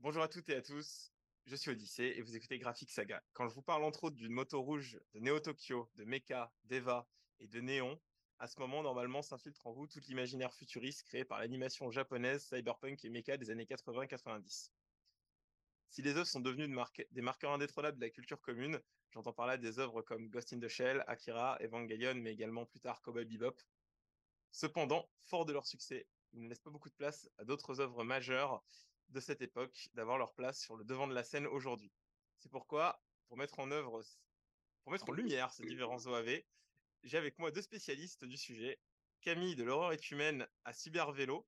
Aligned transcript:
Bonjour 0.00 0.22
à 0.22 0.28
toutes 0.28 0.48
et 0.50 0.56
à 0.56 0.62
tous, 0.62 1.12
je 1.46 1.56
suis 1.56 1.70
Odyssée 1.70 2.14
et 2.16 2.20
vous 2.20 2.36
écoutez 2.36 2.58
Graphic 2.58 2.90
Saga. 2.90 3.22
Quand 3.32 3.48
je 3.48 3.54
vous 3.54 3.62
parle 3.62 3.84
entre 3.84 4.04
autres 4.04 4.16
d'une 4.16 4.32
moto 4.32 4.60
rouge 4.60 5.00
de 5.14 5.20
Neo 5.20 5.40
Tokyo, 5.40 5.88
de 5.94 6.04
Mecha, 6.04 6.52
d'Eva 6.64 7.08
et 7.40 7.46
de 7.46 7.60
Néon, 7.60 7.98
à 8.38 8.48
ce 8.48 8.58
moment, 8.58 8.82
normalement, 8.82 9.22
s'infiltre 9.22 9.66
en 9.68 9.72
vous 9.72 9.86
tout 9.86 10.00
l'imaginaire 10.08 10.52
futuriste 10.52 11.04
créé 11.04 11.24
par 11.24 11.38
l'animation 11.38 11.90
japonaise, 11.90 12.44
cyberpunk 12.44 13.04
et 13.04 13.08
mecha 13.08 13.36
des 13.36 13.50
années 13.50 13.66
80-90. 13.66 14.70
Si 15.92 16.00
les 16.00 16.16
œuvres 16.16 16.26
sont 16.26 16.40
devenues 16.40 16.68
de 16.68 16.72
marque- 16.72 17.06
des 17.10 17.20
marqueurs 17.20 17.52
indétrônables 17.52 17.98
de 17.98 18.02
la 18.06 18.08
culture 18.08 18.40
commune, 18.40 18.80
j'entends 19.10 19.34
par 19.34 19.46
là 19.46 19.58
des 19.58 19.78
œuvres 19.78 20.00
comme 20.00 20.30
Ghost 20.30 20.50
in 20.54 20.58
the 20.58 20.66
Shell, 20.66 21.04
Akira, 21.06 21.58
Evangelion, 21.60 22.14
mais 22.14 22.32
également 22.32 22.64
plus 22.64 22.80
tard 22.80 23.02
Cowboy 23.02 23.26
Bebop. 23.26 23.58
Cependant, 24.52 25.10
fort 25.18 25.44
de 25.44 25.52
leur 25.52 25.66
succès, 25.66 26.08
ils 26.32 26.40
ne 26.40 26.48
laissent 26.48 26.60
pas 26.62 26.70
beaucoup 26.70 26.88
de 26.88 26.94
place 26.94 27.28
à 27.36 27.44
d'autres 27.44 27.80
œuvres 27.80 28.04
majeures 28.04 28.64
de 29.10 29.20
cette 29.20 29.42
époque 29.42 29.90
d'avoir 29.92 30.16
leur 30.16 30.32
place 30.32 30.62
sur 30.62 30.76
le 30.76 30.84
devant 30.84 31.06
de 31.06 31.12
la 31.12 31.24
scène 31.24 31.46
aujourd'hui. 31.46 31.92
C'est 32.38 32.50
pourquoi, 32.50 33.04
pour 33.28 33.36
mettre 33.36 33.58
en 33.58 33.70
œuvre, 33.70 34.02
pour 34.84 34.92
mettre 34.92 35.10
en 35.10 35.12
lumière 35.12 35.52
ces 35.52 35.66
différents 35.66 36.06
OAV, 36.06 36.42
j'ai 37.02 37.18
avec 37.18 37.38
moi 37.38 37.50
deux 37.50 37.60
spécialistes 37.60 38.24
du 38.24 38.38
sujet. 38.38 38.80
Camille 39.20 39.56
de 39.56 39.62
l'horreur 39.62 39.92
est 39.92 40.10
humaine 40.10 40.48
à 40.64 40.72
Cybervélo. 40.72 41.46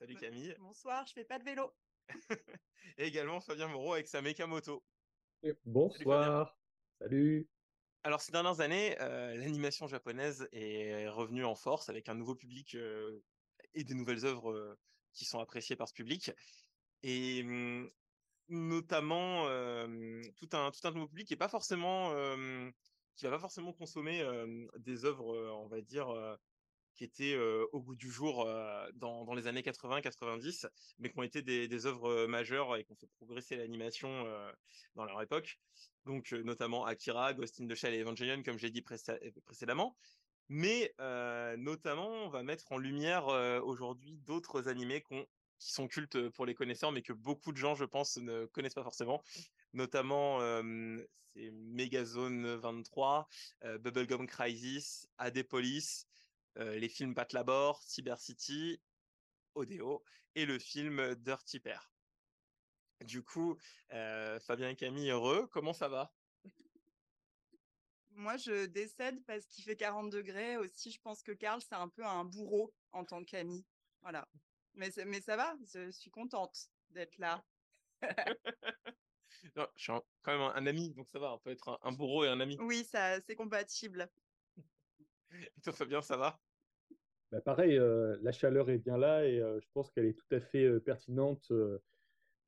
Salut. 0.00 0.16
Camille. 0.16 0.56
Bonsoir, 0.58 1.06
je 1.06 1.12
fais 1.12 1.24
pas 1.24 1.38
de 1.38 1.44
vélo. 1.44 1.72
Et 2.98 3.06
également 3.06 3.40
Fabien 3.40 3.68
Moreau 3.68 3.94
avec 3.94 4.06
sa 4.06 4.22
méca 4.22 4.46
moto. 4.46 4.84
Bonsoir. 5.64 6.56
Salut. 6.98 7.48
Alors, 8.04 8.20
ces 8.20 8.32
dernières 8.32 8.60
années, 8.60 9.00
euh, 9.00 9.34
l'animation 9.36 9.86
japonaise 9.86 10.48
est 10.52 11.08
revenue 11.08 11.44
en 11.44 11.54
force 11.54 11.88
avec 11.88 12.08
un 12.08 12.14
nouveau 12.14 12.34
public 12.34 12.74
euh, 12.74 13.22
et 13.74 13.84
des 13.84 13.94
nouvelles 13.94 14.24
œuvres 14.24 14.50
euh, 14.50 14.78
qui 15.12 15.24
sont 15.24 15.38
appréciées 15.38 15.76
par 15.76 15.88
ce 15.88 15.94
public. 15.94 16.32
Et 17.04 17.42
hum, 17.44 17.88
notamment 18.48 19.46
tout, 20.36 20.48
un, 20.52 20.70
tout 20.70 20.86
un 20.86 20.90
nouveau 20.90 21.06
public 21.06 21.28
qui 21.28 21.34
est 21.34 21.36
pas 21.36 21.48
forcément 21.48 22.12
qui 23.14 23.24
va 23.24 23.30
pas 23.30 23.38
forcément 23.38 23.72
consommer 23.72 24.22
des 24.78 25.04
œuvres, 25.04 25.36
on 25.52 25.68
va 25.68 25.80
dire, 25.80 26.38
qui 26.94 27.04
étaient 27.04 27.34
euh, 27.34 27.66
au 27.72 27.80
goût 27.80 27.96
du 27.96 28.10
jour 28.10 28.46
euh, 28.46 28.86
dans, 28.94 29.34
les 29.34 29.46
années 29.46 29.62
80-90, 29.62 30.66
mais 30.98 31.10
qui 31.10 31.18
ont 31.18 31.22
été 31.22 31.42
des, 31.42 31.86
œuvres 31.86 32.10
euh, 32.10 32.26
majeures 32.26 32.76
et 32.76 32.84
qui 32.84 32.92
ont 32.92 32.96
fait 32.96 33.10
progresser 33.18 33.56
l'animation 33.56 34.08
euh, 34.26 34.52
dans 34.94 35.04
leur 35.04 35.20
époque. 35.22 35.58
Donc, 36.04 36.32
euh, 36.32 36.42
notamment 36.42 36.84
Akira, 36.84 37.32
Ghost 37.34 37.60
in 37.60 37.66
the 37.66 37.74
Shell 37.74 37.94
et 37.94 38.00
Evangelion, 38.00 38.42
comme 38.42 38.58
j'ai 38.58 38.70
dit 38.70 38.82
précé- 38.82 39.32
précédemment. 39.44 39.96
Mais 40.48 40.94
euh, 41.00 41.56
notamment, 41.56 42.10
on 42.10 42.28
va 42.28 42.42
mettre 42.42 42.72
en 42.72 42.78
lumière 42.78 43.28
euh, 43.28 43.60
aujourd'hui 43.60 44.18
d'autres 44.26 44.68
animés 44.68 45.02
qui 45.58 45.72
sont 45.72 45.88
cultes 45.88 46.28
pour 46.30 46.44
les 46.44 46.54
connaisseurs, 46.54 46.92
mais 46.92 47.02
que 47.02 47.12
beaucoup 47.12 47.52
de 47.52 47.56
gens, 47.56 47.74
je 47.74 47.84
pense, 47.84 48.16
ne 48.18 48.46
connaissent 48.46 48.74
pas 48.74 48.82
forcément. 48.82 49.22
Notamment, 49.72 50.40
euh, 50.42 50.98
c'est 51.34 51.50
Megazone 51.50 52.56
23, 52.56 53.28
euh, 53.64 53.78
Bubblegum 53.78 54.26
Crisis, 54.26 55.08
euh, 55.20 55.30
les 56.56 56.88
films 56.88 57.14
Bat 57.14 57.28
Labor, 57.32 57.82
Cyber 57.82 58.18
City, 58.20 58.82
Odeo 59.54 60.02
et 60.34 60.46
le 60.46 60.58
film 60.58 61.14
Dirty 61.16 61.60
Pair. 61.60 61.92
Du 63.04 63.22
coup, 63.22 63.56
euh, 63.92 64.38
Fabien 64.40 64.70
et 64.70 64.76
Camille, 64.76 65.10
heureux, 65.10 65.48
comment 65.48 65.72
ça 65.72 65.88
va? 65.88 66.14
Moi, 68.10 68.36
je 68.36 68.66
décède 68.66 69.24
parce 69.26 69.46
qu'il 69.46 69.64
fait 69.64 69.76
40 69.76 70.10
degrés. 70.10 70.56
Aussi, 70.56 70.90
je 70.90 71.00
pense 71.00 71.22
que 71.22 71.32
Karl, 71.32 71.60
c'est 71.60 71.74
un 71.74 71.88
peu 71.88 72.04
un 72.04 72.24
bourreau 72.24 72.74
en 72.92 73.04
tant 73.04 73.24
qu'ami. 73.24 73.66
Voilà. 74.02 74.28
Mais, 74.74 74.90
ça 74.90 75.36
va, 75.36 75.56
je 75.74 75.90
suis 75.90 76.10
contente 76.10 76.68
d'être 76.90 77.18
là. 77.18 77.44
Non, 79.56 79.66
Je 79.74 79.82
suis 79.82 79.92
quand 80.22 80.32
même 80.32 80.40
un, 80.40 80.54
un 80.54 80.66
ami, 80.66 80.94
donc 80.94 81.08
ça 81.08 81.18
va, 81.18 81.34
on 81.34 81.38
peut 81.38 81.50
être 81.50 81.68
un, 81.68 81.78
un 81.82 81.92
bourreau 81.92 82.24
et 82.24 82.28
un 82.28 82.38
ami. 82.38 82.56
Oui, 82.60 82.84
ça, 82.84 83.20
c'est 83.20 83.34
compatible. 83.34 84.08
Et 85.34 85.50
toi, 85.62 85.72
Fabien, 85.72 86.02
ça 86.02 86.16
va? 86.16 86.38
Bah, 87.30 87.40
pareil, 87.40 87.78
euh, 87.78 88.18
la 88.22 88.32
chaleur 88.32 88.68
est 88.70 88.78
bien 88.78 88.98
là 88.98 89.26
et 89.26 89.40
euh, 89.40 89.58
je 89.60 89.66
pense 89.72 89.90
qu'elle 89.90 90.04
est 90.06 90.18
tout 90.18 90.34
à 90.34 90.40
fait 90.40 90.64
euh, 90.64 90.80
pertinente 90.80 91.50
euh, 91.50 91.78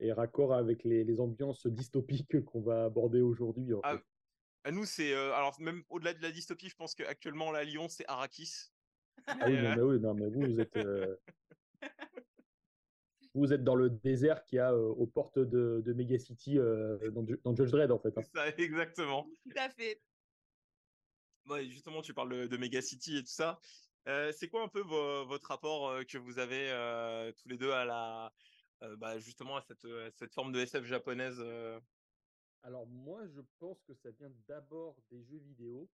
et 0.00 0.12
raccord 0.12 0.53
avec 0.53 0.84
les, 0.84 1.05
les 1.05 1.21
ambiances 1.21 1.67
dystopiques 1.67 2.44
qu'on 2.44 2.61
va 2.61 2.84
aborder 2.84 3.21
aujourd'hui. 3.21 3.73
en 3.73 3.81
Ah, 3.83 3.97
fait. 3.97 4.03
À 4.65 4.71
nous, 4.71 4.84
c'est. 4.84 5.15
euh, 5.15 5.33
alors, 5.34 5.59
même 5.61 5.83
au-delà 5.89 6.15
de 6.15 6.23
la 6.23 6.31
dystopie, 6.31 6.69
je 6.69 6.75
pense 6.77 6.94
qu'actuellement, 6.94 7.50
là, 7.50 7.61
à 7.61 7.65
Lyon, 7.65 7.89
c'est 7.89 8.06
Arrakis. 8.09 8.71
Ah 9.27 9.47
oui, 9.47 9.55
non, 9.56 9.71
mais, 9.77 9.83
oui, 9.83 10.00
non, 10.00 10.15
mais 10.15 10.28
vous, 10.28 10.53
vous 10.53 10.61
êtes, 10.61 10.77
euh, 10.77 11.17
vous 13.34 13.53
êtes 13.53 13.65
dans 13.65 13.75
le 13.75 13.91
désert 13.91 14.44
qui 14.44 14.59
a 14.59 14.73
euh, 14.73 14.89
aux 14.89 15.06
portes 15.06 15.39
de, 15.39 15.83
de 15.84 15.93
Megacity 15.93 16.59
euh, 16.59 17.11
dans, 17.11 17.25
dans 17.43 17.55
Judge 17.55 17.71
Dredd 17.71 17.91
en 17.91 17.99
fait. 17.99 18.17
hein. 18.17 18.23
Ça, 18.34 18.49
exactement. 18.49 19.25
Tout 19.44 19.56
à 19.59 19.69
fait. 19.71 20.00
Justement, 21.69 22.03
tu 22.03 22.15
parles 22.15 22.49
de, 22.49 22.56
Megacity 22.56 23.19
et 23.19 23.22
tout 23.22 23.28
ça. 23.28 23.59
Euh, 24.09 24.32
c'est 24.32 24.49
quoi 24.49 24.62
un 24.62 24.69
peu 24.69 24.81
vo- 24.81 25.27
votre 25.27 25.49
rapport 25.49 25.88
euh, 25.88 26.05
que 26.05 26.19
vous 26.19 26.38
avez 26.38 26.71
euh, 26.71 27.32
tous 27.32 27.49
les 27.49 27.56
deux 27.56 27.71
à 27.71 27.84
la. 27.84 28.32
bah, 28.99 29.19
justement, 29.19 29.56
à 29.56 29.62
cette, 29.62 29.84
euh, 29.84 30.10
cette 30.15 30.32
forme 30.34 30.53
de 30.53 30.60
SF 30.60 30.84
japonaise 30.84 31.43
Alors 32.62 32.87
moi, 32.87 33.27
je 33.27 33.41
pense 33.59 33.82
que 33.82 33.94
ça 33.94 34.10
vient 34.10 34.31
d'abord 34.49 34.97
des 35.10 35.22
jeux 35.22 35.38
vidéo. 35.38 35.91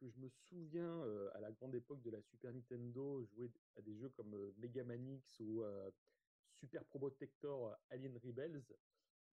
Parce 0.00 0.12
que 0.12 0.18
je 0.18 0.24
me 0.24 0.28
souviens, 0.28 1.02
à 1.34 1.40
la 1.40 1.52
grande 1.52 1.74
époque 1.76 2.02
de 2.02 2.10
la 2.10 2.20
Super 2.22 2.52
Nintendo, 2.52 3.24
jouer 3.24 3.50
à 3.76 3.82
des 3.82 3.96
jeux 3.96 4.08
comme 4.08 4.52
Mega 4.58 4.82
Man 4.84 5.08
X 5.08 5.38
ou 5.40 5.62
Super 6.58 6.84
Probotector 6.86 7.76
Alien 7.90 8.16
Rebels, 8.18 8.64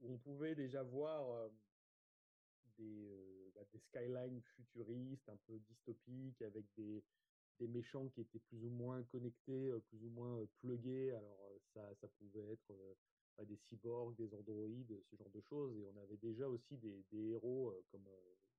où 0.01 0.13
on 0.13 0.17
pouvait 0.19 0.53
déjà 0.53 0.83
voir 0.83 1.49
des, 2.79 3.09
euh, 3.09 3.51
bah, 3.53 3.61
des 3.71 3.79
skylines 3.79 4.41
futuristes, 4.55 5.29
un 5.29 5.37
peu 5.47 5.59
dystopiques, 5.59 6.41
avec 6.41 6.65
des, 6.77 7.03
des 7.59 7.67
méchants 7.67 8.07
qui 8.09 8.21
étaient 8.21 8.39
plus 8.39 8.63
ou 8.63 8.69
moins 8.69 9.03
connectés, 9.03 9.69
euh, 9.69 9.79
plus 9.79 10.03
ou 10.03 10.09
moins 10.09 10.39
euh, 10.39 10.47
plugués. 10.59 11.11
Alors 11.11 11.51
ça, 11.73 11.93
ça 11.95 12.07
pouvait 12.07 12.51
être 12.51 12.73
bah, 13.37 13.45
des 13.45 13.57
cyborgs, 13.57 14.15
des 14.15 14.33
androïdes, 14.33 14.99
ce 15.09 15.15
genre 15.15 15.29
de 15.29 15.41
choses. 15.41 15.77
Et 15.77 15.85
on 15.85 15.97
avait 15.97 16.17
déjà 16.17 16.47
aussi 16.47 16.77
des, 16.77 17.05
héros 17.11 17.73
comme, 17.91 18.07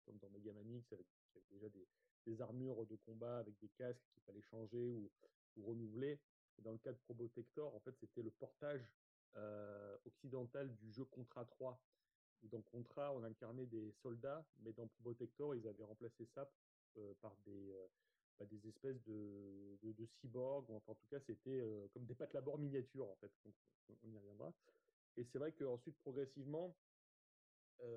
comme 0.04 0.18
dans 0.18 0.30
Mega 0.30 0.52
Man 0.52 0.70
X, 0.70 0.92
avec, 0.92 1.06
déjà 1.50 1.68
des, 1.68 1.86
armures 2.40 2.86
de 2.86 2.94
combat, 2.96 3.38
avec 3.38 3.58
des 3.58 3.68
casques 3.70 4.04
qu'il 4.12 4.22
fallait 4.22 4.42
changer 4.42 4.92
ou, 4.92 5.10
ou 5.56 5.66
renouveler. 5.66 6.20
Dans 6.58 6.72
le 6.72 6.78
cas 6.78 6.92
de 6.92 6.98
Probotector, 6.98 7.74
en 7.74 7.80
fait, 7.80 7.96
c'était 7.98 8.22
le 8.22 8.30
portage 8.30 8.86
occidental 10.04 10.74
du 10.76 10.92
jeu 10.92 11.04
Contra 11.06 11.44
3. 11.44 11.80
Dans 12.42 12.62
Contra, 12.62 13.12
on 13.14 13.22
incarnait 13.22 13.66
des 13.66 13.92
soldats, 13.92 14.48
mais 14.58 14.72
dans 14.72 14.88
Probotector, 14.88 15.54
ils 15.54 15.66
avaient 15.68 15.84
remplacé 15.84 16.24
ça 16.34 16.50
euh, 16.96 17.14
par 17.20 17.36
des, 17.44 17.70
euh, 17.72 17.88
bah, 18.38 18.46
espèces 18.64 19.02
de, 19.04 20.06
cyborgs. 20.06 20.70
ou 20.70 20.74
Enfin, 20.76 20.92
en 20.92 20.94
tout 20.94 21.06
cas, 21.08 21.20
c'était 21.20 21.50
euh, 21.60 21.88
comme 21.88 22.06
des 22.06 22.14
pattes 22.14 22.32
labor 22.32 22.58
miniatures, 22.58 23.08
en 23.08 23.16
fait. 23.16 23.32
On- 23.44 23.52
y 24.08 24.16
reviendra. 24.16 24.54
Et 25.16 25.24
c'est 25.24 25.38
vrai 25.38 25.52
qu'ensuite, 25.52 25.98
progressivement, 25.98 26.78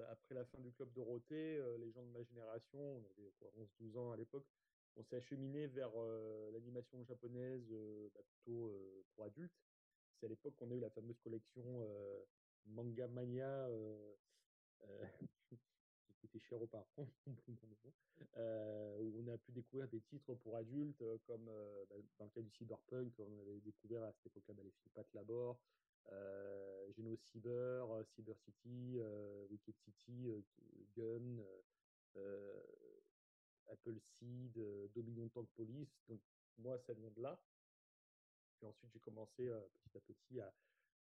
après 0.10 0.34
la 0.34 0.46
fin 0.46 0.60
du 0.60 0.72
Club 0.74 0.94
Dorothée, 0.94 1.78
les 1.78 1.92
gens 1.92 2.04
de 2.04 2.12
ma 2.12 2.24
génération, 2.24 2.80
on 2.80 3.06
avait 3.12 3.32
quoi, 3.34 3.52
11-12 3.56 3.98
ans 3.98 4.12
à 4.12 4.18
l'époque, 4.18 4.48
on 4.96 5.04
s'est 5.04 5.18
acheminé 5.18 5.68
vers 5.68 5.92
l'animation 6.52 7.04
japonaise 7.04 7.70
bah, 8.14 8.22
plutôt 8.24 8.72
pour 9.14 9.26
adultes. 9.26 9.54
C'est 10.20 10.26
à 10.26 10.30
l'époque 10.30 10.56
qu'on 10.56 10.72
a 10.72 10.76
eu 10.76 10.80
la 10.80 10.90
fameuse 10.90 11.20
collection 11.20 11.86
Manga 12.68 13.08
Mania, 13.08 13.48
euh, 13.48 14.16
euh, 14.84 15.06
qui 16.20 16.26
était 16.26 16.40
cher 16.40 16.62
aux 16.62 16.68
parents, 16.68 16.86
euh, 18.38 18.98
où 19.00 19.24
on 19.24 19.34
a 19.34 19.38
pu 19.38 19.52
découvrir 19.52 19.88
des 19.90 20.02
titres 20.02 20.34
pour 20.36 20.56
adultes, 20.56 21.04
comme 21.26 21.46
bah, 21.90 21.96
dans 22.20 22.26
le 22.26 22.32
cas 22.32 22.42
du 22.42 22.50
cyberpunk, 22.52 23.14
on 23.20 23.40
avait 23.40 23.60
découvert 23.60 24.04
à 24.04 24.12
cette 24.14 24.28
époque-là 24.28 24.54
bah, 24.56 24.64
les 24.64 24.72
films 24.72 24.92
Pat 24.94 25.14
Labor, 25.14 25.60
Geno 26.96 27.16
Cyber, 27.16 28.06
Cyber 28.16 28.38
City, 28.40 28.98
euh, 28.98 29.48
Wicked 29.50 29.76
City, 29.84 30.44
Gun, 30.96 31.44
Apple 33.72 34.00
Seed, 34.00 34.60
Dominion 34.94 35.30
Tank 35.30 35.48
Police. 35.56 36.02
Donc 36.08 36.22
moi, 36.58 36.78
ça 36.80 36.94
vient 36.94 37.12
de 37.12 37.22
là. 37.22 37.40
Puis 38.58 38.68
ensuite, 38.68 38.92
j'ai 38.94 39.00
commencé 39.00 39.48
petit 39.48 39.98
à 39.98 40.02
petit 40.02 40.40
à, 40.40 40.54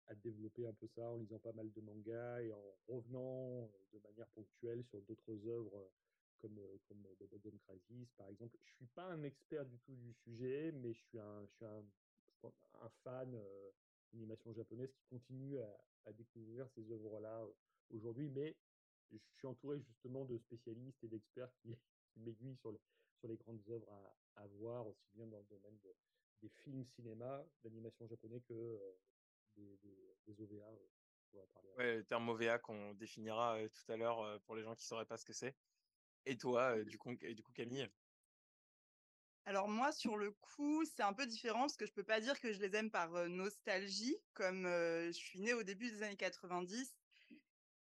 à 0.07 0.15
développer 0.15 0.65
un 0.65 0.73
peu 0.73 0.87
ça 0.87 1.09
en 1.09 1.17
lisant 1.17 1.39
pas 1.39 1.53
mal 1.53 1.71
de 1.71 1.81
mangas 1.81 2.41
et 2.41 2.51
en 2.53 2.75
revenant 2.87 3.63
euh, 3.63 3.67
de 3.93 3.99
manière 3.99 4.27
ponctuelle 4.29 4.83
sur 4.85 5.01
d'autres 5.01 5.47
œuvres 5.47 5.75
euh, 5.75 5.89
comme, 6.41 6.57
euh, 6.57 6.77
comme 6.87 7.05
Bubblegum 7.19 7.57
Crisis, 7.59 8.09
par 8.17 8.27
exemple. 8.29 8.57
Je 8.65 8.71
suis 8.73 8.87
pas 8.87 9.05
un 9.05 9.23
expert 9.23 9.65
du 9.65 9.77
tout 9.79 9.95
du 9.95 10.13
sujet, 10.13 10.71
mais 10.71 10.93
je 10.93 10.99
suis 10.99 11.19
un, 11.19 11.45
je 11.45 11.51
suis 11.53 11.65
un, 11.65 11.83
fan 13.03 13.37
d'animation 14.11 14.51
japonaise 14.53 14.91
qui 14.91 15.03
continue 15.09 15.59
à, 15.59 16.11
découvrir 16.13 16.67
ces 16.75 16.91
œuvres-là 16.91 17.45
aujourd'hui. 17.91 18.29
Mais 18.29 18.55
je 19.11 19.17
suis 19.37 19.47
entouré 19.47 19.79
justement 19.79 20.25
de 20.25 20.37
spécialistes 20.39 21.03
et 21.03 21.07
d'experts 21.07 21.51
qui, 21.61 21.75
qui 22.13 22.19
m'aiguille 22.19 22.57
sur, 22.57 22.71
les- 22.71 22.81
sur 23.19 23.27
les 23.27 23.37
grandes 23.37 23.61
œuvres 23.69 23.87
à, 24.35 24.47
voir, 24.59 24.87
aussi 24.87 25.07
bien 25.13 25.27
dans 25.27 25.37
le 25.39 25.45
domaine 25.45 25.77
de- 25.83 25.95
des 26.41 26.49
films 26.63 26.85
cinéma, 26.95 27.45
d'animation 27.63 28.07
japonais 28.07 28.41
que 28.41 28.79
des, 29.55 29.77
des, 29.77 30.15
des 30.25 30.41
OVA. 30.41 30.65
euh, 30.71 30.87
on 31.33 31.37
va 31.39 31.47
parler 31.47 31.69
après. 31.71 31.85
Ouais, 31.85 31.97
le 31.97 32.05
terme 32.05 32.29
OVA 32.29 32.59
qu'on 32.59 32.93
définira 32.93 33.57
euh, 33.57 33.69
tout 33.69 33.91
à 33.91 33.97
l'heure 33.97 34.19
euh, 34.21 34.39
pour 34.39 34.55
les 34.55 34.63
gens 34.63 34.75
qui 34.75 34.85
sauraient 34.85 35.05
pas 35.05 35.17
ce 35.17 35.25
que 35.25 35.33
c'est. 35.33 35.57
Et 36.25 36.37
toi, 36.37 36.77
euh, 36.77 36.85
du 36.85 36.97
coup, 36.97 37.11
et 37.21 37.35
du 37.35 37.43
coup, 37.43 37.53
Camille? 37.53 37.89
Alors 39.45 39.67
moi, 39.69 39.91
sur 39.91 40.17
le 40.17 40.31
coup, 40.31 40.85
c'est 40.85 41.03
un 41.03 41.13
peu 41.13 41.25
différent 41.25 41.61
parce 41.61 41.77
que 41.77 41.85
je 41.85 41.93
peux 41.93 42.03
pas 42.03 42.21
dire 42.21 42.39
que 42.39 42.53
je 42.53 42.59
les 42.59 42.75
aime 42.75 42.91
par 42.91 43.15
euh, 43.15 43.27
nostalgie, 43.27 44.17
comme 44.33 44.65
euh, 44.65 45.07
je 45.07 45.11
suis 45.17 45.39
née 45.41 45.53
au 45.53 45.63
début 45.63 45.89
des 45.91 46.03
années 46.03 46.17
90. 46.17 47.00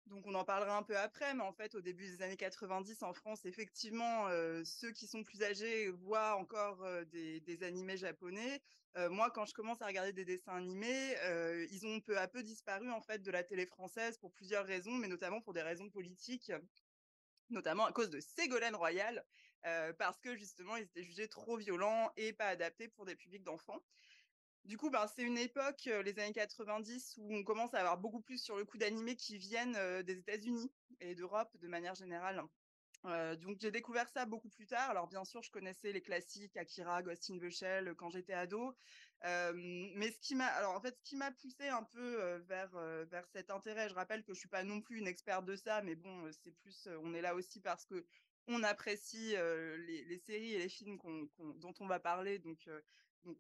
Donc 0.07 0.25
on 0.27 0.35
en 0.35 0.45
parlera 0.45 0.77
un 0.77 0.85
peu 0.85 0.97
après, 0.97 1.35
mais 1.35 1.43
en 1.43 1.53
fait, 1.53 1.75
au 1.75 1.81
début 1.81 2.07
des 2.07 2.23
années 2.23 2.37
90 2.37 3.03
en 3.03 3.13
France, 3.13 3.45
effectivement, 3.45 4.29
euh, 4.29 4.63
ceux 4.65 4.93
qui 4.93 5.09
sont 5.09 5.25
plus 5.25 5.43
âgés 5.43 5.91
voient 5.91 6.37
encore 6.37 6.85
euh, 6.85 7.05
des, 7.05 7.63
animés 7.63 7.97
japonais. 7.97 8.63
Euh, 8.97 9.11
moi, 9.11 9.31
quand 9.31 9.47
je 9.47 9.53
commence 9.53 9.83
à 9.83 9.87
regarder 9.87 10.13
des 10.13 10.25
dessins 10.25 10.55
animés, 10.55 11.17
ils 11.73 11.87
ont 11.87 12.01
peu 12.01 12.19
à 12.19 12.29
peu 12.29 12.43
disparu 12.43 12.91
en 12.91 13.01
fait 13.01 13.21
de 13.21 13.31
la 13.31 13.43
télé 13.43 13.67
française 13.67 14.17
pour 14.19 14.33
plusieurs 14.33 14.65
raisons, 14.65 14.93
mais 14.93 15.09
notamment 15.09 15.41
pour 15.41 15.53
des 15.53 15.63
raisons 15.63 15.91
politiques, 15.91 16.53
notamment 17.51 17.85
à 17.85 17.93
cause 17.93 18.09
de 18.09 18.21
Ségolène 18.21 18.77
Royal, 18.77 19.25
parce 19.99 20.19
que 20.21 20.37
justement, 20.37 20.77
ils 20.77 20.85
étaient 20.85 21.03
jugés 21.03 21.29
trop 21.29 21.57
violents 21.57 22.11
et 22.17 22.33
pas 22.33 22.47
adaptés 22.47 22.89
pour 22.89 23.05
des 23.05 23.17
publics 23.17 23.43
d'enfants. 23.43 23.83
Du 24.67 24.77
coup, 24.79 24.91
ben, 24.91 25.07
c'est 25.07 25.23
une 25.23 25.39
époque, 25.39 25.87
euh, 25.87 26.03
les 26.03 26.19
années 26.19 26.33
90, 26.33 27.19
où 27.19 27.37
on 27.37 27.45
commence 27.45 27.73
à 27.73 27.79
avoir 27.79 27.99
beaucoup 27.99 28.21
plus 28.21 28.43
sur 28.43 28.57
le 28.57 28.65
coup 28.65 28.79
d'animés 28.79 29.15
qui 29.15 29.39
viennent 29.39 29.77
euh, 29.77 30.03
des 30.03 30.19
États-Unis 30.19 30.73
et 31.01 31.15
d'Europe 31.15 31.57
de 31.61 31.69
manière 31.69 31.95
générale. 31.95 32.43
Euh, 33.05 33.37
donc 33.37 33.59
j'ai 33.61 33.71
découvert 33.71 34.09
ça 34.09 34.27
beaucoup 34.27 34.49
plus 34.49 34.67
tard. 34.67 34.91
Alors 34.91 35.07
bien 35.07 35.25
sûr, 35.25 35.41
je 35.45 35.53
connaissais 35.53 35.93
les 35.93 36.03
classiques 36.03 36.57
Akira, 36.57 37.01
Ghost 37.05 37.31
in 37.31 37.39
the 37.39 37.49
Shell 37.49 37.95
quand 37.95 38.11
j'étais 38.11 38.33
ado. 38.33 38.77
Mais 39.23 40.11
ce 40.11 40.19
qui 40.19 40.35
m'a, 40.35 40.47
alors 40.47 40.75
en 40.75 40.81
fait, 40.81 40.97
ce 40.97 41.03
qui 41.05 41.15
m'a 41.15 41.31
poussé 41.31 41.69
un 41.69 41.85
peu 41.85 42.37
vers 42.49 42.77
vers 43.07 43.27
cet 43.33 43.51
intérêt, 43.53 43.89
je 43.89 43.95
rappelle 43.95 44.25
que 44.25 44.35
je 44.35 44.41
suis 44.41 44.49
pas 44.49 44.65
non 44.65 44.81
plus 44.81 44.99
une 44.99 45.07
experte 45.07 45.45
de 45.45 45.55
ça, 45.55 45.81
mais 45.83 45.95
bon, 45.95 46.29
c'est 46.43 46.51
plus, 46.57 46.89
on 47.05 47.15
est 47.15 47.23
là 47.23 47.37
aussi 47.37 47.61
parce 47.61 47.85
que 47.85 48.05
on 48.49 48.65
apprécie 48.65 49.37
les, 49.87 50.19
séries 50.19 50.55
et 50.55 50.59
les 50.59 50.69
films 50.69 50.99
dont 51.39 51.75
on 51.79 51.87
va 51.87 52.01
parler, 52.01 52.41
donc 52.41 52.69
donc 53.27 53.37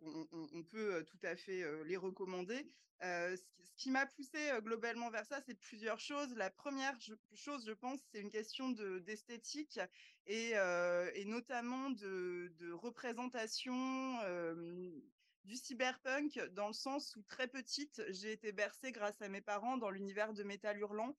on, 0.52 0.62
peut 0.64 0.96
euh, 0.96 1.02
tout 1.04 1.18
à 1.22 1.36
fait 1.36 1.62
euh, 1.62 1.84
les 1.84 1.96
recommander. 1.96 2.66
Euh, 3.02 3.36
ce 3.36 3.70
qui- 3.76 3.90
m'a 3.90 4.06
poussé 4.06 4.50
globalement 4.62 5.10
vers 5.10 5.26
ça, 5.26 5.40
c'est 5.46 5.54
plusieurs 5.54 6.00
choses. 6.00 6.34
La 6.34 6.50
première 6.50 6.96
chose, 7.34 7.64
je 7.66 7.72
pense, 7.72 8.00
c'est 8.10 8.20
une 8.20 8.30
question 8.30 8.70
de 8.70 8.98
d'esthétique 9.00 9.78
et, 10.26 10.54
notamment 11.26 11.90
de, 11.90 12.72
représentation 12.72 14.16
du 15.44 15.56
cyberpunk 15.56 16.40
dans 16.54 16.68
le 16.68 16.72
sens 16.72 17.14
où 17.16 17.22
très 17.22 17.48
petite, 17.48 18.02
j'ai 18.08 18.32
été 18.32 18.50
bercée 18.50 18.92
grâce 18.92 19.20
à 19.20 19.28
mes 19.28 19.42
parents 19.42 19.76
dans 19.76 19.90
l'univers 19.90 20.32
de 20.32 20.42
Métal 20.42 20.78
Hurlant, 20.78 21.14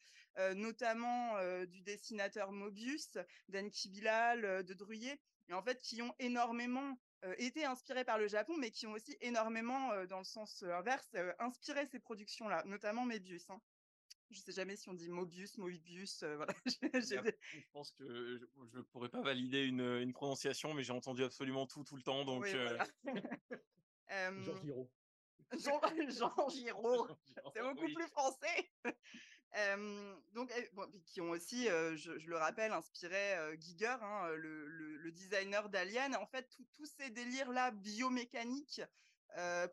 notamment 0.56 1.36
du 1.66 1.82
dessinateur 1.82 2.52
Mobius, 2.52 3.20
d'Anki 3.50 3.90
Bilal, 3.90 4.66
de 4.66 4.74
Druyer, 4.74 5.22
et 5.48 5.54
en 5.54 5.62
fait 5.62 5.80
qui 5.80 6.02
ont 6.02 6.16
énormément 6.18 6.98
été 7.38 7.66
inspirés 7.66 8.06
par 8.06 8.18
le 8.18 8.28
Japon, 8.28 8.56
mais 8.58 8.72
qui 8.72 8.88
ont 8.88 8.94
aussi 8.94 9.18
énormément, 9.22 9.92
euh, 9.92 10.06
dans 10.06 10.20
le 10.20 10.24
sens 10.24 10.64
euh, 10.64 10.74
inverse, 10.74 11.08
euh, 11.16 11.34
inspiré 11.40 11.86
ces 11.88 12.00
productions-là, 12.00 12.64
notamment 12.66 13.06
Mébius. 13.06 13.50
Hein. 13.50 13.60
Je 14.30 14.40
sais 14.42 14.52
jamais 14.52 14.76
si 14.76 14.90
on 14.90 14.94
dit 14.94 15.10
Mobius, 15.10 15.58
Mobius, 15.58 16.24
euh, 16.24 16.36
voilà. 16.36 16.54
Je 16.66 17.72
pense 17.72 17.92
que 17.92 18.40
je 18.74 18.78
ne 18.78 18.82
pourrais 18.84 19.10
pas 19.10 19.22
valider 19.22 19.64
une, 19.64 19.80
une 19.80 20.12
prononciation, 20.12 20.74
mais 20.74 20.84
j'ai 20.84 20.92
entendu 20.92 21.24
absolument 21.24 21.66
tout, 21.66 21.84
tout 21.84 21.96
le 21.96 22.02
temps. 22.04 22.26
Donc, 22.26 22.44
oui, 22.44 22.54
euh, 22.54 22.76
voilà. 22.76 22.88
Euh, 24.10 24.32
Jean 24.42 24.56
Giraud. 24.62 24.90
Jean, 25.52 25.82
Jean 26.08 26.50
Giraud, 26.50 27.08
c'est 27.54 27.62
beaucoup 27.62 27.84
oui. 27.84 27.94
plus 27.94 28.08
français. 28.08 28.72
Donc, 30.34 30.52
puis 30.92 31.02
qui 31.06 31.22
ont 31.22 31.30
aussi, 31.32 31.66
je, 31.66 32.28
le 32.28 32.38
rappelle, 32.38 32.72
inspiré 32.72 33.36
Giger, 33.60 33.98
hein, 34.02 34.30
le, 34.36 34.68
le- 34.68 35.12
designer 35.12 35.70
d'Alien. 35.70 36.16
En 36.16 36.28
fait, 36.28 36.58
tous 36.76 36.86
ces 36.86 37.10
délires-là 37.10 37.72
biomécaniques, 37.72 38.82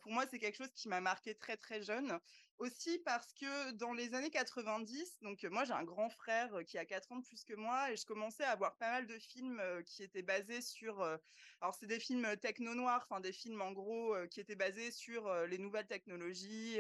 pour 0.01 0.13
moi, 0.13 0.25
c'est 0.31 0.39
quelque 0.39 0.57
chose 0.57 0.73
qui 0.75 0.89
m'a 0.89 1.01
marqué 1.01 1.35
très 1.35 1.57
très 1.57 1.83
jeune. 1.83 2.19
Aussi 2.59 3.01
parce 3.01 3.33
que 3.33 3.73
dans 3.73 3.93
les 3.93 4.15
années 4.15 4.31
90, 4.31 5.19
donc 5.23 5.43
moi 5.45 5.65
j'ai 5.65 5.73
un 5.73 5.83
grand 5.83 6.09
frère 6.09 6.61
qui 6.65 6.79
a 6.79 6.85
4 6.85 7.11
ans 7.11 7.17
de 7.17 7.25
plus 7.25 7.45
que 7.45 7.55
moi 7.55 7.91
et 7.91 7.97
je 7.97 8.07
commençais 8.07 8.45
à 8.45 8.55
voir 8.55 8.77
pas 8.77 8.93
mal 8.93 9.07
de 9.09 9.19
films 9.19 9.61
qui 9.85 10.05
étaient 10.05 10.23
basés 10.23 10.61
sur, 10.61 11.03
alors 11.03 11.75
c'est 11.75 11.89
des 11.89 11.99
films 11.99 12.37
techno-noirs, 12.37 13.07
enfin 13.11 13.21
des 13.21 13.33
films 13.33 13.61
en 13.61 13.73
gros 13.73 14.15
qui 14.31 14.39
étaient 14.39 14.55
basés 14.55 14.93
sur 14.93 15.35
les 15.47 15.59
nouvelles 15.59 15.89
technologies, 15.89 16.79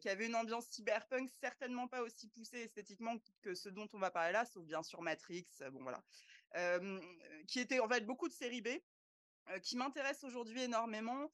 qui 0.00 0.08
avaient 0.10 0.26
une 0.26 0.36
ambiance 0.36 0.66
cyberpunk 0.68 1.30
certainement 1.40 1.88
pas 1.88 2.02
aussi 2.02 2.28
poussée 2.28 2.64
esthétiquement 2.64 3.16
que 3.40 3.54
ce 3.54 3.70
dont 3.70 3.88
on 3.94 3.98
va 3.98 4.10
parler 4.10 4.32
là, 4.32 4.44
sauf 4.44 4.62
bien 4.64 4.82
sûr 4.82 5.00
Matrix, 5.00 5.48
bon 5.72 5.82
voilà, 5.82 6.04
qui 7.48 7.60
étaient 7.60 7.80
en 7.80 7.88
fait 7.88 8.04
beaucoup 8.04 8.28
de 8.28 8.34
séries 8.34 8.60
B, 8.60 8.68
qui 9.62 9.78
m'intéressent 9.78 10.24
aujourd'hui 10.24 10.60
énormément 10.62 11.32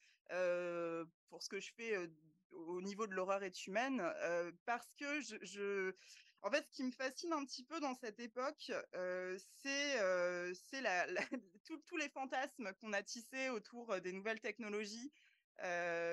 pour 1.27 1.43
ce 1.43 1.49
que 1.49 1.59
je 1.59 1.73
fais 1.73 2.09
au 2.51 2.81
niveau 2.81 3.07
de 3.07 3.13
l'horreur 3.15 3.43
est 3.43 3.65
humaine, 3.67 4.01
euh, 4.01 4.51
parce 4.65 4.93
que 4.95 5.21
je, 5.21 5.93
en 6.41 6.51
fait, 6.51 6.65
ce 6.67 6.71
qui 6.71 6.83
me 6.83 6.91
fascine 6.91 7.33
un 7.33 7.45
petit 7.45 7.65
peu 7.65 7.79
dans 7.79 7.95
cette 7.95 8.19
époque, 8.19 8.71
euh, 8.95 9.37
c'est 9.39 9.99
euh, 10.01 10.53
c'est 10.53 10.81
la, 10.81 11.05
la- 11.07 11.21
tous- 11.65 11.97
les 11.97 12.09
fantasmes 12.09 12.73
qu'on 12.79 12.93
a 12.93 13.03
tissés 13.03 13.49
autour 13.49 13.99
des 14.01 14.13
nouvelles 14.13 14.39
technologies, 14.41 15.11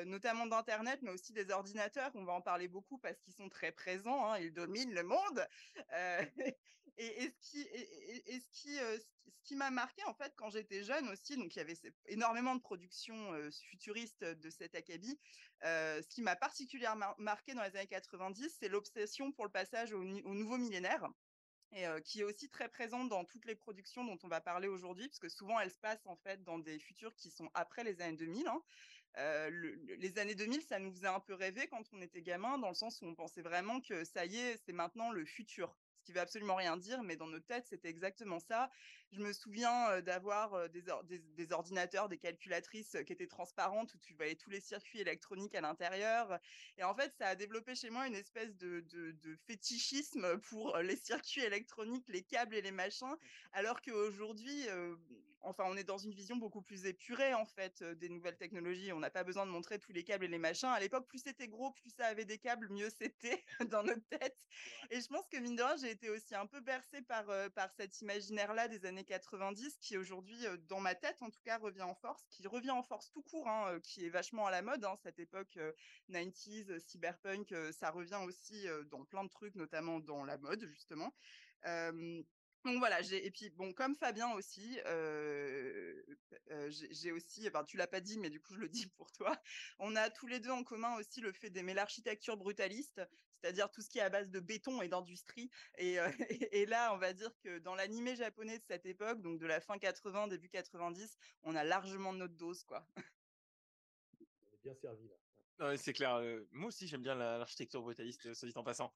notamment 0.05 0.47
d'Internet, 0.47 1.01
mais 1.03 1.11
aussi 1.11 1.33
des 1.33 1.51
ordinateurs. 1.51 2.11
On 2.15 2.25
va 2.25 2.33
en 2.33 2.43
parler 2.43 2.69
beaucoup 2.69 2.99
parce 2.99 3.21
qu'ils 3.21 3.35
sont 3.35 3.49
très 3.49 3.73
présents, 3.73 4.31
hein, 4.33 4.39
ils 4.39 4.53
dominent 4.53 4.93
le 4.95 5.03
monde. 5.05 5.47
Euh, 6.99 7.03
et, 7.03 7.27
euh, 7.27 7.31
ce 8.41 8.51
qui- 8.51 8.79
ce 9.29 9.43
qui 9.43 9.57
m'a 9.57 9.71
marqué 9.71 10.03
en 10.05 10.15
fait 10.15 10.33
quand 10.37 10.51
j'étais 10.51 10.83
jeune 10.85 11.09
aussi, 11.09 11.37
donc 11.37 11.55
il 11.55 11.59
y 11.59 11.63
avait 11.63 11.77
énormément 12.07 12.55
de 12.55 12.61
productions 12.61 13.33
euh, 13.35 13.51
futuristes 13.51 14.25
de 14.25 14.51
cet 14.51 14.75
acabit. 14.75 15.19
Euh, 15.65 16.03
ce 16.03 16.09
qui 16.09 16.23
m'a 16.23 16.37
particulièrement 16.37 17.15
marqué 17.19 17.55
dans 17.55 17.63
les 17.63 17.77
années 17.77 17.87
90, 17.87 18.57
c'est 18.59 18.69
l'obsession 18.69 19.33
pour 19.33 19.45
le 19.45 19.51
passage 19.51 19.93
au, 19.93 20.03
nouveau 20.05 20.59
millénaire. 20.59 21.09
Et 21.73 21.87
euh, 21.87 22.01
qui 22.01 22.21
est 22.21 22.25
aussi 22.25 22.49
très 22.49 22.69
présente 22.69 23.09
dans 23.09 23.25
toutes 23.25 23.45
les 23.45 23.57
productions 23.57 24.05
dont 24.05 24.19
on 24.23 24.29
va 24.29 24.41
parler 24.41 24.69
aujourd'hui, 24.69 25.09
parce 25.09 25.19
que 25.19 25.29
souvent 25.29 25.59
elles 25.61 25.73
se 25.73 25.79
passent 25.81 26.07
en 26.07 26.17
fait 26.17 26.43
dans 26.45 26.59
des 26.59 26.79
futurs 26.79 27.15
qui 27.17 27.31
sont 27.31 27.51
après 27.55 27.83
les 27.85 28.01
années 28.01 28.17
2000. 28.17 28.47
hein. 28.49 28.63
Euh, 29.19 29.51
le- 29.51 29.75
le- 29.75 29.95
les 29.97 30.19
années 30.19 30.35
2000, 30.37 30.63
ça 30.63 30.79
nous 30.79 30.93
faisait 30.93 31.09
un 31.09 31.21
peu 31.21 31.35
rêver 31.35 31.67
quand 31.69 31.93
on 31.93 32.01
était 32.03 32.23
gamin, 32.23 32.59
dans 32.59 32.69
le 32.69 32.75
sens 32.75 33.03
où 33.03 33.07
on 33.07 33.15
pensait 33.15 33.43
vraiment 33.43 33.81
que 33.81 34.05
ça 34.05 34.27
y 34.27 34.37
est, 34.37 34.57
c'est 34.65 34.73
maintenant 34.73 35.11
le 35.11 35.25
futur. 35.25 35.77
Qui 36.07 36.13
veut 36.13 36.21
absolument 36.21 36.55
rien 36.55 36.77
dire, 36.77 37.03
mais 37.03 37.17
dans 37.17 37.27
notre 37.27 37.47
tête, 37.47 37.67
c'était 37.67 37.89
exactement 37.89 38.39
ça. 38.39 38.71
Je 39.11 39.19
me 39.19 39.33
souviens 39.33 40.01
d'avoir 40.03 40.69
des, 40.71 40.89
or- 40.89 41.03
des- 41.03 41.19
des 41.19 41.53
ordinateurs, 41.53 42.09
des 42.09 42.17
calculatrices 42.17 42.97
qui 43.05 43.13
étaient 43.13 43.27
transparentes, 43.27 43.93
où 43.93 43.99
tu 43.99 44.15
voyais 44.15 44.37
tous 44.37 44.51
les 44.51 44.61
circuits 44.61 45.01
électroniques 45.01 45.57
à 45.57 45.61
l'intérieur. 45.61 46.39
Et 46.79 46.85
en 46.85 46.95
fait, 46.95 47.13
ça 47.19 47.27
a 47.27 47.35
développé 47.35 47.75
chez 47.75 47.91
moi 47.91 48.07
une 48.07 48.15
espèce 48.15 48.55
de, 48.57 48.83
de- 48.83 49.11
de 49.11 49.35
fétichisme 49.49 50.39
pour 50.39 50.77
les 50.79 50.97
circuits 50.97 51.41
électroniques, 51.43 52.07
les 52.09 52.23
câbles 52.23 52.55
et 52.55 52.63
les 52.63 52.71
machins, 52.71 53.17
alors 53.53 53.81
qu'aujourd'hui, 53.83 54.69
euh, 54.69 54.95
enfin, 55.47 55.65
on 55.67 55.77
est 55.77 55.85
dans 55.85 55.99
une 55.99 56.13
vision 56.13 56.37
beaucoup 56.37 56.63
plus 56.63 56.87
épurée 56.87 57.35
en 57.35 57.47
fait 57.47 57.83
euh, 57.83 57.95
des 57.95 58.09
nouvelles 58.09 58.37
technologies. 58.37 58.93
On 58.93 59.01
n'a 59.01 59.11
pas 59.11 59.25
besoin 59.25 59.47
de 59.47 59.51
montrer 59.51 59.79
tous 59.79 59.93
les 59.93 60.05
câbles 60.05 60.25
et 60.25 60.29
les 60.29 60.39
machins. 60.39 60.69
À 60.69 60.81
l'époque, 60.81 61.07
plus 61.07 61.21
c'était 61.21 61.49
gros, 61.49 61.71
plus 61.73 61.91
ça 61.91 62.07
avait 62.07 62.25
des 62.25 62.39
câbles, 62.39 62.69
mieux 62.71 62.91
c'était 62.91 63.45
dans 63.71 63.83
notre 63.83 64.07
tête. 64.09 64.37
Et 64.91 65.01
je 65.01 65.07
pense 65.09 65.29
que 65.29 65.39
mine 65.39 65.57
de 65.57 65.63
rien, 65.63 65.77
j'ai 65.77 65.91
été 65.91 66.11
aussi 66.11 66.35
un 66.35 66.47
peu 66.47 66.61
bercée 66.61 67.03
par 67.03 67.29
euh, 67.31 67.49
par 67.49 67.71
cet 67.73 68.01
imaginaire-là 68.01 68.69
des 68.69 68.85
années 68.87 69.05
90, 69.05 69.79
qui 69.81 69.97
aujourd'hui, 69.97 70.47
euh, 70.47 70.57
dans 70.69 70.81
ma 70.81 70.95
tête 70.95 71.23
en 71.23 71.31
tout 71.31 71.43
cas, 71.45 71.59
revient 71.59 71.83
en 71.83 71.95
force, 71.95 72.25
qui 72.29 72.47
revient 72.47 72.71
en 72.71 72.83
force 72.83 73.11
tout 73.11 73.23
court, 73.23 73.49
hein, 73.49 73.79
qui 73.83 74.05
est 74.05 74.11
vachement 74.11 74.47
à 74.47 74.51
la 74.51 74.63
mode. 74.63 74.85
Hein, 74.85 74.97
cette 75.03 75.19
époque 75.19 75.57
euh, 75.57 75.73
90s, 76.11 76.71
euh, 76.71 76.79
cyberpunk, 76.81 77.55
ça 77.73 77.91
revient 77.91 78.21
aussi 78.25 78.67
dans 78.91 79.05
plein 79.05 79.25
de 79.25 79.29
trucs, 79.29 79.55
notamment 79.55 80.01
dans 80.01 80.25
la 80.25 80.39
mode 80.39 80.65
justement. 80.67 81.13
Euh, 81.67 82.23
donc 82.67 82.79
voilà, 82.79 83.03
j'ai 83.03 83.25
et 83.27 83.31
puis 83.31 83.51
bon 83.51 83.73
comme 83.73 83.95
Fabien 83.97 84.33
aussi, 84.35 84.81
euh, 84.87 86.03
euh, 86.51 86.71
j'ai 86.71 87.13
aussi, 87.13 87.47
enfin 87.49 87.65
tu 87.65 87.77
l'as 87.79 87.87
pas 87.87 88.01
dit 88.01 88.19
mais 88.19 88.31
du 88.31 88.41
coup 88.41 88.55
je 88.55 88.61
le 88.61 88.69
dis 88.71 88.87
pour 88.89 89.13
toi, 89.13 89.41
on 89.79 89.97
a 89.97 90.11
tous 90.11 90.27
les 90.27 90.41
deux 90.41 90.51
en 90.51 90.65
commun 90.65 90.97
aussi 90.99 91.21
le 91.23 91.33
fait 91.33 91.51
d'aimer 91.51 91.75
l'architecture 91.75 92.37
brutaliste, 92.37 93.01
c'est-à-dire 93.43 93.71
tout 93.71 93.83
ce 93.83 93.89
qui 93.91 93.99
est 93.99 94.03
à 94.03 94.11
base 94.11 94.31
de 94.31 94.41
béton 94.41 94.83
et 94.83 94.89
d'industrie. 94.89 95.51
Et, 95.79 95.99
euh, 96.01 96.11
et, 96.31 96.63
et 96.63 96.67
là 96.67 96.95
on 96.95 96.99
va 96.99 97.13
dire 97.15 97.31
que 97.43 97.59
dans 97.59 97.75
l'animé 97.75 98.17
japonais 98.17 98.59
de 98.59 98.65
cette 98.65 98.87
époque, 98.87 99.23
donc 99.23 99.39
de 99.41 99.47
la 99.47 99.61
fin 99.61 99.79
80 99.79 100.29
début 100.29 100.49
90, 100.51 101.17
on 101.43 101.55
a 101.57 101.65
largement 101.65 102.13
notre 102.13 102.37
dose 102.37 102.65
quoi. 102.65 102.89
On 104.43 104.55
est 104.55 104.61
bien 104.63 104.75
servi 104.75 105.09
là. 105.09 105.17
C'est 105.79 105.93
clair. 105.95 106.17
euh, 106.17 106.45
moi 106.51 106.69
aussi, 106.69 106.87
j'aime 106.87 107.03
bien 107.03 107.15
la- 107.15 107.39
l'architecture 107.39 107.81
brutaliste, 107.83 108.35
soit 108.35 108.49
dit 108.49 108.59
en 108.59 108.65
passant. 108.65 108.93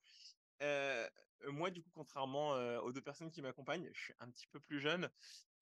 Moi, 1.49 1.71
du 1.71 1.83
coup, 1.83 1.91
contrairement 1.95 2.51
aux 2.83 2.93
deux 2.93 3.01
personnes 3.01 3.31
qui 3.31 3.43
m'accompagnent, 3.43 3.89
je 3.93 4.01
suis 4.01 4.15
un 4.21 4.31
petit 4.31 4.47
peu 4.47 4.61
plus 4.61 4.81
jeune 4.81 5.11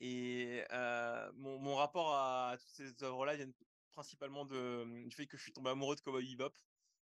et 0.00 0.62
mon, 1.34 1.74
rapport 1.74 2.14
à, 2.14 2.56
toutes 2.58 2.68
ces 2.68 3.04
œuvres-là 3.04 3.36
vient 3.36 3.50
principalement 3.92 4.44
de, 4.44 5.04
du 5.06 5.14
fait 5.14 5.26
que 5.26 5.36
je 5.36 5.42
suis 5.42 5.52
tombé 5.52 5.70
amoureux 5.70 5.96
de 5.96 6.00
Cowboy 6.00 6.36
Bebop 6.36 6.54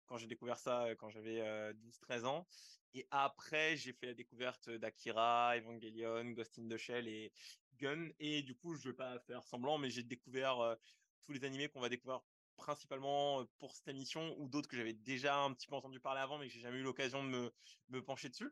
quand 0.08 0.18
j'ai 0.18 0.28
découvert 0.28 0.60
ça 0.60 0.88
quand 1.00 1.10
j'avais 1.10 1.42
12-13 1.74 2.26
ans. 2.26 2.48
Et 2.94 3.08
après, 3.12 3.78
j'ai 3.78 3.94
fait 3.94 4.08
la 4.08 4.14
découverte 4.14 4.70
d'Akira, 4.70 5.58
Evangelion, 5.58 6.32
Ghost 6.32 6.60
in 6.60 6.68
the 6.68 6.78
Shell 6.78 7.08
et 7.08 7.32
Gun. 7.78 8.10
Et 8.20 8.42
du 8.42 8.54
coup, 8.54 8.76
je 8.76 8.90
vais 8.90 8.96
pas 8.96 9.20
faire 9.20 9.44
semblant, 9.44 9.78
mais 9.78 9.90
j'ai 9.90 10.04
découvert 10.04 10.78
tous 11.22 11.32
les 11.32 11.46
animés 11.46 11.70
qu'on 11.70 11.80
va 11.80 11.88
découvrir 11.88 12.22
principalement 12.56 13.46
pour 13.58 13.76
cette 13.76 13.88
émission 13.88 14.36
ou 14.40 14.48
d'autres 14.48 14.68
que 14.68 14.78
j'avais 14.78 14.94
déjà 14.94 15.38
un 15.38 15.54
petit 15.54 15.68
peu 15.68 15.76
entendu 15.76 16.00
parler 16.00 16.22
avant, 16.22 16.38
mais 16.38 16.48
que 16.48 16.54
j'ai 16.54 16.60
jamais 16.60 16.78
eu 16.78 16.84
l'occasion 16.84 17.24
de 17.24 17.52
me, 17.90 18.04
pencher 18.04 18.30
dessus. 18.30 18.52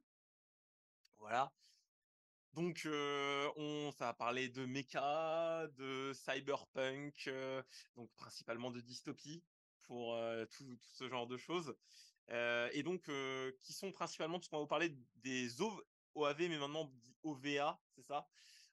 Voilà. 1.17 1.51
Donc, 2.53 2.87
on, 2.87 3.91
ça 3.97 4.05
va 4.05 4.13
parler 4.13 4.49
de 4.49 4.65
mecha, 4.65 5.67
de 5.77 6.11
cyberpunk, 6.13 7.29
donc 7.95 8.09
principalement 8.15 8.71
de 8.71 8.81
dystopie 8.81 9.43
pour 9.83 10.17
tout, 10.51 10.77
ce 10.93 11.07
genre 11.07 11.27
de 11.27 11.37
choses. 11.37 11.75
et 12.29 12.83
donc, 12.83 13.09
qui 13.61 13.73
sont 13.73 13.91
principalement, 13.91 14.39
parce 14.39 14.47
qu'on 14.47 14.57
va 14.57 14.63
vous 14.63 14.67
parler 14.67 14.95
des 15.17 15.61
OAV, 16.15 16.37
mais 16.39 16.57
maintenant 16.57 16.91
OVA, 17.23 17.79
c'est 17.95 18.03
ça? 18.03 18.27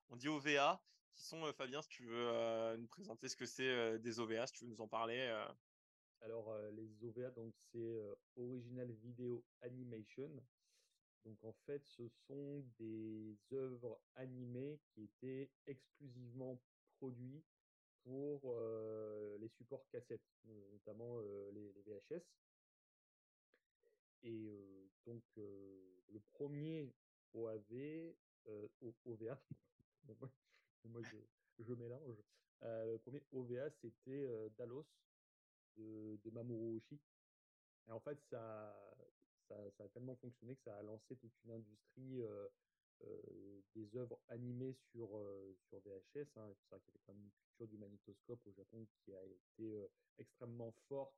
On 0.09 0.16
dit 0.16 0.28
OVA, 0.28 0.80
qui 1.16 1.25
sont, 1.25 1.52
Fabien, 1.54 1.82
si 1.82 1.88
tu 1.88 2.04
veux 2.04 2.76
nous 2.76 2.87
présenter 2.87 3.28
ce 3.28 3.37
que 3.37 3.46
c'est 3.46 3.99
des 3.99 4.20
OVA, 4.20 4.46
si 4.46 4.52
tu 4.52 4.64
veux 4.64 4.70
nous 4.70 4.80
en 4.80 4.88
parler. 4.88 5.35
Alors, 6.20 6.56
les 6.73 7.04
OVA, 7.04 7.30
donc 7.30 7.54
c'est 7.73 7.99
Original 8.37 8.90
Video 9.02 9.42
Animation. 9.62 10.30
Donc 11.25 11.42
en 11.42 11.52
fait, 11.66 11.85
ce 11.85 12.06
sont 12.28 12.64
des 12.78 13.37
œuvres 13.52 14.00
animées 14.14 14.78
qui 14.92 15.02
étaient 15.02 15.50
exclusivement 15.66 16.61
produites 16.99 17.44
pour 18.04 18.54
les 19.40 19.49
supports 19.49 19.88
cassettes, 19.90 20.23
notamment 20.73 21.18
les, 21.52 21.73
VHS. 21.87 22.23
Et 24.23 24.49
donc 25.04 25.23
le 25.37 26.20
premier 26.32 26.92
OAV, 27.35 28.14
OVA, 29.04 29.40
moi 30.85 31.02
je, 31.02 31.16
je 31.64 31.75
mélange, 31.75 32.23
le 32.62 32.97
premier 32.99 33.23
OVA 33.33 33.71
c'était 33.71 34.28
Dalos 34.59 34.87
de, 35.76 36.18
de 36.25 36.30
Mamoru 36.30 36.76
Oshii. 36.76 37.00
Et 37.88 37.92
en 37.92 38.00
fait, 38.00 38.18
ça, 38.30 38.75
ça, 39.49 39.85
a 39.85 39.88
tellement 39.88 40.16
fonctionné 40.16 40.56
que 40.56 40.62
ça 40.62 40.76
a 40.76 40.83
lancé 40.83 41.16
toute 41.16 41.33
une 41.45 41.52
industrie 41.52 42.23
euh, 42.23 42.49
euh, 43.04 43.61
des 43.75 43.97
œuvres 43.97 44.18
animées 44.28 44.75
sur, 44.90 45.16
euh, 45.16 45.54
sur 45.68 45.78
VHS. 45.80 46.26
Hein. 46.37 46.52
C'est 46.54 46.68
vrai 46.71 46.80
qu'il 46.80 46.95
y 46.95 46.97
avait 46.97 47.02
quand 47.06 47.14
même 47.14 47.23
une 47.25 47.30
culture 47.30 47.68
du 47.68 47.78
magnétoscope 47.78 48.40
au 48.47 48.52
Japon 48.52 48.87
qui 49.04 49.14
a 49.14 49.25
été 49.25 49.76
euh, 49.76 49.87
extrêmement 50.18 50.75
forte 50.88 51.14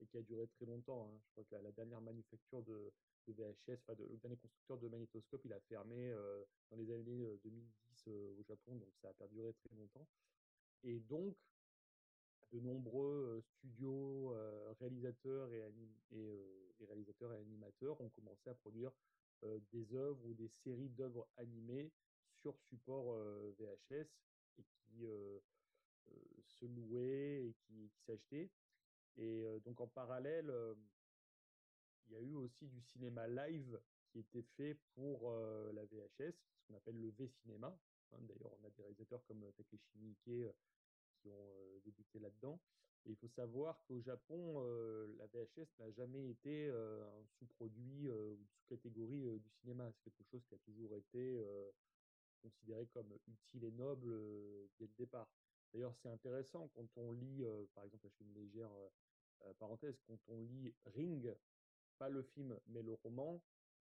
et 0.00 0.06
qui 0.06 0.18
a 0.18 0.22
duré 0.22 0.46
très 0.48 0.66
longtemps. 0.66 1.10
Hein. 1.10 1.20
Je 1.24 1.30
crois 1.32 1.44
que 1.44 1.54
la, 1.54 1.62
la 1.62 1.72
dernière 1.72 2.00
manufacture 2.00 2.62
de, 2.62 2.92
de 3.26 3.32
VHS, 3.32 3.78
enfin 3.82 3.94
de, 3.94 4.04
le 4.04 4.16
dernier 4.16 4.36
constructeur 4.36 4.78
de 4.78 4.88
magnétoscope, 4.88 5.42
il 5.44 5.52
a 5.52 5.60
fermé 5.60 6.10
euh, 6.10 6.42
dans 6.70 6.76
les 6.76 6.90
années 6.90 7.38
2010 7.44 8.04
euh, 8.08 8.34
au 8.38 8.42
Japon, 8.44 8.76
donc 8.76 8.92
ça 9.00 9.08
a 9.08 9.12
perduré 9.14 9.52
très 9.54 9.74
longtemps. 9.76 10.06
Et 10.82 10.98
donc, 11.00 11.36
de 12.52 12.60
nombreux 12.60 13.42
studios, 13.42 14.32
euh, 14.32 14.74
réalisateurs 14.80 15.52
et, 15.52 15.62
euh, 16.12 16.72
réalisateurs 16.80 17.32
et 17.32 17.38
animateurs 17.38 18.00
ont 18.00 18.08
commencé 18.10 18.50
à 18.50 18.54
produire 18.54 18.90
euh, 19.44 19.58
des 19.72 19.94
œuvres 19.94 20.24
ou 20.24 20.34
des 20.34 20.48
séries 20.48 20.88
d'œuvres 20.88 21.28
animées 21.36 21.92
sur 22.40 22.58
support 22.58 23.14
VHS 23.58 24.08
et 24.58 24.64
qui 24.64 25.04
se 26.46 26.64
louaient 26.64 27.44
et 27.46 27.54
qui 27.66 27.90
s'achetaient. 28.06 28.50
Et 29.18 29.44
donc 29.64 29.80
en 29.80 29.86
parallèle, 29.86 30.50
il 32.10 32.14
y 32.14 32.16
a 32.16 32.22
eu 32.22 32.34
aussi 32.34 32.66
du 32.66 32.80
cinéma 32.82 33.28
live 33.28 33.80
qui 34.10 34.18
était 34.18 34.42
fait 34.56 34.76
pour 34.94 35.32
la 35.72 35.84
VHS, 35.84 36.32
ce 36.32 36.66
qu'on 36.66 36.74
appelle 36.74 37.00
le 37.00 37.10
V-cinéma. 37.10 37.78
Hein, 38.12 38.18
D'ailleurs, 38.22 38.52
on 38.60 38.66
a 38.66 38.70
des 38.70 38.82
réalisateurs 38.82 39.24
comme 39.26 39.44
Takeshi 39.56 39.98
Miike 39.98 40.52
qui 41.20 41.28
ont 41.28 41.52
euh, 41.52 41.78
débuté 41.84 42.18
là-dedans. 42.18 42.60
Et 43.06 43.10
il 43.10 43.16
faut 43.16 43.28
savoir 43.28 43.82
qu'au 43.86 44.00
Japon, 44.00 44.56
euh, 44.58 45.06
la 45.16 45.26
VHS 45.28 45.68
n'a 45.78 45.90
jamais 45.92 46.30
été 46.30 46.68
euh, 46.68 47.02
un 47.02 47.24
sous-produit 47.38 48.10
ou 48.10 48.46
sous-catégorie 48.46 49.38
du 49.38 49.50
cinéma. 49.60 49.90
C'est 50.04 50.10
quelque 50.10 50.30
chose 50.30 50.44
qui 50.48 50.54
a 50.54 50.58
toujours 50.58 50.94
été 50.96 51.42
considéré 52.42 52.86
comme 52.86 53.12
utile 53.26 53.64
et 53.64 53.70
noble 53.72 54.10
dès 54.78 54.86
le 54.86 54.94
départ. 54.98 55.28
D'ailleurs, 55.72 55.94
c'est 56.02 56.08
intéressant 56.08 56.68
quand 56.74 56.88
on 56.96 57.12
lit, 57.12 57.44
par 57.74 57.84
exemple, 57.84 58.08
je 58.08 58.16
fais 58.16 58.24
une 58.24 58.34
légère 58.34 58.70
parenthèse, 59.58 59.98
quand 60.06 60.18
on 60.28 60.40
lit 60.40 60.74
Ring, 60.86 61.34
pas 62.00 62.08
le 62.08 62.22
film, 62.22 62.58
mais 62.68 62.82
le 62.82 62.94
roman, 62.94 63.44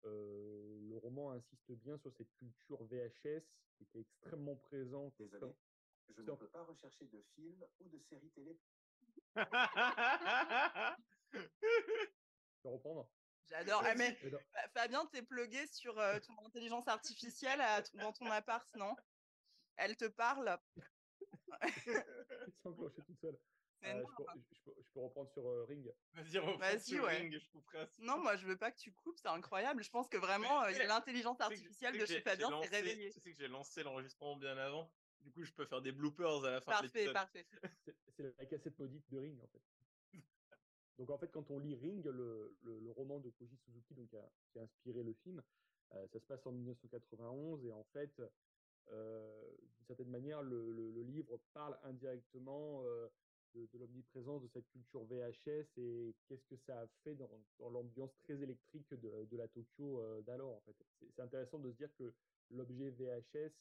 euh, 0.05 0.79
le 0.89 0.95
roman 0.97 1.31
insiste 1.31 1.71
bien 1.71 1.97
sur 1.97 2.13
cette 2.15 2.31
culture 2.35 2.83
VHS 2.83 3.41
qui 3.75 3.83
était 3.83 4.01
extrêmement 4.01 4.55
présente. 4.55 5.17
Désolé, 5.17 5.51
je 6.15 6.21
ne 6.21 6.31
peux 6.35 6.47
pas 6.49 6.63
rechercher 6.63 7.05
de 7.05 7.19
films 7.35 7.65
ou 7.79 7.89
de 7.89 7.99
séries 8.07 8.29
télé. 8.35 8.55
Je 12.63 12.67
reprendre? 12.67 13.09
J'adore. 13.49 13.81
Ah, 13.83 13.95
mais 13.95 14.15
Fabien, 14.73 15.07
t'es 15.07 15.23
plugué 15.23 15.65
sur 15.67 15.99
euh, 15.99 16.19
ton 16.19 16.37
intelligence 16.45 16.87
artificielle 16.87 17.61
à, 17.61 17.81
dans 17.95 18.13
ton 18.13 18.27
appart, 18.27 18.67
non? 18.75 18.95
Elle 19.77 19.97
te 19.97 20.05
parle? 20.05 20.59
Toute 22.63 23.19
seule. 23.19 23.39
Euh, 23.83 24.03
je, 24.03 24.15
peux, 24.15 24.23
je, 24.35 24.59
peux, 24.63 24.73
je, 24.81 24.89
peux, 24.93 24.99
reprendre 24.99 25.29
sur 25.29 25.47
euh, 25.47 25.65
Ring. 25.65 25.93
Vas-y, 26.13 26.37
reprends 26.39 26.57
Vas 26.57 26.79
sur 26.79 27.03
ouais. 27.03 27.17
Ring, 27.17 27.37
je 27.37 27.49
couperai. 27.49 27.87
Non, 27.99 28.17
moi, 28.17 28.35
je 28.35 28.47
veux 28.47 28.57
pas 28.57 28.71
que 28.71 28.79
tu 28.79 28.91
coupes, 28.91 29.17
c'est 29.19 29.27
incroyable. 29.27 29.83
Je 29.83 29.91
pense 29.91 30.07
que 30.07 30.17
vraiment, 30.17 30.63
euh, 30.63 30.71
l'intelligence 30.87 31.39
artificielle 31.39 31.97
de 31.97 32.05
chez 32.05 32.21
Fabien 32.21 32.49
s'est 32.63 32.69
réveillée. 32.69 33.11
Tu 33.11 33.19
sais 33.19 33.31
que 33.31 33.37
j'ai 33.37 33.47
lancé 33.47 33.83
l'enregistrement 33.83 34.37
bien 34.37 34.57
avant 34.57 34.89
du 35.25 35.31
coup, 35.31 35.43
je 35.43 35.51
peux 35.53 35.65
faire 35.65 35.81
des 35.81 35.91
bloopers 35.91 36.45
à 36.45 36.51
la 36.51 36.61
fin. 36.61 36.71
Parfait, 36.71 37.11
parfait. 37.11 37.45
C'est 38.15 38.37
la 38.37 38.45
cassette 38.45 38.77
maudite 38.79 39.03
de 39.11 39.17
Ring, 39.17 39.39
en 39.41 39.47
fait. 39.47 39.61
Donc, 40.99 41.09
en 41.09 41.17
fait, 41.17 41.31
quand 41.31 41.49
on 41.51 41.59
lit 41.59 41.75
Ring, 41.75 42.05
le, 42.05 42.55
le, 42.61 42.79
le 42.79 42.91
roman 42.91 43.19
de 43.19 43.29
Koji 43.31 43.57
Suzuki, 43.57 43.95
donc, 43.95 44.13
a, 44.13 44.31
qui 44.51 44.59
a 44.59 44.61
inspiré 44.61 45.03
le 45.03 45.13
film, 45.13 45.41
euh, 45.93 46.07
ça 46.07 46.19
se 46.19 46.25
passe 46.25 46.45
en 46.45 46.51
1991 46.51 47.65
et 47.65 47.71
en 47.71 47.83
fait, 47.85 48.21
euh, 48.91 49.55
d'une 49.77 49.85
certaine 49.87 50.09
manière, 50.09 50.41
le, 50.43 50.71
le, 50.71 51.01
livre 51.03 51.39
parle 51.53 51.77
indirectement 51.83 52.83
euh, 52.85 53.09
de, 53.55 53.77
l'omniprésence 53.77 54.41
de 54.43 54.47
cette 54.49 54.67
culture 54.69 55.03
VHS 55.05 55.67
et 55.77 56.13
qu'est-ce 56.27 56.45
que 56.45 56.57
ça 56.65 56.81
a 56.81 56.87
fait 57.03 57.15
dans, 57.15 57.29
dans 57.59 57.69
l'ambiance 57.69 58.11
très 58.23 58.41
électrique 58.41 58.93
de, 58.93 59.37
la 59.37 59.47
Tokyo 59.47 60.01
euh, 60.01 60.21
d'alors. 60.21 60.55
En 60.55 60.61
fait, 60.61 60.75
c'est 60.99 61.21
intéressant 61.21 61.59
de 61.59 61.71
se 61.71 61.77
dire 61.77 61.89
que 61.97 62.13
l'objet 62.51 62.89
VHS 62.91 63.51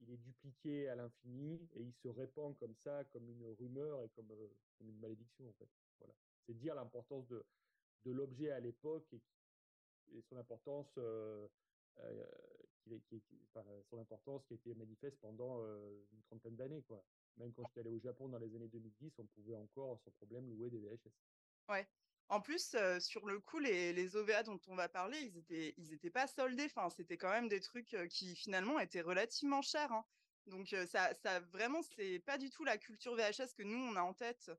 il 0.00 0.14
est 0.14 0.16
dupliqué 0.16 0.88
à 0.88 0.96
l'infini 0.96 1.60
et 1.74 1.82
il 1.82 1.92
se 2.02 2.08
répand 2.08 2.58
comme 2.58 2.74
ça, 2.82 3.04
comme 3.12 3.28
une 3.28 3.44
rumeur 3.60 4.02
et 4.02 4.08
comme, 4.16 4.30
euh, 4.32 4.48
une 4.80 4.98
malédiction 4.98 5.48
en 5.48 5.52
fait. 5.52 5.68
Voilà. 6.00 6.14
C'est 6.46 6.54
dire 6.54 6.74
l'importance 6.74 7.28
de, 7.28 7.44
de 8.04 8.10
l'objet 8.10 8.50
à 8.50 8.60
l'époque 8.60 9.06
et, 9.12 10.22
son 10.28 10.36
importance, 10.36 10.92
euh, 10.98 11.46
qui, 13.08 13.22
son 13.88 13.98
importance 13.98 14.44
qui 14.46 14.54
a 14.54 14.56
été 14.56 14.74
manifeste 14.74 15.16
pendant 15.20 15.62
une 15.64 16.22
trentaine 16.26 16.56
d'années 16.56 16.82
quoi. 16.82 17.02
Même 17.38 17.52
quand 17.52 17.64
j'étais 17.66 17.80
allé 17.80 17.90
au 17.90 18.00
Japon 18.00 18.28
dans 18.28 18.38
les 18.38 18.54
années 18.54 18.68
2010, 18.68 19.12
on 19.18 19.26
pouvait 19.26 19.56
encore 19.56 20.00
sans 20.04 20.10
problème 20.12 20.48
louer 20.50 20.70
des 20.70 20.78
VHS. 20.78 21.10
Ouais. 21.68 21.88
En 22.28 22.40
plus, 22.40 22.74
euh, 22.74 22.98
sur 23.00 23.26
le 23.26 23.40
coup, 23.40 23.58
les, 23.58 23.92
les, 23.92 24.16
OVA 24.16 24.42
dont 24.42 24.60
on 24.68 24.74
va 24.74 24.88
parler, 24.88 25.18
ils 25.20 25.36
étaient, 25.36 25.74
ils 25.76 25.92
étaient 25.92 26.10
pas 26.10 26.26
soldés. 26.26 26.64
Enfin, 26.66 26.88
c'était 26.88 27.16
quand 27.16 27.30
même 27.30 27.48
des 27.48 27.60
trucs 27.60 27.94
euh, 27.94 28.06
qui 28.06 28.34
finalement 28.34 28.78
étaient 28.78 29.00
relativement 29.00 29.60
chers. 29.60 29.92
Hein. 29.92 30.04
Donc 30.46 30.72
euh, 30.72 30.86
ça, 30.86 31.14
ça 31.14 31.40
vraiment, 31.40 31.82
c'est 31.82 32.18
pas 32.20 32.38
du 32.38 32.50
tout 32.50 32.64
la 32.64 32.78
culture 32.78 33.14
VHS 33.14 33.54
que 33.56 33.62
nous 33.62 33.78
on 33.78 33.96
a 33.96 34.02
en 34.02 34.14
tête. 34.14 34.50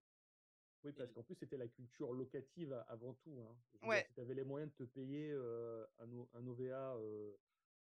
Oui, 0.83 0.91
parce 0.93 1.11
qu'en 1.13 1.23
plus 1.23 1.35
c'était 1.35 1.57
la 1.57 1.67
culture 1.67 2.13
locative 2.13 2.73
avant 2.87 3.13
tout. 3.15 3.41
Hein. 3.41 3.87
Ouais. 3.87 4.05
si 4.07 4.13
tu 4.13 4.21
avais 4.21 4.33
les 4.33 4.43
moyens 4.43 4.71
de 4.71 4.85
te 4.85 4.89
payer 4.91 5.31
euh, 5.31 5.85
un, 5.99 6.39
un, 6.39 6.47
OVA, 6.47 6.97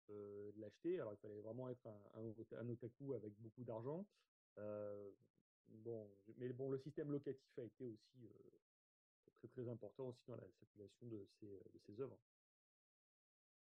de 0.08 0.54
l'acheter, 0.58 1.00
alors 1.00 1.14
il 1.14 1.18
fallait 1.18 1.42
vraiment 1.42 1.70
être 1.70 1.86
un, 1.88 2.22
un, 2.22 2.60
un 2.60 2.70
otaku 2.70 3.14
avec 3.14 3.34
beaucoup 3.40 3.64
d'argent. 3.64 4.06
Bon, 4.56 6.10
mais 6.38 6.50
bon, 6.54 6.70
le 6.70 6.78
système 6.78 7.12
locatif 7.12 7.58
a 7.58 7.64
été 7.64 7.86
aussi 7.86 8.30
très 9.38 9.48
très 9.48 9.70
important 9.70 10.08
aussi 10.08 10.24
dans 10.28 10.36
la 10.36 10.48
circulation 10.60 11.08
de 11.08 11.28
ces, 11.40 11.48
de 11.48 11.80
ces 11.86 12.02
œuvres. 12.02 12.20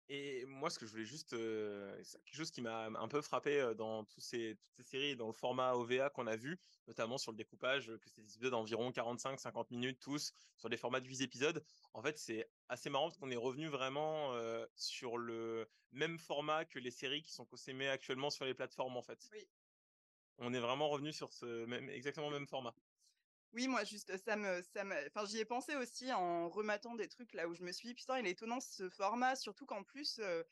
Et 0.09 0.45
moi, 0.47 0.71
ce 0.71 0.79
que 0.79 0.87
je 0.87 0.93
voulais 0.93 1.05
juste, 1.05 1.33
euh, 1.33 1.99
c'est 2.05 2.23
quelque 2.25 2.37
chose 2.37 2.53
qui 2.53 2.61
m'a 2.61 2.87
un 2.87 3.09
peu 3.09 3.21
frappé 3.23 3.61
euh, 3.61 3.75
dans 3.75 4.05
tous 4.05 4.21
ces, 4.21 4.57
toutes 4.63 4.73
ces 4.77 4.85
séries, 4.85 5.17
dans 5.17 5.27
le 5.27 5.33
format 5.33 5.75
OVA 5.75 6.11
qu'on 6.11 6.29
a 6.29 6.37
vu, 6.37 6.61
notamment 6.87 7.19
sur 7.19 7.33
le 7.33 7.37
découpage, 7.37 7.87
que 7.87 8.09
c'est 8.09 8.23
des 8.23 8.35
épisodes 8.35 8.53
d'environ 8.53 8.91
45-50 8.91 9.67
minutes 9.71 9.99
tous, 9.99 10.33
sur 10.59 10.69
des 10.69 10.77
formats 10.77 11.01
de 11.01 11.09
8 11.09 11.23
épisodes. 11.23 11.65
En 11.93 12.03
fait, 12.03 12.19
c'est 12.19 12.49
assez 12.69 12.89
marrant 12.89 13.07
parce 13.07 13.19
qu'on 13.19 13.33
est 13.33 13.37
revenu 13.37 13.67
vraiment 13.67 14.33
euh, 14.35 14.65
sur 14.77 15.19
le 15.19 15.69
même 15.91 16.19
format 16.19 16.65
que 16.65 16.79
les 16.79 16.93
séries 16.93 17.23
qui 17.23 17.33
sont 17.33 17.45
consommées 17.45 17.89
actuellement 17.89 18.31
sur 18.31 18.45
les 18.45 18.55
plateformes, 18.55 18.97
en 18.97 19.03
fait. 19.03 19.29
Oui. 19.33 19.49
On 20.39 20.53
est 20.53 20.61
vraiment 20.61 20.89
revenu 20.89 21.13
sur 21.13 21.33
ce 21.33 21.65
même, 21.67 21.89
exactement 21.91 22.31
le 22.31 22.39
même 22.39 22.49
format. 22.49 22.75
Oui, 23.53 23.69
moi, 23.69 23.85
juste, 23.85 24.15
ça 24.19 24.37
me, 24.37 24.61
ça 24.75 24.85
me, 24.85 24.95
enfin, 25.07 25.25
j'y 25.25 25.39
ai 25.39 25.45
pensé 25.47 25.77
aussi 25.77 26.13
en 26.13 26.49
rematant 26.49 26.95
des 26.95 27.09
trucs 27.09 27.33
là 27.33 27.49
où 27.49 27.55
je 27.55 27.63
me 27.63 27.73
suis 27.73 27.89
dit, 27.89 27.95
putain, 27.95 28.19
il 28.19 28.27
est 28.27 28.33
étonnant 28.33 28.61
ce 28.61 28.91
format, 28.91 29.35
surtout 29.35 29.65
qu'en 29.65 29.83
plus, 29.83 30.19
euh, 30.19 30.43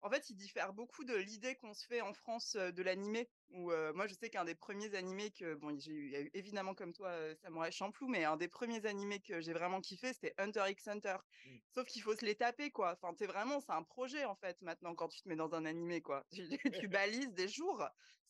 en 0.00 0.08
fait, 0.08 0.30
il 0.30 0.36
diffère 0.36 0.72
beaucoup 0.72 1.04
de 1.04 1.14
l'idée 1.14 1.56
qu'on 1.56 1.74
se 1.74 1.86
fait 1.86 2.00
en 2.00 2.14
France 2.14 2.54
euh, 2.56 2.70
de 2.72 2.82
l'animé. 2.82 3.28
Où 3.50 3.70
euh, 3.70 3.92
moi, 3.92 4.06
je 4.06 4.14
sais 4.14 4.30
qu'un 4.30 4.46
des 4.46 4.54
premiers 4.54 4.94
animés 4.94 5.30
que, 5.30 5.54
bon, 5.54 5.78
j'ai 5.78 5.92
eu, 5.92 6.30
évidemment 6.32 6.74
comme 6.74 6.94
toi 6.94 7.12
Samurai 7.42 7.70
Champloo, 7.70 8.08
mais 8.08 8.24
un 8.24 8.38
des 8.38 8.48
premiers 8.48 8.86
animés 8.86 9.20
que 9.20 9.42
j'ai 9.42 9.52
vraiment 9.52 9.82
kiffé, 9.82 10.14
c'était 10.14 10.34
Hunter 10.38 10.64
x 10.68 10.88
Hunter. 10.88 11.16
Mmh. 11.44 11.56
Sauf 11.74 11.86
qu'il 11.86 12.00
faut 12.00 12.16
se 12.16 12.24
les 12.24 12.34
taper, 12.34 12.70
quoi. 12.70 12.92
Enfin, 12.92 13.12
t'es 13.12 13.26
vraiment, 13.26 13.60
c'est 13.60 13.72
un 13.72 13.82
projet 13.82 14.24
en 14.24 14.36
fait 14.36 14.62
maintenant 14.62 14.94
quand 14.94 15.08
tu 15.08 15.20
te 15.20 15.28
mets 15.28 15.36
dans 15.36 15.54
un 15.54 15.66
animé, 15.66 16.00
quoi. 16.00 16.24
Tu, 16.32 16.48
tu 16.86 16.88
balises 16.88 17.34
des 17.34 17.48
jours. 17.48 17.86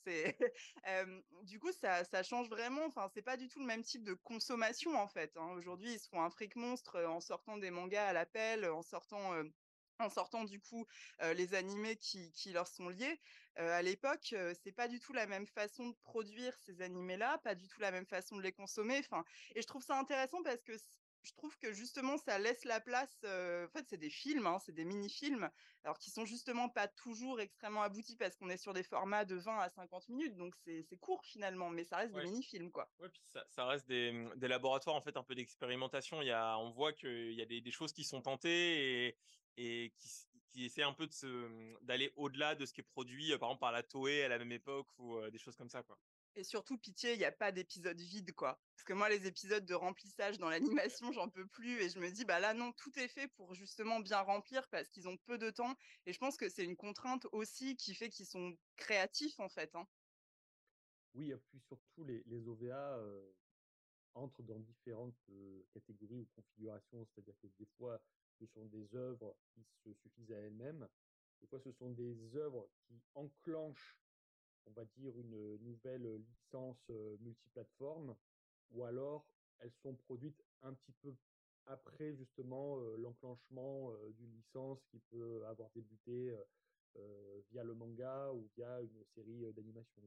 Du 1.43 1.59
coup, 1.59 1.73
ça, 1.73 2.23
change 2.23 2.49
vraiment. 2.49 2.85
Enfin, 2.87 3.09
c'est 3.13 3.23
pas 3.23 3.37
du 3.37 3.49
tout 3.49 3.61
le 3.61 3.67
même 3.67 3.83
type 3.83 4.05
de 4.05 4.15
consommation 4.15 4.97
en 4.97 5.09
fait. 5.09 5.37
hein. 5.37 5.53
Aujourd'hui, 5.57 5.95
ils 5.95 5.99
se 5.99 6.09
font 6.09 6.23
un 6.23 6.31
fric 6.31 6.57
monstre 6.57 7.03
en 7.05 7.21
sortant 7.21 7.57
des 7.59 7.71
mangas 7.71 8.07
à 8.07 8.13
l'appel, 8.13 8.65
en 8.67 8.83
sortant 8.83 9.33
en 10.01 10.11
sortant 10.11 10.45
du 10.45 10.61
coup 10.61 10.87
les 11.35 11.55
animés 11.55 11.97
qui, 11.97 12.53
leur 12.53 12.67
sont 12.67 12.89
liés. 12.89 13.21
À 13.57 13.83
l'époque, 13.83 14.33
euh, 14.33 14.53
c'est 14.63 14.73
pas 14.73 14.89
du 14.89 14.99
tout 14.99 15.13
la 15.13 15.27
même 15.27 15.47
façon 15.47 15.89
de 15.89 15.95
produire 16.03 16.57
ces 16.59 16.83
animés-là, 16.83 17.39
pas 17.39 17.55
du 17.55 17.69
tout 17.69 17.81
la 17.81 17.93
même 17.93 18.07
façon 18.07 18.37
de 18.37 18.43
les 18.43 18.53
consommer. 18.53 18.99
Enfin, 18.99 19.25
et 19.55 19.63
je 19.63 19.67
trouve 19.67 19.85
ça 19.85 19.97
intéressant 19.97 20.43
parce 20.43 20.63
que 20.63 20.73
je 21.25 21.33
trouve 21.35 21.57
que 21.59 21.73
justement 21.73 22.17
ça 22.19 22.39
laisse 22.39 22.65
la 22.65 22.81
place. 22.81 23.17
en 23.25 23.69
fait, 23.73 23.87
c'est 23.89 23.99
des 23.99 24.11
films, 24.11 24.47
hein, 24.47 24.59
c'est 24.65 24.73
des 24.73 24.85
mini-films, 24.85 25.51
alors 25.83 25.99
qui 25.99 26.11
sont 26.11 26.25
justement 26.25 26.69
pas 26.69 26.89
toujours 26.89 27.41
extrêmement 27.41 27.83
aboutis 27.83 28.17
parce 28.17 28.37
qu'on 28.37 28.51
est 28.51 28.57
sur 28.59 28.73
des 28.73 28.83
formats 28.83 29.25
de 29.25 29.35
20 29.35 29.59
à 29.59 29.69
50 29.71 30.09
minutes, 30.09 30.37
donc 30.37 30.55
c'est 30.65 30.87
court 31.01 31.25
finalement, 31.25 31.71
mais 31.71 31.85
ça 31.85 31.97
reste 31.97 32.15
Ouais. 32.15 32.25
des 32.25 32.31
mini-films 32.31 32.71
quoi. 32.71 32.91
Ouais, 32.99 33.09
puis 33.09 33.23
ça, 33.27 33.45
ça 33.49 33.67
reste 33.67 33.89
des, 33.89 34.13
mmh, 34.13 34.37
des 34.37 34.49
laboratoires 34.49 34.97
en 34.97 35.01
fait 35.01 35.17
un 35.17 35.23
peu 35.23 35.35
d'expérimentation. 35.35 36.23
Il 36.23 36.29
y 36.29 36.31
a, 36.31 36.59
on 36.59 36.71
voit 36.71 36.93
qu'il 36.93 37.33
y 37.33 37.43
a 37.43 37.47
des, 37.47 37.61
des 37.61 37.71
choses 37.71 37.93
qui 37.93 38.05
sont 38.05 38.23
tentées 38.23 39.09
et, 39.09 39.19
et 39.57 39.93
qui, 40.51 40.65
essaient 40.65 40.85
un 40.85 40.93
peu 40.93 41.07
mmh, 41.07 41.79
d'aller 41.83 42.13
au-delà 42.17 42.55
de 42.55 42.65
ce 42.65 42.73
qui 42.73 42.81
est 42.81 42.85
produit, 42.85 43.31
par 43.39 43.49
exemple 43.49 43.61
par 43.61 43.73
la 43.73 43.83
Toei 43.83 44.23
à 44.23 44.29
la 44.29 44.39
même 44.39 44.53
époque 44.53 44.89
ou 44.99 45.17
euh, 45.17 45.31
des 45.31 45.39
choses 45.39 45.57
comme 45.57 45.71
ça 45.71 45.83
quoi. 45.83 45.99
Et 46.37 46.45
surtout, 46.45 46.79
pitié, 46.79 47.13
il 47.15 47.19
n'y 47.19 47.25
a 47.25 47.33
pas 47.33 47.53
d'épisode 47.53 48.01
vide, 48.01 48.33
quoi. 48.35 48.61
Parce 48.77 48.85
que 48.85 48.93
moi, 48.93 49.09
les 49.09 49.27
épisodes 49.27 49.65
de 49.65 49.75
remplissage 49.75 50.39
dans 50.39 50.49
l'animation, 50.51 51.13
j'en 51.13 51.29
peux 51.31 51.47
plus. 51.47 51.81
Et 51.81 51.89
je 51.91 51.99
me 52.01 52.11
dis, 52.11 52.25
bah 52.25 52.41
là, 52.41 52.55
non, 52.55 52.73
tout 52.73 52.99
est 52.99 53.09
fait 53.09 53.29
pour 53.29 53.55
justement 53.55 54.01
bien 54.01 54.21
remplir 54.21 54.69
parce 54.69 54.89
qu'ils 54.89 55.09
ont 55.09 55.17
peu 55.19 55.39
de 55.39 55.51
temps. 55.51 55.77
Et 56.07 56.13
je 56.13 56.19
pense 56.19 56.37
que 56.37 56.49
c'est 56.49 56.65
une 56.65 56.77
contrainte 56.77 57.27
aussi 57.33 57.77
qui 57.77 57.95
fait 57.95 58.11
qu'ils 58.11 58.27
sont 58.27 58.57
créatifs, 58.77 59.39
en 59.41 59.49
fait. 59.49 59.75
hein. 59.77 59.87
Oui, 61.15 61.31
et 61.31 61.37
puis 61.37 61.61
surtout, 61.61 62.05
les, 62.05 62.23
les 62.27 62.47
OVA 62.49 63.01
entrent 64.15 64.43
dans 64.43 64.61
différentes 64.61 65.19
catégories 65.73 66.21
ou 66.21 66.27
configurations, 66.27 67.05
c'est-à-dire 67.05 67.37
que 67.43 67.49
des 67.59 67.67
fois, 67.77 68.01
ce 68.41 68.47
sont 68.47 68.67
des 68.67 68.95
œuvres 68.95 69.37
qui 69.55 69.65
se 69.85 69.93
suffisent 69.95 70.33
à 70.33 70.39
elles-mêmes, 70.39 70.89
des 71.41 71.47
fois, 71.49 71.61
ce 71.61 71.73
sont 71.73 71.91
des 71.91 72.37
œuvres 72.37 72.71
qui 72.87 73.03
enclenchent, 73.15 74.04
on 74.67 74.73
va 74.73 74.85
dire, 74.85 75.19
une 75.19 75.57
nouvelle 75.59 76.17
licence 76.17 76.79
euh, 76.91 77.17
multiplateforme, 77.21 78.17
ou 78.71 78.85
alors 78.85 79.31
elles 79.59 79.73
sont 79.83 79.97
produites 79.97 80.43
un 80.63 80.75
petit 80.75 80.93
peu 80.93 81.17
après, 81.67 82.15
justement, 82.17 82.81
euh, 82.81 82.97
l'enclenchement 82.99 83.93
euh, 83.93 84.13
d'une 84.13 84.35
licence 84.37 84.79
qui 84.91 85.01
peut 85.11 85.47
avoir 85.47 85.71
débuté 85.73 86.31
euh, 86.31 86.45
euh, 86.97 87.43
via 87.51 87.65
le 87.65 87.75
manga 87.75 88.33
ou 88.33 88.51
via 88.57 88.83
une 88.83 89.05
série 89.15 89.47
euh, 89.47 89.53
d'animation. 89.53 90.03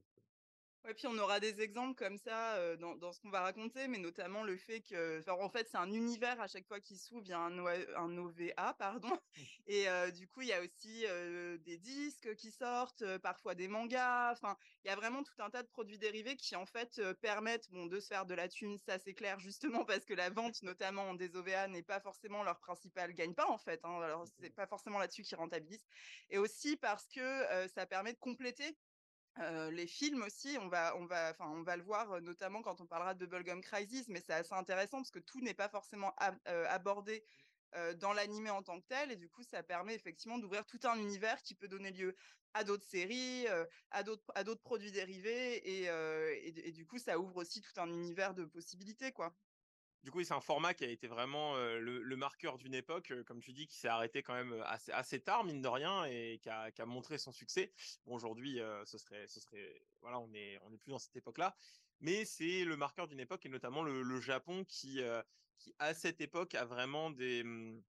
Ouais, 0.88 0.94
puis 0.94 1.06
on 1.08 1.18
aura 1.18 1.42
des 1.42 1.60
exemples 1.60 1.96
comme 1.96 2.18
ça 2.18 2.56
euh, 2.56 2.78
dans, 2.78 2.96
dans 2.96 3.12
ce 3.12 3.20
qu'on 3.20 3.30
va 3.30 3.42
raconter, 3.42 3.90
mais 3.90 3.98
notamment 3.98 4.44
le 4.44 4.56
fait 4.56 4.80
que, 4.80 5.20
enfin, 5.20 5.34
en 5.34 5.50
fait, 5.50 5.68
c'est 5.68 5.76
un 5.76 5.92
univers 5.92 6.40
à 6.40 6.48
chaque 6.48 6.66
fois 6.66 6.80
qui 6.80 6.98
s'ouvre, 6.98 7.24
il 7.26 7.30
y 7.32 7.34
a 7.34 7.40
un, 7.40 7.60
OA 7.60 7.74
un 7.98 8.18
OVA, 8.18 8.74
pardon. 8.80 9.10
Et 9.68 9.90
euh, 9.90 10.12
du 10.12 10.30
coup, 10.30 10.44
il 10.44 10.48
y 10.48 10.54
a 10.54 10.62
aussi 10.62 11.04
euh, 11.06 11.58
des 11.58 11.78
disques 11.78 12.34
qui 12.36 12.52
sortent, 12.52 13.04
parfois 13.18 13.54
des 13.54 13.68
mangas. 13.68 14.32
Enfin, 14.32 14.56
il 14.86 14.88
y 14.88 14.92
a 14.92 14.96
vraiment 14.96 15.24
tout 15.24 15.34
un 15.40 15.50
tas 15.50 15.62
de 15.62 15.68
produits 15.68 15.98
dérivés 15.98 16.38
qui, 16.38 16.56
en 16.56 16.66
fait, 16.66 17.02
permettent 17.16 17.70
bon, 17.70 17.88
de 17.88 18.00
se 18.00 18.08
faire 18.08 18.26
de 18.26 18.34
la 18.34 18.48
thune, 18.48 18.78
ça 18.78 18.98
c'est 18.98 19.14
clair, 19.14 19.40
justement 19.40 19.84
parce 19.84 20.06
que 20.06 20.14
la 20.14 20.30
vente, 20.30 20.62
notamment 20.62 21.16
des 21.16 21.36
OVA, 21.36 21.68
n'est 21.68 21.84
pas 21.84 22.00
forcément 22.00 22.44
leur 22.44 22.60
principal 22.60 23.14
gagne-pain, 23.14 23.46
en 23.50 23.58
fait. 23.58 23.82
Hein, 23.84 24.00
alors, 24.02 24.24
c'est 24.40 24.52
pas 24.52 24.68
forcément 24.68 25.00
là-dessus 25.00 25.24
qu'ils 25.24 25.38
rentabilisent. 25.38 25.86
Et 26.30 26.38
aussi 26.38 26.78
parce 26.78 27.10
que 27.10 27.68
ça 27.68 27.86
permet 27.86 28.14
de 28.14 28.20
compléter 28.20 28.78
Les 29.72 29.88
films 29.88 30.24
aussi, 30.24 30.58
on 30.60 30.68
va 30.68 30.96
on 30.98 31.06
va 31.06 31.36
on 31.40 31.64
va 31.64 31.78
le 31.78 31.84
voir, 31.84 32.22
notamment 32.22 32.62
quand 32.62 32.82
on 32.82 32.88
parlera 32.88 33.14
de 33.14 33.26
Bubblegum 33.26 33.62
Crisis, 33.62 34.08
mais 34.10 34.22
c'est 34.22 34.34
assez 34.34 34.54
intéressant 34.54 34.98
parce 34.98 35.12
que 35.12 35.20
tout 35.20 35.42
n'est 35.42 35.54
pas 35.54 35.70
forcément 35.70 36.14
abordé, 36.46 37.24
dans 37.98 38.14
l'animé 38.14 38.50
en 38.50 38.64
tant 38.64 38.80
que 38.80 38.86
tel 38.88 39.12
et 39.12 39.16
du 39.16 39.30
coup, 39.30 39.44
ça 39.44 39.62
permet 39.64 39.94
effectivement 39.96 40.40
d'ouvrir 40.40 40.66
tout 40.66 40.80
un 40.84 40.98
univers 40.98 41.42
qui 41.44 41.54
peut 41.56 41.68
donner 41.68 41.92
lieu 41.92 42.16
à 42.54 42.64
d'autres 42.64 42.88
séries, 42.88 43.46
à 43.92 44.04
d'autres 44.04 44.62
produits 44.62 44.92
dérivés 44.92 45.58
et 45.58 45.86
et 46.68 46.72
du 46.72 46.86
coup, 46.88 46.98
ça 46.98 47.20
ouvre 47.20 47.36
aussi 47.38 47.62
tout 47.62 47.80
un 47.80 47.88
univers 47.88 48.34
de 48.34 48.46
possibilités, 48.46 49.12
quoi. 49.12 49.36
Du 50.04 50.12
coup, 50.12 50.24
c'est 50.24 50.34
un 50.34 50.42
format 50.42 50.74
qui 50.74 50.86
a 50.86 50.90
été 50.90 51.08
vraiment 51.08 51.56
le, 51.58 52.16
marqueur 52.16 52.58
d'une 52.58 52.74
époque, 52.74 53.14
comme 53.26 53.42
tu 53.42 53.52
dis, 53.52 53.68
qui 53.68 53.76
s'est 53.76 53.88
arrêté 53.88 54.24
quand 54.24 54.34
même 54.34 54.62
assez, 54.66 54.92
assez 54.92 55.20
tard, 55.20 55.44
mine 55.44 55.62
de 55.62 55.68
rien, 55.68 56.06
et 56.06 56.40
qui 56.42 56.50
a, 56.50 56.86
montré 56.86 57.18
son 57.18 57.32
succès. 57.32 57.74
Aujourd'hui, 58.06 58.60
ce 58.86 58.98
serait, 58.98 59.28
ce 59.28 59.40
serait, 59.40 59.82
voilà, 60.02 60.20
on 60.20 60.32
est, 60.34 60.60
on 60.64 60.70
n'est 60.70 60.78
plus 60.78 60.92
dans 60.92 61.00
cette 61.00 61.16
époque-là, 61.16 61.56
mais 62.00 62.26
c'est 62.26 62.64
le 62.64 62.78
marqueur 62.78 63.08
d'une 63.08 63.20
époque, 63.20 63.46
et 63.46 63.50
notamment 63.50 63.84
le, 63.84 64.22
Japon 64.22 64.64
qui, 64.66 65.02
à 65.80 65.94
cette 65.94 66.22
époque 66.22 66.56
a 66.56 66.64
vraiment 66.64 67.08
hum, 67.08 67.84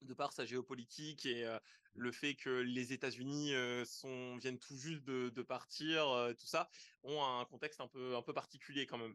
de 0.00 0.14
par 0.14 0.32
sa 0.32 0.44
géopolitique 0.44 1.26
et 1.26 1.46
le 1.94 2.10
fait 2.10 2.34
que 2.34 2.50
les 2.50 2.92
États-Unis 2.92 3.52
sont 3.84 4.36
viennent 4.38 4.58
tout 4.58 4.76
juste 4.76 5.04
de, 5.04 5.28
de 5.30 5.42
partir, 5.42 6.34
tout 6.38 6.46
ça, 6.46 6.68
ont 7.02 7.22
un 7.22 7.44
contexte 7.44 7.80
un 7.80 7.88
peu, 7.88 8.16
un 8.16 8.22
peu 8.22 8.32
particulier 8.32 8.86
quand 8.86 8.98
même. 8.98 9.14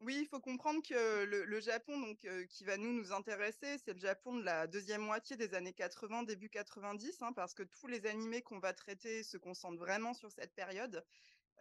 Oui, 0.00 0.16
il 0.20 0.26
faut 0.28 0.38
comprendre 0.40 0.80
que 0.82 1.24
le, 1.24 1.60
Japon, 1.60 1.98
donc, 1.98 2.24
euh, 2.24 2.46
qui 2.46 2.62
va 2.64 2.76
nous 2.76 2.92
nous 2.92 3.12
intéresser, 3.12 3.78
c'est 3.78 3.94
le 3.94 3.98
Japon 3.98 4.36
de 4.36 4.44
la 4.44 4.68
deuxième 4.68 5.02
moitié 5.02 5.36
des 5.36 5.54
années 5.54 5.72
80, 5.72 6.22
début 6.22 6.48
90, 6.48 7.20
hein, 7.22 7.32
parce 7.32 7.52
que 7.52 7.64
tous 7.64 7.88
les 7.88 8.06
animés 8.06 8.40
qu'on 8.42 8.60
va 8.60 8.72
traiter 8.72 9.24
se 9.24 9.36
concentrent 9.36 9.78
vraiment 9.78 10.14
sur 10.14 10.30
cette 10.30 10.54
période, 10.54 11.04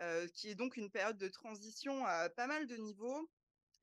euh, 0.01 0.27
qui 0.27 0.49
est 0.49 0.55
donc 0.55 0.77
une 0.77 0.91
période 0.91 1.17
de 1.17 1.27
transition 1.29 2.05
à 2.05 2.29
pas 2.29 2.45
mal 2.45 2.67
de 2.67 2.75
niveaux. 2.75 3.27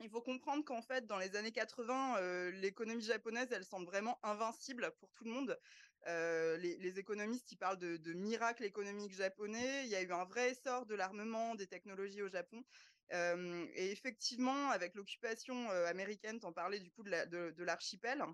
Il 0.00 0.08
faut 0.08 0.22
comprendre 0.22 0.64
qu'en 0.64 0.82
fait, 0.82 1.06
dans 1.06 1.18
les 1.18 1.34
années 1.34 1.52
80, 1.52 2.18
euh, 2.18 2.50
l'économie 2.52 3.02
japonaise, 3.02 3.48
elle 3.50 3.64
semble 3.64 3.86
vraiment 3.86 4.20
invincible 4.22 4.92
pour 5.00 5.10
tout 5.12 5.24
le 5.24 5.30
monde. 5.32 5.58
Les, 6.06 6.76
les 6.78 6.98
économistes, 6.98 7.50
ils 7.50 7.56
parlent 7.56 7.78
de, 7.78 7.96
de 7.96 8.12
miracle 8.12 8.62
économique 8.64 9.14
japonais. 9.14 9.84
Il 9.84 9.90
y 9.90 9.96
a 9.96 10.02
eu 10.02 10.12
un 10.12 10.24
vrai 10.24 10.50
essor 10.50 10.86
de 10.86 10.94
l'armement, 10.94 11.54
des 11.54 11.66
technologies 11.66 12.22
au 12.22 12.28
Japon. 12.28 12.62
Et 13.10 13.90
effectivement, 13.92 14.70
avec 14.70 14.94
l'occupation 14.94 15.70
américaine, 15.70 16.40
t'en 16.40 16.52
parlais 16.52 16.80
du 16.80 16.90
coup 16.90 17.02
de 17.04 17.10
la- 17.10 17.26
de- 17.26 17.50
de 17.50 17.64
l'archipel 17.64 18.24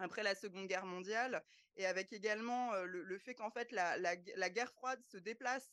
après 0.00 0.22
la 0.22 0.36
Seconde 0.36 0.68
Guerre 0.68 0.86
mondiale, 0.86 1.42
et 1.76 1.84
avec 1.84 2.12
également 2.12 2.72
le, 2.84 3.18
fait 3.18 3.34
qu'en 3.34 3.50
fait 3.50 3.72
la, 3.72 3.96
la, 3.98 4.16
gu- 4.16 4.32
la 4.36 4.48
guerre 4.48 4.72
froide 4.72 5.02
se 5.04 5.16
déplace 5.16 5.72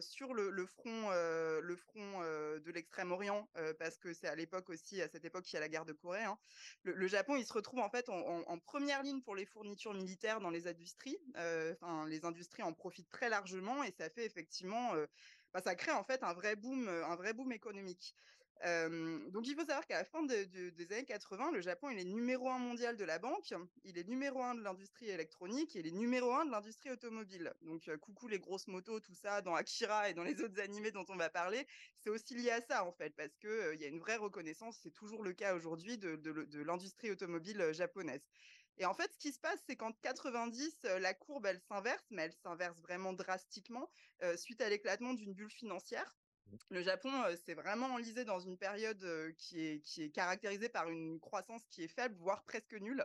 sur 0.00 0.32
le, 0.32 0.66
front, 0.66 1.10
le 1.10 1.76
front 1.76 2.20
de 2.20 2.70
l'Extrême-Orient, 2.70 3.48
parce 3.78 3.98
que 3.98 4.12
c'est 4.14 4.28
à 4.28 4.36
l'époque 4.36 4.70
aussi, 4.70 5.02
à 5.02 5.08
cette 5.08 5.24
époque, 5.24 5.44
qu'il 5.44 5.54
y 5.54 5.56
a 5.56 5.60
la 5.60 5.68
guerre 5.68 5.84
de 5.84 5.92
Corée. 5.92 6.22
hein. 6.22 6.38
Le, 6.84 7.06
Japon, 7.08 7.34
il 7.34 7.44
se 7.44 7.52
retrouve 7.52 7.80
en 7.80 7.90
fait 7.90 8.08
en, 8.08 8.58
première 8.60 9.02
ligne 9.02 9.22
pour 9.22 9.34
les 9.34 9.46
fournitures 9.46 9.94
militaires 9.94 10.40
dans 10.40 10.50
les 10.50 10.68
industries. 10.68 11.18
Enfin, 11.34 12.06
les 12.06 12.24
industries 12.24 12.62
en 12.62 12.72
profitent 12.74 13.10
très 13.10 13.28
largement, 13.28 13.82
et 13.82 13.90
ça 13.90 14.08
fait 14.08 14.24
effectivement, 14.24 14.94
euh, 15.54 15.58
bah, 15.58 15.60
ça 15.62 15.74
crée 15.74 15.92
en 15.92 16.04
fait 16.04 16.22
un 16.22 16.32
vrai 16.34 16.56
boom, 16.56 16.88
euh, 16.88 17.06
un 17.06 17.16
vrai 17.16 17.32
boom 17.32 17.52
économique. 17.52 18.14
Euh, 18.64 19.30
donc 19.30 19.46
il 19.46 19.54
faut 19.54 19.60
savoir 19.60 19.86
qu'à 19.86 19.98
la 19.98 20.04
fin 20.04 20.22
de- 20.22 20.44
de- 20.44 20.70
des 20.70 20.92
années 20.92 21.04
80, 21.04 21.52
le 21.52 21.60
Japon 21.60 21.90
il 21.90 21.98
est 22.00 22.04
numéro 22.04 22.50
un 22.50 22.58
mondial 22.58 22.96
de 22.96 23.04
la 23.04 23.20
banque, 23.20 23.54
il 23.84 23.98
est 23.98 24.08
numéro 24.08 24.42
un 24.42 24.56
de 24.56 24.62
l'industrie 24.62 25.08
électronique 25.10 25.76
et 25.76 25.80
il 25.80 25.86
est 25.86 25.92
numéro 25.92 26.32
un 26.32 26.44
de 26.44 26.50
l'industrie 26.50 26.90
automobile. 26.90 27.54
Donc 27.62 27.88
euh, 27.88 27.96
coucou 27.98 28.26
les 28.26 28.40
grosses 28.40 28.66
motos, 28.66 28.98
tout 29.00 29.14
ça 29.14 29.42
dans 29.42 29.54
Akira 29.54 30.10
et 30.10 30.14
dans 30.14 30.24
les 30.24 30.40
autres 30.42 30.60
animés 30.60 30.90
dont 30.90 31.04
on 31.08 31.16
va 31.16 31.30
parler, 31.30 31.66
c'est 31.98 32.10
aussi 32.10 32.34
lié 32.34 32.50
à 32.50 32.60
ça 32.60 32.84
en 32.84 32.92
fait 32.92 33.14
parce 33.14 33.36
que 33.36 33.46
euh, 33.46 33.74
il 33.76 33.80
y 33.80 33.84
a 33.84 33.88
une 33.88 34.00
vraie 34.00 34.16
reconnaissance, 34.16 34.78
c'est 34.82 34.90
toujours 34.92 35.22
le 35.22 35.32
cas 35.34 35.54
aujourd'hui 35.54 35.96
de, 35.96 36.18
l'industrie 36.62 37.12
automobile 37.12 37.60
euh, 37.60 37.72
japonaise. 37.72 38.26
Et 38.78 38.86
en 38.86 38.94
fait, 38.94 39.12
ce 39.12 39.18
qui 39.18 39.32
se 39.32 39.38
passe, 39.40 39.60
c'est 39.66 39.76
qu'en 39.76 39.92
90, 39.92 40.84
la 41.00 41.14
courbe, 41.14 41.46
elle 41.46 41.60
s'inverse, 41.60 42.04
mais 42.10 42.22
elle 42.22 42.32
s'inverse 42.32 42.80
vraiment 42.80 43.12
drastiquement 43.12 43.90
suite 44.36 44.60
à 44.60 44.68
l'éclatement 44.68 45.14
d'une 45.14 45.34
bulle 45.34 45.50
financière. 45.50 46.16
Mmh. 46.46 46.56
Le 46.70 46.82
Japon 46.82 47.10
s'est 47.44 47.54
vraiment 47.54 47.86
enlisé 47.94 48.24
dans 48.24 48.38
une 48.38 48.56
période 48.56 49.34
qui, 49.36 49.66
est, 49.66 49.80
qui 49.80 50.04
est 50.04 50.10
caractérisée 50.10 50.68
par 50.68 50.88
une 50.88 51.18
croissance 51.20 51.62
qui 51.70 51.84
est 51.84 51.88
faible, 51.88 52.16
voire 52.18 52.44
presque 52.44 52.74
nulle. 52.74 53.04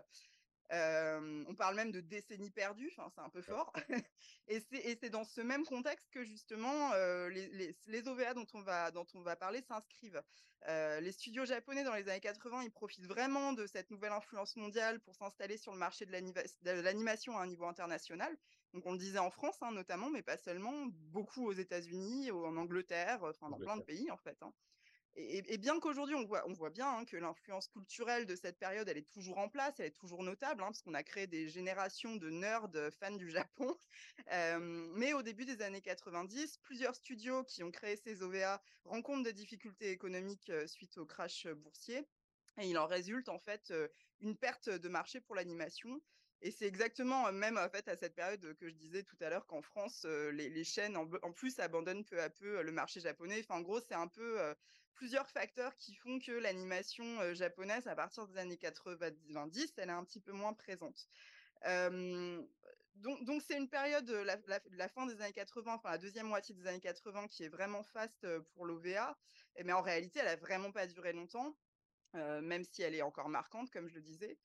Euh, 0.71 1.43
on 1.47 1.56
parle 1.56 1.76
même 1.76 1.91
de 1.91 1.99
décennies 1.99 2.49
perdues, 2.49 2.91
enfin, 2.97 3.12
c'est 3.13 3.21
un 3.21 3.30
peu 3.30 3.41
fort. 3.41 3.71
et 4.47 4.63
c'est 4.99 5.10
dans 5.10 5.23
ce 5.23 5.41
même 5.41 5.65
contexte 5.65 6.10
que 6.12 6.23
justement 6.23 6.91
euh, 6.93 7.30
les, 7.30 7.76
les, 7.86 8.08
OVA 8.08 8.34
dont 8.34 8.47
on 8.54 8.62
va, 8.62 8.91
dont 8.91 9.06
on 9.13 9.21
va 9.21 9.36
parler 9.36 9.62
s'inscrivent. 9.62 10.21
Euh, 10.69 11.02
les 11.02 11.12
studios 11.12 11.45
japonais 11.45 11.84
dans 11.84 11.93
les 11.93 12.08
années 12.08 12.21
80, 12.21 12.63
ils 12.63 12.71
profitent 12.71 13.06
vraiment 13.06 13.52
de 13.52 13.67
cette 13.67 13.91
nouvelle 13.91 14.13
influence 14.13 14.56
mondiale 14.56 15.02
pour 15.02 15.15
s'installer 15.15 15.58
sur 15.58 15.73
le 15.73 15.78
marché 15.78 16.06
de 16.06 16.71
l'animation 16.82 17.38
à 17.38 17.43
un 17.43 17.47
niveau 17.47 17.65
international. 17.65 18.36
Donc 18.73 18.86
on 18.86 18.93
le 18.93 18.97
disait 18.97 19.19
en 19.19 19.30
France 19.30 19.58
hein, 19.62 19.71
notamment, 19.71 20.10
mais 20.10 20.21
pas 20.21 20.38
seulement, 20.38 20.86
beaucoup 21.12 21.45
aux 21.45 21.54
États-Unis, 21.54 22.32
en 22.32 22.56
Angleterre, 22.56 23.19
enfin 23.23 23.49
dans 23.49 23.60
plein 23.60 23.78
de 23.78 23.84
pays 23.84 24.10
en 24.10 24.17
fait. 24.17 24.38
Hein. 24.41 24.54
Et, 25.15 25.58
bien 25.60 25.80
qu'aujourd'hui, 25.80 26.15
on 26.15 26.26
voit, 26.26 26.43
on 26.47 26.54
voit 26.54 26.71
bien 26.71 26.89
hein, 26.89 27.06
que 27.06 27.17
l'influence 27.17 27.67
culturelle 27.67 28.26
de 28.26 28.36
cette 28.36 28.58
période, 28.58 28.89
elle 28.89 28.97
est 28.97 29.12
toujours 29.12 29.38
en 29.38 29.47
place, 29.47 29.76
elle 29.80 29.86
est 29.88 29.91
toujours 29.91 30.23
notable, 30.23 30.63
hein, 30.63 30.67
parce 30.67 30.82
qu'on 30.82 30.95
a 30.95 31.04
créé 31.04 31.28
des 31.28 31.49
générations 31.49 32.15
de 32.15 32.32
nerds 32.32 32.69
fans 32.99 33.15
du 33.15 33.30
Japon. 33.30 33.78
mais 34.95 35.13
au 35.13 35.21
début 35.21 35.45
des 35.45 35.62
années 35.62 35.82
90, 35.82 36.58
plusieurs 36.63 36.95
studios 36.95 37.43
qui 37.43 37.63
ont 37.63 37.69
créé 37.69 37.95
ces 37.95 38.23
OVA 38.23 38.62
rencontrent 38.86 39.23
des 39.23 39.34
difficultés 39.34 39.91
économiques 39.91 40.52
suite 40.65 40.97
au 40.97 41.06
crash 41.06 41.45
boursier. 41.47 42.08
Et 42.60 42.67
il 42.67 42.78
en 42.78 42.88
résulte 42.88 43.30
en 43.30 43.39
fait 43.39 43.71
une 44.21 44.36
perte 44.36 44.69
de 44.69 44.89
marché 44.89 45.19
pour 45.19 45.36
l'animation. 45.36 46.02
Et 46.41 46.52
c'est 46.52 46.65
exactement 46.65 47.32
même 47.32 47.58
en 47.58 47.69
fait 47.69 47.88
à 47.88 47.95
cette 47.95 48.15
période 48.15 48.54
que 48.56 48.67
je 48.67 48.76
disais 48.76 49.04
tout 49.04 49.15
à 49.21 49.30
l'heure 49.30 49.45
qu'en 49.45 49.62
France, 49.62 50.06
les, 50.06 50.63
chaînes 50.63 50.97
en, 50.97 51.08
en, 51.21 51.32
plus 51.32 51.60
abandonnent 51.60 52.04
peu 52.04 52.21
à 52.21 52.30
peu 52.30 52.62
le 52.62 52.71
marché 52.71 52.99
japonais. 52.99 53.39
Enfin, 53.39 53.60
en 53.60 53.62
gros, 53.62 53.80
c'est 53.80 53.93
un 53.93 54.08
peu 54.08 54.54
plusieurs 54.93 55.29
facteurs 55.29 55.75
qui 55.77 55.95
font 55.95 56.19
que 56.19 56.32
l'animation 56.32 57.34
japonaise, 57.34 57.88
à 57.88 57.95
partir 57.95 58.27
des 58.27 58.38
années 58.38 58.58
90, 58.58 59.73
elle 59.77 59.89
est 59.89 59.91
un 59.91 60.03
petit 60.03 60.19
peu 60.19 60.32
moins 60.32 60.53
présente. 60.53 61.08
donc, 61.65 63.41
c'est 63.45 63.58
une 63.58 63.69
période, 63.69 64.10
la, 64.10 64.38
la, 64.71 64.88
fin 64.88 65.06
des 65.06 65.19
années 65.21 65.34
80, 65.34 65.75
enfin 65.75 65.91
la 65.91 65.97
deuxième 65.97 66.27
moitié 66.27 66.56
des 66.56 66.67
années 66.67 66.79
80, 66.79 67.27
qui 67.27 67.43
est 67.43 67.49
vraiment 67.49 67.84
faste 67.84 68.27
pour 68.53 68.65
l'OVA. 68.65 69.17
Mais 69.63 69.73
en 69.73 69.82
réalité, 69.82 70.19
elle 70.19 70.27
a 70.27 70.36
vraiment 70.36 70.71
pas 70.71 70.88
duré 70.88 71.13
longtemps, 71.13 71.56
même 72.13 72.63
si 72.63 72.82
elle 72.82 72.95
est 72.95 73.01
encore 73.01 73.29
marquante, 73.29 73.71
comme 73.71 73.88
je 73.88 73.95
le 73.95 74.01
disais. 74.01 74.38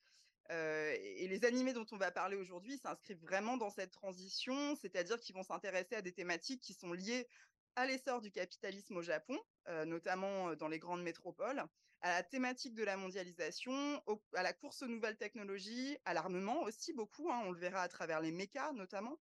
et 0.49 1.27
les 1.27 1.45
animés 1.45 1.73
dont 1.73 1.85
on 1.91 1.97
va 1.97 2.11
parler 2.11 2.35
aujourd'hui 2.35 2.77
s'inscrivent 2.77 3.21
vraiment 3.21 3.57
dans 3.57 3.69
cette 3.69 3.91
transition, 3.91 4.75
c'est-à-dire 4.75 5.19
qu'ils 5.19 5.35
vont 5.35 5.43
s'intéresser 5.43 5.95
à 5.95 6.01
des 6.01 6.13
thématiques 6.13 6.61
qui 6.61 6.73
sont 6.73 6.93
liées 6.93 7.27
à 7.75 7.85
l'essor 7.85 8.21
du 8.21 8.31
capitalisme 8.31 8.97
au 8.97 9.01
Japon, 9.01 9.39
notamment 9.85 10.55
dans 10.55 10.67
les 10.67 10.79
grandes 10.79 11.03
métropoles, 11.03 11.63
à 12.01 12.09
la 12.09 12.23
thématique 12.23 12.75
de 12.75 12.83
la 12.83 12.97
mondialisation, 12.97 14.01
à 14.33 14.43
la 14.43 14.53
course 14.53 14.81
aux 14.83 14.87
nouvelles 14.87 15.17
technologies, 15.17 15.97
à 16.05 16.13
l'armement 16.13 16.61
aussi 16.63 16.93
beaucoup, 16.93 17.29
hein, 17.31 17.41
on 17.45 17.51
le 17.51 17.59
verra 17.59 17.81
à 17.81 17.87
travers 17.87 18.21
les 18.21 18.31
mechas 18.31 18.71
notamment, 18.73 19.19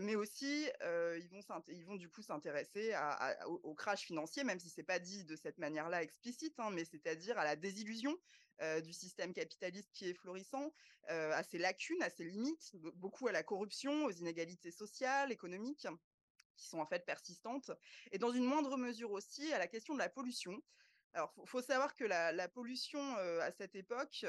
mais 0.00 0.14
aussi 0.14 0.68
ils, 0.82 1.28
vont 1.28 1.40
ils 1.68 1.84
vont 1.84 1.96
du 1.96 2.08
coup 2.08 2.22
s'intéresser 2.22 2.94
au, 3.46 3.74
crash 3.74 4.02
financier, 4.02 4.44
même 4.44 4.60
si 4.60 4.70
c'est 4.70 4.84
pas 4.84 4.98
dit 4.98 5.24
de 5.24 5.36
cette 5.36 5.58
manière-là 5.58 6.02
explicite, 6.02 6.54
hein, 6.58 6.70
mais 6.70 6.84
c'est-à-dire 6.84 7.38
à 7.38 7.44
la 7.44 7.56
désillusion 7.56 8.16
du 8.84 8.92
système 8.92 9.34
capitaliste 9.34 9.90
qui 9.92 10.08
est 10.08 10.14
florissant, 10.14 10.72
à 11.08 11.42
ses 11.42 11.58
lacunes, 11.58 12.02
à 12.02 12.10
ses 12.10 12.24
limites, 12.24 12.72
beaucoup 12.94 13.28
à 13.28 13.32
la 13.32 13.42
corruption, 13.42 14.04
aux 14.04 14.12
inégalités 14.12 14.70
sociales, 14.70 15.32
économiques 15.32 15.86
qui 16.56 16.66
sont 16.68 16.78
en 16.78 16.86
fait 16.86 17.04
persistantes, 17.04 17.70
et 18.12 18.18
dans 18.18 18.30
une 18.30 18.44
moindre 18.44 18.76
mesure 18.76 19.12
aussi 19.12 19.52
à 19.52 19.58
la 19.58 19.66
question 19.66 19.94
de 19.94 19.98
la 19.98 20.08
pollution. 20.08 20.62
Alors, 21.14 21.32
il 21.42 21.48
faut, 21.48 21.62
savoir 21.62 21.94
que 21.94 22.04
la, 22.04 22.48
pollution 22.48 23.00
à 23.40 23.50
cette 23.50 23.74
époque, 23.74 24.26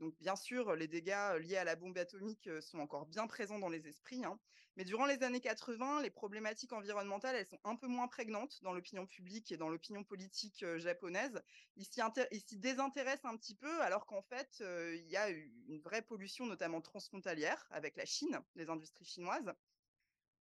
donc 0.00 0.14
bien 0.18 0.34
sûr, 0.34 0.74
les 0.74 0.88
dégâts 0.88 1.38
liés 1.38 1.58
à 1.58 1.64
la 1.64 1.76
bombe 1.76 1.96
atomique 1.96 2.48
sont 2.60 2.80
encore 2.80 3.06
bien 3.06 3.28
présents 3.28 3.60
dans 3.60 3.68
les 3.68 3.86
esprits, 3.86 4.24
hein, 4.24 4.36
mais 4.76 4.84
durant 4.84 5.04
les 5.04 5.22
années 5.22 5.40
80, 5.40 6.00
les 6.00 6.10
problématiques 6.10 6.72
environnementales, 6.72 7.36
elles 7.36 7.46
sont 7.46 7.60
un 7.64 7.76
peu 7.76 7.86
moins 7.86 8.08
prégnantes 8.08 8.58
dans 8.62 8.72
l'opinion 8.72 9.06
publique 9.06 9.52
et 9.52 9.58
dans 9.58 9.68
l'opinion 9.68 10.02
politique 10.02 10.64
japonaise. 10.78 11.42
Ils 11.76 11.84
s'y 11.84 12.56
désintéressent 12.56 13.30
un 13.30 13.36
petit 13.36 13.54
peu, 13.54 13.82
alors 13.82 14.06
qu'en 14.06 14.22
fait, 14.22 14.60
il 14.60 15.08
y 15.08 15.16
a 15.16 15.28
une 15.28 15.80
vraie 15.80 16.02
pollution, 16.02 16.46
notamment 16.46 16.80
transfrontalière, 16.80 17.66
avec 17.70 17.96
la 17.96 18.06
Chine, 18.06 18.40
les 18.54 18.70
industries 18.70 19.04
chinoises. 19.04 19.52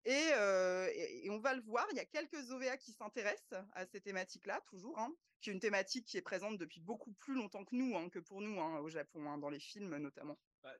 Et, 0.05 1.29
on 1.29 1.39
va 1.39 1.53
le 1.53 1.61
voir, 1.61 1.85
il 1.91 1.97
y 1.97 1.99
a 1.99 2.05
quelques 2.05 2.51
OVA 2.51 2.77
qui 2.77 2.91
s'intéressent 2.91 3.63
à 3.73 3.85
ces 3.85 4.01
thématiques-là, 4.01 4.61
toujours, 4.67 4.97
hein, 4.97 5.13
qui 5.41 5.49
est 5.49 5.53
une 5.53 5.59
thématique 5.59 6.05
qui 6.05 6.17
est 6.17 6.21
présente 6.21 6.57
depuis 6.57 6.81
beaucoup 6.81 7.13
plus 7.13 7.35
longtemps 7.35 7.65
que 7.65 7.75
nous, 7.75 7.95
hein, 7.95 8.09
que 8.09 8.19
pour 8.19 8.41
nous, 8.41 8.59
hein, 8.59 8.79
au 8.79 8.89
Japon, 8.89 9.37
dans 9.37 9.49
les 9.49 9.59
films 9.59 9.97
notamment. 9.97 10.37
Bah, 10.63 10.73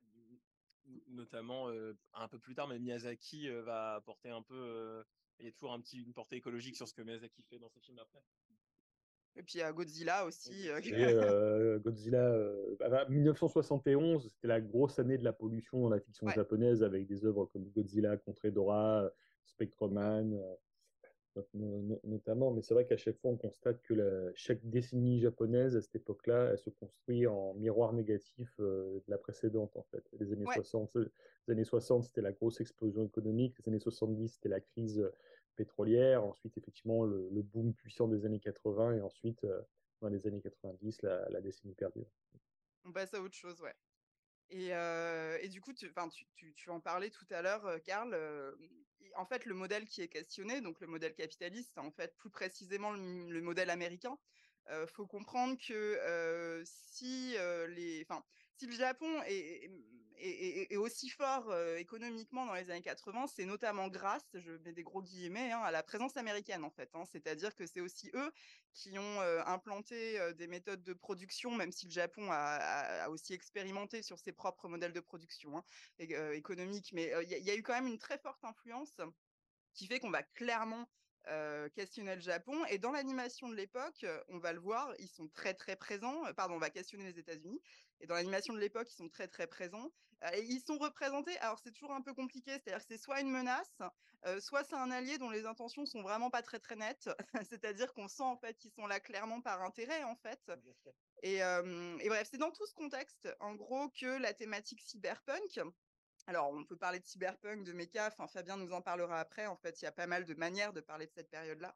notamment 1.08 1.69
un 2.13 2.27
peu 2.27 2.39
plus 2.39 2.55
tard, 2.55 2.67
mais 2.67 2.79
Miyazaki 2.79 3.49
va 3.49 3.95
apporter 3.95 4.29
un 4.29 4.41
peu. 4.41 5.03
il 5.39 5.45
y 5.45 5.49
a 5.49 5.51
toujours 5.51 5.73
un 5.73 5.82
petit, 5.82 5.99
une 5.99 6.13
portée 6.13 6.38
écologique 6.38 6.75
sur 6.75 6.88
ce 6.88 6.93
que 6.93 7.01
Miyazaki 7.01 7.43
fait 7.43 7.60
dans 7.60 7.69
ses 7.69 7.82
films 7.82 7.99
après. 7.99 8.23
Et 9.39 9.43
puis 9.43 9.54
il 9.56 9.60
y 9.60 9.63
a 9.63 9.71
Godzilla 9.71 10.25
aussi. 10.25 10.52
Godzilla, 11.82 12.36
1971, 13.08 14.23
bah, 14.23 14.30
c'était 14.30 14.47
la 14.47 14.60
grosse 14.60 14.99
année 14.99 15.17
de 15.17 15.23
la 15.23 15.32
pollution 15.32 15.82
dans 15.82 15.89
la 15.89 16.02
fiction 16.02 16.28
japonaise 16.28 16.84
avec 16.84 17.08
des 17.08 17.25
œuvres 17.25 17.45
comme 17.45 17.63
Godzilla 17.69 18.17
contre 18.17 18.43
Edora, 18.43 19.10
Spectreman, 19.45 20.38
notamment. 22.04 22.52
Mais 22.52 22.62
c'est 22.62 22.73
vrai 22.73 22.86
qu'à 22.86 22.97
chaque 22.97 23.17
fois, 23.17 23.32
on 23.32 23.38
constate 23.38 23.82
que 23.84 24.34
chaque 24.36 24.60
décennie 24.65 25.21
japonaise 25.21 25.78
à 25.78 25.82
cette 25.82 25.95
époque-là, 25.95 26.49
elle 26.52 26.58
se 26.58 26.69
construit 26.71 27.25
en 27.25 27.54
miroir 27.54 27.93
négatif 27.93 28.54
de 28.60 29.02
la 29.08 29.17
précédente 29.17 29.78
en 29.78 29.84
fait. 29.84 30.04
Les 30.19 30.34
années 30.34 30.47
60, 30.54 30.97
les 31.47 31.54
années 31.54 31.63
60, 31.63 32.04
c'était 32.04 32.21
la 32.21 32.34
grosse 32.34 32.60
explosion 32.60 33.06
économique. 33.06 33.56
Les 33.60 33.69
années 33.69 33.80
70, 33.80 34.34
c'était 34.34 34.49
la 34.49 34.60
crise 34.60 35.10
pétrolière, 35.60 36.24
ensuite 36.24 36.58
effectivement 36.58 37.04
le, 37.04 37.41
boom 37.41 37.74
puissant 37.74 38.08
des 38.08 38.26
années 38.26 38.39
80 38.39 38.93
et 38.93 39.02
ensuite 39.02 39.43
euh, 39.43 39.62
dans 40.00 40.08
les 40.08 40.26
années 40.26 40.39
90 40.39 41.02
la, 41.02 41.41
décennie 41.41 41.76
perdue. 41.76 42.06
On 42.86 42.93
passe 42.93 43.13
à 43.13 43.22
autre 43.22 43.36
chose, 43.36 43.60
ouais. 43.62 43.76
Et, 44.52 44.74
euh, 44.74 45.38
et 45.41 45.50
du 45.50 45.60
coup, 45.60 45.74
tu, 45.74 45.91
tu, 46.36 46.54
tu, 46.54 46.69
en 46.69 46.80
parlais 46.80 47.10
tout 47.10 47.28
à 47.30 47.41
l'heure, 47.41 47.65
euh, 47.65 47.78
Karl. 47.80 48.15
en 49.15 49.26
fait, 49.26 49.45
le 49.45 49.54
modèle 49.54 49.86
qui 49.86 50.02
est 50.02 50.08
questionné, 50.08 50.62
donc 50.62 50.80
le 50.80 50.88
modèle 50.88 51.13
capitaliste, 51.13 51.78
en 51.78 51.91
fait 51.91 52.15
plus 52.15 52.30
précisément 52.30 52.91
le, 52.91 53.41
modèle 53.41 53.69
américain. 53.69 54.17
Il 54.72 54.88
faut 54.88 55.08
comprendre 55.08 55.58
que 55.58 56.62
si 56.63 57.36
les, 57.69 58.06
si 58.60 58.67
le 58.67 58.74
Japon 58.74 59.08
est, 59.26 60.76
aussi 60.76 61.08
fort 61.10 61.56
économiquement 61.78 62.45
dans 62.45 62.54
les 62.54 62.69
années 62.69 62.82
80, 62.82 63.28
c'est 63.28 63.45
notamment 63.45 63.88
grâce, 63.88 64.26
je 64.34 64.52
mets 64.65 64.74
des 64.74 64.84
gros 64.84 65.02
guillemets, 65.02 65.54
hein, 65.54 65.62
à 65.62 65.72
la 65.72 65.82
présence 65.82 66.17
américaine 66.17 66.65
en 66.65 66.69
fait. 66.69 66.89
Hein. 66.93 67.06
C'est-à-dire 67.10 67.56
que 67.56 67.65
c'est 67.65 67.80
aussi 67.80 68.12
eux 68.13 68.32
qui 68.74 69.00
ont 69.00 69.22
implanté 69.45 70.19
des 70.34 70.48
méthodes 70.48 70.84
de 70.84 70.91
production, 70.91 71.52
même 71.52 71.72
si 71.72 71.86
le 71.86 71.91
Japon 71.91 72.28
a, 72.32 73.08
aussi 73.08 73.34
expérimenté 73.34 74.02
sur 74.02 74.19
ses 74.19 74.34
propres 74.34 74.67
modèles 74.67 74.91
de 74.91 75.00
production 75.00 75.58
hein, 75.58 75.63
économiques. 76.00 76.91
Mais 76.91 77.13
il 77.24 77.30
y, 77.30 77.52
a 77.52 77.56
eu 77.56 77.63
quand 77.63 77.74
même 77.74 77.88
une 77.88 78.00
très 78.00 78.17
forte 78.17 78.43
influence 78.43 79.00
qui 79.74 79.88
fait 79.88 80.00
qu'on 80.00 80.12
va 80.12 80.24
clairement 80.24 80.89
questionner 81.76 82.15
le 82.15 82.22
Japon. 82.22 82.65
Et 82.65 82.78
dans 82.78 82.91
l'animation 82.91 83.48
de 83.48 83.56
l'époque, 83.56 84.06
on 84.28 84.39
va 84.39 84.52
le 84.52 84.60
voir, 84.60 84.93
ils 85.00 85.08
sont 85.08 85.30
très 85.30 85.54
très 85.54 85.78
présents. 85.78 86.24
Pardon, 86.36 86.56
on 86.56 86.60
va 86.60 86.69
questionner 86.69 87.06
les 87.06 87.19
États-Unis. 87.19 87.62
Et 88.01 88.07
dans 88.07 88.15
l'animation 88.15 88.53
de 88.53 88.59
l'époque, 88.59 88.91
ils 88.91 88.95
sont 88.95 89.09
très 89.09 89.27
très 89.27 89.47
présents. 89.47 89.91
et 90.33 90.43
ils 90.43 90.62
sont 90.62 90.77
représentés. 90.77 91.38
Alors 91.39 91.59
c'est 91.59 91.71
toujours 91.71 91.93
un 91.93 92.01
peu 92.01 92.13
compliqué, 92.13 92.51
c'est-à-dire 92.51 92.79
que 92.79 92.85
c'est 92.88 92.97
soit 92.97 93.21
une 93.21 93.31
menace, 93.31 93.81
soit 94.39 94.63
c'est 94.63 94.75
un 94.75 94.91
allié 94.91 95.17
dont 95.17 95.29
les 95.29 95.45
intentions 95.45 95.85
sont 95.85 96.01
vraiment 96.01 96.29
pas 96.29 96.41
très 96.41 96.59
très 96.59 96.75
nettes. 96.75 97.09
c'est-à-dire 97.49 97.93
qu'on 97.93 98.07
sent 98.07 98.23
en 98.23 98.38
fait 98.38 98.57
qu'ils 98.57 98.71
sont 98.71 98.88
là 98.88 98.99
clairement 98.99 99.41
par 99.41 99.62
intérêt 99.62 100.03
en 100.03 100.15
fait. 100.15 100.51
Et, 101.23 101.38
et 101.38 102.09
bref, 102.09 102.27
c'est 102.31 102.38
dans 102.38 102.51
tout 102.51 102.65
ce 102.65 102.73
contexte, 102.73 103.27
en 103.39 103.55
gros, 103.55 103.89
que 103.89 104.19
la 104.19 104.33
thématique 104.33 104.81
cyberpunk, 104.81 105.59
alors, 106.29 106.51
on 106.51 106.63
peut 106.63 106.77
parler 106.77 106.99
de 106.99 107.05
cyberpunk, 107.07 107.63
de 107.63 107.73
méca, 107.73 108.05
enfin, 108.05 108.27
Fabien 108.27 108.55
nous 108.55 108.71
en 108.71 108.83
parlera 108.83 109.19
après. 109.19 109.47
En 109.47 109.57
fait, 109.57 109.81
il 109.81 109.85
y 109.85 109.88
a 109.88 109.91
pas 109.91 110.05
mal 110.05 110.25
de 110.25 110.35
manières 110.35 110.73
de 110.73 110.79
parler 110.79 111.07
de 111.07 111.12
cette 111.12 111.31
période-là. 111.31 111.75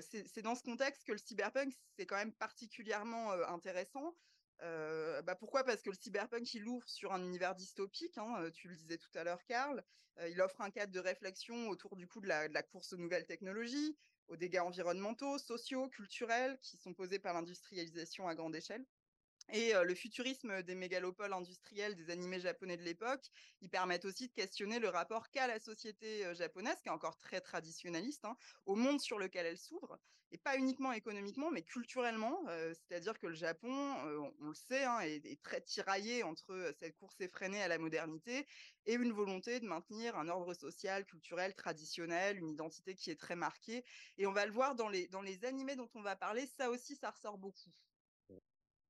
c'est 0.00 0.40
dans 0.40 0.54
ce 0.54 0.62
contexte 0.62 1.04
que 1.04 1.12
le 1.12 1.18
cyberpunk, 1.18 1.74
c'est 1.94 2.06
quand 2.06 2.16
même 2.16 2.32
particulièrement 2.32 3.32
intéressant. 3.32 4.16
Bah, 4.60 5.34
pourquoi? 5.38 5.64
Parce 5.64 5.82
que 5.82 5.90
le 5.90 5.96
cyberpunk, 5.96 6.54
il 6.54 6.66
ouvre 6.66 6.88
sur 6.88 7.12
un 7.12 7.22
univers 7.22 7.54
dystopique, 7.54 8.18
hein, 8.18 8.50
tu 8.52 8.68
le 8.68 8.76
disais 8.76 8.98
tout 8.98 9.10
à 9.14 9.24
l'heure, 9.24 9.44
Karl. 9.44 9.84
il 10.28 10.40
offre 10.40 10.60
un 10.60 10.70
cadre 10.70 10.92
de 10.92 11.00
réflexion 11.00 11.68
autour 11.68 11.96
du 11.96 12.06
coup 12.06 12.20
de 12.20 12.28
la, 12.28 12.48
de 12.48 12.54
la, 12.54 12.62
course 12.62 12.92
aux 12.92 12.96
nouvelles 12.96 13.26
technologies, 13.26 13.96
aux 14.28 14.36
dégâts 14.36 14.60
environnementaux, 14.60 15.38
sociaux, 15.38 15.88
culturels 15.88 16.58
qui 16.60 16.76
sont 16.76 16.94
posés 16.94 17.18
par 17.18 17.34
l'industrialisation 17.34 18.28
à 18.28 18.34
grande 18.34 18.56
échelle. 18.56 18.84
Et 19.52 19.72
le 19.74 19.94
futurisme 19.94 20.62
des 20.62 20.74
mégalopoles 20.74 21.32
industrielles 21.32 21.94
des 21.94 22.10
animés 22.10 22.40
japonais 22.40 22.76
de 22.76 22.82
l'époque, 22.82 23.30
ils 23.60 23.70
permettent 23.70 24.04
aussi 24.04 24.26
de 24.26 24.32
questionner 24.32 24.80
le 24.80 24.88
rapport 24.88 25.30
qu'a 25.30 25.46
la 25.46 25.60
société 25.60 26.34
japonaise, 26.34 26.80
qui 26.82 26.88
est 26.88 26.92
encore 26.92 27.16
très 27.16 27.40
traditionnaliste, 27.40 28.24
hein, 28.24 28.36
au 28.66 28.74
monde 28.74 29.00
sur 29.00 29.18
lequel 29.18 29.46
elle 29.46 29.58
s'ouvre, 29.58 30.00
et 30.32 30.38
pas 30.38 30.56
uniquement 30.56 30.92
économiquement, 30.92 31.50
mais 31.50 31.62
culturellement. 31.62 32.44
C'est-à-dire 32.74 33.18
que 33.18 33.28
le 33.28 33.34
Japon, 33.34 33.72
on, 34.40 34.46
le 34.46 34.54
sait, 34.54 34.84
hein, 34.84 35.00
est, 35.00 35.24
est, 35.24 35.40
très 35.42 35.60
tiraillé 35.60 36.22
entre 36.22 36.74
cette 36.78 36.96
course 36.96 37.20
effrénée 37.20 37.62
à 37.62 37.68
la 37.68 37.78
modernité 37.78 38.46
et 38.86 38.94
une 38.94 39.12
volonté 39.12 39.60
de 39.60 39.66
maintenir 39.66 40.16
un 40.16 40.28
ordre 40.28 40.54
social, 40.54 41.04
culturel, 41.04 41.54
traditionnel, 41.54 42.38
une 42.38 42.48
identité 42.48 42.94
qui 42.94 43.10
est 43.10 43.20
très 43.20 43.36
marquée. 43.36 43.84
Et 44.18 44.26
on 44.26 44.32
va 44.32 44.46
le 44.46 44.52
voir 44.52 44.74
dans 44.74 44.88
les, 44.88 45.06
dans 45.08 45.22
les 45.22 45.44
animés 45.44 45.76
dont 45.76 45.90
on 45.94 46.02
va 46.02 46.16
parler, 46.16 46.46
ça 46.46 46.70
aussi, 46.70 46.96
ça 46.96 47.10
ressort 47.10 47.38
beaucoup. 47.38 47.70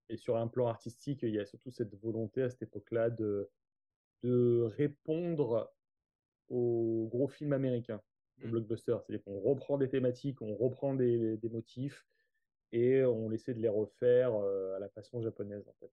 Et 0.09 0.17
sur 0.17 0.37
un 0.37 0.47
plan 0.47 0.69
artistique, 0.69 1.23
il 1.23 1.35
y 1.35 1.41
a 1.41 1.47
surtout 1.47 1.71
cette 1.71 1.95
volonté 2.01 2.43
à 2.43 2.51
cette 2.51 2.63
époque-là 2.63 3.11
de, 3.11 3.51
de 4.23 4.63
répondre 4.77 5.73
aux 6.49 7.09
gros 7.11 7.29
films 7.29 7.53
américains, 7.53 8.01
aux 8.43 8.47
mmh. 8.47 8.51
blockbusters. 8.51 9.03
C'est-à-dire 9.03 9.25
qu'on 9.25 9.41
reprend 9.41 9.79
des 9.79 9.89
thématiques, 9.89 10.41
on 10.43 10.55
reprend 10.55 10.95
des, 10.95 11.37
des, 11.39 11.49
motifs 11.49 12.07
et 12.73 13.05
on 13.05 13.33
essaie 13.33 13.55
de 13.55 13.61
les 13.61 13.69
refaire 13.69 14.33
à 14.35 14.79
la 14.79 14.89
façon 14.91 15.21
japonaise, 15.21 15.67
en 15.69 15.75
fait. 15.81 15.91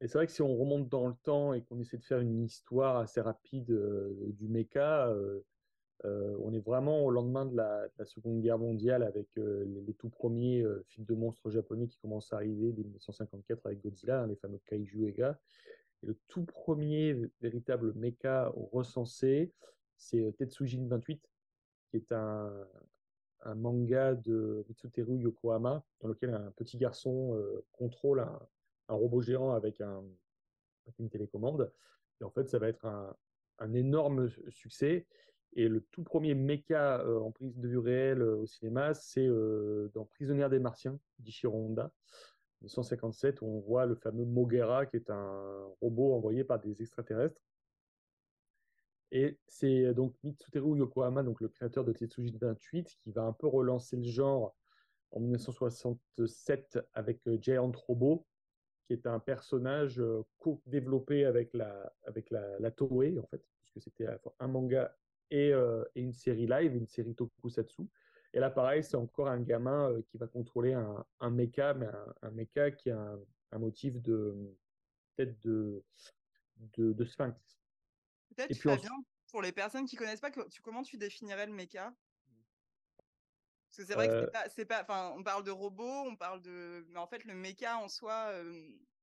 Et 0.00 0.08
c'est 0.08 0.16
vrai 0.16 0.26
que 0.26 0.32
si 0.32 0.42
on 0.42 0.56
remonte 0.56 0.88
dans 0.88 1.08
le 1.08 1.14
temps 1.22 1.52
et 1.52 1.62
qu'on 1.62 1.78
essaie 1.78 1.98
de 1.98 2.04
faire 2.04 2.20
une 2.20 2.42
histoire 2.42 2.96
assez 2.96 3.20
rapide 3.20 3.70
du 4.38 4.48
mecha, 4.48 5.08
euh, 5.08 5.44
on 6.04 6.52
est 6.52 6.64
vraiment 6.64 7.04
au 7.04 7.10
lendemain 7.10 7.44
de 7.44 7.56
la, 7.56 7.88
Seconde 8.04 8.40
Guerre 8.40 8.58
mondiale 8.58 9.02
avec 9.02 9.26
euh, 9.36 9.64
les, 9.86 9.94
tout 9.94 10.08
premiers 10.08 10.62
euh, 10.62 10.82
films 10.88 11.06
de 11.06 11.14
monstres 11.14 11.50
japonais 11.50 11.86
qui 11.86 11.98
commencent 11.98 12.32
à 12.32 12.36
arriver 12.36 12.72
dès 12.72 12.82
1954 12.82 13.66
avec 13.66 13.82
Godzilla, 13.82 14.22
hein, 14.22 14.26
les 14.26 14.36
fameux 14.36 14.60
Kaiju 14.66 15.06
Ega. 15.06 15.38
Et 16.02 16.06
le 16.06 16.16
tout 16.28 16.44
premier 16.44 17.14
véritable 17.42 17.92
mecha 17.94 18.50
recensé, 18.72 19.52
c'est 19.98 20.34
Tetsujin 20.38 20.86
28, 20.88 21.20
qui 21.90 21.96
est 21.96 22.12
un, 22.12 22.50
manga 23.54 24.14
de 24.14 24.64
Mitsuteru 24.68 25.18
Yokohama, 25.18 25.84
dans 26.00 26.08
lequel 26.08 26.34
un 26.34 26.50
petit 26.52 26.78
garçon 26.78 27.38
contrôle 27.72 28.20
un, 28.20 28.94
robot 28.94 29.20
géant 29.20 29.52
avec, 29.52 29.82
une 30.98 31.10
télécommande. 31.10 31.70
Et 32.20 32.24
en 32.24 32.30
fait, 32.30 32.48
ça 32.48 32.58
va 32.58 32.68
être 32.68 32.86
un 33.58 33.74
énorme 33.74 34.30
succès. 34.48 35.06
Et 35.54 35.68
le 35.68 35.80
tout 35.90 36.02
premier 36.04 36.34
mecha 36.34 37.00
euh, 37.00 37.18
en 37.20 37.32
prise 37.32 37.56
de 37.56 37.68
vue 37.68 37.78
réelle 37.78 38.22
euh, 38.22 38.36
au 38.36 38.46
cinéma, 38.46 38.94
c'est 38.94 39.26
euh, 39.26 39.90
dans 39.94 40.04
Prisonnière 40.04 40.48
des 40.48 40.60
Martiens 40.60 40.98
d'Ichiro 41.18 41.56
Honda, 41.56 41.90
1957, 42.60 43.40
où 43.42 43.46
on 43.46 43.60
voit 43.60 43.86
le 43.86 43.96
fameux 43.96 44.24
Mogera, 44.24 44.86
qui 44.86 44.96
est 44.96 45.10
un 45.10 45.66
robot 45.80 46.14
envoyé 46.14 46.44
par 46.44 46.60
des 46.60 46.80
extraterrestres. 46.80 47.40
Et 49.12 49.38
c'est 49.48 49.92
donc 49.92 50.14
Mitsuteru 50.22 50.78
Yokohama, 50.78 51.24
donc 51.24 51.40
le 51.40 51.48
créateur 51.48 51.84
de 51.84 51.92
Tetsujin 51.92 52.38
28, 52.40 52.96
qui 53.02 53.10
va 53.10 53.22
un 53.22 53.32
peu 53.32 53.48
relancer 53.48 53.96
le 53.96 54.04
genre 54.04 54.54
en 55.10 55.18
1967 55.18 56.78
avec 56.94 57.18
Giant 57.40 57.72
Robot, 57.88 58.24
qui 58.86 58.92
est 58.92 59.08
un 59.08 59.18
personnage 59.18 60.00
co-développé 60.38 61.24
avec 61.24 61.52
la, 61.54 61.92
avec 62.04 62.30
la 62.30 62.70
Toei, 62.70 63.18
en 63.18 63.26
fait, 63.26 63.44
puisque 63.58 63.82
c'était 63.82 64.06
un 64.38 64.46
manga 64.46 64.96
euh, 65.32 65.84
et, 65.94 66.00
une 66.00 66.12
série 66.12 66.46
live, 66.46 66.74
une 66.74 66.86
série 66.86 67.14
tokusatsu. 67.14 67.82
Et 68.32 68.38
là, 68.38 68.50
pareil, 68.50 68.84
c'est 68.84 68.96
encore 68.96 69.28
un 69.28 69.40
gamin 69.40 69.90
euh, 69.90 70.02
qui 70.02 70.18
va 70.18 70.26
contrôler 70.26 70.72
un, 70.72 71.04
un 71.20 71.30
mecha, 71.30 71.74
mais 71.74 71.88
un, 72.22 72.30
mecha 72.30 72.70
qui 72.70 72.90
a 72.90 73.16
un, 73.52 73.58
motif 73.58 74.00
de 74.00 74.56
peut-être 75.16 75.40
de, 75.40 75.82
de, 76.76 77.04
sphinx. 77.04 77.36
Peut-être, 78.36 78.56
Fabien, 78.56 78.90
pour 79.30 79.42
les 79.42 79.52
personnes 79.52 79.86
qui 79.86 79.96
connaissent 79.96 80.20
pas, 80.20 80.30
tu, 80.30 80.62
comment 80.62 80.82
tu 80.82 80.96
définirais 80.96 81.46
le 81.46 81.52
mecha? 81.52 81.92
Parce 83.68 83.76
que 83.76 83.84
c'est 83.84 83.94
vrai 83.94 84.08
que 84.08 84.30
c'est 84.48 84.62
euh 84.62 84.64
pas, 84.64 84.82
enfin, 84.82 85.14
on 85.16 85.22
parle 85.22 85.44
de 85.44 85.50
robots, 85.50 86.04
on 86.06 86.16
parle 86.16 86.40
de, 86.42 86.84
mais 86.88 86.98
en 86.98 87.06
fait, 87.06 87.24
le 87.24 87.34
mecha 87.34 87.78
en 87.78 87.88
soi. 87.88 88.32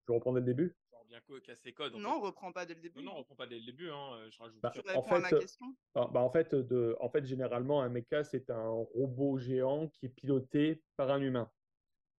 Je 0.07 0.13
reprends 0.13 0.33
dès 0.33 0.39
le 0.39 0.45
début? 0.45 0.75
Bien 1.09 1.21
casser 1.41 1.71
code. 1.71 1.95
Non, 1.95 2.17
on 2.17 2.19
reprend 2.19 2.51
pas 2.51 2.65
dès 2.65 2.73
le 2.73 2.81
début. 2.81 2.99
Non, 2.99 3.05
non, 3.05 3.11
on 3.13 3.17
reprend 3.19 3.35
pas 3.35 3.47
dès 3.47 3.57
le 3.57 3.65
début. 3.65 3.89
Hein, 3.89 4.15
euh, 4.15 4.29
je 4.29 4.39
rajoute. 4.39 4.61
Bah, 4.61 4.73
en 4.93 5.01
fait, 5.01 5.19
ma 5.21 5.29
question? 5.29 5.73
Bah, 5.95 6.09
bah, 6.11 6.19
en 6.19 6.29
fait, 6.29 6.53
de, 6.53 6.97
en 6.99 7.09
fait, 7.09 7.25
généralement, 7.25 7.81
un 7.81 7.87
mecha 7.87 8.25
c'est 8.25 8.49
un 8.49 8.67
robot 8.67 9.37
géant 9.37 9.87
qui 9.87 10.07
est 10.07 10.09
piloté 10.09 10.83
par 10.97 11.09
un 11.09 11.21
humain. 11.21 11.49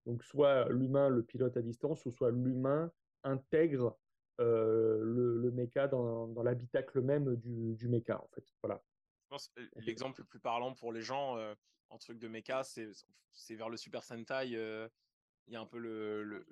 Donc, 0.07 0.23
soit 0.23 0.69
l'humain 0.69 1.07
le 1.07 1.23
pilote 1.23 1.55
à 1.55 1.61
distance, 1.61 2.03
ou 2.07 2.11
soit 2.11 2.31
l'humain 2.31 2.91
intègre 3.23 3.95
euh, 4.39 4.99
le, 5.03 5.37
le 5.37 5.51
mecha 5.51 5.87
dans, 5.87 6.27
dans 6.27 6.41
l'habitacle 6.41 7.01
même 7.01 7.35
du, 7.35 7.75
du 7.75 7.87
mecha, 7.89 8.19
en 8.19 8.27
fait. 8.33 8.43
Voilà. 8.63 8.83
Je 9.25 9.27
pense 9.29 9.53
l'exemple 9.75 10.21
le 10.21 10.25
plus 10.25 10.39
parlant 10.39 10.73
pour 10.73 10.91
les 10.91 11.03
gens 11.03 11.37
euh, 11.37 11.53
en 11.89 11.99
truc 11.99 12.17
de 12.17 12.27
mecha, 12.27 12.63
c'est 12.63 13.55
vers 13.55 13.69
le 13.69 13.77
Super 13.77 14.03
Sentai. 14.03 14.47
Il 14.47 15.53
y 15.53 15.55
a 15.55 15.61
un 15.61 15.67
peu 15.67 15.77
le. 15.77 16.23
le... 16.23 16.47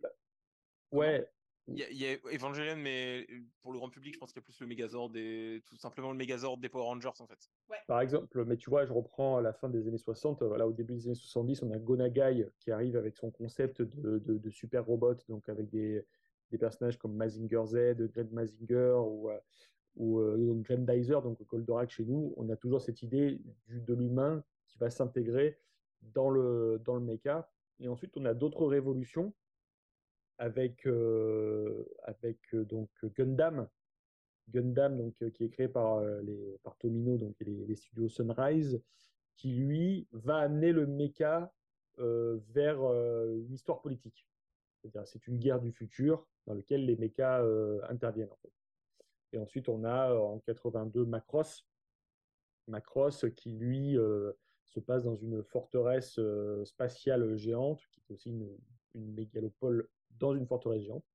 Ouais, 0.91 1.29
il 1.69 1.79
y, 1.79 2.05
a, 2.05 2.15
Evangelion, 2.33 2.77
mais 2.77 3.27
pour 3.61 3.73
le 3.73 3.77
grand 3.77 3.89
public, 3.89 4.13
je 4.13 4.19
pense 4.19 4.31
qu'il 4.31 4.39
y 4.39 4.43
a 4.43 4.45
plus 4.45 4.59
le 4.61 4.67
Megazord 4.67 5.11
et 5.15 5.61
tout 5.65 5.75
simplement 5.75 6.11
le 6.11 6.17
Megazord 6.17 6.57
des 6.57 6.69
Power 6.69 6.85
Rangers 6.85 7.09
en 7.19 7.27
fait. 7.27 7.51
Par 7.87 7.99
exemple, 7.99 8.45
mais 8.45 8.55
tu 8.55 8.69
vois, 8.69 8.85
je 8.85 8.93
reprends 8.93 9.37
à 9.37 9.41
la 9.41 9.51
fin 9.51 9.67
des 9.67 9.85
années 9.85 9.97
60, 9.97 10.43
voilà, 10.43 10.65
au 10.65 10.71
début 10.71 10.93
des 10.93 11.07
années 11.07 11.15
70, 11.15 11.63
on 11.63 11.71
a 11.71 11.77
Gonagai 11.77 12.47
qui 12.59 12.71
arrive 12.71 12.95
avec 12.95 13.17
son 13.17 13.31
concept 13.31 13.81
de, 13.81 14.19
de, 14.19 14.49
super 14.49 14.85
robot, 14.85 15.15
donc 15.27 15.49
avec 15.49 15.69
des, 15.69 16.05
des, 16.51 16.57
personnages 16.57 16.97
comme 16.97 17.15
Mazinger 17.15 17.65
Z, 17.65 17.97
Grand 18.13 18.31
Mazinger 18.31 18.95
ou, 19.05 19.29
ou 19.97 20.19
euh, 20.19 20.61
Grandizer, 20.61 21.21
donc 21.21 21.45
Goldorak 21.47 21.89
chez 21.89 22.05
nous. 22.05 22.33
On 22.37 22.49
a 22.49 22.55
toujours 22.55 22.81
cette 22.81 23.01
idée 23.01 23.41
du, 23.65 23.81
de 23.81 23.93
l'humain 23.93 24.41
qui 24.67 24.77
va 24.77 24.89
s'intégrer 24.89 25.59
dans 26.01 26.29
le, 26.29 26.81
dans 26.85 26.95
le 26.95 27.01
mecha. 27.01 27.51
Et 27.81 27.89
ensuite, 27.89 28.15
on 28.15 28.23
a 28.23 28.33
d'autres 28.33 28.65
révolutions 28.65 29.33
avec, 30.37 30.85
euh, 30.85 31.83
avec 32.03 32.37
euh, 32.53 32.63
donc 32.65 32.89
Gundam, 33.15 33.67
Gundam 34.49 34.97
donc, 34.97 35.15
qui 35.33 35.43
est 35.43 35.49
créé 35.49 35.67
par, 35.67 35.95
euh, 35.95 36.21
les, 36.21 36.57
par 36.63 36.77
Tomino, 36.77 37.17
donc 37.17 37.35
les, 37.39 37.65
les, 37.65 37.75
studios 37.75 38.09
Sunrise, 38.09 38.81
qui 39.35 39.53
lui 39.53 40.07
va 40.11 40.37
amener 40.37 40.71
le 40.71 40.87
mecha 40.87 41.51
vers 41.99 42.79
une 42.79 43.51
histoire 43.51 43.81
politique. 43.81 44.27
C'est-à-dire 44.81 45.07
c'est 45.07 45.25
une 45.25 45.39
guerre 45.39 45.59
du 45.59 45.71
futur 45.71 46.27
dans 46.45 46.53
laquelle 46.53 46.85
les 46.85 46.95
mechas 46.95 47.43
interviennent. 47.89 48.29
Et 49.33 49.39
ensuite 49.39 49.67
on 49.67 49.83
a 49.83 50.13
en 50.13 50.37
82 50.39 51.05
Macross, 51.05 51.65
Macross 52.67 53.25
qui 53.35 53.49
lui 53.49 53.95
se 54.63 54.79
passe 54.79 55.03
dans 55.03 55.15
une 55.15 55.43
forteresse 55.43 56.19
spatiale 56.65 57.35
géante, 57.35 57.81
qui 57.91 57.99
est 57.99 58.13
aussi 58.13 58.29
une, 58.29 58.47
une 58.93 59.13
mégalopole 59.13 59.87
dans 60.11 60.35
une 60.35 60.47
forteresse 60.47 60.83
géante. 60.83 61.05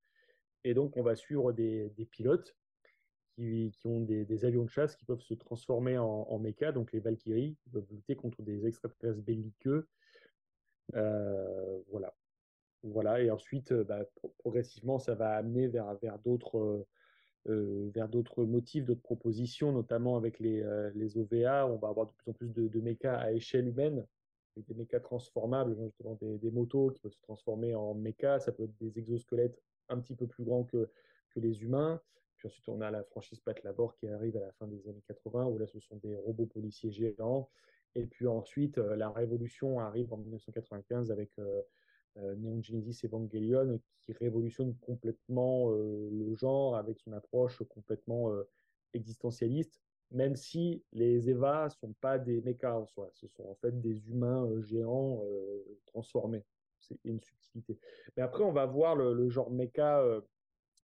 Et 0.65 0.75
donc, 0.75 0.97
on 0.97 1.03
va 1.03 1.17
suivre 1.17 1.53
des, 1.53 1.91
pilotes 2.11 2.57
qui, 3.35 3.73
ont 3.85 4.01
des, 4.01 4.45
avions 4.45 4.65
de 4.65 4.71
chasse 4.71 4.97
qui 4.97 5.05
peuvent 5.05 5.23
se 5.23 5.35
transformer 5.35 5.99
en, 5.99 6.07
en 6.07 6.39
méca, 6.39 6.73
donc 6.73 6.93
les 6.93 7.01
Valkyries, 7.01 7.57
qui 7.63 7.71
peuvent 7.71 7.87
lutter 7.91 8.17
contre 8.17 8.43
des 8.43 8.67
extraterrestres 8.67 9.23
belliqueux. 9.23 9.89
Euh, 10.95 11.81
voilà. 11.91 12.15
Voilà. 12.83 13.21
Et 13.21 13.31
ensuite, 13.31 13.73
euh, 13.73 13.85
bah, 13.85 14.05
progressivement, 14.39 14.99
ça 14.99 15.15
va 15.15 15.35
amener 15.35 15.69
vers, 15.69 15.95
vers 15.97 16.19
d'autres. 16.19 16.87
Euh, 17.49 17.91
vers 17.93 18.09
d'autres 18.09 18.45
motifs, 18.45 18.85
d'autres 18.85 19.03
propositions, 19.03 19.73
notamment 19.73 20.17
avec 20.17 20.39
les, 20.39 20.63
OVA. 21.17 21.67
On 21.67 21.77
va 21.77 21.89
avoir 21.89 22.07
de 22.07 22.13
plus 22.13 22.31
en 22.31 22.33
plus 22.33 22.53
de, 22.53 22.69
de 22.69 23.07
à 23.09 23.33
échelle 23.33 23.67
humaine, 23.67 24.07
avec 24.57 24.69
des 24.69 24.75
mécas 24.75 25.01
transformables, 25.01 25.77
justement 25.83 26.19
des, 26.21 26.51
motos 26.51 26.91
qui 26.91 27.01
peuvent 27.01 27.13
se 27.13 27.21
transformer 27.21 27.75
en 27.75 27.95
mécas, 27.95 28.39
ça 28.39 28.53
peut 28.53 28.65
être 28.65 28.77
des 28.81 28.99
exosquelettes 28.99 29.61
un 29.89 29.99
petit 29.99 30.15
peu 30.15 30.27
plus 30.27 30.45
grands 30.45 30.65
que, 30.65 30.89
les 31.37 31.63
humains. 31.63 31.99
Puis 32.37 32.47
ensuite, 32.47 32.69
on 32.69 32.83
a 32.83 32.91
la 32.91 33.03
franchise 33.05 33.41
Pat 33.41 33.63
Labor 33.63 33.95
qui 33.95 34.07
arrive 34.07 34.37
à 34.37 34.41
la 34.41 34.53
fin 34.53 34.67
des 34.67 34.87
années 34.87 35.03
80, 35.09 35.47
où 35.47 35.57
là, 35.57 35.67
ce 35.67 35.81
sont 35.81 35.97
des 35.97 36.15
robots 36.15 36.45
policiers 36.45 36.91
géants. 36.91 37.49
Et 37.95 38.05
puis 38.05 38.27
ensuite, 38.27 38.77
euh, 38.77 38.97
la 38.97 39.11
révolution 39.11 39.81
arrive 39.81 40.13
en 40.13 40.19
1995 40.19 41.11
avec 41.11 41.31
euh, 41.39 41.63
euh, 42.19 42.35
Neon 42.37 42.63
Genesis 42.63 43.07
Evangelion, 43.07 43.81
qui 44.05 44.13
révolutionne 44.13 44.77
complètement 44.77 45.71
euh, 45.71 46.11
le 46.13 46.35
genre 46.35 46.77
avec 46.77 46.99
son 46.99 47.13
approche 47.13 47.63
complètement 47.71 48.31
existentialiste 48.93 49.81
même 50.13 50.37
si 50.37 50.83
les 50.93 51.31
Eva 51.31 51.69
sont 51.71 51.93
pas 52.01 52.19
des 52.19 52.41
mechas 52.43 52.75
en 52.75 52.87
soi, 52.87 53.09
ce 53.13 53.27
sont 53.29 53.45
en 53.45 53.55
fait 53.57 53.81
des 53.81 54.09
humains 54.09 54.45
euh, 54.47 54.63
géants 54.63 55.23
euh, 55.25 55.79
transformés. 55.87 56.45
C'est 56.81 56.99
une 57.05 57.21
subtilité. 57.21 57.79
Mais 58.17 58.23
après, 58.23 58.43
on 58.43 58.53
va 58.53 58.67
voir 58.67 58.97
le, 58.97 59.29
genre 59.29 59.51
mecha 59.51 60.01
euh, 60.01 60.21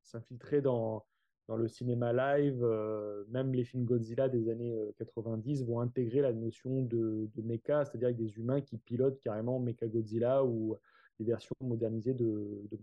s'infiltrer 0.03 0.61
dans, 0.61 1.05
dans 1.49 1.57
le 1.57 1.69
cinéma 1.69 2.13
live. 2.13 2.65
même 3.29 3.53
les 3.53 3.65
films 3.65 3.85
Godzilla 3.85 4.29
des 4.29 4.49
années 4.49 4.77
90 4.99 5.65
vont 5.65 5.81
intégrer 5.81 6.21
la 6.21 6.33
notion 6.33 6.83
de, 6.83 7.29
de 7.35 7.43
mecha, 7.43 7.85
c'est-à-dire 7.85 8.15
des 8.15 8.39
humains 8.39 8.61
qui 8.61 8.79
pilotent 8.79 9.21
carrément 9.21 9.59
Mecha 9.59 9.87
Godzilla 9.87 10.45
ou 10.45 10.77
des 11.19 11.25
versions 11.25 11.57
modernisées 11.61 12.15
de, 12.15 12.63
de. 12.71 12.79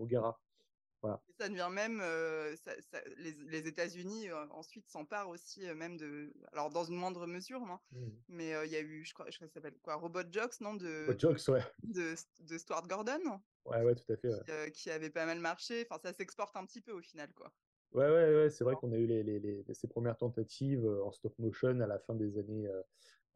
Voilà. 1.06 1.22
Et 1.30 1.34
ça 1.40 1.50
devient 1.50 1.70
même, 1.72 2.00
euh, 2.02 2.56
ça- 2.56 2.80
ça- 2.82 3.02
les, 3.18 3.32
les 3.32 3.68
États-Unis 3.68 4.30
euh, 4.30 4.46
ensuite 4.50 4.88
s'emparent 4.90 5.30
aussi 5.30 5.68
euh, 5.68 5.76
même 5.76 5.98
de, 5.98 6.34
alors 6.52 6.70
dans 6.72 6.84
une 6.84 6.96
moindre 6.96 7.28
mesure, 7.28 7.62
hein, 7.64 7.80
Mhm. 7.92 8.12
mais 8.30 8.50
il 8.66 8.72
y 8.72 8.76
a 8.76 8.82
eu, 8.82 9.04
je 9.06 9.14
crois, 9.14 9.30
je 9.30 9.36
crois 9.38 9.48
que 9.48 9.54
ça 9.54 9.60
s'appelle 9.62 9.80
quoi, 9.82 9.96
Robot 9.96 10.22
Jocks, 10.32 10.60
non, 10.62 10.74
de, 10.74 11.06
Hot 11.10 11.20
Jokes, 11.20 11.48
ouais. 11.50 11.62
de, 11.84 12.16
de 12.40 12.58
Stuart 12.58 12.88
Gordon, 12.88 13.40
Ouais, 13.66 13.82
ouais, 13.84 13.96
tout 13.96 14.12
à 14.12 14.16
fait. 14.18 14.30
Qui, 14.68 14.72
qui 14.74 14.92
avait 14.92 15.10
pas 15.10 15.26
mal 15.26 15.40
marché. 15.40 15.88
Enfin, 15.90 16.00
ça 16.00 16.14
s'exporte 16.14 16.56
un 16.56 16.66
petit 16.66 16.82
peu 16.82 16.92
au 16.92 17.02
final, 17.02 17.32
quoi. 17.34 17.52
ouais, 17.94 18.06
ouais, 18.10 18.36
ouais, 18.36 18.50
c'est 18.50 18.64
vrai 18.64 18.76
qu'on 18.76 18.92
a 18.92 18.98
eu 18.98 19.06
les, 19.08 19.24
les, 19.24 19.40
les- 19.40 19.74
ces 19.74 19.88
premières 19.88 20.18
tentatives 20.18 20.86
en 20.88 21.12
stop 21.12 21.38
motion 21.40 21.80
à 21.82 21.88
la 21.88 21.98
fin 22.00 22.14
des 22.16 22.38
années, 22.38 22.68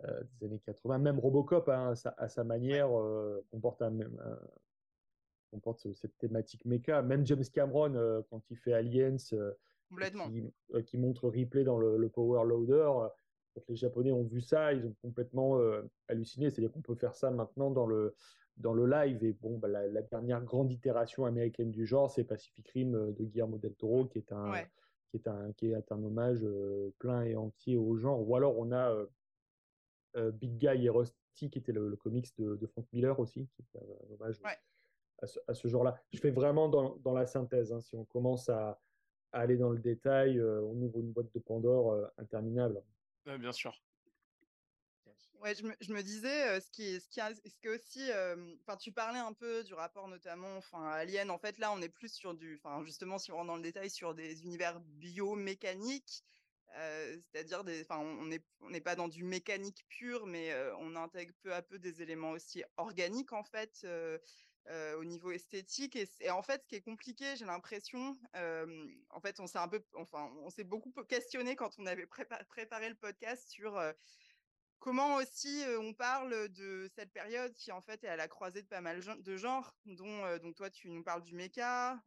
euh, 0.04 0.24
des 0.40 0.46
années 0.46 0.60
80. 0.60 1.00
Même 1.00 1.20
Robocop, 1.20 1.68
hein, 1.70 1.92
à, 1.92 1.96
sa, 1.96 2.10
à 2.12 2.30
sa 2.30 2.44
manière, 2.44 2.96
euh, 2.98 3.44
comporte, 3.52 3.82
un, 3.82 3.90
même- 3.90 4.20
un- 4.24 4.40
comporte 5.50 5.80
ce- 5.80 5.94
cette 5.94 6.18
thématique 6.18 6.66
méca. 6.66 7.02
Même 7.02 7.26
James 7.26 7.44
Cameron, 7.54 7.96
euh, 7.96 8.22
quand 8.30 8.42
il 8.50 8.58
fait 8.58 8.74
Aliens, 8.74 9.16
euh, 9.34 9.52
et 9.52 9.90
Complètement. 9.90 10.28
qui, 10.30 10.44
euh, 10.74 10.82
qui 10.84 10.98
montre 10.98 11.28
Ripley 11.30 11.64
dans 11.64 11.78
le, 11.80 11.98
le 11.98 12.10
Power 12.10 12.46
Loader, 12.48 13.10
quand 13.56 13.64
les 13.68 13.76
Japonais 13.76 14.12
ont 14.12 14.24
vu 14.24 14.42
ça, 14.42 14.74
ils 14.74 14.86
ont 14.86 14.96
complètement 15.02 15.60
halluciné. 16.08 16.50
C'est-à-dire 16.50 16.72
qu'on 16.72 16.82
peut 16.82 16.96
faire 16.96 17.16
ça 17.16 17.32
maintenant 17.32 17.72
dans 17.72 17.88
le, 17.88 18.14
dans 18.58 18.74
le 18.74 18.86
live. 18.86 19.24
Et 19.24 19.34
bon, 19.34 19.58
bah, 19.58 19.68
la, 19.68 19.88
la 19.88 20.02
dernière 20.04 20.44
grande 20.44 20.72
itération 20.72 21.26
américaine 21.26 21.72
du 21.72 21.86
genre, 21.86 22.12
c'est 22.12 22.24
Pacific 22.24 22.68
Rim 22.70 22.92
de 23.14 23.24
Guillermo 23.24 23.58
del 23.58 23.74
Toro, 23.74 24.06
qui 24.06 24.20
est 24.20 24.32
un, 24.32 24.52
Ouais. 24.52 24.68
qui 25.10 25.18
est 25.18 25.28
un, 25.28 25.52
qui 25.54 25.72
est 25.72 25.92
un 25.92 26.04
hommage 26.04 26.44
euh, 26.44 26.92
plein 27.00 27.24
et 27.24 27.36
entier 27.36 27.76
au 27.78 27.98
genre. 27.98 28.22
Ou 28.28 28.36
alors 28.36 28.58
on 28.60 28.72
a 28.72 28.96
euh, 30.16 30.32
Big 30.32 30.58
Guy 30.58 30.86
et 30.86 30.90
Rusty, 30.90 31.50
qui 31.50 31.58
était 31.58 31.72
le, 31.72 31.90
le 31.90 31.96
comics 31.96 32.28
de, 32.38 32.56
de 32.56 32.68
Frank 32.68 32.86
Miller 32.94 33.20
aussi, 33.20 33.48
qui 33.56 33.62
est 33.64 33.80
un 33.80 34.14
hommage 34.14 34.40
Ouais. 34.44 34.58
À 35.22 35.28
ce, 35.28 35.40
à 35.48 35.54
ce 35.54 35.68
genre-là. 35.68 36.02
Je 36.14 36.20
fais 36.20 36.32
vraiment 36.32 36.70
dans, 36.70 36.96
dans 36.98 37.14
la 37.14 37.26
synthèse. 37.26 37.72
hein. 37.74 37.82
Si 37.82 37.96
on 37.96 38.06
commence 38.06 38.50
à, 38.50 38.80
à 39.32 39.40
aller 39.40 39.58
dans 39.58 39.70
le 39.70 39.80
détail, 39.80 40.40
euh, 40.40 40.62
on 40.62 40.82
ouvre 40.82 41.00
une 41.00 41.12
boîte 41.12 41.34
de 41.34 41.40
Pandore 41.40 41.92
euh, 41.94 42.08
interminable. 42.18 42.82
Ouais, 43.26 43.38
bien 43.38 43.52
sûr. 43.52 43.80
Ouais, 45.42 45.56
je 45.56 45.64
me, 45.64 45.74
je 45.80 45.94
me 45.94 46.04
disais, 46.04 46.50
euh, 46.50 46.60
ce 46.60 46.70
qui 46.70 46.84
est, 46.84 47.00
ce 47.00 47.08
qui 47.08 47.22
a, 47.22 47.34
ce 47.34 47.40
qui 47.62 47.68
est 47.68 47.70
aussi, 47.70 48.12
euh, 48.12 48.36
enfin, 48.62 48.76
tu 48.76 48.92
parlais 48.92 49.20
un 49.20 49.32
peu 49.32 49.64
du 49.64 49.74
rapport 49.74 50.10
notamment, 50.10 50.58
enfin, 50.58 50.84
à 50.84 50.96
Alien. 50.96 51.32
En 51.32 51.38
fait, 51.38 51.58
là, 51.60 51.72
on 51.72 51.82
est 51.82 51.88
plus 51.88 52.12
sur 52.12 52.34
du, 52.34 52.60
enfin, 52.62 52.84
justement, 52.84 53.18
si 53.18 53.32
on 53.32 53.36
rentre 53.36 53.48
dans 53.48 53.56
le 53.56 53.62
détail, 53.62 53.90
sur 53.90 54.14
des 54.14 54.44
univers 54.44 54.82
biomécaniques, 54.82 56.26
euh, 56.78 57.18
c'est-à-dire 57.32 57.64
des, 57.64 57.82
enfin, 57.84 58.00
on 58.00 58.26
n'est 58.26 58.44
on 58.60 58.70
n'est 58.70 58.82
pas 58.82 58.96
dans 58.96 59.08
du 59.08 59.24
mécanique 59.24 59.86
pur, 59.88 60.26
mais 60.26 60.52
euh, 60.52 60.76
on 60.80 60.98
intègre 60.98 61.34
peu 61.42 61.54
à 61.54 61.62
peu 61.62 61.80
des 61.80 62.02
éléments 62.02 62.32
aussi 62.32 62.64
organiques 62.76 63.32
en 63.32 63.44
fait. 63.44 63.82
euh, 63.86 64.18
euh, 64.70 64.98
au 64.98 65.04
niveau 65.04 65.32
esthétique 65.32 65.96
et, 65.96 66.30
en 66.30 66.42
fait 66.42 66.64
ce 66.64 66.68
qui 66.68 66.76
est 66.76 66.82
compliqué 66.82 67.36
j'ai 67.36 67.46
l'impression 67.46 68.18
en 68.34 69.20
fait 69.22 69.40
on 69.40 69.48
s'est 69.48 69.58
un 69.58 69.68
peu 69.68 69.84
enfin 69.96 70.32
on 70.44 70.50
s'est 70.50 70.64
beaucoup 70.64 70.92
questionné 71.04 71.56
quand 71.56 71.78
on 71.80 71.86
avait 71.86 72.06
prépa- 72.06 72.44
préparé 72.46 72.90
le 72.90 72.96
podcast 72.96 73.50
sur 73.50 73.80
Comment 74.80 75.16
aussi 75.16 75.62
on 75.82 75.94
parle 75.94 76.48
de 76.50 76.90
cette 76.96 77.12
période 77.12 77.54
qui 77.54 77.70
en 77.74 77.82
fait 77.82 78.02
est 78.06 78.08
à 78.08 78.16
la 78.16 78.30
croisée 78.30 78.62
de 78.62 78.68
pas 78.68 78.80
mal 78.80 79.02
de 79.02 79.36
genres, 79.36 79.76
dont 79.86 80.38
donc 80.38 80.56
toi 80.56 80.70
tu 80.70 80.90
nous 80.90 81.04
parles 81.04 81.22
du 81.22 81.38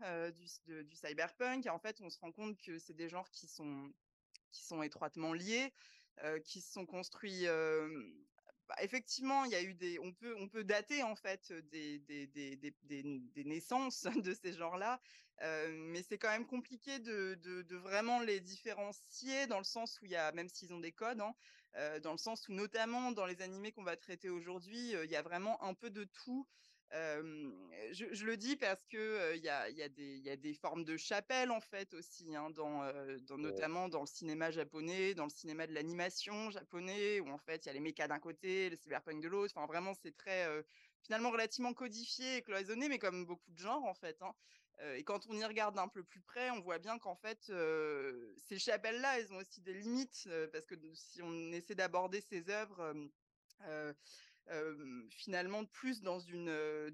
euh, 0.03 0.31
du, 0.31 0.97
cyberpunk, 0.97 1.67
et 1.67 1.69
en 1.69 1.79
fait 1.79 2.01
on 2.01 2.09
se 2.09 2.19
rend 2.19 2.33
compte 2.33 2.57
que 2.63 2.79
c'est 2.79 2.95
des 2.95 3.11
genres 3.11 3.31
qui 3.31 3.47
sont 3.47 3.93
qui 4.53 4.65
sont 4.65 4.83
étroitement 4.83 5.35
liés, 5.35 5.71
qui 6.47 6.63
se 6.63 6.73
sont 6.73 6.87
construits. 6.87 7.47
Effectivement, 8.81 9.45
il 9.45 9.51
y 9.53 9.55
a 9.55 9.63
eu 9.63 9.75
des, 9.75 9.99
on 9.99 10.13
peut 10.13 10.35
on 10.39 10.49
peut 10.49 10.65
dater 10.65 11.03
en 11.03 11.15
fait 11.17 11.53
des 11.53 11.99
des, 12.01 12.27
des, 12.27 12.57
des, 12.57 12.71
des- 12.83 13.45
naissances 13.45 14.05
de 14.25 14.35
ces 14.35 14.53
genres-là, 14.53 15.01
mais 15.41 16.03
c'est 16.03 16.19
quand 16.19 16.31
même 16.31 16.47
compliqué 16.47 16.99
de, 16.99 17.35
de, 17.35 17.77
vraiment 17.77 18.21
les 18.21 18.41
différencier 18.41 19.47
dans 19.47 19.59
le 19.59 19.65
sens 19.65 20.01
où 20.01 20.05
il 20.07 20.13
y 20.13 20.17
a, 20.17 20.33
même 20.33 20.49
s'ils 20.49 20.73
ont 20.75 20.81
des 20.81 20.93
codes, 20.93 21.21
hein, 21.21 21.35
dans 22.01 22.13
le 22.13 22.19
sens 22.19 22.49
où 22.49 22.53
notamment 22.53 23.13
dans 23.13 23.27
les 23.27 23.43
animés 23.43 23.73
qu'on 23.73 23.83
va 23.85 23.97
traiter 23.97 24.29
aujourd'hui, 24.31 24.93
il 24.93 25.11
y 25.11 25.17
a 25.17 25.23
vraiment 25.23 25.63
un 25.63 25.75
peu 25.75 25.91
de 25.91 26.05
tout. 26.05 26.47
Je, 26.93 28.07
je 28.13 28.25
le 28.27 28.37
dis 28.37 28.57
parce 28.57 28.87
que 28.87 29.35
il 29.37 29.43
y, 29.43 29.49
a, 29.49 29.69
il 29.71 29.77
y, 29.77 29.83
a 29.83 29.89
des- 29.89 30.17
il 30.19 30.23
y 30.25 30.31
a 30.31 30.37
des 30.37 30.55
formes 30.55 30.85
de 30.85 30.97
chapelle 30.97 31.51
en 31.51 31.61
fait 31.61 31.95
aussi, 31.95 32.35
hein, 32.37 32.51
dans, 32.51 32.83
dans, 33.23 33.39
notamment 33.39 33.89
dans 33.89 34.01
le 34.01 34.07
cinéma 34.07 34.51
japonais, 34.51 35.15
dans 35.15 35.25
le 35.25 35.31
cinéma 35.31 35.67
de 35.67 35.73
l'animation 35.73 36.51
japonais, 36.51 37.21
où 37.21 37.29
en 37.31 37.39
fait 37.39 37.65
il 37.65 37.69
y 37.69 37.71
a 37.71 37.73
les 37.73 37.81
mechas 37.81 38.09
d'un 38.09 38.19
côté, 38.21 38.71
le 38.71 38.77
cyberpunk 38.77 39.23
de 39.23 39.29
l'autre. 39.29 39.55
Enfin 39.57 39.67
vraiment 39.67 39.95
c'est 39.95 40.17
très 40.17 40.47
finalement 41.03 41.31
relativement 41.31 41.75
codifié 41.75 42.37
et 42.39 42.43
cloisonné, 42.43 42.89
mais 42.89 42.99
comme 42.99 43.27
beaucoup 43.27 43.51
de 43.53 43.59
genres 43.59 43.85
en 43.85 43.95
fait. 43.95 44.21
hein. 44.23 44.35
Euh, 44.81 44.95
et 44.97 45.05
quand 45.05 45.27
on 45.29 45.35
y 45.37 45.45
regarde 45.45 45.75
d'un 45.77 45.89
peu 45.89 46.03
plus 46.05 46.21
près, 46.23 46.51
on 46.51 46.61
voit 46.61 46.79
bien 46.79 46.99
qu'en 46.99 47.15
fait, 47.15 47.51
euh, 47.51 48.35
ces 48.39 48.59
chapelles-là, 48.59 49.19
elles 49.19 49.33
ont 49.33 49.37
aussi 49.37 49.61
des 49.61 49.75
limites, 49.75 50.25
euh, 50.29 50.49
parce 50.49 50.67
que 50.67 50.75
si 50.95 51.21
on 51.23 51.53
essaie 51.53 51.75
d'aborder 51.75 52.21
ces 52.21 52.49
œuvres 52.49 52.95
finalement 55.11 55.65
plus 55.65 56.03
dans 56.03 56.19
une, 56.19 56.93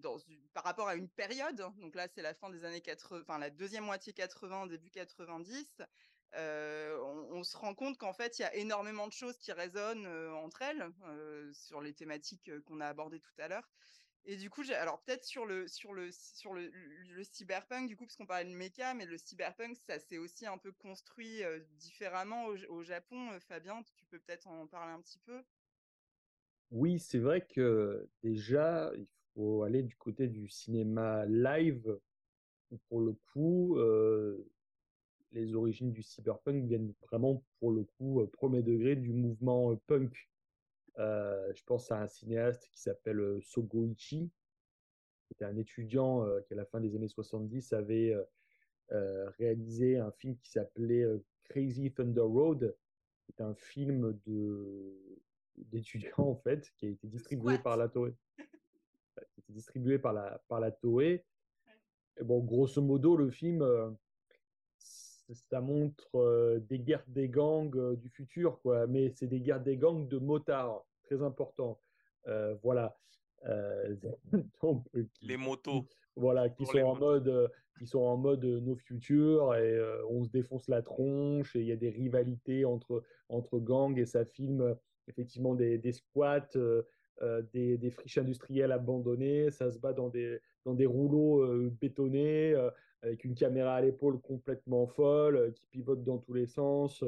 par 0.54 0.64
rapport 0.64 0.88
à 0.88 0.94
une 0.94 1.08
période, 1.08 1.60
hein, 1.60 1.74
donc 1.78 1.94
là 1.94 2.06
c'est 2.14 2.22
la 2.22 2.34
fin 2.34 2.50
des 2.50 2.64
années 2.64 2.80
80, 2.80 3.22
enfin 3.22 3.38
la 3.38 3.50
deuxième 3.50 3.84
moitié 3.84 4.12
80, 4.12 4.66
début 4.66 4.90
90, 4.90 5.82
euh, 6.34 6.98
on, 7.02 7.38
on 7.38 7.42
se 7.42 7.56
rend 7.56 7.74
compte 7.74 7.96
qu'en 7.98 8.12
fait 8.12 8.38
il 8.38 8.42
y 8.42 8.44
a 8.44 8.54
énormément 8.54 9.06
de 9.06 9.12
choses 9.12 9.38
qui 9.38 9.52
résonnent 9.52 10.06
entre 10.36 10.62
elles 10.62 10.92
sur 11.54 11.80
les 11.80 11.94
thématiques 11.94 12.50
qu'on 12.64 12.80
a 12.80 12.86
abordées 12.86 13.20
tout 13.20 13.34
à 13.38 13.48
l'heure. 13.48 13.68
Et 14.24 14.36
du 14.36 14.50
coup, 14.50 14.62
alors 14.72 15.00
peut-être 15.00 15.24
sur 15.24 15.46
le 15.46 15.66
sur 15.68 15.94
le 15.94 16.10
sur 16.12 16.52
le, 16.52 16.70
cyberpunk, 17.24 17.88
du 17.88 17.96
coup, 17.96 18.04
parce 18.04 18.16
qu'on 18.16 18.26
parlait 18.26 18.44
de 18.44 18.54
méca, 18.54 18.92
mais 18.92 19.06
le 19.06 19.16
cyberpunk, 19.16 19.74
ça 19.86 19.98
s'est 19.98 20.18
aussi 20.18 20.46
un 20.46 20.58
peu 20.58 20.70
construit 20.70 21.42
différemment 21.78 22.44
au, 22.44 22.82
Japon. 22.82 23.40
Fabien, 23.40 23.82
tu 23.96 24.04
peux 24.06 24.18
peut-être 24.18 24.46
en 24.46 24.66
parler 24.66 24.92
un 24.92 25.00
petit 25.00 25.18
peu? 25.20 25.42
Oui, 26.70 26.98
c'est 26.98 27.18
vrai 27.18 27.46
que 27.46 28.08
déjà, 28.22 28.92
il 28.96 29.06
faut 29.34 29.62
aller 29.62 29.82
du 29.82 29.96
côté 29.96 30.28
du 30.28 30.48
cinéma 30.48 31.24
live. 31.26 31.98
Pour 32.88 33.00
le 33.00 33.14
coup, 33.32 33.78
euh, 33.78 34.46
les 35.32 35.54
origines 35.54 35.92
du 35.92 36.02
cyberpunk 36.02 36.66
viennent 36.66 36.92
vraiment, 37.10 37.42
pour 37.58 37.72
le 37.72 37.84
coup, 37.84 38.20
euh, 38.20 38.26
premier 38.26 38.62
degré 38.62 38.96
du 38.96 39.12
mouvement 39.12 39.72
euh, 39.72 39.76
punk. 39.86 40.28
Je 40.96 41.62
pense 41.64 41.90
à 41.92 42.02
un 42.02 42.08
cinéaste 42.08 42.68
qui 42.70 42.80
s'appelle 42.80 43.38
Sogoichi, 43.40 44.30
qui 45.26 45.32
était 45.32 45.44
un 45.44 45.56
étudiant 45.56 46.26
qui, 46.46 46.54
à 46.54 46.56
la 46.56 46.64
fin 46.66 46.80
des 46.80 46.96
années 46.96 47.08
70, 47.08 47.72
avait 47.72 48.16
réalisé 48.90 49.98
un 49.98 50.10
film 50.10 50.36
qui 50.38 50.50
s'appelait 50.50 51.06
Crazy 51.44 51.92
Thunder 51.92 52.22
Road. 52.22 52.76
C'est 53.28 53.40
un 53.40 53.54
film 53.54 54.18
de 54.26 55.17
d'étudiants 55.66 56.12
en 56.18 56.36
fait 56.36 56.70
qui 56.76 56.86
a 56.86 56.90
été 56.90 57.06
distribué 57.06 57.58
par 57.58 57.76
la 57.76 57.88
Toei, 57.88 58.12
qui 58.36 58.42
a 59.20 59.22
été 59.38 59.52
distribué 59.52 59.98
par 59.98 60.12
la 60.12 60.40
par 60.48 60.60
la 60.60 60.70
Toei. 60.70 61.24
Et 62.20 62.24
bon, 62.24 62.40
grosso 62.40 62.80
modo, 62.82 63.16
le 63.16 63.30
film 63.30 63.62
euh, 63.62 63.90
ça 64.78 65.60
montre 65.60 66.16
euh, 66.16 66.58
des 66.60 66.78
guerres 66.78 67.04
des 67.08 67.28
gangs 67.28 67.76
euh, 67.76 67.96
du 67.96 68.08
futur, 68.08 68.60
quoi. 68.60 68.86
Mais 68.86 69.10
c'est 69.10 69.26
des 69.26 69.40
guerres 69.40 69.62
des 69.62 69.76
gangs 69.76 70.08
de 70.08 70.18
motards, 70.18 70.86
très 71.04 71.22
important. 71.22 71.80
Voilà. 72.62 72.98
Donc, 74.62 74.84
qui- 75.14 75.26
Les 75.26 75.36
motos. 75.36 75.86
voilà, 76.16 76.48
qui 76.48 76.66
sont 76.66 76.78
en 76.80 76.94
motos. 76.94 77.00
mode, 77.00 77.52
qui 77.78 77.86
sont 77.86 78.00
en 78.00 78.16
mode 78.16 78.44
euh, 78.44 78.60
no 78.60 78.74
future 78.74 79.54
et 79.54 79.72
euh, 79.76 80.04
on 80.10 80.24
se 80.24 80.30
défonce 80.30 80.66
la 80.68 80.82
tronche 80.82 81.54
et 81.54 81.60
il 81.60 81.66
y 81.66 81.72
a 81.72 81.76
des 81.76 81.90
rivalités 81.90 82.64
entre, 82.64 83.04
entre 83.28 83.60
gangs 83.60 83.96
et 83.96 84.04
ça 84.06 84.24
filme 84.24 84.76
effectivement 85.08 85.54
des, 85.54 85.92
squats, 85.92 86.48
euh, 86.56 86.82
euh, 87.22 87.42
des, 87.52 87.90
friches 87.90 88.18
industrielles 88.18 88.72
abandonnées, 88.72 89.50
ça 89.50 89.70
se 89.70 89.78
bat 89.78 89.92
dans 89.92 90.08
des, 90.08 90.40
dans 90.64 90.74
des 90.74 90.86
rouleaux 90.86 91.42
euh, 91.42 91.72
bétonnés 91.80 92.54
avec 93.02 93.24
une 93.24 93.34
caméra 93.34 93.76
à 93.76 93.80
l'épaule 93.80 94.20
complètement 94.20 94.86
folle 94.86 95.52
qui 95.54 95.66
pivote 95.66 96.02
dans 96.04 96.18
tous 96.18 96.34
les 96.34 96.46
sens. 96.46 97.04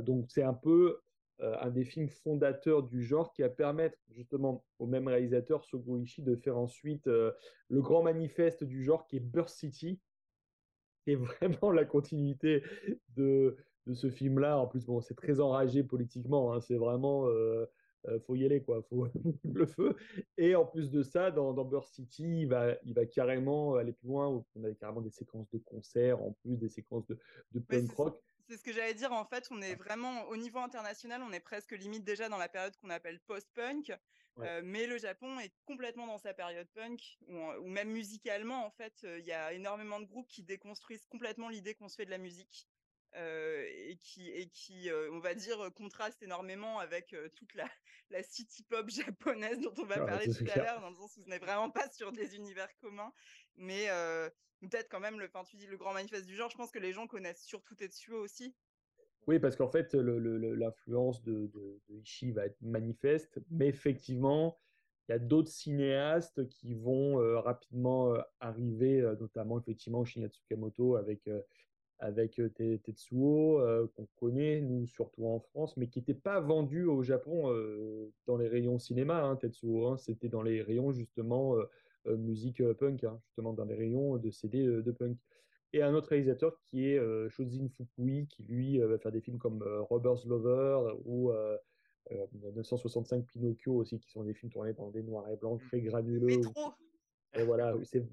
donc 0.00 0.30
c'est 0.30 0.42
un 0.42 0.54
peu 0.54 1.00
un 1.38 1.70
des 1.70 1.84
films 1.84 2.08
fondateurs 2.08 2.82
du 2.82 3.02
genre 3.02 3.32
qui 3.32 3.42
va 3.42 3.48
permettre 3.48 3.98
justement 4.10 4.64
au 4.78 4.86
même 4.86 5.08
réalisateur 5.08 5.64
Sogoichi 5.64 6.22
de 6.22 6.36
faire 6.36 6.56
ensuite 6.56 7.06
le 7.06 7.82
grand 7.82 8.02
manifeste 8.02 8.64
du 8.64 8.82
genre 8.82 9.06
qui 9.06 9.16
est 9.16 9.20
Burst 9.20 9.58
City, 9.58 10.00
qui 11.04 11.12
est 11.12 11.16
vraiment 11.16 11.72
la 11.72 11.84
continuité 11.84 12.62
de, 13.16 13.56
de 13.90 13.94
ce 13.94 14.10
film-là. 14.10 14.58
En 14.58 14.66
plus, 14.66 14.86
bon, 14.86 15.00
c'est 15.00 15.14
très 15.14 15.40
enragé 15.40 15.82
politiquement. 15.82 16.52
hein. 16.52 16.60
C'est 16.60 16.76
vraiment 16.76 17.28
euh, 17.28 17.66
euh, 18.08 18.18
faut 18.20 18.34
y 18.34 18.44
aller, 18.44 18.62
quoi. 18.62 18.82
Faut 18.88 19.06
le 19.44 19.66
feu. 19.66 19.96
Et 20.38 20.54
en 20.54 20.64
plus 20.64 20.90
de 20.90 21.02
ça, 21.02 21.30
dans, 21.30 21.52
dans 21.52 21.64
Burst 21.64 21.94
City, 21.94 22.42
il 22.42 22.48
va, 22.48 22.74
il 22.84 22.94
va 22.94 23.04
carrément 23.04 23.74
aller 23.74 23.92
plus 23.92 24.08
loin. 24.08 24.28
où 24.28 24.46
On 24.56 24.64
avait 24.64 24.74
carrément 24.74 25.02
des 25.02 25.10
séquences 25.10 25.50
de 25.50 25.58
concerts, 25.58 26.22
en 26.22 26.32
plus 26.32 26.56
des 26.56 26.68
séquences 26.68 27.06
de, 27.06 27.60
punk 27.60 27.90
rock. 27.92 28.22
c'est 28.48 28.56
ce 28.56 28.64
que 28.64 28.72
j'allais 28.72 28.94
dire. 28.94 29.12
En 29.12 29.24
fait, 29.24 29.48
on 29.50 29.60
est 29.60 29.74
vraiment 29.74 30.24
au 30.28 30.36
niveau 30.36 30.58
international, 30.58 31.22
on 31.22 31.32
est 31.32 31.40
presque 31.40 31.72
limite 31.72 32.04
déjà 32.04 32.28
dans 32.28 32.38
la 32.38 32.48
période 32.48 32.74
qu'on 32.76 32.90
appelle 32.90 33.20
post-punk. 33.20 33.92
Ouais. 34.36 34.48
Euh, 34.48 34.60
mais 34.64 34.86
le 34.86 34.96
Japon 34.96 35.38
est 35.40 35.52
complètement 35.66 36.06
dans 36.06 36.18
sa 36.18 36.32
période 36.32 36.68
punk, 36.72 37.18
ou 37.28 37.68
même 37.68 37.90
musicalement, 37.90 38.64
en 38.64 38.70
fait, 38.70 38.94
euh, 39.04 39.18
il 39.18 39.26
y 39.26 39.32
a 39.32 39.52
énormément 39.52 40.00
de 40.00 40.06
groupes 40.06 40.28
qui 40.28 40.42
déconstruisent 40.42 41.04
complètement 41.06 41.48
l'idée 41.48 41.74
qu'on 41.74 41.88
se 41.88 41.96
fait 41.96 42.06
de 42.06 42.10
la 42.10 42.18
musique. 42.18 42.68
Euh, 43.16 43.66
et 43.68 43.96
qui, 43.96 44.30
et 44.30 44.48
qui 44.48 44.88
euh, 44.88 45.10
on 45.12 45.18
va 45.18 45.34
dire, 45.34 45.60
euh, 45.60 45.70
contraste 45.70 46.22
énormément 46.22 46.78
avec 46.78 47.12
euh, 47.12 47.28
toute 47.34 47.54
la, 47.54 47.68
la 48.10 48.22
city 48.22 48.62
pop 48.62 48.88
japonaise 48.90 49.60
dont 49.60 49.74
on 49.78 49.84
va 49.84 49.96
Ah, 49.98 50.06
parler 50.06 50.32
ça, 50.32 50.44
tout 50.44 50.50
à 50.50 50.56
l'heure, 50.56 50.80
dans 50.80 50.90
le 50.90 50.96
sens 50.96 51.16
où 51.16 51.22
ce 51.22 51.28
n'est 51.28 51.38
vraiment 51.38 51.70
pas 51.70 51.88
sur 51.92 52.12
des 52.12 52.36
univers 52.36 52.68
communs. 52.80 53.12
Mais 53.56 53.86
peut-être 54.60 54.88
quand 54.88 55.00
même, 55.00 55.18
le, 55.18 55.26
enfin, 55.26 55.44
tu 55.44 55.56
dis 55.56 55.66
le 55.66 55.76
grand 55.76 55.92
manifeste 55.92 56.26
du 56.26 56.36
genre, 56.36 56.50
je 56.50 56.56
pense 56.56 56.70
que 56.70 56.78
les 56.78 56.92
gens 56.92 57.06
connaissent 57.06 57.42
surtout 57.44 57.74
Tetsuo 57.74 58.18
aussi. 58.18 58.56
Oui, 59.26 59.38
parce 59.38 59.56
qu'en 59.56 59.68
fait, 59.68 59.94
l'influence 59.94 61.22
de, 61.22 61.46
de, 61.48 61.82
de 61.88 62.00
Ishii 62.00 62.32
va 62.32 62.46
être 62.46 62.60
manifeste, 62.62 63.40
mais 63.50 63.68
effectivement, 63.68 64.56
il 65.08 65.12
y 65.12 65.14
a 65.14 65.18
d'autres 65.18 65.50
cinéastes 65.50 66.48
qui 66.48 66.74
vont 66.74 67.16
rapidement 67.42 68.14
arriver, 68.38 69.02
notamment 69.20 69.58
effectivement 69.60 70.04
Shinya 70.04 70.28
Tsukamoto 70.28 70.96
avec, 70.96 71.28
avec 72.00 72.34
Te- 72.34 72.76
Tetsuo, 72.76 73.60
euh, 73.60 73.86
qu'on 73.94 74.06
connaît, 74.18 74.60
nous, 74.60 74.86
surtout 74.86 75.26
en 75.26 75.40
France, 75.40 75.76
mais 75.76 75.88
qui 75.88 76.00
n'était 76.00 76.14
pas 76.14 76.40
vendu 76.40 76.84
au 76.84 77.02
Japon 77.02 77.52
euh, 77.52 78.10
dans 78.26 78.36
les 78.36 78.48
rayons 78.48 78.78
cinéma, 78.78 79.22
hein, 79.22 79.36
Tetsuo. 79.36 79.86
hein. 79.86 79.96
c'était 79.96 80.28
dans 80.28 80.42
les 80.42 80.62
rayons, 80.62 80.92
justement, 80.92 81.56
euh, 81.56 82.16
musique 82.16 82.62
punk, 82.74 83.04
hein, 83.04 83.20
justement, 83.26 83.52
dans 83.52 83.64
les 83.66 83.74
rayons 83.74 84.16
de 84.16 84.30
CD 84.30 84.64
de 84.64 84.90
punk. 84.90 85.18
Et 85.72 85.82
un 85.82 85.94
autre 85.94 86.08
réalisateur 86.08 86.60
qui 86.62 86.88
est 86.88 87.28
Shozin 87.28 87.68
Fukui, 87.68 88.26
qui 88.26 88.42
lui 88.42 88.78
va 88.78 88.98
faire 88.98 89.12
des 89.12 89.20
films 89.20 89.38
comme 89.38 89.62
Robber's 89.62 90.26
Lover 90.26 90.94
ou 91.04 91.30
euh, 91.30 91.56
euh, 92.12 92.26
965 92.56 93.26
Pinocchio 93.26 93.74
aussi, 93.74 93.98
qui 93.98 94.10
sont 94.10 94.24
des 94.24 94.34
films 94.34 94.50
tournés 94.50 94.72
dans 94.72 94.90
des 94.90 95.02
noirs 95.02 95.28
et 95.28 95.36
blancs 95.36 95.60
très 95.68 95.80
granuleux. 95.80 96.38
Métro, 96.38 96.72
et 97.34 97.44
voilà, 97.44 97.74
c'est 97.84 98.04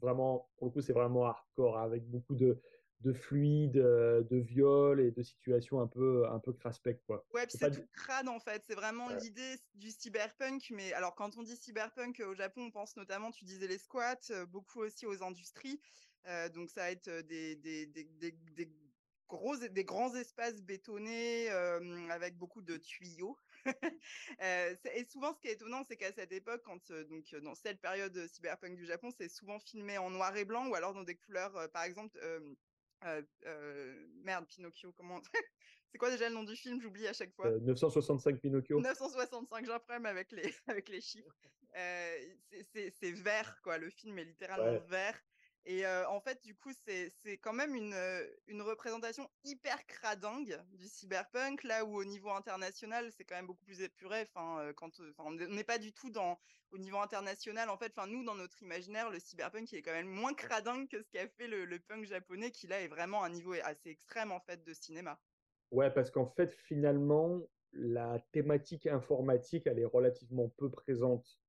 vraiment, 0.00 0.48
pour 0.56 0.66
le 0.66 0.72
coup, 0.72 0.80
c'est 0.80 0.92
vraiment 0.92 1.26
hardcore, 1.26 1.78
avec 1.78 2.08
beaucoup 2.08 2.34
de, 2.34 2.58
de 3.00 3.12
fluides, 3.12 3.76
euh, 3.76 4.22
de 4.22 4.36
viols 4.36 5.00
et 5.00 5.10
de 5.10 5.22
situations 5.22 5.80
un 5.80 5.86
peu, 5.88 6.26
un 6.28 6.38
peu 6.38 6.52
craspec, 6.52 7.02
quoi. 7.06 7.26
Ouais, 7.32 7.46
puis 7.46 7.56
C'est 7.58 7.70
tout 7.70 7.86
crade 7.92 8.28
en 8.28 8.38
fait. 8.38 8.62
C'est 8.66 8.74
vraiment 8.76 9.08
Ouais. 9.08 9.16
l'idée 9.18 9.56
du 9.74 9.90
cyberpunk. 9.90 10.70
Mais 10.70 10.92
alors, 10.92 11.14
quand 11.16 11.36
on 11.36 11.42
dit 11.42 11.56
cyberpunk 11.56 12.20
euh, 12.20 12.28
au 12.28 12.34
Japon, 12.34 12.66
on 12.66 12.70
pense 12.70 12.96
notamment, 12.96 13.32
tu 13.32 13.44
disais 13.44 13.66
les 13.66 13.78
squats, 13.78 14.16
euh, 14.30 14.46
beaucoup 14.46 14.80
aussi 14.80 15.04
aux 15.06 15.22
industries. 15.22 15.80
Euh, 16.26 16.48
donc, 16.48 16.70
ça 16.70 16.82
va 16.82 16.90
être 16.92 17.10
des, 17.22 17.56
des, 17.56 17.86
des, 17.86 18.04
des, 18.32 18.72
gros, 19.28 19.56
des 19.56 19.84
grands 19.84 20.14
espaces 20.14 20.62
bétonnés 20.62 21.50
euh, 21.50 22.08
avec 22.10 22.36
beaucoup 22.38 22.62
de 22.62 22.76
tuyaux. 22.76 23.36
Euh, 24.42 24.74
et 24.94 25.04
souvent, 25.04 25.32
ce 25.34 25.40
qui 25.40 25.48
est 25.48 25.52
étonnant, 25.52 25.84
c'est 25.88 25.96
qu'à 25.96 26.12
cette 26.12 26.32
époque, 26.32 26.62
quand 26.64 26.90
euh, 26.90 27.04
donc 27.04 27.34
dans 27.36 27.54
cette 27.54 27.80
période 27.80 28.26
cyberpunk 28.28 28.76
du 28.76 28.84
Japon, 28.84 29.10
c'est 29.10 29.28
souvent 29.28 29.58
filmé 29.60 29.96
en 29.96 30.10
noir 30.10 30.36
et 30.36 30.44
blanc 30.44 30.68
ou 30.68 30.74
alors 30.74 30.92
dans 30.92 31.04
des 31.04 31.16
couleurs, 31.16 31.70
par 31.72 31.84
exemple, 31.84 32.18
euh, 33.04 33.22
euh, 33.46 34.06
merde, 34.22 34.46
Pinocchio, 34.48 34.92
comment 34.92 35.20
C'est 35.92 35.98
quoi 35.98 36.10
déjà 36.10 36.28
le 36.28 36.34
nom 36.34 36.42
du 36.42 36.56
film? 36.56 36.80
J'oublie 36.80 37.06
à 37.06 37.12
chaque 37.12 37.32
fois. 37.34 37.46
Euh, 37.46 37.60
965 37.60 38.40
Pinocchio. 38.40 38.80
965, 38.80 39.64
j'ai 39.64 39.72
un 39.72 39.78
problème 39.78 40.06
avec 40.06 40.32
les, 40.32 40.42
avec 40.66 40.88
les 40.88 41.00
chiffres. 41.00 41.36
Euh, 41.76 42.34
c'est- 42.72 43.12
vert, 43.12 43.60
quoi. 43.62 43.78
Le 43.78 43.90
film 43.90 44.18
est 44.18 44.24
littéralement 44.24 44.72
Ouais. 44.72 44.86
vert. 44.88 45.20
Et 45.66 45.86
euh, 45.86 46.06
en 46.08 46.20
fait, 46.20 46.42
du 46.44 46.54
coup, 46.54 46.72
c'est 46.72 47.14
quand 47.38 47.54
même 47.54 47.74
une, 47.74 47.96
une 48.46 48.60
représentation 48.62 49.30
hyper 49.44 49.86
cradingue 49.86 50.62
du 50.72 50.88
cyberpunk, 50.88 51.62
là 51.64 51.84
où 51.86 51.96
au 51.96 52.04
niveau 52.04 52.30
international, 52.30 53.10
c'est 53.12 53.24
quand 53.24 53.34
même 53.34 53.46
beaucoup 53.46 53.64
plus 53.64 53.80
épuré. 53.80 54.28
Enfin, 54.34 54.72
quand, 54.76 55.00
enfin, 55.00 55.24
on 55.24 55.32
n'est- 55.32 55.64
pas 55.64 55.78
du 55.78 55.94
tout 55.94 56.10
dans, 56.10 56.38
au 56.70 56.78
niveau 56.78 56.98
international. 56.98 57.70
En 57.70 57.78
fait, 57.78 57.92
enfin, 57.96 58.06
nous, 58.06 58.24
dans 58.24 58.34
notre 58.34 58.62
imaginaire, 58.62 59.08
le 59.10 59.18
cyberpunk, 59.18 59.72
il 59.72 59.78
est 59.78 59.82
quand 59.82 59.92
même 59.92 60.06
moins 60.08 60.34
cradingue 60.34 60.88
que 60.88 61.02
ce 61.02 61.08
qu'a 61.10 61.28
fait 61.28 61.46
le, 61.48 61.64
le 61.64 61.80
punk 61.80 62.04
japonais, 62.04 62.50
qui 62.50 62.66
là 62.66 62.80
est 62.82 62.88
vraiment 62.88 63.24
un 63.24 63.30
niveau 63.30 63.54
assez 63.54 63.88
extrême, 63.88 64.32
en 64.32 64.40
fait, 64.40 64.62
de 64.64 64.74
cinéma. 64.74 65.18
Ouais, 65.70 65.90
parce 65.92 66.10
qu'en 66.10 66.26
fait, 66.26 66.52
finalement, 66.54 67.40
la 67.72 68.20
thématique 68.32 68.86
informatique, 68.86 69.66
elle 69.66 69.78
est 69.78 69.84
relativement 69.84 70.48
peu 70.48 70.70
présente 70.70 71.43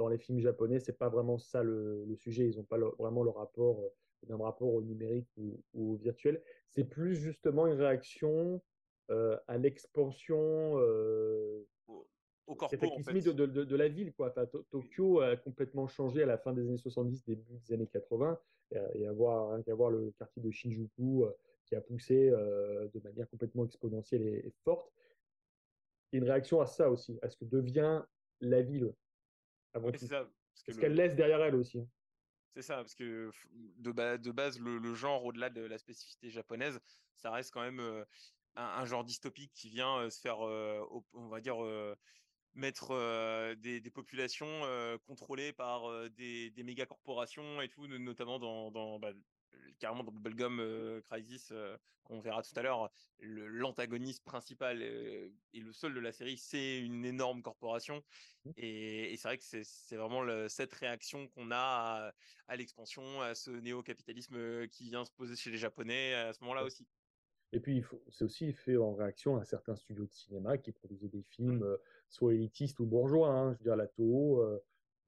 dans 0.00 0.08
les 0.08 0.18
films 0.18 0.40
japonais. 0.40 0.80
C'est 0.80 0.96
pas 0.96 1.10
vraiment 1.10 1.36
ça 1.38 1.62
le, 1.62 2.04
le 2.06 2.16
sujet. 2.16 2.48
Ils 2.48 2.56
n'ont 2.56 2.64
pas 2.64 2.78
le- 2.78 2.90
vraiment 2.98 3.22
le 3.22 3.30
rapport, 3.30 3.80
euh, 3.80 3.88
le 4.22 4.28
même 4.34 4.40
rapport 4.40 4.72
au 4.72 4.80
numérique 4.82 5.28
ou, 5.36 5.62
ou 5.74 5.92
au 5.92 5.96
virtuel. 5.96 6.42
C'est 6.70 6.84
plus 6.84 7.14
justement 7.16 7.66
une 7.66 7.74
réaction 7.78 8.62
euh, 9.10 9.36
à 9.46 9.58
l'expansion 9.58 10.78
euh, 10.78 11.66
Au, 11.86 12.54
corpo, 12.54 12.76
en 12.86 13.02
fait. 13.02 13.12
de, 13.20 13.46
de- 13.46 13.64
de 13.64 13.76
la 13.76 13.88
ville. 13.88 14.12
Quoi. 14.14 14.28
Enfin, 14.30 14.46
To- 14.46 14.62
Tokyo 14.70 15.20
a 15.20 15.36
complètement 15.36 15.86
changé 15.86 16.22
à 16.22 16.26
la 16.26 16.38
fin 16.38 16.54
des 16.54 16.62
années 16.66 16.78
70, 16.78 17.24
début 17.26 17.58
des 17.66 17.74
années 17.74 17.86
80. 17.86 18.38
Et, 18.94 19.06
avoir, 19.06 19.50
rien 19.52 19.62
qu'à 19.62 19.74
voir 19.74 19.90
le 19.90 20.12
quartier 20.12 20.40
de 20.42 20.50
Shinjuku 20.50 21.24
euh, 21.24 21.32
qui 21.66 21.74
a 21.74 21.80
poussé 21.82 22.30
euh, 22.30 22.88
de 22.94 23.00
manière 23.00 23.28
complètement 23.28 23.66
exponentielle 23.66 24.22
et, 24.22 24.46
et 24.46 24.54
forte. 24.64 24.90
Et 26.12 26.18
une 26.18 26.24
réaction 26.24 26.60
à 26.60 26.66
ça 26.66 26.90
aussi, 26.90 27.18
à 27.20 27.28
ce 27.28 27.36
que 27.36 27.44
devient 27.44 28.04
la 28.40 28.62
ville 28.62 28.94
avant 29.74 29.90
tout. 29.92 29.98
ça. 29.98 30.24
Parce 30.24 30.62
que 30.64 30.72
Ce 30.72 30.76
le- 30.76 30.80
qu'elle 30.82 30.94
laisse 30.94 31.14
derrière 31.14 31.40
elle 31.42 31.54
aussi. 31.54 31.78
C'est 32.54 32.62
ça, 32.62 32.76
parce 32.76 32.94
que 32.96 33.30
de, 33.78 33.92
ba- 33.92 34.18
de 34.18 34.30
base, 34.32 34.58
le, 34.58 34.78
le 34.78 34.94
genre, 34.94 35.24
au-delà 35.24 35.50
de 35.50 35.60
la 35.62 35.78
spécificité 35.78 36.30
japonaise, 36.30 36.80
ça 37.16 37.30
reste 37.30 37.52
quand 37.52 37.62
même 37.62 37.78
euh, 37.78 38.04
un, 38.56 38.64
un 38.64 38.84
genre 38.84 39.04
dystopique 39.04 39.52
qui 39.52 39.68
vient 39.70 39.98
euh, 39.98 40.10
se 40.10 40.20
faire, 40.20 40.44
euh, 40.44 40.80
on 41.12 41.28
va 41.28 41.40
dire, 41.40 41.56
mettre 42.54 43.54
des, 43.54 43.80
des 43.80 43.90
populations 43.90 44.62
contrôlées 45.06 45.52
par 45.52 46.10
des, 46.10 46.50
des 46.50 46.62
méga 46.64 46.86
corporations 46.86 47.60
et 47.60 47.68
tout, 47.68 47.86
no- 47.86 47.98
notamment 47.98 48.38
dans, 48.40 48.70
dans 48.72 48.98
bah, 48.98 49.12
carrément 49.78 50.04
dans 50.04 50.12
Bubblegum 50.12 50.60
euh, 50.60 51.00
Crisis, 51.02 51.50
euh, 51.52 51.76
qu'on 52.04 52.20
verra 52.20 52.42
tout 52.42 52.52
à 52.56 52.62
l'heure, 52.62 52.90
l'antagoniste 53.18 54.24
principal 54.24 54.82
euh, 54.82 55.30
et 55.52 55.60
le 55.60 55.72
seul 55.72 55.94
de 55.94 56.00
la 56.00 56.12
série, 56.12 56.36
c'est 56.38 56.80
une 56.80 57.04
énorme 57.04 57.42
corporation. 57.42 58.02
Et, 58.56 59.12
et 59.12 59.16
c'est 59.16 59.28
vrai 59.28 59.38
que 59.38 59.44
c'est 59.44 59.96
vraiment 59.96 60.22
le- 60.22 60.48
cette 60.48 60.72
réaction 60.74 61.28
qu'on 61.28 61.50
a 61.50 61.56
à, 61.56 62.14
à 62.48 62.56
l'expansion, 62.56 63.20
à 63.22 63.34
ce 63.34 63.50
néo-capitalisme 63.50 64.36
euh, 64.36 64.66
qui 64.68 64.84
vient 64.90 65.04
se 65.04 65.12
poser 65.12 65.36
chez 65.36 65.50
les 65.50 65.58
Japonais 65.58 66.14
à 66.14 66.32
ce 66.32 66.42
moment-là 66.42 66.64
aussi. 66.64 66.88
Et 67.52 67.60
puis, 67.60 67.84
c'est 68.08 68.24
aussi 68.24 68.52
fait 68.52 68.76
en 68.76 68.94
réaction 68.94 69.36
à 69.36 69.44
certains 69.44 69.74
studios 69.74 70.06
de 70.06 70.12
cinéma 70.12 70.56
qui 70.58 70.70
produisaient 70.72 71.08
des 71.08 71.22
Mmh. 71.46 71.60
films 71.60 71.62
euh, 71.64 71.78
soit 72.08 72.34
élitistes 72.34 72.78
ou 72.80 72.86
bourgeois. 72.86 73.30
hein. 73.30 73.52
Je 73.54 73.58
veux 73.58 73.64
dire, 73.64 73.76
la 73.76 73.88
Toho 73.88 74.40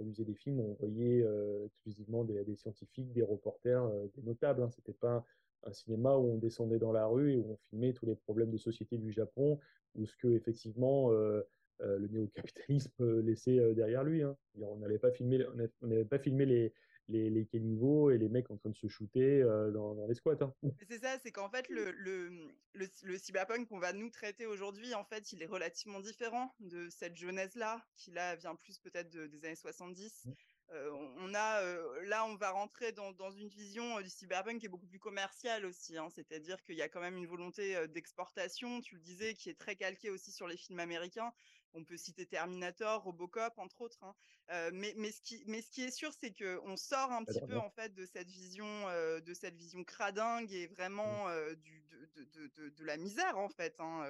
produisait 0.03 0.25
des 0.25 0.35
films 0.35 0.61
on 0.61 0.75
voyait 0.81 1.23
euh, 1.23 1.65
exclusivement 1.67 2.25
des, 2.25 2.57
scientifiques, 2.57 3.13
des 3.13 3.23
reporters, 3.23 3.85
euh, 3.85 4.07
des 4.17 4.23
notables. 4.23 4.63
Hein. 4.63 4.71
C'était 4.71 4.93
pas 4.93 5.25
un, 5.65 5.73
cinéma 5.73 6.17
où 6.17 6.33
on 6.33 6.39
descendait 6.39 6.81
dans 6.81 6.91
la 6.91 7.07
rue 7.07 7.35
et 7.35 7.37
où 7.37 7.53
on 7.53 7.57
filmait 7.71 7.93
tous 7.93 8.07
les 8.07 8.17
problèmes 8.17 8.51
de 8.51 8.59
société 8.59 8.99
du 8.99 9.13
Japon 9.13 9.61
ou 9.95 10.07
ce 10.07 10.17
que, 10.17 10.27
effectivement, 10.27 11.13
euh, 11.13 11.43
le 11.79 12.09
néo-capitalisme 12.09 13.21
laissait 13.21 13.75
derrière 13.75 14.03
lui. 14.03 14.23
hein. 14.23 14.37
On 14.61 14.77
n'allait 14.79 14.99
pas 14.99 15.11
n'a- 15.11 15.67
on 15.83 15.87
n'avait 15.87 16.05
pas 16.05 16.19
filmé 16.19 16.47
les, 16.47 16.73
les, 17.13 17.31
les 17.31 17.47
caniveaux 17.47 18.11
et 18.11 18.19
les 18.19 18.29
mecs 18.29 18.51
en 18.51 18.57
train 18.57 18.71
de 18.71 18.77
se 18.77 18.89
shooter 18.89 19.43
euh, 19.43 19.71
dans, 19.71 19.95
dans 19.95 20.07
les 20.07 20.15
squats. 20.15 20.37
hein. 20.41 20.53
C'est 20.89 20.99
ça, 21.01 21.19
c'est 21.23 21.31
qu'en 21.33 21.49
fait, 21.51 21.69
le, 21.69 21.93
le, 21.93 22.29
le, 22.73 22.89
le 23.03 23.19
cyberpunk 23.19 23.69
qu'on 23.69 23.79
va 23.79 23.93
nous 23.93 24.11
traiter 24.11 24.47
aujourd'hui, 24.47 24.95
en 24.95 25.05
fait, 25.05 25.33
il 25.33 25.43
est 25.43 25.47
relativement 25.47 26.01
différent 26.01 26.55
de 26.61 26.89
cette 26.91 27.17
jeunesse-là, 27.17 27.85
qui 27.97 28.11
là 28.11 28.35
vient 28.37 28.57
plus 28.57 28.79
peut-être 28.79 29.11
de- 29.11 29.27
des 29.27 29.45
années 29.45 29.55
70. 29.57 30.25
Mm. 30.25 30.33
Euh, 30.71 30.91
on 31.19 31.35
a, 31.35 31.63
euh, 31.63 32.03
là, 32.07 32.25
on 32.25 32.37
va 32.37 32.51
rentrer 32.51 32.93
dans, 32.93 33.13
dans 33.13 33.31
une 33.31 33.49
vision 33.49 33.99
euh, 33.99 34.03
du 34.03 34.09
cyberpunk 34.09 34.59
qui 34.59 34.67
est 34.67 34.71
beaucoup 34.71 34.87
plus 34.87 34.99
commerciale 34.99 35.67
aussi. 35.67 35.99
hein. 35.99 36.09
C'est-à-dire 36.15 36.63
qu'il 36.63 36.77
y 36.77 36.83
a 36.83 36.89
quand 36.89 37.01
même 37.01 37.17
une 37.17 37.27
volonté 37.27 37.87
d'exportation, 37.89 38.81
tu 38.81 38.95
le 38.95 39.01
disais, 39.03 39.35
qui 39.35 39.51
est 39.51 39.59
très 39.59 39.77
calquée 39.77 40.11
aussi 40.11 40.33
sur 40.33 40.47
les 40.49 40.57
films 40.57 40.81
américains. 40.81 41.33
On 41.75 41.85
peut 41.85 41.97
citer 41.97 42.27
Terminator, 42.27 43.03
Robocop, 43.03 43.59
entre 43.59 43.81
autres. 43.83 44.05
hein. 44.05 44.15
Euh, 44.51 44.71
mais, 44.73 44.95
mais, 44.97 45.11
ce 45.13 45.21
qui, 45.23 45.43
mais 45.47 45.63
ce 45.63 45.71
qui 45.71 45.83
est 45.83 45.91
sûr, 45.91 46.13
c'est 46.13 46.33
qu'on 46.33 46.77
sort 46.77 47.13
un 47.13 47.25
petit 47.25 47.41
peu 47.41 47.57
en 47.57 47.71
fait 47.71 47.95
de 47.95 48.05
cette 48.07 48.31
vision, 48.31 48.67
euh, 48.89 49.21
de 49.21 49.35
cette 49.35 49.57
vision 49.57 49.85
cradingue 49.85 50.53
et 50.53 50.67
vraiment 50.67 51.29
euh, 51.29 51.55
du, 51.55 51.83
de, 51.83 52.05
de, 52.17 52.25
de, 52.25 52.47
de, 52.49 52.69
de 52.71 52.85
la 52.85 52.97
misère 52.97 53.39
en 53.39 53.49
fait. 53.49 53.81
hein. 53.81 54.05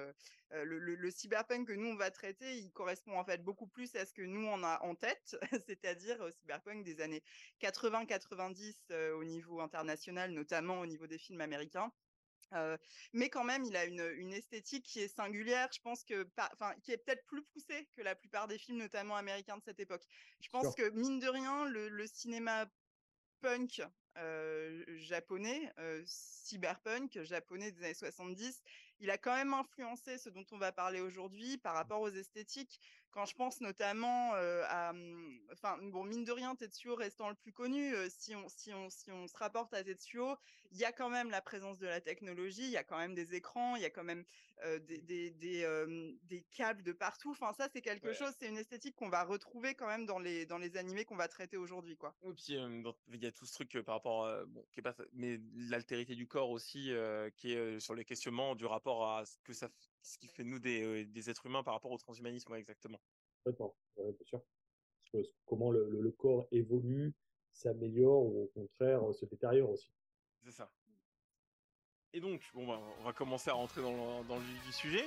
Le, 0.51 0.77
le, 0.77 0.95
le 0.95 1.11
cyberpunk 1.11 1.67
que 1.67 1.73
nous 1.73 1.87
on 1.87 1.95
va 1.95 2.11
traiter, 2.11 2.57
il 2.57 2.71
correspond 2.71 3.17
en 3.17 3.23
fait 3.25 3.43
beaucoup 3.43 3.65
plus 3.67 3.95
à 3.95 4.05
ce 4.05 4.13
que 4.13 4.21
nous 4.21 4.45
on 4.45 4.63
a 4.63 4.79
en 4.83 4.93
tête, 4.95 5.35
c'est-à-dire 5.67 6.19
au 6.21 6.29
cyberpunk 6.31 6.83
des 6.83 7.01
années 7.01 7.23
80-90 7.59 8.75
euh, 8.91 9.15
au 9.15 9.23
niveau 9.23 9.61
international, 9.61 10.31
notamment 10.31 10.79
au 10.79 10.85
niveau 10.85 11.07
des 11.07 11.17
films 11.17 11.41
américains. 11.41 11.91
Mais 13.13 13.29
quand 13.29 13.43
même, 13.43 13.63
il 13.65 13.75
a 13.75 13.85
une, 13.85 14.11
une, 14.17 14.33
esthétique 14.33 14.85
qui 14.85 14.99
est 15.01 15.07
singulière, 15.07 15.69
je 15.73 15.81
pense 15.81 16.03
que, 16.03 16.27
enfin, 16.53 16.73
qui 16.83 16.91
est 16.91 16.97
peut-être 16.97 17.25
plus 17.25 17.43
poussée 17.43 17.87
que 17.95 18.01
la 18.01 18.15
plupart 18.15 18.47
des 18.47 18.57
films, 18.57 18.77
notamment 18.77 19.15
américains 19.15 19.57
de 19.57 19.63
cette 19.63 19.79
époque. 19.79 20.03
Je 20.41 20.49
pense 20.49 20.75
que 20.75 20.89
mine 20.89 21.19
de 21.19 21.27
rien, 21.27 21.65
le, 21.65 21.89
le 21.89 22.07
cinéma 22.07 22.65
punk 23.41 23.81
japonais, 24.95 25.71
cyberpunk 26.05 27.23
japonais 27.23 27.71
des 27.71 27.83
années 27.83 27.93
70, 27.93 28.61
il 28.99 29.09
a 29.09 29.17
quand 29.17 29.35
même 29.35 29.53
influencé 29.53 30.17
ce 30.17 30.29
dont 30.29 30.45
on 30.51 30.57
va 30.57 30.71
parler 30.71 31.01
aujourd'hui 31.01 31.57
par 31.57 31.73
rapport 31.73 32.01
aux 32.01 32.09
esthétiques. 32.09 32.79
Quand 33.13 33.25
je 33.25 33.35
pense 33.35 33.61
notamment 33.61 34.33
à, 34.33 34.91
mmh, 34.91 35.39
enfin 35.53 35.77
bon 35.83 36.03
mine 36.03 36.23
de 36.23 36.31
rien, 36.31 36.55
Tetsuo 36.55 36.95
restant 36.95 37.29
le 37.29 37.35
plus 37.35 37.53
connu, 37.53 37.93
si 38.09 38.35
on 38.35 38.49
si 38.49 38.73
on 38.73 38.89
si 38.89 39.11
on 39.11 39.27
se 39.27 39.37
rapporte 39.37 39.71
à 39.75 39.83
Tetsuo, 39.83 40.35
il 40.71 40.79
y 40.79 40.83
a 40.83 40.91
quand 40.91 41.09
même 41.09 41.29
la 41.29 41.41
présence 41.41 41.77
de 41.77 41.85
la 41.85 42.01
technologie, 42.01 42.63
il 42.63 42.71
y 42.71 42.77
a 42.77 42.83
quand 42.83 42.97
même 42.97 43.13
des 43.13 43.35
écrans, 43.35 43.75
il 43.75 43.83
y 43.83 43.85
a 43.85 43.91
quand 43.91 44.03
même 44.03 44.25
des 44.87 44.97
des 44.97 45.29
des, 45.31 46.17
des, 46.23 46.41
câbles 46.51 46.81
de 46.81 46.91
partout. 46.91 47.29
Enfin 47.31 47.53
ça 47.53 47.69
c'est 47.71 47.81
quelque 47.81 48.13
chose, 48.13 48.33
c'est 48.39 48.47
une 48.47 48.57
esthétique 48.57 48.95
qu'on 48.95 49.09
va 49.09 49.23
retrouver 49.23 49.75
quand 49.75 49.87
même 49.87 50.07
dans 50.07 50.19
les 50.19 50.47
dans 50.47 50.57
les 50.57 50.75
animés 50.75 51.05
qu'on 51.05 51.15
va 51.15 51.27
traiter 51.27 51.57
aujourd'hui 51.57 51.95
quoi. 51.95 52.15
Et 52.23 52.33
puis 52.33 52.57
il 52.57 53.23
y 53.23 53.27
a 53.27 53.31
tout 53.31 53.45
ce 53.45 53.53
truc 53.53 53.79
par 53.85 53.95
rapport 53.95 54.27
bon 54.47 54.65
qui 54.71 54.79
est 54.79 54.83
pas 54.83 54.95
mais 55.13 55.39
l'altérité 55.55 56.15
du 56.15 56.27
corps 56.27 56.49
aussi 56.49 56.91
qui 57.35 57.53
est 57.53 57.79
sur 57.79 57.93
les 57.93 58.05
questionnements 58.05 58.55
du 58.55 58.65
rapport 58.65 59.07
à 59.07 59.25
ce 59.25 59.37
que 59.43 59.53
ça 59.53 59.69
ce 60.03 60.17
qui 60.17 60.27
fait 60.27 60.43
nous 60.43 60.59
des, 60.59 61.05
des 61.05 61.29
êtres 61.29 61.45
humains 61.45 61.63
par 61.63 61.73
rapport 61.73 61.91
au 61.91 61.97
transhumanisme 61.97 62.53
exactement. 62.55 62.99
Bien 63.45 64.13
sûr. 64.23 64.41
Comment 65.45 65.71
le, 65.71 65.89
le, 65.89 66.11
corps 66.11 66.47
évolue, 66.51 67.13
s'améliore 67.51 68.23
ou 68.23 68.43
au 68.43 68.47
contraire 68.47 69.01
se 69.13 69.25
détériore 69.25 69.69
aussi. 69.69 69.91
C'est 70.43 70.51
ça. 70.51 70.71
Et 72.13 72.19
donc, 72.19 72.41
bon, 72.53 72.67
bah, 72.67 72.79
on 72.99 73.03
va 73.03 73.13
commencer 73.13 73.49
à 73.49 73.53
rentrer 73.53 73.81
dans 73.81 74.23
dans 74.23 74.37
le 74.37 74.43
vif 74.43 74.65
du 74.65 74.71
sujet. 74.71 75.05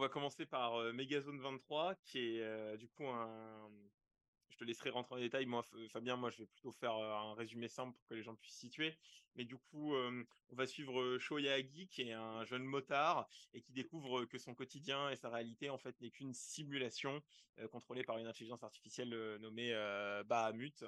On 0.00 0.04
va 0.04 0.08
commencer 0.08 0.46
par 0.46 0.76
euh, 0.76 0.94
Megazone 0.94 1.38
23, 1.42 1.94
qui 2.06 2.38
est 2.38 2.78
du 2.78 2.88
coup 2.88 3.06
un. 3.06 3.70
Je 4.48 4.56
te 4.56 4.64
laisserai 4.64 4.88
rentrer 4.88 5.14
en 5.14 5.18
détail. 5.18 5.44
Moi, 5.44 5.62
Fabien, 5.90 6.16
moi, 6.16 6.30
je 6.30 6.38
vais 6.38 6.46
plutôt 6.46 6.72
faire 6.72 6.94
un 6.94 7.34
résumé 7.34 7.68
simple 7.68 7.92
pour 7.92 8.06
que 8.06 8.14
les 8.14 8.22
gens 8.22 8.34
puissent 8.34 8.56
situer. 8.56 8.96
Mais 9.34 9.44
du 9.44 9.58
coup, 9.58 9.94
on 9.94 10.56
va 10.56 10.66
suivre 10.66 11.18
Shoyagi, 11.18 11.86
qui 11.86 12.02
est 12.02 12.12
un 12.14 12.44
jeune 12.44 12.64
motard 12.64 13.28
et 13.52 13.60
qui 13.60 13.72
découvre 13.72 14.24
que 14.24 14.38
son 14.38 14.54
quotidien 14.54 15.10
et 15.10 15.16
sa 15.16 15.28
réalité, 15.28 15.68
en 15.70 15.78
fait, 15.78 15.98
n'est 16.00 16.10
qu'une 16.10 16.34
simulation 16.34 17.22
contrôlée 17.70 18.02
par 18.02 18.18
une 18.18 18.26
intelligence 18.26 18.62
artificielle 18.62 19.10
nommée 19.40 19.72
Bahamut. 20.26 20.84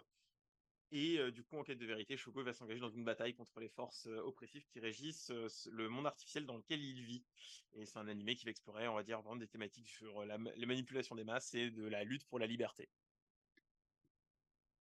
Et 0.94 1.32
du 1.32 1.42
coup, 1.42 1.56
en 1.56 1.64
quête 1.64 1.78
de 1.78 1.86
vérité, 1.86 2.18
Shogo 2.18 2.44
va 2.44 2.52
s'engager 2.52 2.80
dans 2.80 2.90
une 2.90 3.02
bataille 3.02 3.34
contre 3.34 3.58
les 3.60 3.70
forces 3.70 4.06
oppressives 4.06 4.66
qui 4.66 4.78
régissent 4.78 5.30
le 5.70 5.88
monde 5.88 6.06
artificiel 6.06 6.44
dans 6.44 6.58
lequel 6.58 6.82
il 6.82 7.02
vit. 7.02 7.24
Et 7.72 7.86
c'est 7.86 7.98
un 7.98 8.08
animé 8.08 8.36
qui 8.36 8.44
va 8.44 8.50
explorer, 8.50 8.86
on 8.88 8.94
va 8.94 9.02
dire, 9.02 9.22
vraiment 9.22 9.36
des 9.36 9.48
thématiques 9.48 9.88
sur 9.88 10.26
la, 10.26 10.36
les 10.54 10.66
manipulations 10.66 11.14
des 11.14 11.24
masses 11.24 11.54
et 11.54 11.70
de 11.70 11.86
la 11.86 12.04
lutte 12.04 12.26
pour 12.26 12.38
la 12.38 12.46
liberté. 12.46 12.90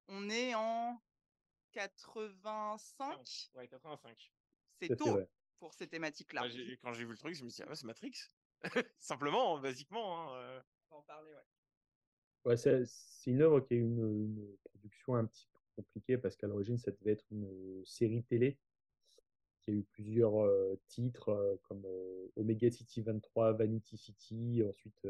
On 0.09 0.29
est 0.29 0.53
en 0.53 1.01
85 1.71 3.51
Ouais, 3.55 3.67
85. 3.69 4.33
C'est 4.81 4.95
tôt 4.97 5.17
pour 5.59 5.73
ces 5.73 5.87
thématiques-là. 5.87 6.41
Bah, 6.41 6.49
quand 6.81 6.91
j'ai 6.93 7.05
vu 7.05 7.11
le 7.11 7.17
truc, 7.17 7.35
je 7.35 7.45
me 7.45 7.49
suis 7.49 7.63
dit, 7.63 7.69
ah, 7.69 7.75
c'est 7.75 7.85
Matrix. 7.85 8.11
Simplement, 8.99 9.59
basiquement. 9.59 10.35
Hein, 10.35 10.61
On 10.89 10.95
va 10.95 10.99
en 10.99 11.03
parler, 11.03 11.31
ouais. 11.31 11.41
Ouais, 12.43 12.57
c'est 12.57 12.83
une 13.27 13.41
œuvre 13.43 13.59
qui 13.61 13.75
a 13.75 13.77
une, 13.77 13.99
une 13.99 14.57
production 14.57 15.15
un 15.15 15.25
petit 15.25 15.47
peu 15.47 15.50
compliqué 15.75 16.17
parce 16.17 16.35
qu'à 16.35 16.47
l'origine, 16.47 16.77
ça 16.77 16.91
devait 16.91 17.11
être 17.11 17.25
une 17.31 17.45
euh, 17.45 17.83
série 17.85 18.23
télé 18.23 18.57
qui 19.61 19.71
a 19.71 19.73
eu 19.73 19.83
plusieurs 19.83 20.43
euh, 20.43 20.79
titres 20.87 21.29
euh, 21.29 21.55
comme 21.63 21.85
Omega 22.35 22.69
City 22.71 23.01
23, 23.01 23.53
Vanity 23.53 23.97
City, 23.97 24.63
ensuite 24.67 25.07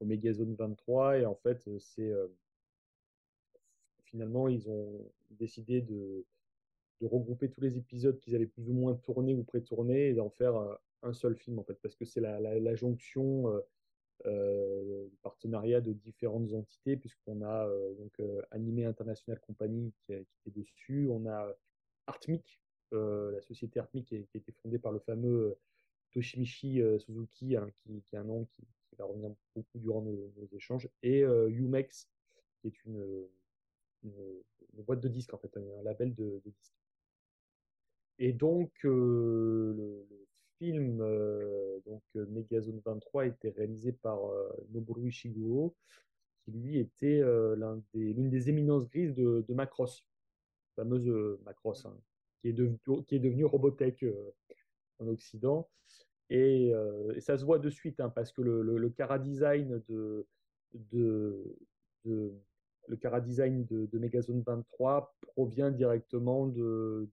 Omega 0.00 0.32
Zone 0.32 0.54
23. 0.54 1.18
Et 1.18 1.26
en 1.26 1.34
fait, 1.34 1.68
c'est 1.78 2.12
finalement, 4.04 4.48
ils 4.48 4.68
ont 4.68 5.10
décidé 5.30 5.80
de, 5.80 6.24
regrouper 7.00 7.50
tous 7.50 7.60
les 7.60 7.76
épisodes 7.76 8.16
qu'ils 8.20 8.36
avaient 8.36 8.46
plus 8.46 8.70
ou 8.70 8.74
moins 8.74 8.94
tournés 8.94 9.34
ou 9.34 9.42
pré-tournés 9.42 10.10
et 10.10 10.14
d'en 10.14 10.30
faire 10.30 10.54
un 11.02 11.12
seul 11.12 11.34
film 11.34 11.58
en 11.58 11.64
fait, 11.64 11.74
parce 11.82 11.96
que 11.96 12.04
c'est 12.04 12.20
la, 12.20 12.74
jonction 12.76 13.60
euh, 14.26 15.08
partenariat 15.22 15.80
de 15.80 15.92
différentes 15.92 16.52
entités, 16.52 16.96
puisqu'on 16.96 17.42
a 17.42 17.66
euh, 17.66 17.94
donc 17.94 18.12
euh, 18.20 18.40
Animé 18.52 18.84
International 18.84 19.40
Company 19.40 19.92
qui, 20.06 20.12
est 20.12 20.26
dessus, 20.46 21.08
on 21.10 21.26
a 21.26 21.52
Artmic, 22.06 22.60
la 22.92 23.40
société 23.40 23.80
Artmic 23.80 24.06
qui, 24.06 24.16
a 24.16 24.18
été 24.18 24.52
fondée 24.62 24.78
par 24.78 24.92
le 24.92 24.98
fameux 25.00 25.56
Toshimichi 26.12 26.82
Suzuki, 26.98 27.56
hein, 27.56 27.68
qui, 27.82 28.02
est 28.12 28.18
un 28.18 28.24
nom 28.24 28.44
qui, 28.44 28.62
va 28.98 29.06
revenir 29.06 29.30
beaucoup 29.56 29.78
durant 29.78 30.02
nos, 30.02 30.30
échanges, 30.52 30.88
et 31.02 31.20
Umex, 31.20 32.08
qui 32.60 32.68
est 32.68 32.84
une, 32.84 33.26
une, 34.04 34.42
boîte 34.84 35.00
de 35.00 35.08
disques, 35.08 35.32
en 35.32 35.38
fait, 35.38 35.56
un 35.56 35.82
label 35.82 36.14
de, 36.14 36.42
disques. 36.44 36.74
Et 38.18 38.34
donc, 38.34 38.70
le, 38.82 40.06
film, 40.62 41.00
euh, 41.00 41.80
donc 41.86 42.02
euh, 42.14 42.24
Megazone 42.30 42.80
23, 42.84 43.26
était 43.26 43.50
réalisé 43.50 43.90
par 43.92 44.24
euh, 44.24 44.48
Noboru 44.72 45.08
Ishiguro, 45.08 45.74
qui 46.44 46.52
lui 46.52 46.78
était 46.78 47.20
l'une 47.94 48.30
des, 48.30 48.48
éminences 48.48 48.88
grises 48.88 49.14
de, 49.14 49.44
Macross, 49.48 50.04
fameuse 50.76 51.08
Macross, 51.44 51.84
hein, 51.86 51.96
qui, 52.40 52.48
est 52.48 52.52
devenu, 52.52 53.44
Robotech 53.44 54.04
en 54.98 55.06
Occident. 55.06 55.68
Et, 56.30 56.72
ça 57.20 57.38
se 57.38 57.44
voit 57.44 57.60
de 57.60 57.70
suite, 57.70 58.00
hein, 58.00 58.08
parce 58.08 58.32
que 58.32 58.42
le, 58.42 58.62
le, 58.62 58.88
cara 58.90 59.20
design 59.20 59.80
de, 59.88 60.26
Megazone 63.92 64.42
23 64.42 65.14
provient 65.22 65.70
directement 65.70 66.48
de, 66.48 67.08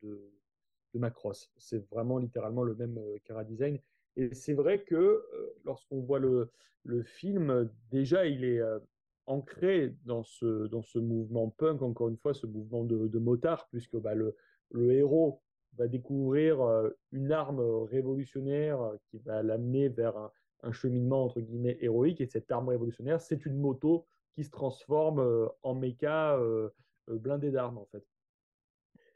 de 0.93 0.99
Macross. 0.99 1.51
C'est 1.57 1.87
vraiment 1.89 2.17
littéralement 2.17 2.63
le 2.63 2.75
même 2.75 2.97
euh, 2.97 3.17
cara 3.25 3.43
design. 3.43 3.79
Et 4.15 4.33
c'est 4.33 4.53
vrai 4.53 4.83
que 4.83 4.95
euh, 4.95 5.23
lorsqu'on 5.65 6.01
voit 6.01 6.19
le, 6.19 6.51
le, 6.83 7.03
film, 7.03 7.69
déjà 7.91 8.25
il 8.25 8.43
est 8.43 8.59
euh, 8.59 8.79
ancré 9.25 9.95
dans 10.05 10.23
ce, 10.23 10.67
dans 10.67 10.81
ce 10.81 10.99
mouvement 10.99 11.49
punk, 11.49 11.81
encore 11.81 12.09
une 12.09 12.17
fois, 12.17 12.33
ce 12.33 12.47
mouvement 12.47 12.83
de, 12.83 13.19
motard, 13.19 13.67
puisque 13.69 13.97
bah, 13.97 14.15
le, 14.15 14.35
le, 14.71 14.91
héros 14.93 15.41
va 15.77 15.87
découvrir 15.87 16.59
une 17.11 17.31
arme 17.31 17.61
révolutionnaire 17.83 18.91
qui 19.05 19.19
va 19.19 19.43
l'amener 19.43 19.87
vers 19.87 20.17
un, 20.17 20.31
un, 20.63 20.71
cheminement 20.71 21.23
entre 21.23 21.41
guillemets 21.41 21.77
héroïque. 21.79 22.21
Et 22.21 22.25
cette 22.25 22.51
arme 22.51 22.69
révolutionnaire, 22.69 23.21
c'est 23.21 23.45
une 23.45 23.59
moto 23.59 24.07
qui 24.33 24.43
se 24.43 24.49
transforme 24.49 25.49
en 25.61 25.75
méca 25.75 26.39
blindé 27.07 27.51
d'armes 27.51 27.77
en 27.77 27.85
fait. 27.85 28.03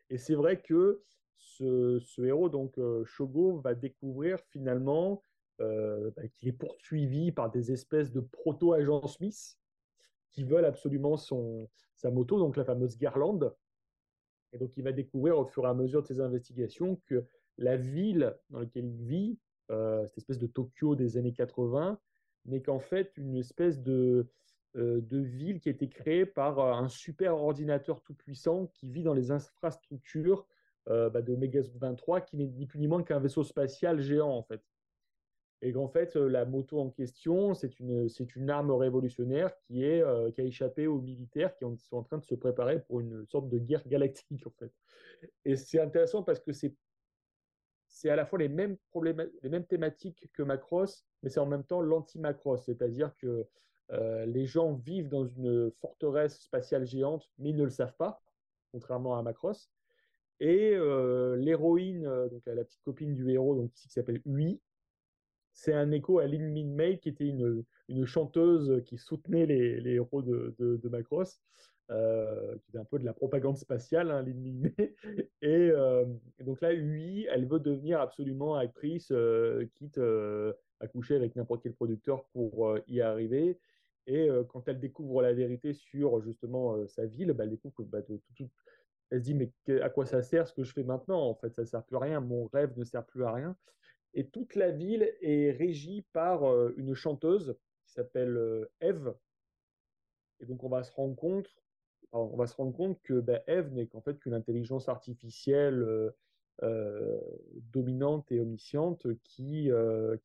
Et 0.09 0.17
c'est 0.19 0.36
vrai 0.36 0.61
que 0.61 1.01
ce, 1.38 2.21
héros, 2.23 2.49
donc 2.49 2.77
euh, 2.77 3.03
Shogo, 3.05 3.59
va 3.59 3.75
découvrir 3.75 4.39
finalement 4.49 5.21
euh, 5.61 6.11
bah, 6.15 6.27
qu'il 6.27 6.49
est 6.49 6.53
poursuivi 6.53 7.31
par 7.31 7.51
des 7.51 7.71
espèces 7.71 8.11
de 8.11 8.19
proto-agents 8.19 9.07
Smith 9.07 9.57
qui 10.31 10.43
veulent 10.43 10.65
absolument 10.65 11.17
son, 11.17 11.69
sa 11.95 12.09
moto, 12.09 12.39
donc 12.39 12.57
la 12.57 12.65
fameuse 12.65 12.97
Garland. 12.97 13.53
Et 14.51 14.57
donc 14.57 14.75
il 14.77 14.84
va 14.84 14.91
découvrir 14.91 15.38
au 15.38 15.45
fur 15.45 15.65
et 15.65 15.69
à 15.69 15.73
mesure 15.73 16.01
de 16.01 16.07
ses 16.07 16.19
investigations 16.21 16.99
que 17.05 17.25
la 17.57 17.77
ville 17.77 18.36
dans 18.49 18.59
laquelle 18.59 18.86
il 18.86 19.03
vit, 19.03 19.39
euh, 19.71 20.05
cette 20.07 20.17
espèce 20.17 20.39
de 20.39 20.47
Tokyo 20.47 20.95
des 20.95 21.17
années 21.17 21.34
80, 21.34 21.99
n'est 22.45 22.61
qu'en 22.61 22.79
fait 22.79 23.15
une 23.17 23.36
espèce 23.36 23.79
de, 23.79 24.27
de 24.75 25.17
ville 25.19 25.61
qui 25.61 25.69
a 25.69 25.71
été 25.71 25.88
créée 25.88 26.25
par 26.25 26.59
un 26.59 26.89
super 26.89 27.36
ordinateur 27.38 28.01
tout 28.01 28.15
puissant 28.15 28.67
qui 28.67 28.89
vit 28.89 29.03
dans 29.03 29.13
les 29.13 29.31
infrastructures 29.31 30.45
euh, 30.89 31.09
bah, 31.09 31.21
de 31.21 31.34
Megazord 31.36 31.77
23 31.77 32.21
qui 32.21 32.36
n'est 32.36 32.47
ni 32.47 32.65
plus 32.65 32.79
ni 32.79 32.88
moins 32.88 33.03
qu'un 33.03 33.19
vaisseau 33.19 33.43
spatial 33.43 34.01
géant 34.01 34.31
en 34.31 34.43
fait. 34.43 34.61
Et 35.61 35.71
qu'en 35.71 35.88
fait, 35.88 36.17
euh, 36.17 36.27
la 36.27 36.43
moto 36.43 36.77
en 36.77 36.89
question, 36.89 37.53
c'est 37.53 37.79
une, 37.79 38.09
c'est 38.09 38.36
une 38.36 38.49
arme 38.49 38.71
révolutionnaire 38.71 39.57
qui, 39.61 39.86
est, 39.86 40.01
euh, 40.01 40.29
qui 40.31 40.41
a 40.41 40.43
échappé 40.43 40.88
aux 40.88 40.99
militaires 40.99 41.55
qui 41.55 41.63
sont 41.77 41.95
en 41.95 42.03
train 42.03 42.17
de 42.17 42.25
se 42.25 42.36
préparer 42.36 42.81
pour 42.81 42.99
une 42.99 43.25
sorte 43.27 43.47
de 43.47 43.59
guerre 43.59 43.88
galactique 43.88 44.45
en 44.47 44.51
fait. 44.59 44.73
Et 45.45 45.55
c'est 45.55 45.79
intéressant 45.79 46.21
parce 46.21 46.41
que 46.41 46.51
c'est, 46.51 46.75
c'est 47.88 48.09
à 48.09 48.17
la 48.17 48.25
fois 48.25 48.39
les 48.39 48.49
mêmes, 48.49 48.75
problèmes, 48.89 49.25
les 49.41 49.49
mêmes 49.49 49.65
thématiques 49.65 50.29
que 50.34 50.43
Macross, 50.43 51.05
mais 51.21 51.29
c'est 51.29 51.39
en 51.39 51.45
même 51.45 51.63
temps 51.63 51.79
l'anti-Macross, 51.79 52.65
c'est-à-dire 52.65 53.15
que 53.17 53.47
les 54.25 54.47
gens 54.47 54.73
vivent 54.73 55.07
dans 55.07 55.27
une 55.27 55.69
forteresse 55.79 56.41
spatiale 56.41 56.84
géante, 56.84 57.29
mais 57.38 57.51
ils 57.51 57.55
ne 57.55 57.63
le 57.63 57.69
savent 57.69 57.95
pas, 57.95 58.23
contrairement 58.71 59.15
à 59.15 59.21
Macross. 59.21 59.72
Et 60.46 60.78
l'héroïne 61.38 62.04
donc 62.30 62.41
la, 62.46 62.66
petite 62.66 62.84
copine 62.84 63.16
du 63.16 63.32
héros, 63.32 63.56
donc 63.56 63.74
ici 63.74 63.88
qui 63.88 63.94
s'appelle 63.94 64.22
Ui, 64.26 64.60
c'est 65.54 65.74
un 65.74 65.91
écho 65.91 66.20
à 66.20 66.28
Lin 66.28 66.50
Min 66.50 66.68
Mei, 66.68 66.98
qui 66.98 67.10
était 67.10 67.28
une, 67.28 67.64
chanteuse 68.06 68.84
qui 68.86 68.98
soutenait 68.98 69.46
les, 69.46 69.94
héros 69.94 70.22
de, 70.22 70.89
Macross, 70.89 71.39
euh, 71.91 72.58
qui 72.58 72.70
était 72.70 72.80
un 72.80 72.86
peu 72.86 72.98
de 72.98 73.06
la 73.06 73.14
propagande 73.14 73.58
spatiale, 73.58 74.12
hein, 74.12 74.24
Lin 74.24 74.34
Min 74.34 74.72
Mei. 74.78 74.96
Et, 75.41 75.70
euh, 75.72 76.06
donc 76.44 76.60
là, 76.62 76.74
Ui, 76.74 77.28
elle 77.32 77.46
veut 77.46 77.60
devenir 77.60 78.02
absolument 78.02 78.56
actrice, 78.56 79.10
euh, 79.12 79.66
quitte 79.76 80.00
à 80.80 80.88
coucher 80.88 81.16
avec 81.16 81.36
n'importe 81.36 81.64
quel 81.64 81.74
producteur 81.74 82.26
pour 82.34 82.78
y 82.88 83.02
arriver. 83.02 83.60
Et 84.06 84.28
quand 84.50 84.68
elle 84.68 84.82
découvre 84.82 85.22
la 85.22 85.32
vérité 85.32 85.74
sur 85.74 86.22
justement 86.22 86.86
sa 86.88 87.06
ville, 87.06 87.32
bah, 87.32 87.46
elle 87.46 87.52
découvre 87.52 87.84
bah, 87.84 88.02
de, 88.02 88.20
tout, 88.36 88.50
elle 89.14 89.20
se 89.20 89.26
dit 89.26 89.36
mais 89.36 89.51
à 89.82 89.91
quoi 89.91 90.07
ça 90.07 90.24
sert 90.24 90.47
ce 90.47 90.53
que 90.53 90.64
je 90.64 90.74
fais 90.74 90.84
maintenant 90.84 91.30
En 91.30 91.36
fait, 91.36 91.53
ça 91.53 91.64
sert 91.66 91.84
plus 91.84 91.97
à 91.97 91.99
rien. 91.99 92.20
Mon 92.20 92.47
rêve 92.47 92.76
ne 92.76 92.84
sert 92.84 93.05
plus 93.05 93.24
à 93.24 93.32
rien. 93.32 93.55
Et 94.16 94.28
toute 94.28 94.55
la 94.55 94.72
ville 94.72 95.07
est 95.22 95.51
régie 95.51 96.03
par 96.14 96.49
euh, 96.49 96.74
une 96.78 96.95
chanteuse 96.95 97.55
qui 97.86 97.93
s'appelle 97.93 98.36
euh, 98.36 98.72
Eve. 98.82 99.14
Et 100.39 100.47
donc 100.47 100.64
on 100.64 100.70
va 100.70 100.82
se 100.82 100.91
rendre 100.91 101.16
compte, 101.16 101.47
on 102.11 102.36
va 102.36 102.47
se 102.47 102.55
rendre 102.55 102.76
compte 102.76 102.99
que 103.03 103.20
ben, 103.20 103.39
Eve 103.45 103.72
n'est 103.74 103.86
qu'en 103.86 104.01
fait 104.01 104.18
qu'une 104.18 104.34
intelligence 104.34 104.89
artificielle 104.89 106.11
euh, 106.64 107.22
dominante 107.72 108.32
et 108.32 108.39
omnisciente 108.39 109.05
qui, 109.24 109.70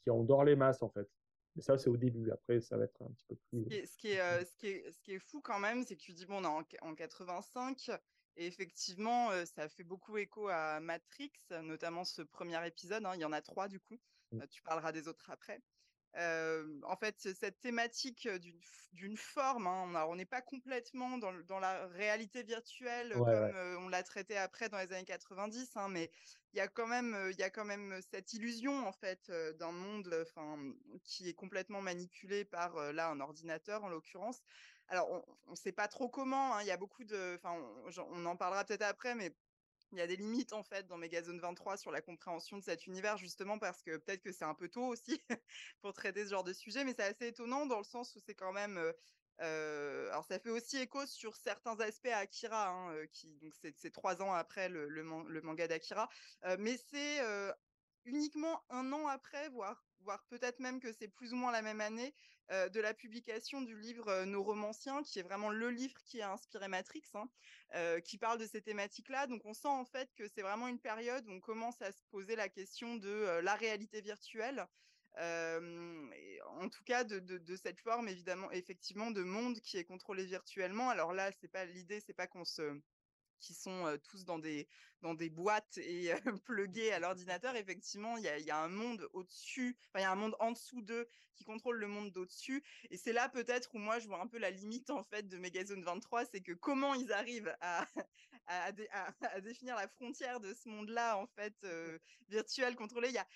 qui 0.01 0.11
endort 0.11 0.45
les 0.45 0.57
masses 0.57 0.83
en 0.83 0.89
fait. 0.89 1.09
Mais 1.57 1.63
ça, 1.63 1.77
c'est 1.77 1.91
au 1.91 1.97
début. 1.97 2.31
Après, 2.31 2.61
ça 2.61 2.79
va 2.79 2.85
être 2.85 3.03
un 3.03 3.11
petit 3.11 3.27
peu 3.27 3.37
plus. 3.51 3.65
Ce 3.65 3.97
qui 3.99 4.13
est, 4.13 4.45
ce 4.45 4.55
qui 4.55 4.67
est, 4.69 4.91
ce 4.93 5.01
qui 5.01 5.13
est, 5.13 5.19
fou 5.19 5.41
quand 5.41 5.59
même, 5.59 5.83
c'est 5.83 5.97
que 5.97 6.01
tu 6.01 6.13
dis, 6.13 6.25
bon, 6.25 6.39
on 6.39 6.45
est 6.45 6.81
en, 6.83 6.91
en 6.91 6.95
85, 6.95 7.91
et 8.39 8.47
effectivement, 8.47 9.31
ça 9.45 9.69
fait 9.69 9.83
beaucoup 9.83 10.17
écho 10.17 10.49
à 10.49 10.79
Matrix, 10.79 11.33
notamment 11.63 12.05
ce 12.05 12.23
premier 12.23 12.65
épisode. 12.67 13.05
Hein, 13.05 13.13
il 13.17 13.21
y 13.21 13.25
en 13.25 13.33
a 13.33 13.43
trois 13.43 13.69
du 13.69 13.81
coup. 13.81 13.99
Mmh. 14.31 14.47
tu 14.51 14.63
parleras 14.63 14.93
des 14.93 15.09
autres 15.09 15.31
après. 15.31 15.61
en 16.15 16.97
fait, 17.01 17.19
cette 17.19 17.59
thématique 17.61 18.29
d'une 18.93 19.17
forme, 19.17 19.67
hein, 19.67 20.07
on 20.09 20.15
n'est 20.15 20.25
pas 20.25 20.41
complètement 20.41 21.19
dans, 21.19 21.33
dans, 21.33 21.59
la 21.59 21.89
réalité 21.89 22.45
virtuelle 22.45 23.13
comme 23.13 23.85
on 23.85 23.89
l'a 23.89 24.03
traité 24.05 24.37
après 24.37 24.69
dans 24.69 24.79
les 24.79 24.93
années 24.93 25.05
90, 25.05 25.77
hein, 25.77 25.89
mais 25.89 26.11
il 26.53 26.59
y 26.59 26.61
a 26.61 26.69
quand 26.69 26.87
même, 26.87 27.17
il 27.33 27.39
y 27.39 27.43
a 27.43 27.51
quand 27.51 27.65
même 27.65 28.01
cette 28.11 28.33
illusion 28.35 28.87
en 28.87 28.93
fait 28.93 29.33
d'un 29.59 29.73
monde, 29.73 30.25
qui 31.03 31.29
est 31.29 31.35
complètement 31.35 31.81
manipulé 31.81 32.45
par 32.45 32.93
là 32.93 33.09
un 33.09 33.19
ordinateur 33.19 33.83
en 33.83 33.89
l'occurrence. 33.89 34.43
Alors, 34.89 35.25
on 35.47 35.51
ne 35.51 35.57
sait 35.57 35.73
pas 35.73 35.89
trop 35.89 36.09
comment. 36.09 36.55
Hein, 36.55 36.63
il 36.63 36.67
y 36.67 36.71
a 36.71 36.77
beaucoup 36.77 37.05
de. 37.05 37.37
Enfin, 37.37 37.57
on, 38.11 38.27
en 38.27 38.37
parlera 38.37 38.65
peut-être 38.65 38.83
après, 38.83 39.15
mais 39.15 39.35
il 39.93 39.99
y 39.99 40.01
a 40.03 40.07
des 40.07 40.17
limites 40.17 40.53
en 40.53 40.63
fait 40.63 40.87
dans 40.87 40.99
Megazone 40.99 41.41
23 41.41 41.77
sur 41.77 41.91
la 41.91 42.03
compréhension 42.03 42.59
de 42.59 42.63
cet 42.63 42.87
univers, 42.87 43.17
justement 43.17 43.59
parce 43.59 43.83
que 43.83 43.97
peut-être 43.97 44.23
que 44.23 44.33
c'est 44.33 44.45
un 44.45 44.55
peu 44.55 44.69
tôt 44.69 44.85
aussi 44.85 45.23
pour 45.81 45.93
traiter 45.93 46.25
ce 46.25 46.31
genre 46.31 46.45
de 46.45 46.53
sujet, 46.53 46.85
mais 46.85 46.95
c'est 46.95 47.05
assez 47.05 47.29
étonnant 47.29 47.67
dans 47.67 47.79
le 47.79 47.85
sens 47.85 48.15
où 48.17 48.21
c'est 48.21 48.35
quand 48.35 48.53
même. 48.53 48.79
Euh, 49.41 50.09
alors 50.11 50.25
ça 50.25 50.39
fait 50.41 50.51
aussi 50.51 50.79
écho 50.79 51.07
sur 51.07 51.37
certains 51.37 51.79
aspects 51.81 52.09
à 52.09 52.19
Akira, 52.19 52.71
hein, 52.71 53.07
qui 53.13 53.39
donc 53.39 53.55
c'est 53.55 53.93
trois 53.93 54.21
ans 54.21 54.33
après 54.33 54.69
le, 54.69 54.89
le, 54.89 55.43
manga 55.43 55.69
d'Akira, 55.69 56.09
mais 56.59 56.77
c'est 56.91 57.21
uniquement 58.05 58.65
un 58.71 58.93
an 58.93 59.07
après, 59.07 59.49
voire, 59.51 59.88
voire 60.01 60.25
peut-être 60.29 60.61
même 60.61 60.81
que 60.81 60.93
c'est 60.93 61.09
plus 61.09 61.33
ou 61.33 61.37
moins 61.37 61.53
la 61.53 61.63
même 61.63 61.81
année, 61.81 62.15
euh, 62.51 62.71
de 62.71 62.81
la 62.81 62.95
publication 62.95 63.61
du 63.61 63.79
livre 63.79 64.09
euh, 64.09 64.25
Nos 64.25 64.43
romanciens, 64.43 65.03
qui 65.03 65.19
est 65.19 65.23
vraiment 65.23 65.51
le 65.51 65.69
livre 65.69 66.01
qui 66.07 66.23
a 66.23 66.33
inspiré 66.33 66.67
Matrix, 66.67 67.05
hein, 67.13 67.29
euh, 67.75 68.01
qui 68.01 68.17
parle 68.17 68.39
de 68.39 68.47
ces 68.47 68.63
thématiques-là. 68.63 69.27
Donc 69.27 69.43
on 69.45 69.53
sent 69.53 69.69
en 69.69 69.85
fait 69.85 70.09
que 70.15 70.27
c'est 70.29 70.41
vraiment 70.41 70.67
une 70.67 70.79
période 70.79 71.27
où 71.27 71.33
on 71.33 71.41
commence 71.41 71.83
à 71.83 71.93
se 71.93 72.03
poser 72.11 72.37
la 72.37 72.49
question 72.49 72.97
de 72.97 73.41
la 73.43 73.55
réalité 73.55 74.01
virtuelle. 74.01 74.67
en 75.17 76.69
tout 76.71 76.85
cas, 76.85 77.05
de, 77.05 77.19
de, 77.19 77.57
cette 77.57 77.81
forme 77.81 78.09
évidemment, 78.09 78.51
effectivement, 78.53 79.11
de 79.11 79.23
monde 79.23 79.61
qui 79.61 79.77
est 79.77 79.85
contrôlé 79.85 80.25
virtuellement. 80.25 80.89
Alors 80.89 81.13
là, 81.13 81.31
c'est 81.41 81.53
pas 81.53 81.67
l'idée, 81.67 82.01
c'est 82.01 82.15
pas 82.15 82.27
qu'on 82.27 82.47
se 82.47 82.81
qui 83.41 83.55
sont 83.55 83.99
tous 84.05 84.25
dans 84.25 84.39
des, 84.39 84.69
dans 85.03 85.15
des 85.15 85.31
boîtes 85.31 85.79
et 85.79 86.13
plugués 86.45 86.93
à 86.93 86.99
l'ordinateur, 86.99 87.57
effectivement, 87.57 88.17
il 88.17 88.25
y 88.25 88.29
a, 88.29 88.39
y 88.39 88.51
a, 88.51 88.59
un 88.59 88.69
monde 88.69 89.09
au-dessus, 89.13 89.77
enfin, 89.89 90.01
il 90.01 90.03
y 90.03 90.07
a 90.07 90.13
un 90.13 90.17
monde 90.17 90.37
en 90.41 90.53
dessous 90.53 90.83
d'eux 90.83 91.09
qui 91.35 91.45
contrôle 91.45 91.79
le 91.79 91.87
monde 91.87 92.11
d'au-dessus. 92.11 92.65
Et 92.91 92.97
c'est 92.97 93.13
là 93.13 93.29
peut-être 93.29 93.75
où 93.75 93.79
moi 93.79 94.01
je 94.01 94.09
vois 94.09 94.21
un 94.21 94.27
peu 94.27 94.39
la 94.39 94.51
limite 94.51 94.91
en 94.91 95.05
fait 95.05 95.29
de 95.29 95.39
Megazone 95.39 95.85
23, 95.85 96.25
c'est 96.27 96.41
que 96.41 96.53
comment 96.53 96.95
ils 96.95 97.13
arrivent 97.13 97.55
à, 97.61 97.87
à, 98.47 98.73
à, 99.21 99.41
définir 99.41 99.77
la 99.77 99.87
frontière 99.89 100.41
de 100.41 100.53
ce 100.53 100.69
monde-là 100.69 101.17
en 101.17 101.27
fait 101.27 101.55
virtuel 102.29 102.75
contrôlé. 102.75 103.09
Il 103.09 103.15
y 103.15 103.19
a, 103.19 103.27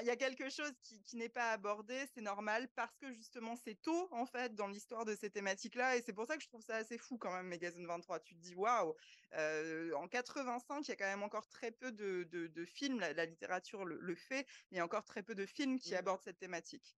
il 0.00 0.06
y 0.06 0.10
a 0.10 0.16
quelque 0.16 0.48
chose 0.48 0.72
qui, 0.82 1.02
qui 1.02 1.16
n'est 1.16 1.28
pas 1.28 1.50
abordé, 1.52 1.94
c'est 2.14 2.20
normal 2.20 2.68
parce 2.74 2.96
que 2.96 3.10
justement 3.12 3.56
c'est 3.56 3.80
tôt 3.82 4.08
en 4.12 4.26
fait 4.26 4.54
dans 4.54 4.68
l'histoire 4.68 5.04
de 5.04 5.14
ces 5.14 5.30
thématiques-là 5.30 5.96
et 5.96 6.02
c'est 6.02 6.12
pour 6.12 6.26
ça 6.26 6.36
que 6.36 6.42
je 6.42 6.48
trouve 6.48 6.62
ça 6.62 6.76
assez 6.76 6.98
fou 6.98 7.18
quand 7.18 7.32
même 7.32 7.46
Megazone 7.46 7.86
23. 7.86 8.20
Tu 8.20 8.34
te 8.34 8.40
dis 8.40 8.54
waouh, 8.54 8.94
en 9.32 10.08
85 10.08 10.86
il 10.86 10.90
y 10.90 10.92
a 10.92 10.96
quand 10.96 11.04
même 11.04 11.22
encore 11.22 11.48
très 11.48 11.72
peu 11.72 11.92
de, 11.92 12.24
de, 12.30 12.64
films, 12.64 13.00
la, 13.00 13.26
littérature 13.26 13.84
le, 13.84 14.14
fait, 14.14 14.46
mais 14.70 14.76
il 14.76 14.76
y 14.76 14.80
a 14.80 14.84
encore 14.84 15.04
très 15.04 15.22
peu 15.22 15.34
de 15.34 15.46
films 15.46 15.78
qui 15.78 15.94
mmh. 15.94 15.98
abordent 15.98 16.22
cette 16.22 16.38
thématique. 16.38 16.96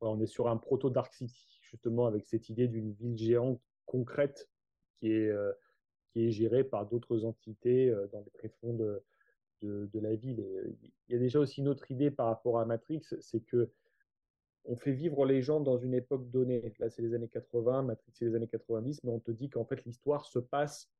on 0.00 0.20
est 0.20 0.26
sur 0.26 0.48
un 0.48 0.56
proto 0.56 0.90
Dark 0.90 1.12
City 1.14 1.58
justement 1.62 2.06
avec 2.06 2.26
cette 2.26 2.48
idée 2.48 2.68
d'une 2.68 2.92
ville 2.92 3.16
géante 3.16 3.60
concrète 3.86 4.48
qui 4.98 5.12
est 5.12 5.32
qui 6.12 6.26
est 6.26 6.30
gérée 6.30 6.64
par 6.64 6.86
d'autres 6.86 7.24
entités 7.24 7.92
dans 8.12 8.20
les 8.20 8.30
tréfonds 8.30 8.74
de 8.74 9.04
de, 9.62 10.00
la 10.00 10.14
ville. 10.14 10.40
Et 10.40 10.90
il 11.08 11.12
y 11.12 11.16
a 11.16 11.18
déjà 11.18 11.38
aussi 11.38 11.60
une 11.60 11.68
autre 11.68 11.90
idée 11.90 12.10
par 12.10 12.26
rapport 12.26 12.58
à 12.58 12.64
Matrix, 12.64 13.02
c'est 13.20 13.40
que 13.40 13.70
on 14.64 14.76
fait 14.76 14.92
vivre 14.92 15.24
les 15.24 15.40
gens 15.40 15.60
dans 15.60 15.78
une 15.78 15.94
époque 15.94 16.30
donnée. 16.30 16.74
Là, 16.78 16.90
c'est 16.90 17.00
les 17.00 17.14
années 17.14 17.28
80, 17.28 17.82
Matrix, 17.82 18.12
c'est 18.12 18.26
les 18.26 18.34
années 18.34 18.48
90, 18.48 19.02
mais 19.02 19.10
on 19.10 19.20
te 19.20 19.30
dit 19.30 19.48
qu'en 19.48 19.64
fait, 19.64 19.82
l'histoire 19.86 20.26
se 20.26 20.38
passe 20.38 20.90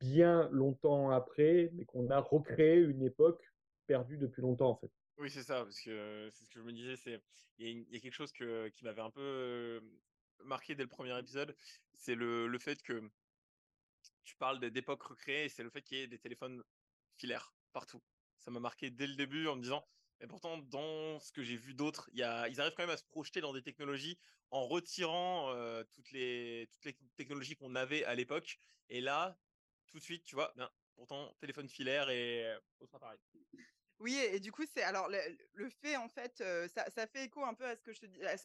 bien 0.00 0.48
longtemps 0.50 1.10
après, 1.10 1.70
mais 1.74 1.84
qu'on 1.84 2.08
a 2.10 2.20
recréé 2.20 2.78
une 2.78 3.02
époque 3.02 3.42
perdue 3.86 4.16
depuis 4.16 4.40
longtemps, 4.40 4.70
en 4.70 4.76
fait. 4.76 4.90
Oui, 5.18 5.30
c'est 5.30 5.42
ça, 5.42 5.64
parce 5.64 5.80
que 5.80 6.30
c'est 6.32 6.44
ce 6.44 6.50
que 6.50 6.60
je 6.60 6.64
me 6.64 6.72
disais, 6.72 6.96
c'est 6.96 7.20
il 7.58 7.86
y, 7.90 7.96
a 7.96 8.00
quelque 8.00 8.14
chose 8.14 8.32
que, 8.32 8.68
qui 8.68 8.84
m'avait 8.84 9.02
un 9.02 9.10
peu 9.10 9.82
marqué 10.44 10.74
dès 10.74 10.84
le 10.84 10.88
premier 10.88 11.18
épisode, 11.18 11.54
c'est 11.92 12.14
le, 12.14 12.46
le 12.46 12.58
fait 12.58 12.80
que 12.82 13.02
tu 14.22 14.36
parles 14.36 14.60
d'époque 14.70 15.02
recréée, 15.02 15.48
c'est 15.48 15.64
le 15.64 15.70
fait 15.70 15.82
qu'il 15.82 15.98
y 15.98 16.02
ait 16.02 16.06
des 16.06 16.18
téléphones 16.18 16.62
filaires 17.16 17.52
partout. 17.72 18.02
Ça 18.38 18.50
m'a 18.50 18.60
marqué 18.60 18.90
dès 18.90 19.06
le 19.06 19.14
début 19.14 19.46
en 19.48 19.56
me 19.56 19.62
disant, 19.62 19.84
mais 20.20 20.26
pourtant, 20.26 20.58
dans 20.58 21.18
ce 21.20 21.32
que 21.32 21.42
j'ai 21.42 21.56
vu 21.56 21.74
d'autres, 21.74 22.10
ils 22.12 22.22
arrivent 22.22 22.74
quand 22.76 22.82
même 22.82 22.90
à 22.90 22.96
se 22.96 23.04
projeter 23.04 23.40
dans 23.40 23.52
des 23.52 23.62
technologies 23.62 24.18
en 24.50 24.66
retirant 24.66 25.54
toutes, 25.92 26.10
les, 26.10 26.68
toutes 26.72 26.84
les 26.86 26.96
technologies 27.16 27.54
qu'on 27.54 27.74
avait 27.74 28.04
à 28.04 28.14
l'époque. 28.14 28.58
Et 28.88 29.00
là, 29.00 29.38
tout 29.86 29.98
de 29.98 30.02
suite, 30.02 30.24
tu 30.24 30.34
vois, 30.34 30.52
ben, 30.56 30.68
pourtant, 30.94 31.32
téléphone 31.38 31.68
filaire 31.68 32.10
et 32.10 32.52
autre 32.80 32.94
appareil. 32.96 33.18
Oui, 34.00 34.16
et, 34.16 34.38
du 34.38 34.52
coup, 34.52 34.62
c'est 34.72 34.82
alors 34.82 35.08
le, 35.08 35.68
fait 35.70 35.96
en 35.96 36.08
fait, 36.08 36.42
ça, 36.68 37.06
fait 37.06 37.24
écho 37.24 37.44
un 37.44 37.54
peu 37.54 37.64
à 37.64 37.74
ce 37.76 37.82
que 37.82 37.92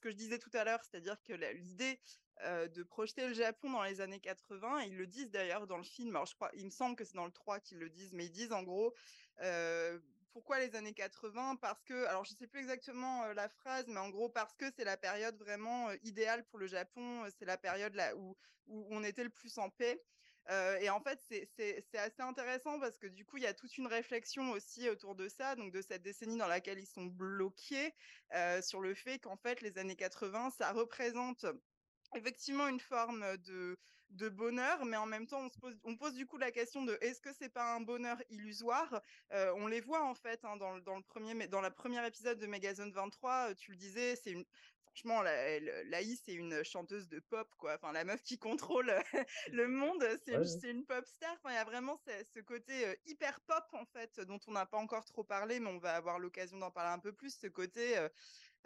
je, 0.09 0.15
disais 0.15 0.39
tout 0.39 0.49
à 0.53 0.63
l'heure, 0.63 0.83
c'est-à-dire 0.83 1.21
que 1.23 1.33
l'idée 1.33 1.99
de 2.41 2.83
projeter 2.83 3.27
le 3.27 3.33
Japon 3.33 3.69
dans 3.69 3.83
les 3.83 4.01
années 4.01 4.19
80, 4.19 4.81
ils 4.81 4.97
le 4.97 5.05
disent 5.05 5.29
d'ailleurs 5.29 5.67
dans 5.67 5.77
le 5.77 5.83
film. 5.83 6.15
Alors 6.15 6.25
je 6.25 6.33
crois, 6.33 6.49
il 6.55 6.65
me 6.65 6.71
semble 6.71 6.95
que 6.95 7.05
c'est 7.05 7.15
dans 7.15 7.25
le 7.25 7.31
3 7.31 7.59
qu'ils 7.59 7.77
le 7.77 7.89
disent, 7.89 8.13
mais 8.13 8.25
ils 8.25 8.31
disent 8.31 8.51
en 8.51 8.63
gros. 8.63 8.95
Pourquoi 10.33 10.59
les 10.59 10.75
années 10.75 10.95
80 10.95 11.57
Parce 11.57 11.83
que, 11.83 12.05
alors 12.05 12.25
je 12.25 12.33
sais 12.33 12.47
plus 12.47 12.59
exactement 12.59 13.27
la 13.33 13.47
phrase, 13.47 13.85
mais 13.87 13.99
en 13.99 14.09
gros 14.09 14.29
parce 14.29 14.55
que 14.55 14.65
c'est 14.75 14.83
la 14.83 14.97
période 14.97 15.37
vraiment 15.37 15.91
idéale 16.01 16.43
pour 16.45 16.57
le 16.57 16.65
Japon, 16.65 17.23
c'est 17.37 17.45
la 17.45 17.57
période 17.57 17.93
là 17.93 18.15
où 18.15 18.35
on 18.67 19.03
était 19.03 19.23
le 19.23 19.29
plus 19.29 19.59
en 19.59 19.69
paix 19.69 20.01
et 20.49 20.89
en 20.89 20.99
fait, 20.99 21.19
c'est 21.55 21.97
assez 21.97 22.21
intéressant 22.21 22.79
parce 22.79 22.97
que 22.97 23.07
du 23.07 23.25
coup, 23.25 23.37
il 23.37 23.43
y 23.43 23.47
a 23.47 23.53
toute 23.53 23.77
une 23.77 23.87
réflexion 23.87 24.51
aussi 24.51 24.89
autour 24.89 25.15
de 25.15 25.27
ça, 25.27 25.55
donc 25.55 25.71
de 25.71 25.81
cette 25.81 26.01
décennie 26.01 26.37
dans 26.37 26.47
laquelle 26.47 26.79
ils 26.79 26.87
sont 26.87 27.05
bloqués, 27.05 27.93
sur 28.61 28.81
le 28.81 28.93
fait 28.93 29.19
qu'en 29.19 29.37
fait, 29.37 29.61
les 29.61 29.77
années 29.77 29.95
80, 29.95 30.51
ça 30.57 30.71
représente 30.73 31.45
effectivement 32.15 32.67
une 32.67 32.79
forme 32.79 33.37
de, 33.37 33.77
bonheur, 34.29 34.85
mais 34.85 34.97
en 34.97 35.07
même 35.07 35.25
temps, 35.25 35.41
on, 35.41 35.49
se 35.49 35.97
pose, 35.97 36.13
du 36.13 36.27
coup 36.27 36.37
la 36.37 36.51
question 36.51 36.83
de 36.83 36.97
est-ce 37.01 37.19
que 37.19 37.33
c'est 37.33 37.49
pas 37.49 37.73
un 37.73 37.81
bonheur 37.81 38.21
illusoire? 38.29 39.01
On 39.31 39.67
les 39.67 39.81
voit 39.81 40.03
en 40.03 40.13
fait 40.13 40.43
hein, 40.45 40.57
dans, 40.57 40.77
dans, 40.79 40.97
le 40.97 41.01
premier, 41.01 41.47
dans 41.47 41.61
la 41.61 41.71
première 41.71 42.05
épisode 42.05 42.37
de 42.37 42.47
Megazone 42.47 42.91
23, 42.91 43.55
tu 43.55 43.71
le 43.71 43.77
disais, 43.77 44.15
c'est 44.15 44.31
une, 44.31 44.45
franchement, 44.93 45.21
la, 45.21 45.59
Laïs, 45.85 46.21
c'est 46.25 46.33
une 46.33 46.63
chanteuse 46.63 47.07
de 47.09 47.19
pop, 47.19 47.47
quoi. 47.57 47.75
Enfin, 47.75 47.91
la 47.91 48.03
meuf 48.03 48.21
qui 48.21 48.37
contrôle 48.37 48.93
le 49.51 49.67
monde, 49.67 50.05
c'est 50.25 50.33
une, 50.33 50.77
une, 50.77 50.85
pop 50.85 51.05
star. 51.05 51.33
Enfin, 51.33 51.51
il 51.51 51.55
y 51.55 51.57
a 51.57 51.63
vraiment 51.63 51.97
ce, 52.05 52.39
côté 52.41 52.85
hyper 53.05 53.39
pop, 53.41 53.65
en 53.73 53.85
fait, 53.85 54.19
dont 54.21 54.39
on 54.47 54.51
n'a 54.51 54.65
pas 54.65 54.77
encore 54.77 55.05
trop 55.05 55.23
parlé, 55.23 55.59
mais 55.59 55.69
on 55.69 55.79
va 55.79 55.95
avoir 55.95 56.19
l'occasion 56.19 56.57
d'en 56.57 56.71
parler 56.71 56.91
un 56.91 56.99
peu 56.99 57.11
plus. 57.11 57.35
Ce 57.35 57.47
côté, 57.47 57.97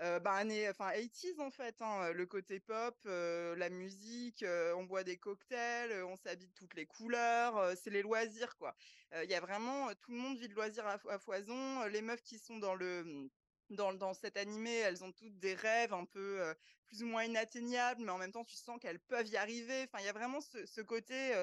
euh, 0.01 0.19
bah, 0.19 0.33
année, 0.33 0.69
enfin 0.69 0.91
80s 0.91 1.39
en 1.39 1.49
fait, 1.49 1.81
hein, 1.81 2.11
le 2.11 2.25
côté 2.25 2.59
pop, 2.59 2.95
la 3.05 3.69
musique, 3.69 4.45
on 4.75 4.83
boit 4.83 5.03
des 5.03 5.17
cocktails, 5.17 6.03
on 6.03 6.17
s'habille 6.17 6.47
de 6.47 6.53
toutes 6.53 6.75
les 6.75 6.85
couleurs, 6.85 7.75
c'est 7.75 7.89
les 7.89 8.03
loisirs 8.03 8.55
quoi. 8.57 8.75
Il 9.23 9.29
y 9.29 9.33
a 9.33 9.39
vraiment 9.39 9.91
tout 9.95 10.11
le 10.11 10.17
monde 10.17 10.37
vit 10.37 10.49
de 10.49 10.53
loisirs 10.53 10.85
à, 10.85 10.99
à 11.09 11.17
foison. 11.17 11.85
Les 11.85 12.01
meufs 12.01 12.21
qui 12.21 12.37
sont 12.37 12.57
dans 12.57 12.75
le 12.75 13.03
mmh, 13.05 13.29
dans, 13.69 13.93
dans 13.93 14.13
cet 14.13 14.37
animé, 14.37 14.73
elles 14.75 15.03
ont 15.03 15.11
toutes 15.11 15.37
des 15.39 15.53
rêves 15.53 15.93
un 15.93 16.05
peu 16.05 16.53
plus 16.85 17.03
ou 17.03 17.07
moins 17.07 17.23
inatteignables, 17.23 18.01
mais 18.01 18.11
en 18.11 18.17
même 18.17 18.31
temps, 18.31 18.45
tu 18.45 18.55
sens 18.55 18.79
qu'elles 18.79 18.99
peuvent 18.99 19.27
y 19.27 19.37
arriver. 19.37 19.83
Enfin, 19.83 19.99
il 19.99 20.05
y 20.05 20.09
a 20.09 20.13
vraiment 20.13 20.39
ce, 20.41 20.81
côté 20.81 21.33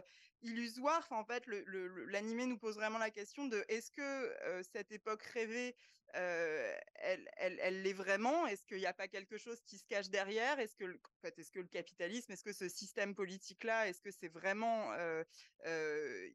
illusoire. 0.43 0.99
Enfin, 1.01 1.17
en 1.17 1.25
fait, 1.25 1.45
l'animé 1.47 2.47
nous 2.47 2.59
pose 2.59 2.77
vraiment 2.77 2.99
la 2.99 3.11
question 3.11 3.47
de 3.47 3.65
est-ce 3.69 3.91
que 3.91 4.63
cette 4.73 4.93
époque 4.93 5.23
rêvée 5.23 5.77
elle 6.15 7.83
l'est 7.83 7.93
vraiment? 7.93 8.47
Est-ce 8.47 8.65
qu'il 8.67 8.79
n'y 8.79 8.87
a 8.87 8.95
pas 8.95 9.09
quelque 9.09 9.37
chose 9.37 9.61
qui 9.63 9.79
se 9.79 9.85
cache 9.85 10.09
derrière? 10.09 10.59
Est-ce 10.61 10.77
que, 10.77 10.85
en 10.85 11.21
fait, 11.21 11.39
est-ce 11.39 11.51
que 11.51 11.61
le 11.61 11.69
capitalisme, 11.69 12.33
est-ce 12.33 12.45
que 12.45 12.53
ce 12.53 12.69
système 12.69 13.15
politique-là, 13.15 13.89
est-ce 13.89 14.01
que 14.01 14.11
c'est 14.11 14.29
vraiment 14.29 14.93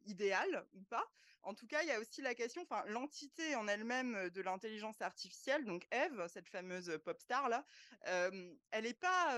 idéal 0.06 0.68
ou 0.74 0.84
pas? 0.84 1.10
En 1.44 1.54
tout 1.54 1.68
cas, 1.68 1.82
il 1.84 1.88
y 1.88 1.92
a 1.92 2.00
aussi 2.00 2.22
la 2.22 2.36
question, 2.36 2.62
enfin, 2.64 2.84
l'entité 2.88 3.56
en 3.56 3.68
elle-même 3.68 4.30
de 4.30 4.42
l'intelligence 4.42 5.02
artificielle, 5.02 5.66
donc 5.66 5.88
Eve, 5.92 6.28
cette 6.28 6.50
fameuse 6.50 7.00
pop 7.06 7.20
star 7.20 7.50
là, 7.50 7.66
elle 8.02 8.84
n'est 8.84 8.94
pas, 8.94 9.38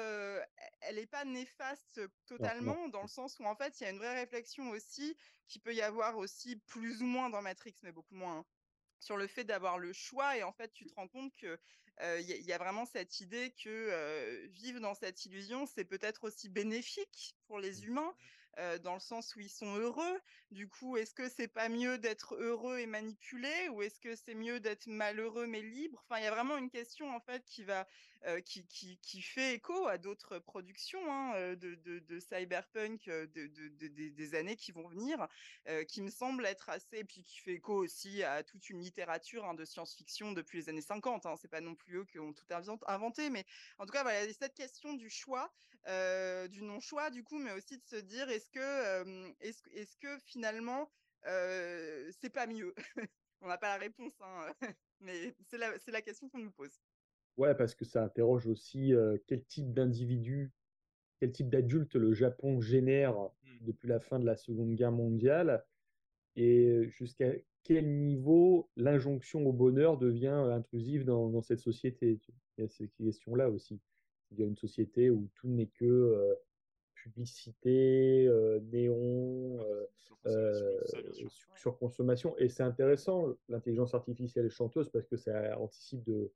elle 0.81 0.97
est 0.97 1.07
pas 1.07 1.25
néfaste 1.25 2.01
totalement 2.25 2.89
dans 2.89 3.03
le 3.03 3.07
sens 3.07 3.39
où 3.39 3.45
en 3.45 3.55
fait, 3.55 3.79
il 3.79 3.83
y 3.83 3.87
a 3.87 3.91
une 3.91 3.99
vraie 3.99 4.19
réflexion 4.19 4.69
aussi 4.71 5.15
qui 5.47 5.59
peut 5.59 5.75
y 5.75 5.81
avoir 5.81 6.17
aussi 6.17 6.55
plus 6.55 7.01
ou 7.01 7.05
moins 7.05 7.29
dans 7.29 7.41
Matrix, 7.41 7.75
mais 7.83 7.91
beaucoup 7.91 8.15
moins. 8.15 8.39
Hein 8.39 8.45
sur 9.01 9.17
le 9.17 9.27
fait 9.27 9.43
d'avoir 9.43 9.77
le 9.77 9.91
choix 9.91 10.37
et 10.37 10.43
en 10.43 10.53
fait 10.53 10.71
tu 10.71 10.85
te 10.85 10.93
rends 10.93 11.07
compte 11.07 11.35
que 11.35 11.59
il 12.19 12.25
y, 12.25 12.53
a 12.53 12.57
vraiment 12.57 12.85
cette 12.85 13.19
idée 13.19 13.53
que 13.63 14.47
vivre 14.47 14.79
dans 14.79 14.95
cette 14.95 15.25
illusion 15.25 15.67
c'est 15.67 15.85
peut-être 15.85 16.23
aussi 16.23 16.49
bénéfique 16.49 17.35
pour 17.45 17.59
les 17.59 17.71
mmh. 17.71 17.85
Humains 18.57 18.77
dans 18.79 18.93
le 18.93 18.99
sens 18.99 19.35
où 19.35 19.39
ils 19.39 19.49
sont 19.49 19.75
heureux. 19.77 20.19
Du 20.51 20.67
coup, 20.67 20.97
est-ce 20.97 21.13
que 21.13 21.29
c'est 21.29 21.47
pas 21.47 21.69
mieux 21.69 21.97
d'être 21.97 22.35
heureux 22.35 22.79
et 22.79 22.85
manipulé 22.85 23.69
ou 23.69 23.81
est-ce 23.81 23.99
que 23.99 24.15
c'est 24.15 24.35
mieux 24.35 24.59
d'être 24.59 24.87
malheureux 24.87 25.47
mais 25.47 25.61
libre? 25.61 26.03
Enfin, 26.03 26.19
il 26.19 26.23
y 26.23 26.27
a 26.27 26.31
vraiment 26.31 26.57
une 26.57 26.69
question 26.69 27.15
en 27.15 27.19
fait 27.19 27.43
qui 27.45 27.63
va 27.63 27.87
qui, 28.45 28.65
qui, 28.67 29.21
fait 29.21 29.55
écho 29.55 29.87
à 29.87 29.97
d'autres 29.97 30.39
productions 30.39 30.99
hein, 31.11 31.55
de, 31.55 31.75
de, 31.75 32.19
cyberpunk 32.19 33.05
de, 33.05 33.47
des 34.09 34.35
années 34.35 34.55
qui 34.55 34.71
vont 34.71 34.87
venir, 34.87 35.27
qui 35.87 36.01
me 36.01 36.09
semble 36.09 36.45
être 36.45 36.69
assez, 36.69 36.99
et 36.99 37.03
puis 37.03 37.23
qui 37.23 37.39
fait 37.39 37.53
écho 37.53 37.73
aussi 37.73 38.23
à 38.23 38.43
toute 38.43 38.69
une 38.69 38.79
littérature 38.79 39.45
hein, 39.45 39.53
de 39.53 39.65
science-fiction 39.65 40.33
depuis 40.33 40.59
les 40.59 40.69
années 40.69 40.81
50. 40.81 41.25
Hein, 41.25 41.35
c'est 41.41 41.47
pas 41.47 41.61
non 41.61 41.75
plus 41.75 41.97
eux 41.97 42.05
qui 42.05 42.19
ont 42.19 42.33
tout 42.33 42.45
inventé, 42.87 43.29
mais 43.29 43.45
en 43.79 43.85
tout 43.85 43.93
cas, 43.93 44.03
voilà, 44.03 44.31
cette 44.33 44.53
question 44.53 44.93
du 44.93 45.09
choix, 45.09 45.51
du 45.85 46.61
non-choix, 46.61 47.09
du 47.09 47.23
coup, 47.23 47.39
mais 47.39 47.51
aussi 47.51 47.77
de 47.77 47.85
se 47.85 47.95
dire 47.95 48.29
est-ce 48.29 48.49
que, 48.51 49.33
est-ce, 49.39 49.63
est-ce 49.73 49.97
que 49.97 50.19
finalement, 50.19 50.91
c'est 51.23 52.31
pas 52.31 52.47
mieux? 52.47 52.75
On 53.41 53.47
n'a 53.47 53.57
pas 53.57 53.69
la 53.69 53.77
réponse, 53.77 54.13
hein, 54.21 54.53
mais 54.99 55.35
c'est 55.49 55.57
la 55.57 56.01
question 56.01 56.29
qu'on 56.29 56.39
nous 56.39 56.51
pose. 56.51 56.79
Ouais, 57.37 57.55
parce 57.55 57.75
que 57.75 57.85
ça 57.85 58.03
interroge 58.03 58.47
aussi 58.47 58.93
quel 59.27 59.43
type 59.45 59.73
d'individu, 59.73 60.51
quel 61.19 61.31
type 61.31 61.49
d'adulte 61.49 61.95
le 61.95 62.13
Japon 62.13 62.61
génère 62.61 63.15
mmh. 63.15 63.49
depuis 63.61 63.87
la 63.87 63.99
fin 63.99 64.19
de 64.19 64.25
la 64.25 64.35
Seconde 64.35 64.75
Guerre 64.75 64.91
mondiale 64.91 65.63
et 66.35 66.87
jusqu'à 66.89 67.31
quel 67.63 67.87
niveau 67.87 68.69
l'injonction 68.75 69.45
au 69.45 69.53
bonheur 69.53 69.97
devient 69.97 70.27
intrusive 70.27 71.05
dans, 71.05 71.29
dans 71.29 71.41
cette 71.41 71.59
société. 71.59 72.19
Il 72.57 72.61
y 72.61 72.65
a 72.65 72.67
ces 72.67 72.87
questions-là 72.89 73.49
aussi. 73.49 73.79
Il 74.31 74.39
y 74.39 74.43
a 74.43 74.45
une 74.45 74.55
société 74.55 75.09
où 75.09 75.29
tout 75.35 75.47
n'est 75.47 75.67
que 75.67 76.37
publicité, 76.95 78.29
néon, 78.71 79.59
surconsommation. 81.55 82.37
Et 82.37 82.49
c'est 82.49 82.63
intéressant, 82.63 83.35
l'intelligence 83.49 83.93
artificielle 83.93 84.49
chanteuse, 84.49 84.89
parce 84.89 85.07
que 85.07 85.17
ça 85.17 85.59
anticipe 85.59 86.03
de, 86.03 86.31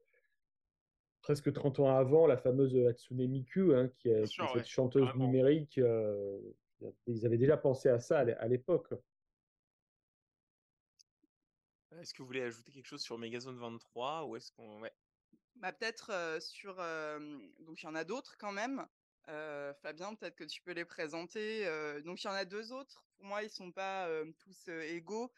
presque 1.26 1.52
30 1.52 1.80
ans 1.80 1.98
avant 1.98 2.28
la 2.28 2.38
fameuse 2.38 2.78
Hatsune 2.88 3.28
Miku, 3.28 3.74
hein, 3.74 3.90
qui 3.98 4.10
est, 4.10 4.28
cette 4.28 4.68
chanteuse 4.68 5.12
numérique. 5.16 5.80
Euh, 5.80 6.40
ils 7.08 7.26
avaient 7.26 7.40
déjà 7.40 7.58
pensé 7.58 7.90
à 7.90 8.00
ça 8.00 8.20
à 8.20 8.48
l'époque. 8.48 8.94
Est-ce 12.00 12.14
que 12.14 12.22
vous 12.22 12.28
voulez 12.28 12.44
ajouter 12.44 12.72
quelque 12.72 12.86
chose 12.86 13.02
sur 13.02 13.18
Megazone 13.18 13.58
23 13.58 14.26
ou 14.26 14.36
est-ce 14.36 14.52
qu'on 14.52 14.82
ouais? 14.82 14.94
bah, 15.56 15.72
peut-être 15.72 16.12
euh, 16.12 16.40
sur 16.40 16.76
donc 16.76 17.82
il 17.82 17.86
y 17.86 17.88
en 17.88 17.96
a 17.96 18.04
d'autres 18.04 18.36
quand 18.38 18.52
même. 18.52 18.86
Euh, 19.28 19.74
Fabien, 19.82 20.14
peut-être 20.14 20.36
que 20.36 20.44
tu 20.44 20.62
peux 20.62 20.74
les 20.74 20.86
présenter. 20.86 21.66
donc 22.04 22.24
il 22.24 22.28
y 22.28 22.30
en 22.30 22.34
a 22.34 22.46
deux 22.46 22.72
autres. 22.72 23.04
Pour 23.18 23.26
moi, 23.26 23.42
ils 23.42 23.50
sont 23.50 23.72
pas 23.72 24.08
tous 24.38 24.68
égaux 24.68 25.32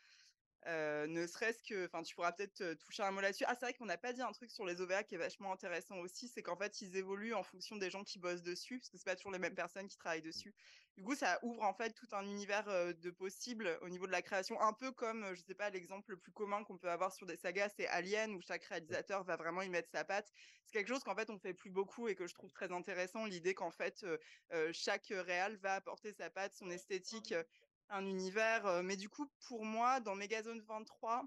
ne 0.67 1.25
serait-ce 1.27 1.63
que, 1.63 1.85
enfin, 1.85 2.03
tu 2.03 2.13
pourras 2.13 2.33
peut-être 2.33 2.73
toucher 2.73 3.03
un 3.03 3.11
mot 3.11 3.21
là-dessus. 3.21 3.45
Ah, 3.47 3.55
c'est 3.55 3.65
vrai 3.65 3.73
qu'on 3.73 3.85
n'a 3.85 3.97
pas 3.97 4.13
dit 4.13 4.21
un 4.21 4.31
truc 4.31 4.51
sur 4.51 4.65
les 4.65 4.81
OVA 4.81 5.03
qui 5.03 5.15
est 5.15 5.17
vachement 5.17 5.53
intéressant 5.53 5.97
aussi, 5.99 6.27
c'est 6.27 6.43
qu'en 6.43 6.57
fait, 6.57 6.81
ils 6.81 6.95
évoluent 6.97 7.33
en 7.33 7.43
fonction 7.43 7.77
des 7.77 7.89
gens 7.89 8.03
qui 8.03 8.19
bossent 8.19 8.43
dessus, 8.43 8.77
parce 8.79 8.89
que 8.89 8.97
c'est 8.97 9.05
pas 9.05 9.15
toujours 9.15 9.31
les 9.31 9.39
mêmes 9.39 9.55
personnes 9.55 9.87
qui 9.87 9.97
travaillent 9.97 10.21
dessus. 10.21 10.53
Du 10.97 11.03
coup, 11.03 11.15
ça 11.15 11.39
ouvre 11.43 11.61
en 11.61 11.73
fait 11.73 11.91
tout 11.91 12.07
un 12.11 12.25
univers 12.25 12.65
de 12.65 13.11
possibles 13.11 13.77
au 13.81 13.89
niveau 13.89 14.07
de 14.07 14.11
la 14.11 14.23
création, 14.23 14.59
un 14.59 14.73
peu 14.73 14.91
comme, 14.91 15.35
je 15.35 15.41
sais 15.41 15.53
pas, 15.53 15.69
l'exemple 15.69 16.11
le 16.11 16.17
plus 16.17 16.31
commun 16.31 16.63
qu'on 16.63 16.77
peut 16.77 16.89
avoir 16.89 17.13
sur 17.13 17.27
des 17.27 17.37
sagas, 17.37 17.69
c'est 17.69 17.87
Alien, 17.87 18.33
où 18.33 18.41
chaque 18.41 18.63
réalisateur 18.63 19.23
va 19.23 19.35
vraiment 19.35 19.61
y 19.61 19.69
mettre 19.69 19.89
sa 19.91 20.03
patte. 20.03 20.31
C'est 20.65 20.73
quelque 20.73 20.87
chose 20.87 21.03
qu'en 21.03 21.15
fait, 21.15 21.29
on 21.29 21.37
fait 21.37 21.53
plus 21.53 21.69
beaucoup 21.69 22.07
et 22.07 22.15
que 22.15 22.27
je 22.27 22.33
trouve 22.33 22.51
très 22.51 22.71
intéressant, 22.71 23.25
l'idée 23.25 23.53
qu'en 23.53 23.71
fait, 23.71 24.05
chaque 24.73 25.07
réal 25.11 25.57
va 25.57 25.75
apporter 25.75 26.13
sa 26.13 26.31
patte, 26.31 26.55
son 26.55 26.69
esthétique 26.71 27.33
un 27.89 28.05
univers. 28.05 28.83
mais 28.83 28.95
du 28.95 29.09
coup, 29.09 29.27
pour 29.47 29.65
moi, 29.65 29.99
dans 29.99 30.15
Megazone 30.15 30.61
23, 30.61 31.25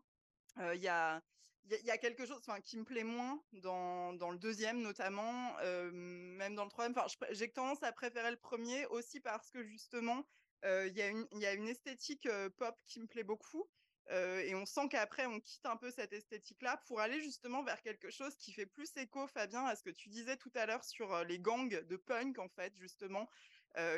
il 0.74 0.80
y 0.80 0.88
a 0.88 1.22
y, 1.68 1.90
a 1.90 1.98
quelque 1.98 2.26
chose 2.26 2.40
qui 2.64 2.78
me 2.78 2.84
plaît 2.84 3.04
moins 3.04 3.42
dans, 3.52 4.30
le 4.30 4.38
deuxième 4.38 4.80
notamment, 4.80 5.56
même 5.92 6.54
dans 6.54 6.64
le 6.64 6.70
troisième. 6.70 6.94
J'ai 7.30 7.50
tendance 7.50 7.82
à 7.82 7.92
préférer 7.92 8.30
le 8.30 8.36
premier 8.36 8.86
aussi 8.86 9.20
parce 9.20 9.50
que 9.50 9.62
justement, 9.62 10.26
il 10.64 10.92
y 10.96 11.46
a 11.46 11.52
une 11.52 11.68
esthétique 11.68 12.28
pop 12.56 12.76
qui 12.86 13.00
me 13.00 13.06
plaît 13.06 13.24
beaucoup. 13.24 13.68
et 14.10 14.54
on 14.54 14.66
sent 14.66 14.88
qu'après, 14.90 15.26
on 15.26 15.40
quitte 15.40 15.66
un 15.66 15.76
peu 15.76 15.90
cette 15.90 16.12
esthétique-là 16.12 16.82
pour 16.86 17.00
aller 17.00 17.20
justement 17.20 17.62
vers 17.62 17.80
quelque 17.82 18.10
chose 18.10 18.34
qui 18.36 18.52
fait 18.52 18.66
plus 18.66 18.90
écho, 18.96 19.26
Fabien, 19.28 19.64
à 19.64 19.76
ce 19.76 19.82
que 19.82 19.90
tu 19.90 20.08
disais 20.08 20.36
tout 20.36 20.52
à 20.54 20.66
l'heure 20.66 20.84
sur 20.84 21.24
les 21.24 21.38
gangs 21.38 21.68
de 21.68 21.96
punk, 21.96 22.38
en 22.38 22.48
fait, 22.48 22.74
justement, 22.76 23.28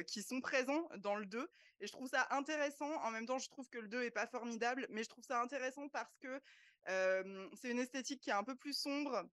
qui 0.06 0.22
sont 0.22 0.40
présents 0.40 0.88
dans 0.98 1.16
le 1.16 1.26
2. 1.26 1.48
Et 1.80 1.86
je 1.86 1.92
trouve 1.92 2.08
ça 2.08 2.26
intéressant. 2.30 2.90
En 3.02 3.10
même 3.10 3.26
temps, 3.26 3.38
je 3.38 3.48
trouve 3.48 3.68
que 3.68 3.78
le 3.78 3.88
2 3.88 4.02
est 4.02 4.10
pas 4.10 4.26
formidable, 4.26 4.86
mais 4.90 5.02
je 5.02 5.08
trouve 5.08 5.24
ça 5.24 5.40
intéressant 5.40 5.88
parce 5.88 6.16
que 6.18 6.40
c'est 6.86 7.70
une 7.70 7.78
esthétique 7.78 8.20
qui 8.20 8.30
est 8.30 8.34
un 8.34 8.44
peu 8.44 8.54
plus 8.54 8.72
sombre, 8.76 9.24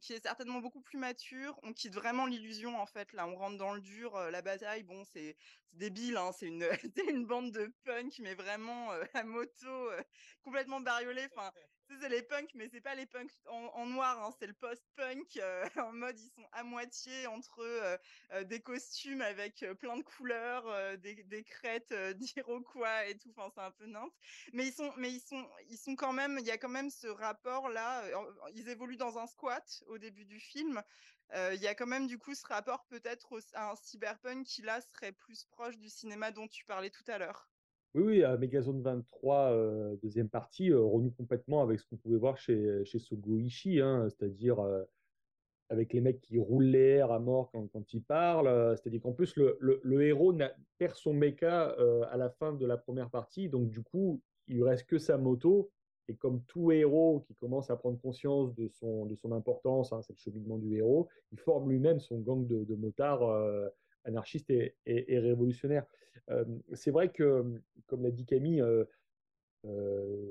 qui 0.00 0.14
est 0.14 0.22
certainement 0.22 0.60
beaucoup 0.60 0.80
plus 0.80 0.98
mature. 0.98 1.58
On 1.62 1.72
quitte 1.72 1.94
vraiment 1.94 2.26
l'illusion 2.26 2.80
en 2.80 2.86
fait. 2.86 3.12
Là, 3.12 3.26
on 3.26 3.36
rentre 3.36 3.58
dans 3.58 3.74
le 3.74 3.80
dur. 3.80 4.16
la 4.30 4.42
bataille, 4.42 4.84
bon, 4.84 5.04
c'est 5.04 5.36
débile. 5.72 6.16
Hein, 6.16 6.30
c'est 6.32 6.46
une, 6.46 6.66
bande 7.26 7.52
de 7.52 7.72
punk, 7.84 8.18
mais 8.20 8.34
vraiment 8.34 8.90
à 9.14 9.24
moto, 9.24 9.90
complètement 10.42 10.80
bariolée. 10.80 11.28
Enfin, 11.34 11.52
c'est 12.00 12.08
les 12.08 12.22
punks, 12.22 12.50
mais 12.54 12.68
c'est 12.68 12.80
pas 12.80 12.94
les 12.94 13.06
punks 13.06 13.32
en, 13.46 13.86
noir, 13.86 14.22
hein, 14.22 14.34
c'est 14.38 14.46
le 14.46 14.54
post-punk 14.54 15.40
en 15.76 15.92
mode 15.92 16.18
ils 16.18 16.30
sont 16.30 16.46
à 16.52 16.62
moitié 16.62 17.26
entre 17.26 17.98
des 18.44 18.60
costumes 18.60 19.22
avec 19.22 19.64
plein 19.80 19.96
de 19.96 20.02
couleurs, 20.02 20.98
des, 20.98 21.22
des, 21.24 21.44
crêtes 21.44 21.92
d'Iroquois 22.18 23.06
et 23.06 23.16
tout. 23.16 23.32
Enfin, 23.36 23.50
c'est 23.54 23.60
un 23.60 23.70
peu 23.70 23.86
nimp. 23.86 24.12
Mais 24.52 24.66
ils 24.66 24.72
sont, 24.72 24.92
mais 24.96 25.12
ils 25.12 25.20
sont, 25.20 25.48
ils 25.68 25.78
sont 25.78 25.96
quand 25.96 26.12
même. 26.12 26.38
Il 26.40 26.46
y 26.46 26.50
a 26.50 26.58
quand 26.58 26.68
même 26.68 26.90
ce 26.90 27.06
rapport 27.06 27.68
là. 27.68 28.04
Ils 28.54 28.68
évoluent 28.68 28.96
dans 28.96 29.18
un 29.18 29.26
squat 29.26 29.82
au 29.86 29.98
début 29.98 30.24
du 30.24 30.40
film. 30.40 30.82
Il 31.34 31.60
y 31.60 31.66
a 31.66 31.74
quand 31.74 31.86
même 31.86 32.06
du 32.06 32.18
coup 32.18 32.34
ce 32.34 32.46
rapport 32.46 32.84
peut-être 32.86 33.38
à 33.54 33.70
un 33.70 33.76
cyberpunk 33.76 34.46
qui 34.46 34.62
là 34.62 34.80
serait 34.80 35.12
plus 35.12 35.44
proche 35.44 35.78
du 35.78 35.88
cinéma 35.88 36.30
dont 36.30 36.48
tu 36.48 36.64
parlais 36.64 36.90
tout 36.90 37.04
à 37.08 37.18
l'heure. 37.18 37.51
Oui, 37.94 38.22
oui, 38.22 38.38
Megazone 38.38 38.80
23, 38.80 39.50
euh, 39.52 39.96
deuxième 40.02 40.30
partie, 40.30 40.70
euh, 40.70 40.80
renoue 40.80 41.10
complètement 41.10 41.62
avec 41.62 41.78
ce 41.78 41.86
qu'on 41.86 41.96
pouvait 41.96 42.16
voir 42.16 42.38
chez, 42.38 42.82
chez 42.86 42.98
Sogo 42.98 43.38
hein, 43.38 44.08
c'est-à-dire 44.08 44.60
euh, 44.60 44.82
avec 45.68 45.92
les 45.92 46.00
mecs 46.00 46.22
qui 46.22 46.38
roulent 46.38 46.64
l'air 46.64 47.12
à 47.12 47.18
mort 47.18 47.50
quand, 47.52 47.92
ils 47.92 48.02
parlent. 48.02 48.78
c'est-à-dire 48.78 49.02
qu'en 49.02 49.12
plus, 49.12 49.36
le, 49.36 49.58
le, 49.60 50.02
héros 50.02 50.34
perd 50.78 50.94
son 50.94 51.12
mecha 51.12 51.76
à 52.10 52.16
la 52.16 52.30
fin 52.30 52.54
de 52.54 52.64
la 52.64 52.78
première 52.78 53.10
partie, 53.10 53.50
donc 53.50 53.68
du 53.68 53.82
coup, 53.82 54.22
il 54.48 54.56
lui 54.56 54.64
reste 54.64 54.86
que 54.86 54.98
sa 54.98 55.18
moto. 55.18 55.70
Et 56.08 56.16
comme 56.16 56.42
tout 56.44 56.72
héros 56.72 57.20
qui 57.26 57.34
commence 57.34 57.70
à 57.70 57.76
prendre 57.76 57.98
conscience 58.00 58.54
de 58.54 58.68
son, 58.68 59.06
de 59.06 59.14
son 59.14 59.32
importance, 59.32 59.92
hein, 59.92 60.00
c'est 60.02 60.14
le 60.14 60.18
cheminement 60.18 60.58
du 60.58 60.76
héros, 60.76 61.08
il 61.30 61.38
forme 61.38 61.70
lui-même 61.70 62.00
son 62.00 62.18
gang 62.18 62.46
de 62.46 62.74
motards 62.74 63.70
euh, 64.06 64.08
anarchistes 64.08 64.50
et, 64.50 64.74
révolutionnaires. 65.18 65.86
Euh, 66.30 66.44
c'est 66.74 66.90
vrai 66.90 67.10
que, 67.10 67.60
comme 67.86 68.02
l'a 68.02 68.10
dit 68.10 68.24
Camille, 68.24 68.62
euh, 68.62 70.26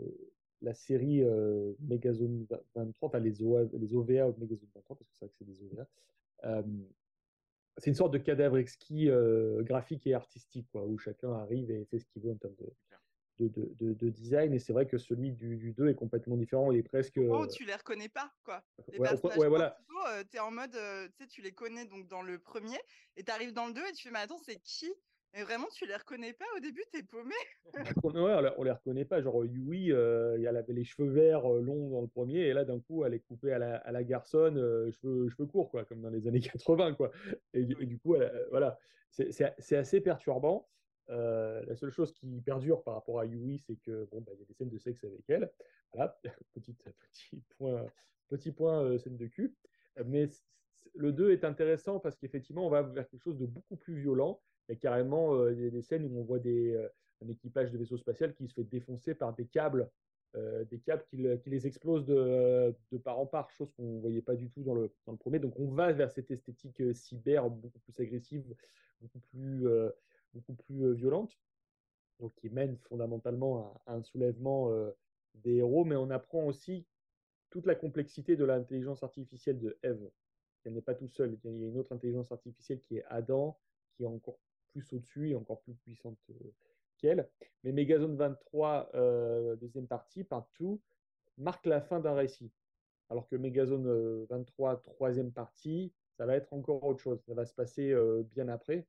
la 0.61 0.73
série 0.73 1.23
Megazone 1.79 2.45
23, 2.75 3.09
enfin 3.09 3.19
les, 3.19 3.41
OVA, 3.41 3.63
les 3.73 3.95
OVA 3.95 4.31
Megazone 4.37 4.69
23, 4.75 4.97
parce 4.97 5.09
que 5.09 5.15
c'est 5.15 5.25
vrai 5.25 5.29
que 5.29 5.35
c'est 5.37 5.45
des 5.45 5.63
OVA, 5.63 5.87
c'est 7.77 7.89
une 7.89 7.95
sorte 7.95 8.13
de 8.13 8.17
cadavre 8.17 8.57
exquis 8.57 9.09
graphique 9.59 10.05
et 10.05 10.13
artistique, 10.13 10.67
quoi, 10.71 10.85
où 10.85 10.97
chacun 10.97 11.31
arrive 11.33 11.71
et 11.71 11.85
fait 11.85 11.99
ce 11.99 12.05
qu'il 12.05 12.21
veut 12.21 12.31
en 12.31 12.35
termes 12.35 12.55
de, 12.59 12.69
de, 13.49 13.73
de, 13.79 13.93
de, 13.93 14.09
design. 14.09 14.53
Et 14.53 14.59
c'est 14.59 14.73
vrai 14.73 14.85
que 14.87 14.97
celui 14.97 15.31
du, 15.31 15.57
du 15.57 15.71
2 15.71 15.89
est 15.89 15.95
complètement 15.95 16.37
différent. 16.37 16.71
Il 16.71 16.79
est 16.79 16.83
presque. 16.83 17.19
Oh, 17.29 17.45
tu 17.47 17.65
les 17.65 17.75
reconnais 17.75 18.09
pas, 18.09 18.31
quoi. 18.43 18.63
Les 18.91 18.99
ouais, 18.99 19.09
personnages 19.09 19.37
ouais, 19.37 19.49
voilà. 19.49 19.77
euh, 20.09 20.23
tu 20.29 20.37
es 20.37 20.39
en 20.39 20.51
mode, 20.51 20.75
euh, 20.75 21.07
tu 21.17 21.23
sais, 21.23 21.27
tu 21.27 21.41
les 21.41 21.51
connais 21.51 21.85
donc 21.85 22.07
dans 22.07 22.21
le 22.21 22.39
premier, 22.39 22.79
et 23.17 23.23
tu 23.23 23.31
arrives 23.31 23.53
dans 23.53 23.67
le 23.67 23.73
2 23.73 23.81
et 23.81 23.91
tu 23.93 24.03
fais, 24.07 24.11
mais 24.11 24.19
attends, 24.19 24.39
c'est 24.39 24.59
qui? 24.61 24.93
Et 25.33 25.43
vraiment, 25.43 25.67
tu 25.73 25.85
les 25.85 25.95
reconnais 25.95 26.33
pas 26.33 26.45
au 26.57 26.59
début, 26.59 26.83
t'es 26.91 27.03
paumé? 27.03 27.33
on, 28.03 28.11
ouais, 28.11 28.51
on 28.57 28.63
les 28.63 28.71
reconnaît 28.71 29.05
pas. 29.05 29.21
Genre 29.21 29.45
Yui, 29.45 29.91
euh, 29.93 30.37
elle 30.37 30.57
avait 30.57 30.73
les 30.73 30.83
cheveux 30.83 31.09
verts 31.09 31.49
euh, 31.49 31.61
longs 31.61 31.89
dans 31.89 32.01
le 32.01 32.07
premier, 32.07 32.39
et 32.41 32.53
là 32.53 32.65
d'un 32.65 32.79
coup, 32.81 33.05
elle 33.05 33.13
est 33.13 33.19
coupée 33.19 33.53
à 33.53 33.59
la, 33.59 33.77
à 33.77 33.91
la 33.93 34.03
garçonne, 34.03 34.57
euh, 34.57 34.91
cheveux, 34.91 35.29
cheveux 35.29 35.45
courts, 35.45 35.71
quoi, 35.71 35.85
comme 35.85 36.01
dans 36.01 36.09
les 36.09 36.27
années 36.27 36.41
80, 36.41 36.95
quoi. 36.95 37.11
Et, 37.53 37.61
et 37.61 37.85
du 37.85 37.97
coup, 37.97 38.15
elle, 38.15 38.45
voilà, 38.49 38.77
c'est 39.09 39.75
assez 39.75 40.01
perturbant. 40.01 40.67
Euh, 41.11 41.61
la 41.67 41.75
seule 41.75 41.91
chose 41.91 42.13
qui 42.13 42.41
perdure 42.41 42.83
par 42.83 42.93
rapport 42.93 43.19
à 43.19 43.25
Yui, 43.25 43.59
c'est 43.59 43.75
que 43.75 44.07
bon, 44.11 44.21
bah, 44.21 44.31
y 44.39 44.41
a 44.41 44.45
des 44.45 44.53
scènes 44.53 44.69
de 44.69 44.77
sexe 44.77 45.03
avec 45.03 45.29
elle. 45.29 45.51
Voilà, 45.93 46.17
petit, 46.53 46.73
petit 46.73 47.41
point, 47.57 47.85
petit 48.29 48.51
point 48.51 48.83
euh, 48.83 48.97
scène 48.97 49.17
de 49.17 49.27
cul. 49.27 49.53
Mais 50.05 50.29
le 50.95 51.11
2 51.11 51.31
est 51.31 51.43
intéressant 51.43 51.99
parce 51.99 52.15
qu'effectivement, 52.15 52.65
on 52.65 52.69
va 52.69 52.81
vers 52.81 53.07
quelque 53.09 53.21
chose 53.21 53.37
de 53.37 53.45
beaucoup 53.45 53.75
plus 53.75 53.99
violent. 53.99 54.41
Il 54.69 54.73
y 54.73 54.75
a 54.75 54.79
carrément 54.79 55.35
euh, 55.35 55.53
des, 55.53 55.81
scènes 55.81 56.05
où 56.05 56.19
on 56.19 56.23
voit 56.23 56.39
des, 56.39 56.77
un 57.21 57.27
équipage 57.27 57.71
de 57.71 57.77
vaisseau 57.77 57.97
spatial 57.97 58.33
qui 58.33 58.47
se 58.47 58.53
fait 58.53 58.63
défoncer 58.63 59.13
par 59.13 59.33
des 59.33 59.45
câbles, 59.45 59.89
des 60.69 60.79
câbles 60.79 61.03
qui, 61.09 61.17
les 61.17 61.67
explosent 61.67 62.05
de, 62.05 62.73
part 63.03 63.19
en 63.19 63.25
part, 63.25 63.49
chose 63.51 63.69
qu'on 63.73 63.95
ne 63.95 63.99
voyait 63.99 64.21
pas 64.21 64.35
du 64.35 64.49
tout 64.49 64.63
dans 64.63 64.75
le 64.75 65.17
premier. 65.17 65.39
Donc 65.39 65.59
on 65.59 65.67
va 65.67 65.91
vers 65.91 66.09
cette 66.09 66.31
esthétique 66.31 66.81
cyber 66.95 67.49
beaucoup 67.49 67.79
plus 67.79 68.01
agressive, 68.01 68.55
beaucoup 69.01 69.19
plus 69.19 69.67
beaucoup 70.33 70.53
plus 70.53 70.93
violente, 70.93 71.37
donc 72.19 72.33
qui 72.35 72.49
mène 72.49 72.77
fondamentalement 72.77 73.81
à, 73.85 73.93
un 73.93 74.03
soulèvement 74.03 74.71
des 75.35 75.57
héros, 75.57 75.85
mais 75.85 75.95
on 75.95 76.09
apprend 76.09 76.45
aussi 76.45 76.85
toute 77.49 77.65
la 77.65 77.75
complexité 77.75 78.35
de 78.35 78.45
l'intelligence 78.45 79.03
artificielle 79.03 79.59
de 79.59 79.77
Eve. 79.83 80.09
Elle 80.63 80.73
n'est 80.73 80.81
pas 80.81 80.95
tout 80.95 81.09
seule. 81.09 81.37
Il 81.43 81.59
y 81.59 81.65
a 81.65 81.67
une 81.67 81.77
autre 81.77 81.91
intelligence 81.91 82.31
artificielle 82.31 82.79
qui 82.79 82.97
est 82.97 83.05
Adam, 83.09 83.59
qui 83.95 84.03
est 84.03 84.07
encore 84.07 84.39
plus 84.71 84.93
au-dessus 84.93 85.31
et 85.31 85.35
encore 85.35 85.61
plus 85.61 85.73
puissante 85.75 86.17
qu'elle. 86.97 87.29
Mais 87.63 87.71
Megazone 87.71 88.15
23, 88.15 88.91
euh, 88.93 89.55
deuxième 89.55 89.87
partie, 89.87 90.23
part 90.23 90.47
tout, 90.53 90.79
marque 91.37 91.65
la 91.65 91.81
fin 91.81 91.99
d'un 91.99 92.13
récit. 92.13 92.51
Alors 93.09 93.27
que 93.27 93.35
Megazone 93.35 94.25
23, 94.25 94.81
troisième 94.83 95.31
partie, 95.31 95.91
ça 96.17 96.25
va 96.25 96.35
être 96.35 96.53
encore 96.53 96.83
autre 96.83 97.01
chose. 97.01 97.21
Ça 97.25 97.33
va 97.33 97.45
se 97.45 97.53
passer 97.53 97.93
bien 98.33 98.47
après. 98.47 98.87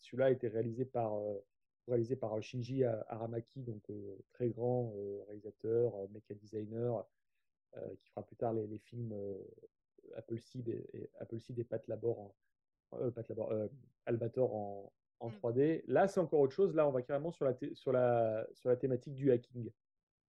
Celui-là 0.00 0.26
a 0.26 0.30
été 0.30 0.48
réalisé 0.48 0.84
par, 0.84 1.14
euh, 1.14 1.38
réalisé 1.88 2.16
par 2.16 2.40
Shinji 2.42 2.84
Aramaki, 2.84 3.62
donc 3.62 3.82
euh, 3.90 4.16
très 4.32 4.50
grand 4.50 4.92
euh, 4.96 5.22
réalisateur, 5.26 5.92
mecha 6.10 6.34
designer, 6.34 7.04
qui 8.00 8.08
fera 8.08 8.24
plus 8.24 8.36
tard 8.36 8.54
les, 8.54 8.66
les 8.66 8.78
films 8.78 9.14
Apple 10.16 10.40
Seed 10.40 10.68
et, 10.68 10.88
et, 10.94 11.10
Apple 11.20 11.38
Seed 11.38 11.58
et 11.58 11.64
Pat 11.64 11.86
Labor, 11.88 12.34
en, 12.90 13.10
Pat 13.10 13.28
Labor 13.28 13.52
Albator 14.06 14.54
en, 14.54 14.92
en 15.20 15.28
3D. 15.28 15.82
Mm. 15.82 15.92
Là, 15.92 16.08
c'est 16.08 16.20
encore 16.20 16.40
autre 16.40 16.54
chose. 16.54 16.74
Là, 16.74 16.88
on 16.88 16.90
va 16.90 17.02
carrément 17.02 17.32
sur 17.32 17.44
la, 17.44 17.54
sur 17.74 17.92
la, 17.92 18.46
sur 18.54 18.70
la 18.70 18.76
thématique 18.76 19.14
du 19.14 19.30
hacking. 19.30 19.70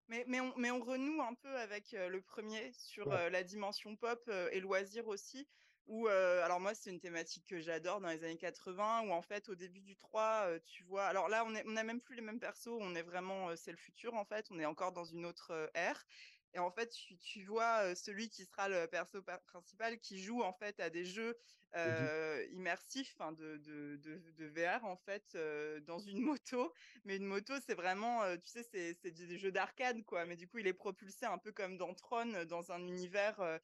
Mais, 0.09 0.25
mais, 0.27 0.41
on, 0.41 0.53
mais 0.57 0.71
on 0.71 0.83
renoue 0.83 1.21
un 1.21 1.35
peu 1.35 1.55
avec 1.55 1.93
le 1.93 2.19
premier 2.19 2.73
sur 2.73 3.07
ouais. 3.07 3.29
la 3.29 3.43
dimension 3.43 3.95
pop 3.95 4.29
et 4.51 4.59
loisir 4.59 5.07
aussi. 5.07 5.47
Euh, 5.89 6.43
alors 6.43 6.59
moi, 6.59 6.75
c'est 6.75 6.89
une 6.89 6.99
thématique 6.99 7.45
que 7.47 7.59
j'adore 7.59 8.01
dans 8.01 8.09
les 8.09 8.23
années 8.23 8.37
80, 8.37 9.07
où 9.07 9.11
en 9.11 9.21
fait, 9.21 9.47
au 9.49 9.55
début 9.55 9.81
du 9.81 9.95
3, 9.95 10.47
euh, 10.47 10.59
tu 10.65 10.83
vois, 10.83 11.05
alors 11.05 11.29
là, 11.29 11.45
on 11.45 11.51
n'a 11.51 11.83
même 11.83 12.01
plus 12.01 12.15
les 12.15 12.21
mêmes 12.21 12.39
persos, 12.39 12.67
on 12.67 12.93
est 12.95 13.03
vraiment, 13.03 13.55
c'est 13.55 13.71
le 13.71 13.77
futur 13.77 14.13
en 14.15 14.25
fait, 14.25 14.47
on 14.51 14.59
est 14.59 14.65
encore 14.65 14.91
dans 14.91 15.05
une 15.05 15.25
autre 15.25 15.69
ère. 15.73 16.05
Et 16.53 16.59
en 16.59 16.71
fait, 16.71 16.89
tu, 16.89 17.17
tu 17.17 17.43
vois 17.43 17.95
celui 17.95 18.29
qui 18.29 18.45
sera 18.45 18.69
le 18.69 18.87
perso 18.87 19.21
principal 19.45 19.99
qui 19.99 20.21
joue 20.21 20.41
en 20.41 20.53
fait 20.53 20.79
à 20.79 20.89
des 20.89 21.05
jeux 21.05 21.37
euh, 21.75 22.45
immersifs 22.53 23.15
hein, 23.19 23.33
de, 23.33 23.57
de, 23.57 23.97
de, 23.97 24.21
de, 24.37 24.45
VR 24.47 24.85
en 24.85 24.95
fait 24.95 25.35
euh, 25.35 25.81
dans 25.81 25.99
une 25.99 26.21
moto. 26.21 26.73
Mais 27.03 27.17
une 27.17 27.25
moto, 27.25 27.53
c'est 27.65 27.75
vraiment, 27.75 28.23
euh, 28.23 28.37
tu 28.37 28.47
sais, 28.47 28.63
c'est 28.63 29.11
des 29.11 29.37
jeux 29.37 29.51
d'arcade 29.51 30.03
quoi. 30.05 30.25
Mais 30.25 30.37
du 30.37 30.47
coup, 30.47 30.59
il 30.59 30.67
est 30.67 30.73
propulsé 30.73 31.25
un 31.25 31.37
peu 31.37 31.51
comme 31.51 31.77
dans 31.77 31.93
Tron, 31.93 32.45
dans 32.45 32.71
un 32.71 32.79
univers, 32.79 33.59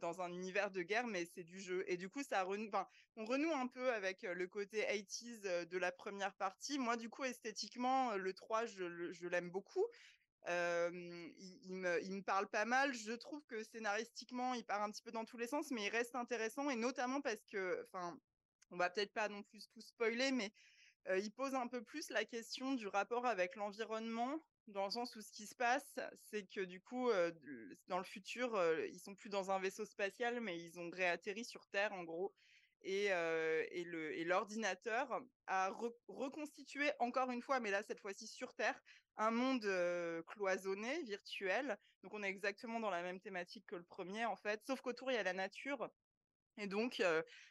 dans 0.00 0.20
un 0.20 0.32
univers 0.32 0.70
de 0.70 0.82
guerre, 0.82 1.06
mais 1.06 1.26
c'est 1.26 1.44
du 1.44 1.60
jeu. 1.60 1.84
Et 1.86 1.96
du 1.96 2.08
coup, 2.08 2.22
ça 2.22 2.42
renoue, 2.42 2.70
on 3.16 3.24
renoue 3.24 3.52
un 3.52 3.68
peu 3.68 3.92
avec 3.92 4.22
le 4.22 4.46
côté 4.48 4.82
80s 4.82 5.66
de 5.66 5.78
la 5.78 5.92
première 5.92 6.34
partie. 6.34 6.78
Moi, 6.78 6.96
du 6.96 7.08
coup, 7.08 7.24
esthétiquement, 7.24 8.16
le 8.16 8.32
3, 8.32 8.66
je, 8.66 9.12
je 9.12 9.28
l'aime 9.28 9.50
beaucoup. 9.50 9.86
Il, 10.46 11.74
me, 11.74 12.22
parle 12.22 12.48
pas 12.48 12.64
mal. 12.64 12.94
Je 12.94 13.12
trouve 13.12 13.44
que 13.46 13.62
scénaristiquement, 13.64 14.54
il 14.54 14.64
part 14.64 14.82
un 14.82 14.90
petit 14.90 15.02
peu 15.02 15.10
dans 15.10 15.24
tous 15.24 15.36
les 15.36 15.46
sens, 15.46 15.70
mais 15.70 15.86
il 15.86 15.90
reste 15.90 16.14
intéressant 16.14 16.70
et 16.70 16.76
notamment 16.76 17.20
parce 17.20 17.44
que, 17.46 17.84
enfin, 17.86 18.18
on 18.70 18.76
va 18.76 18.90
peut-être 18.90 19.12
pas 19.12 19.28
non 19.28 19.42
plus 19.42 19.68
tout 19.68 19.80
spoiler, 19.80 20.32
mais 20.32 20.52
il 21.16 21.30
pose 21.32 21.54
un 21.54 21.66
peu 21.66 21.82
plus 21.82 22.10
la 22.10 22.24
question 22.24 22.74
du 22.74 22.86
rapport 22.86 23.26
avec 23.26 23.56
l'environnement, 23.56 24.42
dans 24.68 24.84
le 24.84 24.90
sens 24.90 25.16
où 25.16 25.22
ce 25.22 25.32
qui 25.32 25.46
se 25.46 25.54
passe, 25.54 25.98
c'est 26.30 26.44
que 26.44 26.60
du 26.60 26.80
coup, 26.80 27.10
dans 27.86 27.98
le 27.98 28.04
futur, 28.04 28.60
ils 28.86 29.00
sont 29.00 29.14
plus 29.14 29.30
dans 29.30 29.50
un 29.50 29.58
vaisseau 29.58 29.84
spatial, 29.84 30.40
mais 30.40 30.58
ils 30.58 30.78
ont 30.78 30.90
réatterri 30.90 31.44
sur 31.44 31.66
Terre, 31.66 31.92
en 31.92 32.04
gros. 32.04 32.34
Et, 32.82 33.06
et 33.06 34.24
l'ordinateur 34.24 35.22
a 35.46 35.70
re 35.70 35.92
reconstitué 36.08 36.90
encore 36.98 37.30
une 37.30 37.42
fois, 37.42 37.60
mais 37.60 37.70
là 37.70 37.82
cette 37.82 38.00
fois-ci 38.00 38.26
sur 38.26 38.54
Terre, 38.54 38.80
un 39.18 39.30
monde 39.30 39.66
cloisonné, 40.26 41.02
virtuel. 41.02 41.76
Donc 42.02 42.14
on 42.14 42.22
est 42.22 42.28
exactement 42.28 42.80
dans 42.80 42.90
la 42.90 43.02
même 43.02 43.20
thématique 43.20 43.66
que 43.66 43.76
le 43.76 43.84
premier 43.84 44.24
en 44.24 44.36
fait, 44.36 44.64
sauf 44.66 44.80
qu'autour 44.80 45.10
il 45.10 45.14
y 45.14 45.18
a 45.18 45.22
la 45.22 45.34
nature. 45.34 45.90
Et 46.56 46.66
donc, 46.66 47.02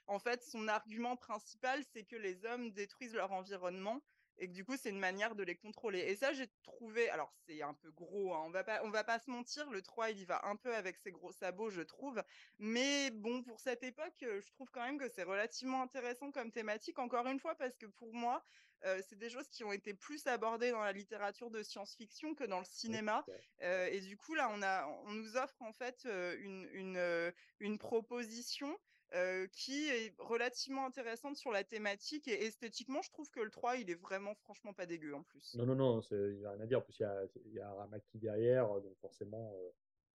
en 0.07 0.19
fait, 0.19 0.43
son 0.43 0.67
argument 0.67 1.15
principal, 1.15 1.83
c'est 1.93 2.03
que 2.03 2.15
les 2.17 2.45
hommes 2.45 2.71
détruisent 2.71 3.15
leur 3.15 3.31
environnement 3.31 4.01
et 4.37 4.47
que 4.47 4.53
du 4.53 4.63
coup 4.65 4.75
c'est 4.77 4.89
une 4.89 4.99
manière 4.99 5.35
de 5.35 5.43
les 5.43 5.55
contrôler. 5.55 5.99
Et 5.99 6.15
ça 6.15 6.33
j'ai 6.33 6.47
trouvé, 6.63 7.09
alors 7.09 7.33
c'est 7.47 7.61
un 7.61 7.73
peu 7.73 7.89
gros, 7.91 8.33
hein, 8.33 8.43
on 8.45 8.51
va 8.51 8.63
pas 8.63 8.81
on 8.83 8.89
va 8.89 9.03
pas 9.03 9.19
se 9.19 9.29
mentir, 9.31 9.69
le 9.71 9.81
3 9.81 10.11
il 10.11 10.19
y 10.19 10.25
va 10.25 10.45
un 10.45 10.55
peu 10.55 10.75
avec 10.75 10.97
ses 10.97 11.11
gros 11.11 11.31
sabots 11.31 11.69
je 11.69 11.81
trouve, 11.81 12.21
mais 12.59 13.09
bon 13.11 13.41
pour 13.43 13.59
cette 13.59 13.83
époque 13.83 14.13
je 14.21 14.51
trouve 14.51 14.69
quand 14.71 14.85
même 14.85 14.99
que 14.99 15.09
c'est 15.09 15.23
relativement 15.23 15.81
intéressant 15.81 16.31
comme 16.31 16.51
thématique 16.51 16.99
encore 16.99 17.27
une 17.27 17.39
fois 17.39 17.55
parce 17.55 17.77
que 17.77 17.87
pour 17.87 18.13
moi 18.13 18.43
euh, 18.85 19.01
c'est 19.07 19.17
des 19.17 19.29
choses 19.29 19.47
qui 19.49 19.63
ont 19.63 19.71
été 19.71 19.93
plus 19.93 20.27
abordées 20.27 20.71
dans 20.71 20.81
la 20.81 20.91
littérature 20.91 21.49
de 21.49 21.63
science-fiction 21.63 22.35
que 22.35 22.43
dans 22.43 22.59
le 22.59 22.65
cinéma 22.65 23.25
euh, 23.61 23.87
et 23.87 24.01
du 24.01 24.17
coup 24.17 24.35
là 24.35 24.49
on 24.53 24.61
a 24.61 24.85
on 25.05 25.13
nous 25.13 25.35
offre 25.35 25.61
en 25.61 25.73
fait 25.73 26.05
une 26.05 26.67
une, 26.73 27.33
une 27.59 27.77
proposition 27.77 28.77
euh, 29.13 29.47
qui 29.53 29.87
est 29.87 30.13
relativement 30.19 30.85
intéressante 30.85 31.37
sur 31.37 31.49
la 31.49 31.63
thématique 31.63 32.27
et 32.27 32.45
esthétiquement, 32.45 33.01
je 33.01 33.09
trouve 33.09 33.29
que 33.29 33.39
le 33.39 33.49
3, 33.49 33.77
il 33.77 33.89
est 33.89 33.95
vraiment 33.95 34.35
franchement 34.35 34.73
pas 34.73 34.85
dégueu 34.85 35.15
en 35.15 35.23
plus. 35.23 35.55
Non, 35.55 35.65
non, 35.65 35.75
non, 35.75 36.01
il 36.11 36.39
n'y 36.39 36.45
a 36.45 36.51
rien 36.51 36.59
à 36.59 36.65
dire. 36.65 36.79
En 36.79 36.81
plus, 36.81 36.99
il 36.99 37.03
y 37.03 37.05
a, 37.05 37.23
y 37.53 37.59
a 37.59 37.71
Ramaki 37.71 38.17
derrière, 38.17 38.67
donc 38.67 38.97
forcément, 38.99 39.53
euh, 39.55 39.69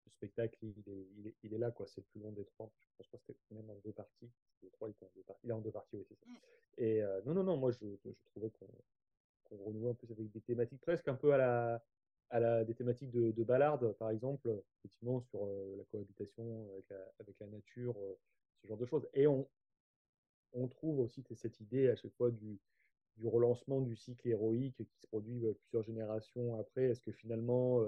le 0.04 0.10
spectacle, 0.10 0.58
il 0.60 0.78
est, 0.86 1.08
il 1.16 1.26
est, 1.26 1.34
il 1.42 1.54
est 1.54 1.58
là, 1.58 1.70
quoi. 1.70 1.86
C'est 1.86 2.02
le 2.02 2.06
plus 2.12 2.20
long 2.20 2.32
des 2.32 2.44
trois. 2.44 2.70
Je 3.00 3.08
pense 3.10 3.22
que 3.22 3.32
c'était 3.32 3.54
même 3.54 3.70
en 3.70 3.76
deux 3.76 3.92
parties. 3.92 4.30
Le 4.62 4.70
3, 4.70 4.88
il 4.88 4.94
est 4.94 5.04
en 5.04 5.10
deux 5.14 5.22
parties. 5.22 5.40
Il 5.44 5.50
est 5.50 5.54
en 5.54 5.60
deux 5.60 5.70
parties, 5.70 5.96
oui, 5.96 6.04
c'est 6.08 6.14
ça. 6.14 6.26
Mm. 6.26 6.36
Et 6.78 7.02
euh, 7.02 7.20
non, 7.26 7.34
non, 7.34 7.44
non, 7.44 7.56
moi, 7.56 7.70
je, 7.72 7.86
je 8.04 8.10
trouvais 8.30 8.50
qu'on 8.50 8.66
qu 9.44 9.54
renoue 9.54 9.88
un 9.88 9.94
peu 9.94 10.06
avec 10.10 10.30
des 10.30 10.40
thématiques 10.40 10.80
presque 10.80 11.08
un 11.08 11.14
peu 11.14 11.32
à 11.32 11.36
la, 11.36 11.84
à 12.30 12.40
la, 12.40 12.64
des 12.64 12.74
thématiques 12.74 13.10
de, 13.10 13.30
de 13.30 13.44
Ballard, 13.44 13.80
par 13.96 14.10
exemple, 14.10 14.62
effectivement, 14.78 15.20
sur 15.20 15.44
euh, 15.44 15.76
la 15.76 15.84
cohabitation 15.84 16.70
avec 16.72 16.88
la, 16.88 17.12
avec 17.18 17.38
la 17.40 17.46
nature. 17.46 17.98
Euh, 17.98 18.18
ce 18.62 18.68
genre 18.68 18.78
de 18.78 18.86
choses. 18.86 19.08
Et 19.14 19.26
on, 19.26 19.50
on 20.52 20.68
trouve 20.68 21.00
aussi 21.00 21.24
cette 21.34 21.60
idée 21.60 21.88
à 21.88 21.96
chaque 21.96 22.12
fois 22.12 22.30
du, 22.30 22.60
du 23.16 23.26
relancement 23.26 23.80
du 23.80 23.96
cycle 23.96 24.28
héroïque 24.28 24.86
qui 24.88 25.00
se 25.00 25.06
produit 25.08 25.42
plusieurs 25.64 25.82
générations 25.82 26.58
après. 26.60 26.84
Est-ce 26.84 27.00
que 27.00 27.10
finalement 27.10 27.80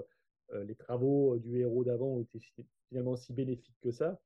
les 0.51 0.75
travaux 0.75 1.37
du 1.37 1.59
héros 1.59 1.85
d'avant 1.85 2.07
ont 2.07 2.19
été 2.19 2.39
finalement 2.89 3.15
si 3.15 3.33
bénéfiques 3.33 3.79
que 3.79 3.91
ça? 3.91 4.21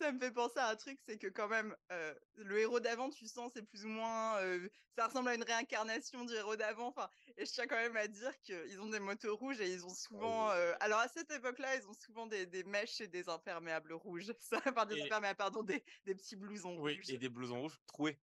Ça 0.00 0.12
me 0.12 0.18
fait 0.18 0.32
penser 0.32 0.58
à 0.58 0.68
un 0.68 0.76
truc, 0.76 0.98
c'est 1.06 1.18
que 1.18 1.26
quand 1.28 1.48
même, 1.48 1.76
euh, 1.92 2.14
le 2.34 2.58
héros 2.58 2.80
d'avant, 2.80 3.10
tu 3.10 3.26
sens, 3.26 3.52
c'est 3.54 3.62
plus 3.66 3.84
ou 3.84 3.88
moins, 3.88 4.38
euh, 4.42 4.68
ça 4.96 5.06
ressemble 5.06 5.28
à 5.28 5.34
une 5.34 5.42
réincarnation 5.42 6.24
du 6.24 6.34
héros 6.34 6.56
d'avant. 6.56 6.88
Enfin, 6.88 7.08
et 7.36 7.44
je 7.46 7.52
tiens 7.52 7.66
quand 7.66 7.76
même 7.76 7.96
à 7.96 8.08
dire 8.08 8.32
qu'ils 8.42 8.80
ont 8.80 8.88
des 8.88 9.00
motos 9.00 9.36
rouges 9.36 9.60
et 9.60 9.70
ils 9.72 9.84
ont 9.84 9.94
souvent, 9.94 10.50
euh, 10.50 10.74
alors 10.80 11.00
à 11.00 11.08
cette 11.08 11.30
époque-là, 11.30 11.76
ils 11.76 11.88
ont 11.88 11.92
souvent 11.94 12.26
des, 12.26 12.46
des 12.46 12.64
mèches 12.64 13.00
et 13.00 13.08
des 13.08 13.28
imperméables 13.28 13.92
rouges. 13.92 14.32
Ça, 14.40 14.60
enfin, 14.66 14.86
des 14.86 14.96
Et- 14.96 15.02
imperméables, 15.04 15.36
pardon, 15.36 15.62
des, 15.62 15.84
des 16.04 16.14
petits 16.14 16.36
blousons 16.36 16.78
Oui, 16.80 16.96
rouges. 16.96 17.10
et 17.10 17.18
des 17.18 17.28
blousons 17.28 17.60
rouges 17.62 17.78
troués. 17.86 18.20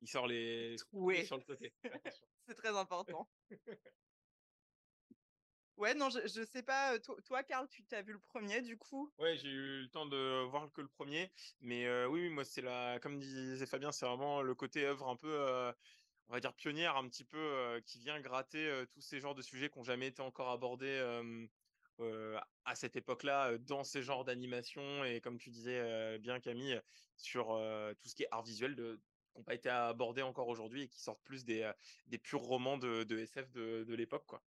Il 0.00 0.08
sort 0.08 0.26
les 0.26 0.76
Troués. 0.76 1.24
sur 1.24 1.36
le 1.38 1.44
côté. 1.44 1.74
C'est 2.48 2.54
très 2.54 2.76
important. 2.76 3.28
Ouais, 5.78 5.94
non, 5.94 6.10
je, 6.10 6.20
je 6.26 6.44
sais 6.44 6.62
pas. 6.62 6.94
euh, 6.94 6.98
Toi, 7.24 7.42
Karl, 7.44 7.68
tu 7.68 7.84
t'as 7.84 8.02
vu 8.02 8.12
le 8.12 8.18
premier, 8.18 8.60
du 8.62 8.76
coup? 8.76 9.08
Ouais, 9.18 9.36
j'ai 9.36 9.48
eu 9.48 9.82
le 9.82 9.88
temps 9.88 10.06
de 10.06 10.44
voir 10.50 10.72
que 10.72 10.80
le 10.80 10.88
premier, 10.88 11.30
mais 11.60 12.04
oui, 12.06 12.28
moi 12.30 12.44
c'est 12.44 12.62
la, 12.62 12.98
comme 13.00 13.18
disait 13.18 13.66
Fabien, 13.66 13.92
c'est 13.92 14.06
vraiment 14.06 14.42
le 14.42 14.54
côté 14.54 14.84
œuvre 14.84 15.08
un 15.08 15.16
peu, 15.16 15.72
on 16.28 16.32
va 16.32 16.40
dire 16.40 16.54
pionnière, 16.54 16.96
un 16.96 17.08
petit 17.08 17.24
peu, 17.24 17.80
qui 17.86 17.98
vient 17.98 18.20
gratter 18.20 18.84
tous 18.92 19.00
ces 19.00 19.20
genres 19.20 19.34
de 19.34 19.42
sujets 19.42 19.70
qui 19.70 19.78
n'ont 19.78 19.84
jamais 19.84 20.08
été 20.08 20.20
encore 20.22 20.50
abordés 20.50 20.98
à 22.64 22.74
cette 22.74 22.96
époque-là 22.96 23.58
dans 23.58 23.84
ces 23.84 24.02
genres 24.02 24.24
d'animation 24.24 25.04
et 25.04 25.20
comme 25.20 25.38
tu 25.38 25.50
disais 25.50 26.18
bien 26.18 26.40
Camille, 26.40 26.80
sur 27.16 27.46
tout 28.00 28.08
ce 28.08 28.14
qui 28.14 28.22
est 28.24 28.28
art 28.30 28.42
visuel 28.42 28.74
de 28.74 29.00
qui 29.32 29.38
n'ont 29.38 29.44
pas 29.44 29.54
été 29.54 29.68
abordés 29.68 30.22
encore 30.22 30.48
aujourd'hui 30.48 30.82
et 30.82 30.88
qui 30.88 31.00
sortent 31.00 31.22
plus 31.22 31.44
des, 31.44 31.70
des 32.06 32.18
purs 32.18 32.40
romans 32.40 32.78
de, 32.78 33.04
de 33.04 33.18
SF 33.18 33.52
de, 33.52 33.84
de 33.84 33.94
l'époque, 33.94 34.24
quoi. 34.26 34.42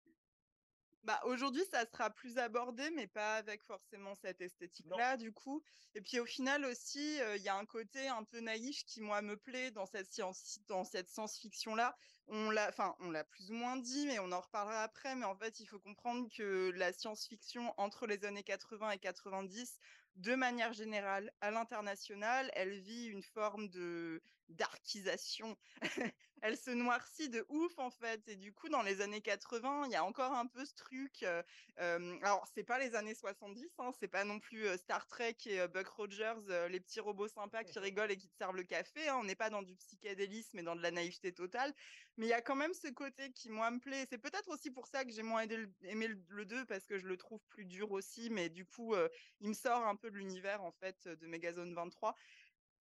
Bah, 1.03 1.21
aujourd'hui, 1.23 1.63
ça 1.71 1.85
sera 1.85 2.09
plus 2.09 2.37
abordé, 2.37 2.89
mais 2.91 3.07
pas 3.07 3.37
avec 3.37 3.63
forcément 3.63 4.15
cette 4.15 4.41
esthétique-là, 4.41 5.15
du 5.15 5.31
coup. 5.31 5.63
Et 5.95 6.01
puis 6.01 6.19
au 6.19 6.25
final 6.25 6.65
aussi, 6.65 7.21
euh, 7.21 7.37
il 7.37 7.41
y 7.41 7.47
a 7.47 7.55
un 7.55 7.65
côté 7.65 8.09
un 8.09 8.25
peu 8.25 8.41
naïf 8.41 8.83
qui, 8.85 9.01
moi, 9.01 9.21
me 9.21 9.37
plaît 9.37 9.71
dans 9.71 9.85
cette 9.85 10.11
science, 10.11 10.59
dans 10.67 10.83
cette 10.83 11.07
science-fiction-là. 11.09 11.95
On 12.27 12.51
l'a, 12.51 12.67
enfin, 12.67 12.95
on 12.99 13.11
l'a 13.11 13.23
plus 13.23 13.49
ou 13.49 13.53
moins 13.53 13.77
dit, 13.77 14.07
mais 14.07 14.19
on 14.19 14.31
en 14.33 14.41
reparlera 14.41 14.83
après. 14.83 15.15
Mais 15.15 15.25
en 15.25 15.37
fait, 15.37 15.59
il 15.61 15.67
faut 15.67 15.79
comprendre 15.79 16.27
que 16.35 16.71
la 16.75 16.91
science-fiction 16.91 17.73
entre 17.77 18.05
les 18.05 18.25
années 18.25 18.43
80 18.43 18.91
et 18.91 18.99
90, 18.99 19.77
de 20.19 20.35
manière 20.35 20.73
générale, 20.73 21.31
à 21.41 21.49
l'international, 21.51 22.51
elle 22.53 22.79
vit 22.81 23.07
une 23.07 23.23
forme 23.23 23.69
de 23.69 24.21
darkisation. 24.49 25.55
elle 26.41 26.57
se 26.57 26.71
noircit 26.71 27.29
de 27.29 27.45
ouf 27.49 27.77
en 27.79 27.89
fait. 27.89 28.27
Et 28.27 28.35
du 28.35 28.53
coup, 28.53 28.69
dans 28.69 28.81
les 28.81 29.01
années 29.01 29.21
80, 29.21 29.85
il 29.85 29.91
y 29.91 29.95
a 29.95 30.03
encore 30.03 30.33
un 30.33 30.47
peu 30.47 30.65
ce 30.65 30.73
truc. 30.75 31.23
euh, 31.23 31.43
euh, 31.79 32.17
alors, 32.21 32.47
c'est 32.53 32.63
pas 32.63 32.79
les 32.79 32.95
années 32.95 33.15
70, 33.15 33.71
hein, 33.77 33.91
c'est 33.97 34.07
pas 34.09 34.23
non 34.25 34.39
plus 34.39 34.65
euh, 34.67 34.77
Star 34.77 35.07
Trek 35.07 35.37
et 35.45 35.61
euh, 35.61 35.67
Buck 35.67 35.87
Rogers, 35.87 36.35
euh, 36.49 36.67
les 36.67 36.79
petits 36.81 36.99
robots 36.99 37.27
sympas 37.29 37.63
qui 37.63 37.79
rigolent 37.79 38.11
et 38.11 38.17
qui 38.17 38.29
te 38.29 38.35
servent 38.35 38.55
le 38.57 38.63
café. 38.63 39.07
hein. 39.09 39.17
On 39.19 39.23
n'est 39.23 39.35
pas 39.35 39.49
dans 39.49 39.61
du 39.63 39.75
psychédélisme 39.75 40.59
et 40.59 40.63
dans 40.63 40.75
de 40.75 40.81
la 40.81 40.91
naïveté 40.91 41.33
totale. 41.33 41.73
Mais 42.17 42.25
il 42.25 42.29
y 42.29 42.33
a 42.33 42.41
quand 42.41 42.55
même 42.55 42.73
ce 42.73 42.87
côté 42.89 43.31
qui, 43.31 43.49
moi, 43.49 43.71
me 43.71 43.79
plaît. 43.79 44.05
C'est 44.09 44.17
peut-être 44.17 44.49
aussi 44.49 44.71
pour 44.71 44.87
ça 44.87 45.05
que 45.05 45.11
j'ai 45.11 45.23
moins 45.23 45.41
aidé 45.41 45.57
le- 45.57 45.73
aimé 45.83 46.07
le, 46.07 46.21
le 46.27 46.45
2 46.45 46.65
parce 46.65 46.85
que 46.85 46.97
je 46.97 47.07
le 47.07 47.17
trouve 47.17 47.45
plus 47.47 47.65
dur 47.65 47.91
aussi. 47.91 48.29
Mais 48.29 48.49
du 48.49 48.65
coup, 48.65 48.93
euh, 48.95 49.07
il 49.39 49.49
me 49.49 49.53
sort 49.53 49.85
un 49.85 49.95
peu 49.95 50.08
l'univers 50.17 50.63
en 50.63 50.71
fait 50.71 51.07
de 51.07 51.27
Megazone 51.27 51.73
23 51.73 52.15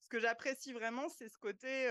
ce 0.00 0.08
que 0.08 0.20
j'apprécie 0.20 0.72
vraiment, 0.72 1.08
c'est 1.08 1.28
ce 1.28 1.36
côté 1.36 1.90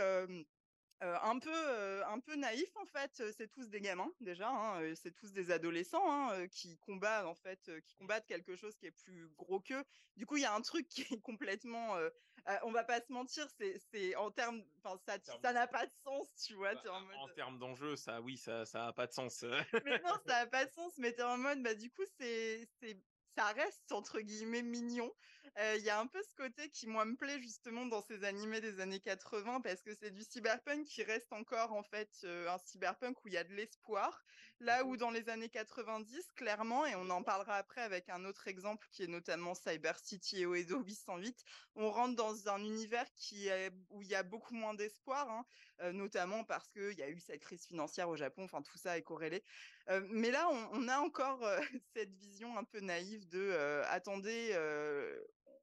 euh, 1.04 1.18
un 1.22 1.38
peu 1.38 1.54
euh, 1.54 2.04
un 2.08 2.20
peu 2.20 2.36
naïf 2.36 2.76
en 2.78 2.86
fait. 2.86 3.20
Euh, 3.20 3.32
C'est 3.38 3.48
tous 3.48 3.70
des 3.70 3.82
gamins 3.82 4.12
déjà, 4.20 4.50
hein, 4.50 4.96
c'est 4.96 5.14
tous 5.14 5.32
des 5.32 5.52
adolescents 5.52 6.12
hein, 6.12 6.48
qui 6.48 6.80
combattent 6.80 7.26
en 7.26 7.36
fait, 7.36 7.70
qui 7.86 7.96
combattent 7.96 8.26
quelque 8.26 8.56
chose 8.56 8.76
qui 8.78 8.88
est 8.88 8.92
plus 8.92 9.30
gros 9.38 9.60
qu'eux. 9.60 9.84
Du 10.16 10.26
coup, 10.26 10.38
il 10.38 10.42
y 10.42 10.46
a 10.46 10.56
un 10.56 10.62
truc 10.62 10.88
qui 10.90 11.02
est 11.02 11.22
complètement, 11.22 11.96
euh, 11.96 12.10
euh, 12.50 12.58
on 12.64 12.72
va 12.72 12.84
pas 12.84 13.00
se 13.00 13.12
mentir, 13.12 13.48
c'est 13.60 13.78
c'est 13.92 14.16
en 14.16 14.32
termes, 14.32 14.64
enfin 14.84 15.00
ça 15.06 15.18
ça 15.42 15.54
n'a 15.54 15.68
pas 15.68 15.86
de 15.86 15.94
sens, 16.04 16.28
tu 16.44 16.56
vois. 16.56 16.74
Bah, 16.74 16.82
en 17.20 17.30
termes 17.30 17.60
d'enjeu, 17.60 17.96
ça, 17.96 18.20
oui, 18.22 18.38
ça, 18.38 18.66
ça 18.66 18.88
a 18.88 18.94
pas 18.94 19.06
de 19.06 19.14
sens. 19.14 19.46
mais 19.86 20.00
non, 20.00 20.16
ça 20.26 20.40
n'a 20.40 20.48
pas 20.48 20.66
de 20.66 20.72
sens, 20.74 20.98
mais 20.98 21.14
t'es 21.14 21.22
en 21.22 21.38
mode, 21.38 21.62
bah, 21.62 21.76
du 21.76 21.92
coup, 21.92 22.06
c'est, 22.20 22.68
c'est, 22.80 23.00
ça 23.38 23.46
reste, 23.54 23.92
entre 23.92 24.20
guillemets, 24.20 24.64
mignon. 24.64 25.12
Euh, 25.60 25.76
Il 25.80 25.84
y 25.84 25.90
a 25.90 26.00
un 26.00 26.06
peu 26.06 26.22
ce 26.22 26.36
côté 26.36 26.70
qui, 26.70 26.86
moi, 26.86 27.04
me 27.06 27.16
plaît 27.16 27.40
justement 27.42 27.88
dans 27.88 28.02
ces 28.04 28.24
animés 28.24 28.62
des 28.62 28.80
années 28.80 29.00
80, 29.00 29.62
parce 29.62 29.82
que 29.82 29.96
c'est 29.96 30.12
du 30.12 30.22
cyberpunk 30.24 30.86
qui 30.86 31.02
reste 31.02 31.34
encore, 31.34 31.74
en 31.74 31.82
fait, 31.82 32.12
euh, 32.26 32.48
un 32.48 32.60
cyberpunk 32.60 33.26
où 33.26 33.28
il 33.28 33.34
y 33.34 33.38
a 33.38 33.44
de 33.44 33.54
l'espoir. 33.56 34.24
Là 34.60 34.86
où 34.86 34.98
dans 34.98 35.10
les 35.10 35.30
années 35.30 35.50
90, 35.50 36.32
clairement, 36.36 36.86
et 36.86 36.94
on 36.96 37.10
en 37.10 37.24
parlera 37.24 37.56
après 37.56 37.82
avec 37.82 38.08
un 38.10 38.24
autre 38.26 38.48
exemple 38.48 38.88
qui 38.92 39.02
est 39.04 39.08
notamment 39.08 39.56
Cyber 39.56 39.98
City 40.00 40.42
et 40.42 40.46
Oedo 40.46 40.80
808, 40.84 41.44
on 41.76 41.90
rentre 41.90 42.16
dans 42.16 42.48
un 42.50 42.64
univers 42.64 43.08
qui 43.16 43.48
est, 43.48 43.72
où 43.90 44.02
il 44.04 44.08
y 44.10 44.16
a 44.16 44.22
beaucoup 44.24 44.54
moins 44.54 44.74
d'espoir, 44.76 45.30
hein, 45.30 45.46
euh, 45.82 45.92
notamment 45.92 46.44
parce 46.44 46.70
qu'il 46.70 46.94
y 46.98 47.04
a 47.04 47.10
eu 47.10 47.20
cette 47.20 47.42
crise 47.42 47.66
financière 47.66 48.10
au 48.10 48.16
Japon, 48.16 48.44
enfin 48.44 48.62
tout 48.62 48.78
ça 48.78 48.98
est 48.98 49.04
corrélé. 49.04 49.44
Euh, 49.90 50.02
mais 50.10 50.32
là, 50.32 50.50
on, 50.50 50.70
on 50.74 50.88
a 50.88 51.00
encore 51.00 51.44
euh, 51.46 51.60
cette 51.96 52.14
vision 52.16 52.58
un 52.58 52.64
peu 52.64 52.80
naïve 52.80 53.28
de 53.28 53.52
attendez, 53.86 54.54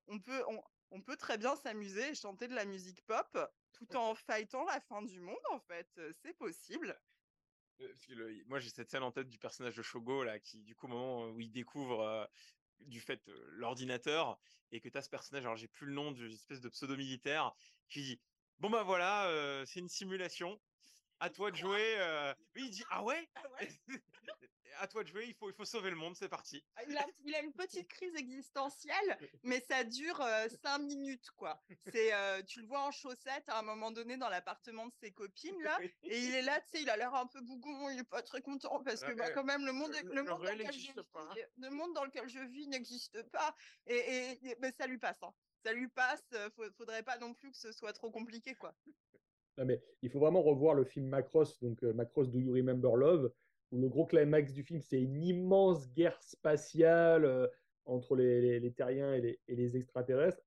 on 0.06 0.18
peut, 0.20 0.44
on, 0.48 0.62
on 0.90 1.00
peut 1.02 1.16
très 1.16 1.38
bien 1.38 1.56
s'amuser 1.56 2.10
et 2.10 2.14
chanter 2.14 2.48
de 2.48 2.54
la 2.54 2.64
musique 2.64 3.04
pop 3.06 3.38
tout 3.72 3.96
en 3.96 4.14
fightant 4.14 4.64
la 4.64 4.80
fin 4.80 5.02
du 5.02 5.20
monde, 5.20 5.36
en 5.50 5.58
fait. 5.60 5.88
C'est 6.22 6.34
possible. 6.34 6.98
Parce 7.78 8.06
que 8.06 8.12
le- 8.14 8.44
moi, 8.46 8.60
j'ai 8.60 8.70
cette 8.70 8.90
scène 8.90 9.02
en 9.02 9.10
tête 9.10 9.28
du 9.28 9.38
personnage 9.38 9.74
de 9.74 9.82
Shogo, 9.82 10.22
là, 10.22 10.38
qui, 10.38 10.62
du 10.62 10.76
coup, 10.76 10.86
au 10.86 10.90
moment 10.90 11.26
où 11.30 11.40
il 11.40 11.50
découvre 11.50 12.00
euh, 12.02 12.26
du 12.80 13.00
fait 13.00 13.28
euh, 13.28 13.46
l'ordinateur, 13.48 14.38
et 14.70 14.80
que 14.80 14.88
tu 14.88 14.96
as 14.96 15.02
ce 15.02 15.10
personnage, 15.10 15.44
alors 15.44 15.56
j'ai 15.56 15.68
plus 15.68 15.86
le 15.86 15.92
nom 15.92 16.12
d'une 16.12 16.30
espèce 16.32 16.60
de 16.60 16.68
pseudo-militaire, 16.68 17.54
qui 17.88 18.02
dit 18.02 18.20
Bon, 18.58 18.70
bah 18.70 18.84
voilà, 18.84 19.28
euh, 19.28 19.64
c'est 19.66 19.80
une 19.80 19.88
simulation, 19.88 20.60
à 21.18 21.30
toi 21.30 21.50
de 21.50 21.56
jouer. 21.56 21.96
Oui, 22.54 22.62
il 22.66 22.70
dit 22.70 22.84
Ah 22.90 23.02
ouais? 23.02 23.28
À 24.80 24.88
toi 24.88 25.02
de 25.02 25.08
jouer, 25.08 25.26
il 25.26 25.34
faut, 25.34 25.48
il 25.48 25.54
faut 25.54 25.64
sauver 25.64 25.90
le 25.90 25.96
monde, 25.96 26.16
c'est 26.16 26.28
parti. 26.28 26.64
Ah, 26.76 26.82
Il 26.88 26.96
a, 26.96 27.06
il 27.24 27.34
a 27.34 27.40
une 27.42 27.52
petite 27.52 27.88
crise 27.88 28.14
existentielle, 28.16 29.18
mais 29.42 29.60
ça 29.60 29.84
dure 29.84 30.20
euh, 30.20 30.46
cinq 30.62 30.78
minutes, 30.80 31.30
quoi. 31.36 31.62
C'est, 31.92 32.12
euh, 32.14 32.42
tu 32.42 32.60
le 32.60 32.66
vois 32.66 32.80
en 32.86 32.90
chaussettes 32.90 33.48
à 33.48 33.58
un 33.58 33.62
moment 33.62 33.90
donné 33.90 34.16
dans 34.16 34.28
l'appartement 34.28 34.86
de 34.86 34.92
ses 35.00 35.12
copines, 35.12 35.60
là, 35.62 35.78
et 36.02 36.18
il 36.18 36.34
est 36.34 36.42
là, 36.42 36.60
tu 36.60 36.66
sais, 36.78 36.82
il 36.82 36.90
a 36.90 36.96
l'air 36.96 37.14
un 37.14 37.26
peu 37.26 37.40
bougon, 37.40 37.88
il 37.90 38.00
est 38.00 38.04
pas 38.08 38.22
très 38.22 38.42
content 38.42 38.82
parce 38.82 39.02
que, 39.02 39.08
Ouais, 39.08 39.14
bah, 39.14 39.30
quand 39.30 39.44
même, 39.44 39.64
le 39.64 39.72
monde, 39.72 39.92
Le- 40.04 40.14
monde, 40.22 40.26
dans 40.26 40.38
lequel 40.38 40.72
je 40.72 41.00
pas. 41.02 41.34
vis, 41.34 41.42
le 41.56 41.70
monde 41.70 41.94
dans 41.94 42.04
lequel 42.04 42.28
je 42.28 42.40
vis 42.40 42.66
n'existe 42.68 43.22
pas. 43.30 43.54
Et, 43.86 43.94
et- 43.96 44.50
et- 44.50 44.56
mais 44.60 44.72
ça 44.72 44.86
lui 44.86 44.98
passe, 44.98 45.22
hein. 45.22 45.32
Ça 45.64 45.72
lui 45.72 45.88
passe, 45.88 46.24
euh, 46.34 46.50
faut- 46.50 46.70
faudrait 46.76 47.02
pas 47.02 47.16
non 47.18 47.32
plus 47.32 47.50
que 47.50 47.56
ce 47.56 47.72
soit 47.72 47.92
trop 47.92 48.10
compliqué, 48.10 48.54
quoi. 48.54 48.74
Non, 49.56 49.64
mais 49.64 49.80
il 50.02 50.10
faut 50.10 50.18
vraiment 50.18 50.42
revoir 50.42 50.74
le 50.74 50.84
film 50.84 51.06
Macross, 51.08 51.60
donc 51.60 51.82
euh, 51.84 51.92
Macross 51.92 52.28
Do 52.28 52.40
You 52.40 52.52
Remember 52.52 52.96
Love, 52.96 53.32
où 53.74 53.80
le 53.80 53.88
gros 53.88 54.06
climax 54.06 54.52
du 54.52 54.62
film, 54.62 54.80
c'est 54.80 55.00
une 55.02 55.20
immense 55.20 55.92
guerre 55.92 56.22
spatiale 56.22 57.24
euh, 57.24 57.48
entre 57.86 58.14
les, 58.14 58.40
les- 58.40 58.60
les 58.60 58.72
terriens 58.72 59.12
et 59.14 59.20
les, 59.20 59.40
et 59.48 59.56
les 59.56 59.76
extraterrestres. 59.76 60.42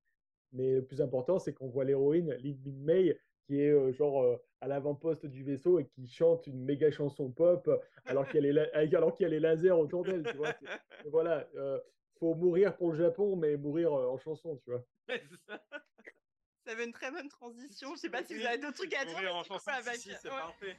Mais 0.54 0.76
le 0.76 0.86
plus 0.86 1.02
important, 1.02 1.38
c'est 1.40 1.54
qu'on 1.54 1.68
voit 1.68 1.84
l'héroïne, 1.84 2.32
Lin 2.42 2.56
Min 2.66 2.86
May, 2.86 3.20
qui 3.46 3.62
est 3.62 3.70
euh, 3.72 3.92
genre 3.92 4.24
euh, 4.24 4.38
à 4.62 4.68
l'avant-poste 4.70 5.26
du 5.26 5.44
vaisseau 5.44 5.78
et 5.80 5.86
qui 5.88 6.08
chante 6.08 6.48
une 6.48 6.64
méga 6.64 6.90
chanson 6.90 7.30
pop 7.30 7.70
alors 8.06 8.26
qu'il 8.28 8.36
y 8.36 8.38
a 8.40 8.42
les, 8.42 8.54
la- 8.54 8.70
alors 8.98 9.14
qu'il 9.14 9.26
y 9.26 9.28
a 9.28 9.30
les 9.30 9.42
lasers 9.42 9.72
autour 9.72 10.04
d'elle. 10.06 10.24
Tu 10.24 10.38
vois, 10.38 10.54
C'est- 10.54 11.10
voilà, 11.10 11.48
euh, 11.56 11.80
faut 12.20 12.34
mourir 12.34 12.78
pour 12.78 12.92
le 12.94 12.98
Japon, 12.98 13.36
mais 13.36 13.58
mourir 13.58 13.94
euh, 13.94 14.08
en 14.08 14.18
chanson, 14.18 14.56
tu 14.64 14.72
vois. 14.72 14.86
Ça. 15.48 16.72
Avait 16.72 16.86
une 16.86 16.92
très 16.94 17.12
bonne 17.12 17.30
transition. 17.30 17.94
Je 17.96 18.00
sais 18.02 18.10
pas 18.10 18.24
si 18.24 18.36
vous 18.38 18.46
avez 18.46 18.58
d'autres 18.58 18.74
trucs 18.76 18.94
à 18.94 19.04
dire. 19.06 19.14
Mourir 19.16 19.36
en 19.36 19.44
chanson, 19.44 19.70
si, 19.72 19.78
avec- 19.90 19.96
si, 20.00 20.10
c'est 20.22 20.28
ouais. 20.30 20.36
parfait. 20.36 20.76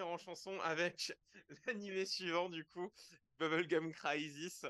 En 0.00 0.18
chanson 0.18 0.58
avec 0.60 1.12
l'animé 1.66 2.04
suivant 2.06 2.48
du 2.48 2.64
coup, 2.64 2.90
Bubblegum 3.38 3.92
Crisis, 3.92 4.64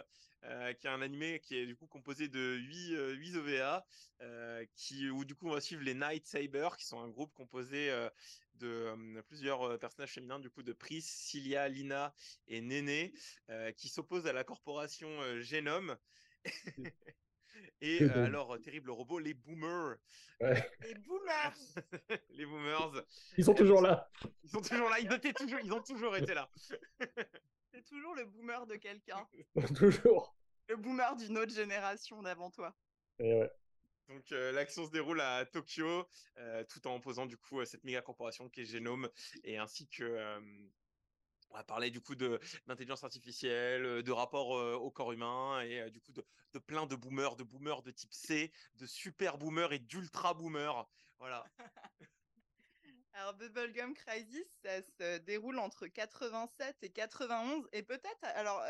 euh, 0.45 0.73
qui 0.75 0.87
est 0.87 0.91
un 0.91 1.03
animé 1.03 1.41
qui 1.41 1.57
est 1.57 1.67
du 1.67 1.77
coup 1.77 1.87
composé 1.87 2.29
de 2.29 2.57
8, 2.57 2.95
euh, 2.95 3.13
8 3.15 3.37
OVA, 3.37 3.87
euh, 4.23 4.65
qui, 4.75 5.09
où 5.11 5.25
du 5.25 5.35
coup 5.35 5.49
on 5.49 5.53
va 5.53 5.61
suivre 5.61 5.83
les 5.83 5.95
Night 5.95 6.27
Saber, 6.27 6.69
qui 6.79 6.87
sont 6.87 7.01
un 7.01 7.09
groupe 7.09 7.33
composé 7.35 7.91
euh, 7.91 8.09
de 8.55 9.21
plusieurs 9.29 9.79
personnages 9.79 10.13
féminins, 10.13 10.39
du 10.39 10.51
coup 10.51 10.63
de 10.63 10.73
Pris, 10.73 11.03
Cilia, 11.03 11.69
Lina 11.69 12.15
et 12.47 12.61
Néné, 12.61 13.13
qui 13.77 13.89
s'opposent 13.89 14.27
à 14.27 14.33
la 14.33 14.45
corporation 14.45 15.09
Genome. 15.41 15.97
Et 17.81 18.03
euh, 18.03 18.25
alors, 18.25 18.59
terrible 18.61 18.91
robot, 18.91 19.19
les 19.19 19.35
boomers. 19.35 19.97
Les 20.41 20.95
boomers. 20.95 21.55
les 22.31 22.47
boomers. 22.47 23.05
Ils 23.39 23.45
sont 23.45 23.55
toujours 23.55 23.81
là. 23.81 24.11
Ils 24.43 24.51
sont 24.51 24.61
toujours 24.61 24.89
là, 24.89 24.99
ils 25.01 25.13
étaient 25.13 25.33
toujours, 25.33 25.61
ils 25.63 25.73
ont 25.73 25.83
toujours 25.83 26.17
été 26.17 26.35
là. 26.35 26.51
C'est 27.73 27.85
toujours 27.85 28.15
le 28.15 28.25
boomer 28.25 28.67
de 28.67 28.77
quelqu'un. 28.77 29.27
Toujours. 29.77 30.37
Le 30.69 30.77
boomer 30.77 31.17
d'une 31.17 31.39
autre 31.39 31.55
génération 31.55 32.23
d'avant 32.23 32.51
toi. 32.51 32.75
Et 33.19 33.33
ouais. 33.35 33.51
Donc 34.09 34.33
euh, 34.33 34.53
l'action 34.53 34.85
se 34.87 34.91
déroule 34.91 35.21
à 35.21 35.45
Tokyo, 35.47 36.07
euh, 36.39 36.65
tout 36.65 36.87
en 36.87 37.01
posant 37.01 37.27
du 37.27 37.37
coup 37.37 37.61
euh, 37.61 37.65
cette 37.65 37.85
méga 37.85 38.03
corporation 38.03 38.49
qui 38.49 38.63
est 38.63 38.65
Genome, 38.67 39.09
et 39.45 39.57
ainsi 39.57 39.89
que 39.89 40.05
euh, 40.05 40.41
on 41.55 41.59
va 41.59 41.65
parler 41.65 41.91
du 41.91 42.01
coup 42.01 42.17
d'intelligence 42.17 43.05
artificielle, 43.05 44.03
de 44.03 44.13
rapport 44.13 44.51
au 44.51 44.91
corps 44.91 45.13
humain, 45.13 45.61
et 45.61 45.89
du 45.91 46.01
coup 46.01 46.13
de, 46.13 46.59
plein 46.59 46.85
de 46.87 46.97
boomers, 46.97 47.37
de 47.37 47.45
boomers 47.45 47.83
de 47.83 47.93
type 47.93 48.13
C, 48.13 48.53
de 48.75 48.87
super 48.87 49.39
boomers 49.39 49.73
et 49.73 49.79
d'ultra 49.79 50.35
boomers. 50.35 50.85
Voilà. 51.19 51.45
Alors, 53.13 53.35
Bubblegum 53.35 53.95
Crisis, 53.95 54.45
ça 54.65 54.83
se 54.83 55.19
déroule 55.19 55.61
entre 55.61 55.87
87 55.87 56.77
et 56.83 56.91
91. 56.91 57.69
Et 57.73 57.85
peut-être, 57.85 58.25
alors, 58.25 58.61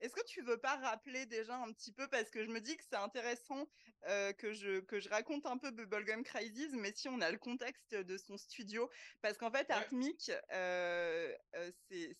est-ce 0.00 0.14
que 0.14 0.24
tu 0.26 0.42
veux 0.42 0.58
pas 0.58 0.76
rappeler 0.76 1.26
déjà 1.26 1.56
un 1.56 1.72
petit 1.72 1.92
peu, 1.92 2.08
parce 2.08 2.30
que 2.30 2.44
je 2.44 2.50
me 2.50 2.60
dis 2.60 2.76
que 2.76 2.84
c'est 2.88 2.96
intéressant 2.96 3.68
euh, 4.06 4.32
que, 4.32 4.52
je, 4.52 4.80
que 4.80 5.00
je 5.00 5.08
raconte 5.08 5.46
un 5.46 5.58
peu 5.58 5.70
Bubblegum 5.70 6.22
Crisis, 6.22 6.72
mais 6.72 6.92
si 6.94 7.08
on 7.08 7.20
a 7.20 7.30
le 7.30 7.38
contexte 7.38 7.94
de 7.94 8.16
son 8.16 8.36
studio, 8.36 8.88
parce 9.22 9.36
qu'en 9.38 9.50
fait. 9.50 9.66
Artmic, 9.70 10.30
euh, 10.52 11.34
euh, 11.56 11.72
c'est, 11.90 12.16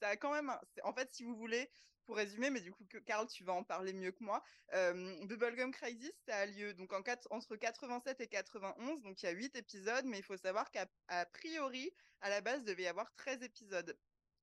ça 0.00 0.08
a 0.08 0.16
quand 0.16 0.32
même, 0.32 0.50
un- 0.50 0.60
en 0.84 0.92
fait, 0.94 1.12
si 1.12 1.24
vous 1.24 1.36
voulez, 1.36 1.70
pour 2.06 2.16
résumer, 2.16 2.48
mais 2.48 2.60
du 2.62 2.70
coup, 2.72 2.86
Karl, 3.04 3.26
tu 3.28 3.44
vas 3.44 3.52
en 3.52 3.64
parler 3.64 3.92
mieux 3.92 4.12
que 4.12 4.24
moi. 4.24 4.42
Euh, 4.72 5.26
Bubblegum 5.26 5.72
Crisis, 5.72 6.12
ça 6.26 6.36
a 6.38 6.46
lieu 6.46 6.72
donc 6.72 6.92
en 6.94 7.02
quatre- 7.02 7.28
entre 7.30 7.56
87 7.56 8.20
et 8.22 8.28
91, 8.28 9.02
donc 9.02 9.22
il 9.22 9.26
y 9.26 9.28
a 9.28 9.32
8 9.32 9.54
épisodes, 9.56 10.06
mais 10.06 10.18
il 10.18 10.24
faut 10.24 10.36
savoir 10.38 10.70
qu'à 10.70 10.86
a 11.08 11.26
priori, 11.26 11.90
à 12.20 12.30
la 12.30 12.40
base, 12.40 12.60
il 12.60 12.64
devait 12.64 12.84
y 12.84 12.86
avoir 12.86 13.14
13 13.16 13.42
épisodes. 13.42 13.98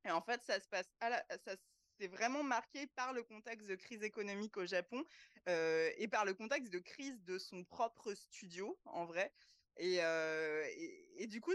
Et 0.05 0.11
en 0.11 0.21
fait, 0.21 0.43
ça 0.43 0.59
se 0.59 0.67
passe 0.67 0.93
à 0.99 1.09
la, 1.09 1.25
ça 1.43 1.55
c'est 1.99 2.07
vraiment 2.07 2.43
marqué 2.43 2.87
par 2.87 3.13
le 3.13 3.23
contexte 3.23 3.67
de 3.67 3.75
crise 3.75 4.03
économique 4.03 4.57
au 4.57 4.65
Japon 4.65 5.03
euh, 5.47 5.91
et 5.97 6.07
par 6.07 6.25
le 6.25 6.33
contexte 6.33 6.71
de 6.73 6.79
crise 6.79 7.23
de 7.23 7.37
son 7.37 7.63
propre 7.63 8.13
studio, 8.13 8.79
en 8.85 9.05
vrai. 9.05 9.33
Et, 9.77 10.03
euh, 10.03 10.65
du 11.27 11.41
coup, 11.41 11.53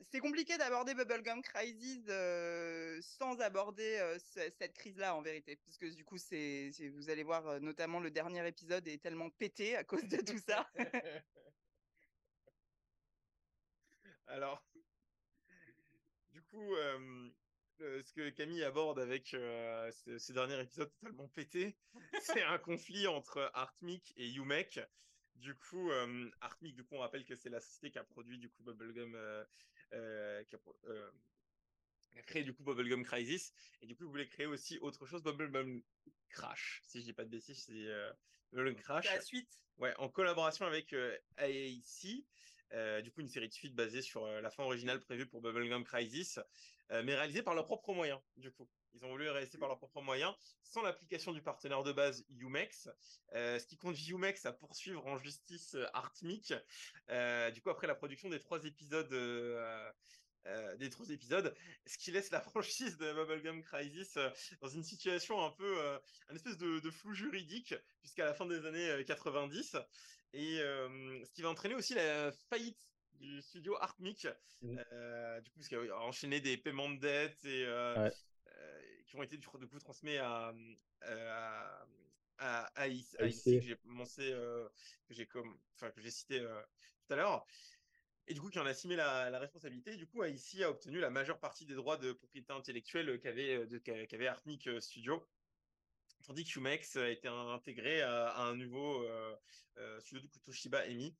c'est 0.00 0.20
compliqué 0.20 0.56
d'aborder 0.58 0.94
Bubblegum 0.94 1.42
Crisis 1.42 2.04
euh, 2.08 3.00
sans 3.02 3.40
aborder 3.40 4.16
ce- 4.20 4.50
cette 4.50 4.74
crise-là 4.74 5.16
en 5.16 5.22
vérité, 5.22 5.56
parce 5.56 5.76
que 5.76 5.92
du 5.92 6.04
coup, 6.04 6.18
c'est, 6.18 6.70
vous 6.94 7.10
allez 7.10 7.24
voir, 7.24 7.60
notamment 7.60 7.98
le 8.00 8.10
dernier 8.10 8.46
épisode 8.46 8.86
est 8.86 9.02
tellement 9.02 9.30
pété 9.30 9.76
à 9.76 9.82
cause 9.84 10.04
de 10.04 10.18
tout 10.18 10.38
ça. 10.38 10.70
Alors, 14.26 14.62
du 16.30 16.42
coup, 16.42 16.74
ce 17.78 18.12
que 18.12 18.30
Camille 18.30 18.64
aborde 18.64 18.98
avec 18.98 19.34
euh, 19.34 19.90
ce, 19.92 20.18
ce 20.18 20.32
dernier 20.32 20.60
épisode 20.60 20.90
totalement 21.00 21.28
pété, 21.28 21.76
c'est 22.22 22.42
un 22.42 22.58
conflit 22.58 23.06
entre 23.06 23.50
Artmic 23.54 24.12
et 24.16 24.32
Umek. 24.32 24.80
Du 25.36 25.54
coup, 25.54 25.90
euh, 25.92 26.30
Artmic, 26.40 26.74
du 26.74 26.84
coup, 26.84 26.96
on 26.96 26.98
rappelle 27.00 27.24
que 27.24 27.36
c'est 27.36 27.48
la 27.48 27.60
société 27.60 27.92
qui 27.92 27.98
a 27.98 28.04
produit 28.04 28.38
du 28.38 28.50
coup 28.50 28.62
Bubblegum, 28.64 29.14
euh, 29.14 29.44
euh, 29.92 30.42
qui, 30.44 30.56
a, 30.56 30.58
euh, 30.86 31.10
créé 32.26 32.42
du 32.42 32.52
coup 32.52 32.64
Bubblegum 32.64 33.04
Crisis, 33.04 33.52
et 33.80 33.86
du 33.86 33.94
coup, 33.94 34.04
vous 34.04 34.10
voulez 34.10 34.26
créer 34.26 34.46
aussi 34.46 34.78
autre 34.80 35.06
chose, 35.06 35.22
Bubblegum 35.22 35.82
Crash, 36.30 36.80
si 36.84 37.00
je 37.00 37.04
dis 37.04 37.12
pas 37.12 37.24
de 37.24 37.30
bêtises, 37.30 37.64
c'est 37.66 37.86
euh, 37.86 38.12
Bubblegum 38.52 38.80
Crash. 38.80 39.04
la 39.06 39.20
suite. 39.20 39.60
Ouais, 39.76 39.94
en 39.98 40.08
collaboration 40.08 40.66
avec 40.66 40.92
euh, 40.92 41.16
AAC, 41.36 42.24
euh, 42.72 43.00
du 43.00 43.10
coup 43.10 43.20
une 43.20 43.28
série 43.28 43.48
de 43.48 43.52
suites 43.52 43.74
basée 43.74 44.02
sur 44.02 44.24
euh, 44.24 44.40
la 44.40 44.50
fin 44.50 44.62
originale 44.62 45.00
prévue 45.00 45.26
pour 45.26 45.40
Bubblegum 45.40 45.84
Crisis, 45.84 46.38
euh, 46.90 47.02
mais 47.02 47.14
réalisée 47.14 47.42
par 47.42 47.54
leurs 47.54 47.64
propres 47.64 47.94
moyens, 47.94 48.20
du 48.36 48.50
coup. 48.50 48.68
Ils 48.94 49.04
ont 49.04 49.10
voulu 49.10 49.28
réaliser 49.28 49.58
par 49.58 49.68
leurs 49.68 49.78
propres 49.78 50.02
moyens, 50.02 50.34
sans 50.64 50.82
l'application 50.82 51.32
du 51.32 51.42
partenaire 51.42 51.82
de 51.82 51.92
base 51.92 52.24
Umex, 52.30 52.88
ce 53.32 53.64
qui 53.66 53.76
conduit 53.76 54.10
Umex 54.10 54.44
à 54.46 54.52
poursuivre 54.52 55.06
en 55.06 55.18
justice 55.18 55.76
Artmic. 55.92 56.52
Du 57.52 57.62
coup, 57.62 57.70
après 57.70 57.86
la 57.86 57.94
production 57.94 58.28
des 58.28 58.40
trois 58.40 58.64
épisodes, 58.64 59.12
des 60.78 60.90
trois 60.90 61.10
épisodes, 61.10 61.54
ce 61.86 61.98
qui 61.98 62.10
laisse 62.10 62.30
la 62.30 62.40
franchise 62.40 62.96
de 62.98 63.12
Bubblegum 63.12 63.62
Crisis 63.62 64.18
dans 64.60 64.68
une 64.68 64.82
situation 64.82 65.44
un 65.44 65.50
peu, 65.50 65.78
euh, 65.78 65.98
un 66.28 66.34
espèce 66.34 66.56
de, 66.56 66.90
flou 66.90 67.12
juridique 67.12 67.74
jusqu'à 68.02 68.24
la 68.24 68.34
fin 68.34 68.46
des 68.46 68.64
années 68.64 68.90
euh, 68.90 69.02
90, 69.02 69.76
et 70.32 70.60
euh, 70.60 71.24
ce 71.24 71.32
qui 71.32 71.42
va 71.42 71.50
entraîner 71.50 71.74
aussi 71.74 71.94
la 71.94 72.32
faillite 72.32 72.90
du 73.12 73.42
studio 73.42 73.76
Artmic, 73.80 74.28
Mhm. 74.62 74.78
euh, 74.92 75.40
du 75.40 75.50
coup, 75.50 75.58
parce 75.58 75.68
qu'il 75.68 75.90
a 75.90 75.98
enchaîné 76.00 76.40
des 76.40 76.56
paiements 76.58 76.90
de 76.90 76.98
dettes 76.98 77.44
et 77.44 77.64
euh, 77.66 77.96
Ouais. 77.96 78.12
qui 79.06 79.16
ont 79.16 79.22
été 79.22 79.36
du 79.38 79.46
coup, 79.46 79.58
du 79.58 79.66
coup 79.68 79.78
transmis 79.78 80.16
à 80.16 80.54
à 82.38 82.88
que 83.58 83.60
j'ai 83.60 83.76
commencé 83.76 84.30
euh, 84.32 84.68
que 85.08 85.14
j'ai 85.14 85.26
comme 85.26 85.60
enfin 85.74 85.90
que 85.90 86.00
j'ai 86.00 86.10
cité 86.10 86.40
euh, 86.40 86.62
tout 87.06 87.12
à 87.14 87.16
l'heure 87.16 87.46
et 88.26 88.34
du 88.34 88.40
coup 88.40 88.50
qui 88.50 88.58
en 88.58 88.66
a 88.66 88.70
assumé 88.70 88.96
la, 88.96 89.30
la 89.30 89.38
responsabilité. 89.38 89.96
Du 89.96 90.06
coup, 90.06 90.22
AIC 90.22 90.62
a 90.62 90.70
obtenu 90.70 91.00
la 91.00 91.10
majeure 91.10 91.40
partie 91.40 91.66
des 91.66 91.74
droits 91.74 91.96
de 91.96 92.12
propriété 92.12 92.52
intellectuelle 92.52 93.18
qu'avait 93.20 93.66
qu'avait 93.82 94.26
Artmic 94.26 94.68
Studio, 94.80 95.26
tandis 96.28 96.44
que 96.44 96.58
Umex 96.58 96.96
a 96.96 97.10
été 97.10 97.26
intégré 97.26 98.02
à, 98.02 98.28
à 98.28 98.42
un 98.44 98.54
nouveau 98.54 99.02
euh, 99.02 99.34
euh, 99.78 99.98
studio 100.00 100.20
du 100.20 100.28
coup 100.28 100.38
Toshiba 100.40 100.86
Emi. 100.86 101.16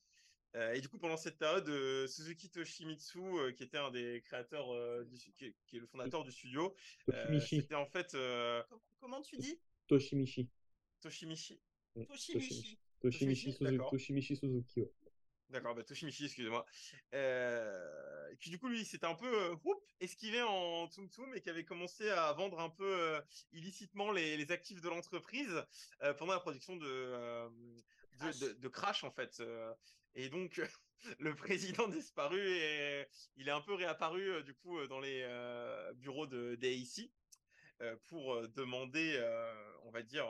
Euh, 0.57 0.73
et 0.73 0.81
du 0.81 0.89
coup, 0.89 0.99
pendant 0.99 1.17
cette 1.19 1.37
période, 1.39 1.69
euh, 1.69 2.07
Suzuki 2.07 2.49
Toshimitsu, 2.51 3.19
euh, 3.19 3.53
qui 3.53 3.65
était 3.65 3.77
un 3.77 3.91
des 3.91 4.23
créateurs, 4.25 4.71
euh, 4.73 5.05
du, 5.05 5.19
qui, 5.33 5.45
est, 5.47 5.55
qui 5.67 5.77
est 5.77 5.81
le 5.81 5.87
fondateur 5.87 6.25
du 6.25 6.33
studio, 6.33 6.75
euh, 7.11 7.13
Toshimichi. 7.27 7.61
c'était 7.61 7.75
en 7.75 7.87
fait 7.87 8.15
euh, 8.15 8.63
Com- 8.69 8.81
Comment 9.01 9.21
tu 9.23 9.37
dis? 9.37 9.61
Toshimichi. 9.87 10.49
Toshimichi. 11.01 11.61
Mm, 11.97 12.05
Toshimichi. 12.05 12.79
Toshimichi 13.01 13.53
Suzuki. 13.53 13.65
d'accord. 13.65 13.91
Toshimichi 13.91 14.37
Suzuki. 14.37 14.81
ouais. 14.81 14.93
D'accord, 15.49 15.75
bah 15.75 15.83
Toshimichi, 15.83 16.27
excusez-moi. 16.27 16.67
Euh, 17.15 18.35
puis 18.39 18.51
du 18.51 18.59
coup, 18.59 18.69
lui, 18.69 18.85
c'était 18.85 19.07
un 19.07 19.15
peu 19.15 19.27
euh, 19.53 19.57
whoop, 19.65 19.83
esquivé 19.99 20.43
en 20.43 20.87
Tsum 20.89 21.09
Tsum 21.09 21.35
et 21.35 21.41
qui 21.41 21.49
avait 21.49 21.65
commencé 21.65 22.11
à 22.11 22.31
vendre 22.35 22.61
un 22.61 22.69
peu 22.69 22.85
euh, 22.85 23.21
illicitement 23.53 24.13
les, 24.13 24.37
les 24.37 24.53
actifs 24.53 24.83
de 24.83 24.89
l'entreprise 24.91 25.65
euh, 26.03 26.13
pendant 26.13 26.35
la 26.35 26.41
production 26.41 26.77
de, 26.77 26.87
euh, 26.87 27.49
de, 28.13 28.19
Crash. 28.19 28.39
de- 28.41 28.53
de 28.53 28.69
Crash, 28.69 29.05
en 29.05 29.11
fait. 29.11 29.43
Et 30.15 30.29
donc, 30.29 30.61
le 31.19 31.35
président 31.35 31.89
disparu 31.89 32.39
et 32.47 33.07
il 33.37 33.49
est 33.49 33.53
un 33.53 33.63
peu 33.63 33.73
réapparu 33.73 34.43
du 34.45 34.55
coup 34.55 34.87
dans 34.87 35.01
les 35.01 35.23
bureaux 35.97 36.27
de 36.27 36.57
d'AIC 36.57 37.11
euh, 37.81 37.97
pour 38.09 38.47
demander, 38.49 39.19
on 39.85 39.91
va 39.93 40.03
dire, 40.03 40.29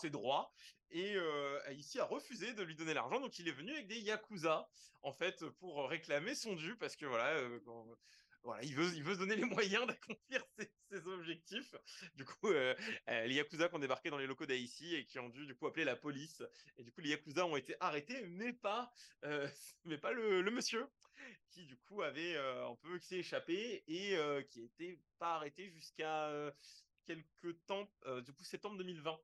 ses 0.00 0.10
droits. 0.10 0.52
Et 0.90 1.14
euh, 1.16 1.60
ici 1.72 1.98
a 2.00 2.04
refusé 2.04 2.54
de 2.54 2.62
lui 2.62 2.74
donner 2.74 2.94
l'argent, 2.94 3.20
donc 3.20 3.38
il 3.38 3.46
est 3.48 3.52
venu 3.52 3.72
avec 3.72 3.88
des 3.88 3.98
yakuza 3.98 4.68
en 5.02 5.12
fait 5.12 5.44
pour 5.60 5.88
réclamer 5.88 6.34
son 6.34 6.54
dû 6.54 6.76
parce 6.76 6.96
que 6.96 7.06
voilà, 7.06 7.28
euh, 7.36 7.60
voilà, 8.42 8.62
il 8.62 8.74
veut, 8.74 8.94
il 8.94 9.02
veut 9.02 9.14
se 9.14 9.18
donner 9.18 9.36
les 9.36 9.44
moyens 9.44 9.86
d'accomplir 9.86 10.44
ses, 10.90 11.06
objectifs. 11.06 11.74
Du 12.14 12.24
coup, 12.24 12.48
euh, 12.48 12.74
euh, 13.08 13.26
les 13.26 13.34
yakuza 13.34 13.68
qui 13.68 13.74
ont 13.74 13.80
débarqué 13.80 14.10
dans 14.10 14.18
les 14.18 14.26
locaux 14.26 14.46
d'Aïsi 14.46 14.94
et 14.94 15.04
qui 15.04 15.18
ont 15.18 15.28
dû 15.28 15.46
du 15.46 15.54
coup 15.54 15.66
appeler 15.66 15.84
la 15.84 15.96
police. 15.96 16.42
Et 16.76 16.82
du 16.84 16.92
coup, 16.92 17.00
les 17.00 17.10
yakuza 17.10 17.46
ont 17.46 17.56
été 17.56 17.76
arrêtés, 17.80 18.26
mais 18.26 18.52
pas, 18.52 18.92
mais 19.84 19.98
pas 19.98 20.12
le, 20.12 20.50
monsieur 20.50 20.88
qui 21.50 21.66
du 21.66 21.76
coup 21.76 22.02
avait 22.02 22.36
un 22.36 22.74
peu 22.76 22.98
qui 22.98 23.06
s'est 23.06 23.18
échappé 23.18 23.82
et 23.86 24.16
qui 24.50 24.62
était 24.62 24.98
pas 25.18 25.34
arrêté 25.34 25.68
jusqu'à 25.70 26.30
quelques 27.04 27.64
temps, 27.66 27.90
du 28.24 28.32
coup 28.32 28.44
septembre 28.44 28.78
2020. 28.78 29.18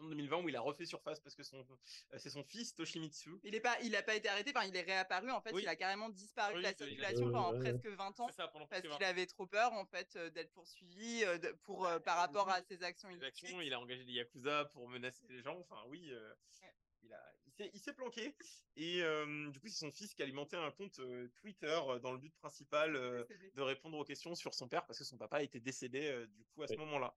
Septembre 0.00 0.10
2020 0.10 0.42
où 0.44 0.48
il 0.48 0.56
a 0.56 0.60
refait 0.60 0.86
surface 0.86 1.20
parce 1.20 1.34
que 1.34 1.42
son 1.42 1.58
euh, 1.60 2.18
c'est 2.18 2.30
son 2.30 2.42
fils 2.42 2.74
Toshimitsu. 2.74 3.30
Il 3.44 3.54
est 3.54 3.60
pas, 3.60 3.78
il 3.82 3.94
a 3.94 4.02
pas 4.02 4.14
été 4.14 4.28
arrêté. 4.28 4.52
Enfin, 4.54 4.66
il 4.66 4.74
est 4.74 4.82
réapparu. 4.82 5.30
En 5.30 5.40
fait, 5.40 5.52
Oui. 5.52 5.62
il 5.62 5.68
a 5.68 5.76
carrément 5.76 6.08
disparu 6.08 6.54
Oui, 6.54 6.60
de 6.60 6.62
la 6.64 6.74
circulation 6.74 7.30
pendant 7.30 7.58
presque 7.58 7.86
20 7.86 8.20
ans 8.20 8.26
C'est 8.28 8.36
ça 8.36 8.48
pendant 8.48 8.66
parce 8.66 8.82
qu'il 8.82 9.04
avait 9.04 9.26
trop 9.26 9.46
peur 9.46 9.72
en 9.72 9.84
fait 9.84 10.16
euh, 10.16 10.30
d'être 10.30 10.52
poursuivi 10.52 11.24
euh, 11.24 11.38
de- 11.38 11.52
pour 11.64 11.86
euh, 11.86 11.98
par 11.98 12.16
rapport 12.16 12.48
à 12.48 12.62
ses 12.62 12.82
actions 12.82 13.10
illicites. 13.10 13.50
il 13.62 13.72
a 13.74 13.80
engagé 13.80 14.04
des 14.04 14.12
yakuza 14.12 14.64
pour 14.66 14.88
menacer 14.88 15.26
les 15.28 15.42
gens. 15.42 15.58
Enfin, 15.58 15.82
oui, 15.88 16.10
euh, 16.10 16.32
Ouais. 16.62 16.74
il 17.02 17.12
a, 17.12 17.32
il 17.74 17.80
s'est, 17.80 17.92
planqué. 17.92 18.34
Et 18.76 19.02
euh, 19.02 19.50
du 19.50 19.60
coup, 19.60 19.68
c'est 19.68 19.78
son 19.80 19.90
fils 19.92 20.14
qui 20.14 20.22
alimentait 20.22 20.56
un 20.56 20.70
compte 20.70 20.98
euh, 21.00 21.28
Twitter 21.36 21.78
euh, 21.88 21.98
dans 21.98 22.12
le 22.12 22.18
but 22.18 22.34
principal 22.36 22.96
euh, 22.96 23.24
de 23.54 23.60
répondre 23.62 23.98
aux 23.98 24.04
questions 24.04 24.34
sur 24.34 24.54
son 24.54 24.68
père 24.68 24.86
parce 24.86 24.98
que 24.98 25.04
son 25.04 25.18
papa 25.18 25.42
était 25.42 25.60
décédé 25.60 26.08
euh, 26.08 26.26
du 26.26 26.44
coup 26.46 26.62
à 26.62 26.68
ce 26.68 26.76
moment-là. 26.76 27.14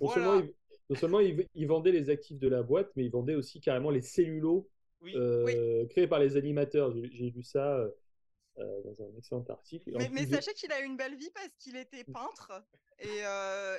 Non 0.00 0.08
Voilà. 0.08 0.14
seulement, 0.14 0.40
il, 0.40 0.54
non 0.90 0.96
seulement 0.96 1.20
il, 1.20 1.48
il 1.54 1.66
vendait 1.66 1.92
les 1.92 2.10
actifs 2.10 2.38
de 2.38 2.48
la 2.48 2.62
boîte, 2.62 2.90
mais 2.96 3.04
il 3.04 3.10
vendait 3.10 3.34
aussi 3.34 3.60
carrément 3.60 3.90
les 3.90 4.02
cellulos 4.02 4.68
Oui. 5.00 5.14
euh, 5.16 5.86
créés 5.86 6.06
par 6.06 6.18
les 6.18 6.36
animateurs. 6.36 6.92
J'ai 7.12 7.30
lu 7.30 7.42
ça 7.42 7.78
euh, 7.78 7.90
euh, 8.58 8.82
dans 8.84 9.02
un 9.04 9.16
excellent 9.16 9.44
article. 9.48 9.90
Mais, 9.96 10.08
mais 10.10 10.22
plus 10.22 10.30
de- 10.30 10.34
sachez 10.36 10.54
qu'il 10.54 10.72
a 10.72 10.80
eu 10.80 10.84
une 10.84 10.96
belle 10.96 11.16
vie 11.16 11.30
parce 11.34 11.48
qu'il 11.58 11.76
était 11.76 12.04
peintre 12.04 12.52
et 12.98 13.22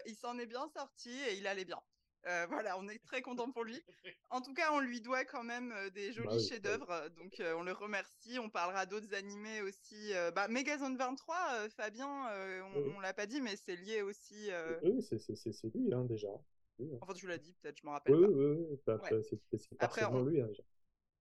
il 0.05 0.15
s'en 0.15 0.37
est 0.39 0.45
bien 0.45 0.67
sorti 0.75 1.11
et 1.29 1.37
il 1.37 1.47
allait 1.47 1.65
bien. 1.65 1.81
Euh, 2.25 2.45
voilà, 2.49 2.77
on 2.77 2.87
est 2.89 2.99
très 3.05 3.21
content 3.21 3.51
pour 3.51 3.63
lui. 3.63 3.81
En 4.29 4.41
tout 4.41 4.53
cas, 4.53 4.73
on 4.73 4.79
lui 4.79 4.99
doit 4.99 5.23
quand 5.23 5.43
même 5.43 5.71
euh, 5.71 5.89
des 5.89 6.11
jolis 6.11 6.27
Bah 6.27 6.33
oui, 6.33 6.37
bah 6.37 6.43
oui. 6.43 6.47
chefs-d'œuvre. 6.49 7.09
Donc, 7.17 7.39
euh, 7.39 7.53
on 7.55 7.63
le 7.63 7.71
remercie. 7.71 8.37
On 8.39 8.49
parlera 8.49 8.85
d'autres 8.85 9.13
animés 9.13 9.61
aussi. 9.61 10.13
Euh, 10.13 10.31
bah, 10.31 10.47
Megazone 10.49 10.97
23, 10.97 11.35
euh, 11.53 11.69
Fabien, 11.69 12.07
on, 12.65 12.81
Oui, 12.81 12.93
on 12.95 12.99
l'a 12.99 13.13
pas 13.13 13.27
dit, 13.27 13.39
mais 13.39 13.55
c'est 13.55 13.75
lié 13.77 14.01
aussi. 14.01 14.49
Oui, 14.83 15.01
c'est 15.01 15.19
c'est- 15.19 15.35
c'est- 15.35 15.53
c'est 15.53 15.73
lui, 15.73 15.93
hein, 15.93 16.03
déjà. 16.05 16.27
Hein. 16.27 16.85
Enfin, 17.01 17.13
tu 17.13 17.27
l'as 17.27 17.37
dit, 17.37 17.53
peut-être, 17.61 17.77
je 17.79 17.85
me 17.85 17.91
rappelle 17.91 18.13
pas. 18.13 18.27
oui, 18.27 18.79
bah, 18.85 18.95
Ouais. 19.01 19.09
bah, 19.11 19.17
c'est 19.57 19.77
partiellement 19.77 20.19
on- 20.19 20.25
lui, 20.25 20.41
hein, 20.41 20.47
déjà. 20.47 20.63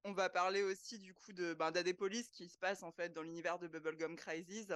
On 0.04 0.12
va 0.12 0.28
parler 0.28 0.62
aussi 0.62 0.98
du 0.98 1.14
coup 1.14 1.32
de 1.32 1.54
ben, 1.54 1.72
d'Adepolis 1.72 2.28
qui 2.30 2.48
se 2.48 2.58
passe 2.58 2.82
en 2.84 2.92
fait 2.92 3.12
dans 3.12 3.22
l'univers 3.22 3.58
de 3.58 3.66
Bubblegum 3.66 4.14
Crisis. 4.16 4.68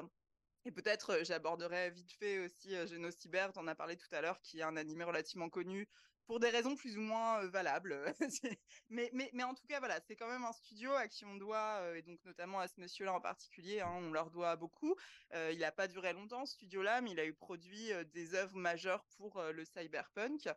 Et 0.65 0.73
peut-être 0.73 1.21
j'aborderai 1.23 1.91
vite 1.91 2.13
fait 2.13 2.39
aussi 2.45 2.75
euh, 2.75 2.87
Genocyber, 2.87 3.49
t'en 3.55 3.67
as 3.69 3.75
parlé 3.77 3.97
tout 3.97 4.09
à 4.13 4.21
l'heure, 4.23 4.41
qui 4.41 4.59
est 4.59 4.63
un 4.65 4.77
animé 4.77 5.05
relativement 5.05 5.49
connu 5.49 5.87
pour 6.31 6.39
des 6.39 6.51
raisons 6.51 6.77
plus 6.77 6.97
ou 6.97 7.01
moins 7.01 7.43
euh, 7.43 7.49
valables. 7.49 7.99
C'est- 8.31 8.61
mais, 8.89 9.11
en 9.43 9.53
tout 9.53 9.67
cas, 9.67 9.81
voilà, 9.81 9.99
c'est 10.07 10.15
quand 10.15 10.29
même 10.29 10.45
un 10.45 10.53
studio 10.53 10.93
à 10.93 11.09
qui 11.09 11.25
on 11.25 11.35
doit, 11.35 11.81
euh, 11.81 11.97
et 11.97 12.03
donc 12.03 12.21
notamment 12.25 12.61
à 12.61 12.69
ce 12.69 12.79
monsieur-là 12.79 13.13
en 13.13 13.21
particulier, 13.21 13.81
hein, 13.81 13.91
on 13.97 14.13
leur 14.13 14.31
doit 14.31 14.55
beaucoup. 14.55 14.95
Euh, 15.35 15.51
il 15.53 15.59
n'a 15.59 15.73
pas 15.73 15.89
duré 15.89 16.13
longtemps, 16.13 16.47
ce 16.47 16.55
studio-là, 16.55 17.01
mais 17.01 17.11
il 17.11 17.19
a 17.19 17.25
eu 17.25 17.35
produit 17.35 17.93
euh, 17.93 18.05
des 18.05 18.37
œuvres 18.37 18.57
majeures 18.57 19.05
pour 19.17 19.39
euh, 19.39 19.51
le 19.51 19.65
cyberpunk. 19.65 20.49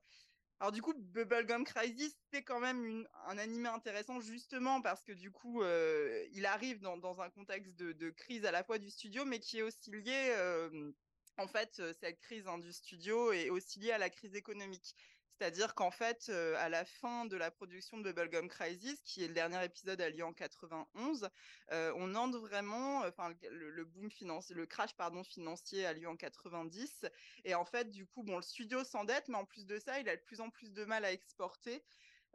Alors 0.60 0.72
du 0.72 0.84
coup, 0.84 0.94
Bubblegum 0.96 1.64
Crisis, 1.64 2.16
c'est 2.32 2.44
quand 2.44 2.60
même 2.60 3.08
un 3.26 3.40
animé 3.40 3.68
intéressant 3.68 4.22
justement 4.22 4.80
parce 4.80 5.04
que 5.04 5.12
du 5.12 5.32
coup, 5.32 5.64
euh, 5.64 6.24
il 6.34 6.46
arrive 6.46 6.82
dans, 6.82 7.20
un 7.20 7.32
contexte 7.32 7.76
de, 7.76 8.10
crise 8.12 8.46
à 8.46 8.52
la 8.52 8.64
fois 8.64 8.78
du 8.78 8.92
studio, 8.92 9.26
mais 9.26 9.40
qui 9.40 9.58
est 9.58 9.64
aussi 9.64 9.90
lié, 9.90 10.36
euh, 10.38 10.94
en 11.38 11.48
fait, 11.48 11.80
euh, 11.80 11.94
cette 12.00 12.20
crise 12.20 12.48
hein, 12.48 12.60
du 12.60 12.72
studio 12.72 13.32
est 13.32 13.50
aussi 13.50 13.80
liée 13.80 13.92
à 13.92 13.98
la 13.98 14.10
crise 14.10 14.36
économique. 14.36 14.96
C'est-à-dire 15.44 15.76
qu'en 15.76 15.92
fait, 15.92 16.28
euh, 16.30 16.56
à 16.58 16.70
la 16.70 16.86
fin 16.86 17.26
de 17.26 17.36
la 17.36 17.52
production 17.52 17.98
de 17.98 18.04
Bubblegum 18.14 18.48
Crisis, 18.48 19.02
qui 19.04 19.26
est 19.26 19.28
le 19.28 19.34
dernier 19.34 19.62
épisode 19.66 20.00
à 20.00 20.10
lieu 20.10 20.24
en 20.24 20.32
91, 20.32 21.28
euh, 21.74 21.92
on 21.98 22.16
entre 22.16 22.40
vraiment, 22.40 23.00
enfin, 23.00 23.34
le, 23.52 23.70
le 23.70 23.84
boom 23.84 24.10
financier, 24.10 24.56
le 24.56 24.66
crash 24.66 24.96
pardon 24.96 25.22
financier 25.22 25.86
a 25.86 25.92
lieu 25.92 26.08
en 26.08 26.16
90, 26.16 27.06
et 27.44 27.56
en 27.56 27.66
fait, 27.66 27.90
du 27.90 28.06
coup, 28.08 28.24
bon, 28.24 28.38
le 28.38 28.42
studio 28.42 28.86
s'endette, 28.86 29.28
mais 29.28 29.36
en 29.36 29.44
plus 29.46 29.66
de 29.66 29.80
ça, 29.80 30.00
il 30.00 30.08
a 30.08 30.16
de 30.16 30.22
plus 30.22 30.40
en 30.40 30.50
plus 30.50 30.72
de 30.72 30.86
mal 30.86 31.04
à 31.04 31.12
exporter. 31.12 31.84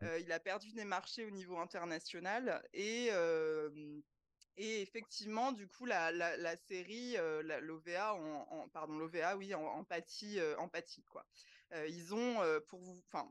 Euh, 0.03 0.19
il 0.19 0.31
a 0.33 0.39
perdu 0.41 0.73
des 0.75 0.85
marchés 0.85 1.25
au 1.25 1.31
niveau 1.31 1.57
international 1.59 2.69
et 2.75 3.11
et 4.57 4.83
effectivement, 4.83 5.53
du 5.53 5.69
coup, 5.69 5.85
la, 5.87 6.11
la, 6.11 6.37
la 6.37 6.57
série, 6.57 7.17
euh, 7.17 7.43
l'OVA, 7.61 8.15
en, 8.15 8.21
en- 8.51 8.69
pardon, 8.69 8.99
l'OVA, 8.99 9.37
oui, 9.37 9.55
en, 9.55 9.63
en 9.65 9.85
pâtit, 9.85 10.41
euh, 10.41 10.57
en 10.59 10.69
pâtit, 10.69 11.05
quoi. 11.05 11.27
Ils 11.89 12.15
ont, 12.15 12.41
pour 12.69 12.81
vous, 12.81 13.03
enfin, 13.07 13.31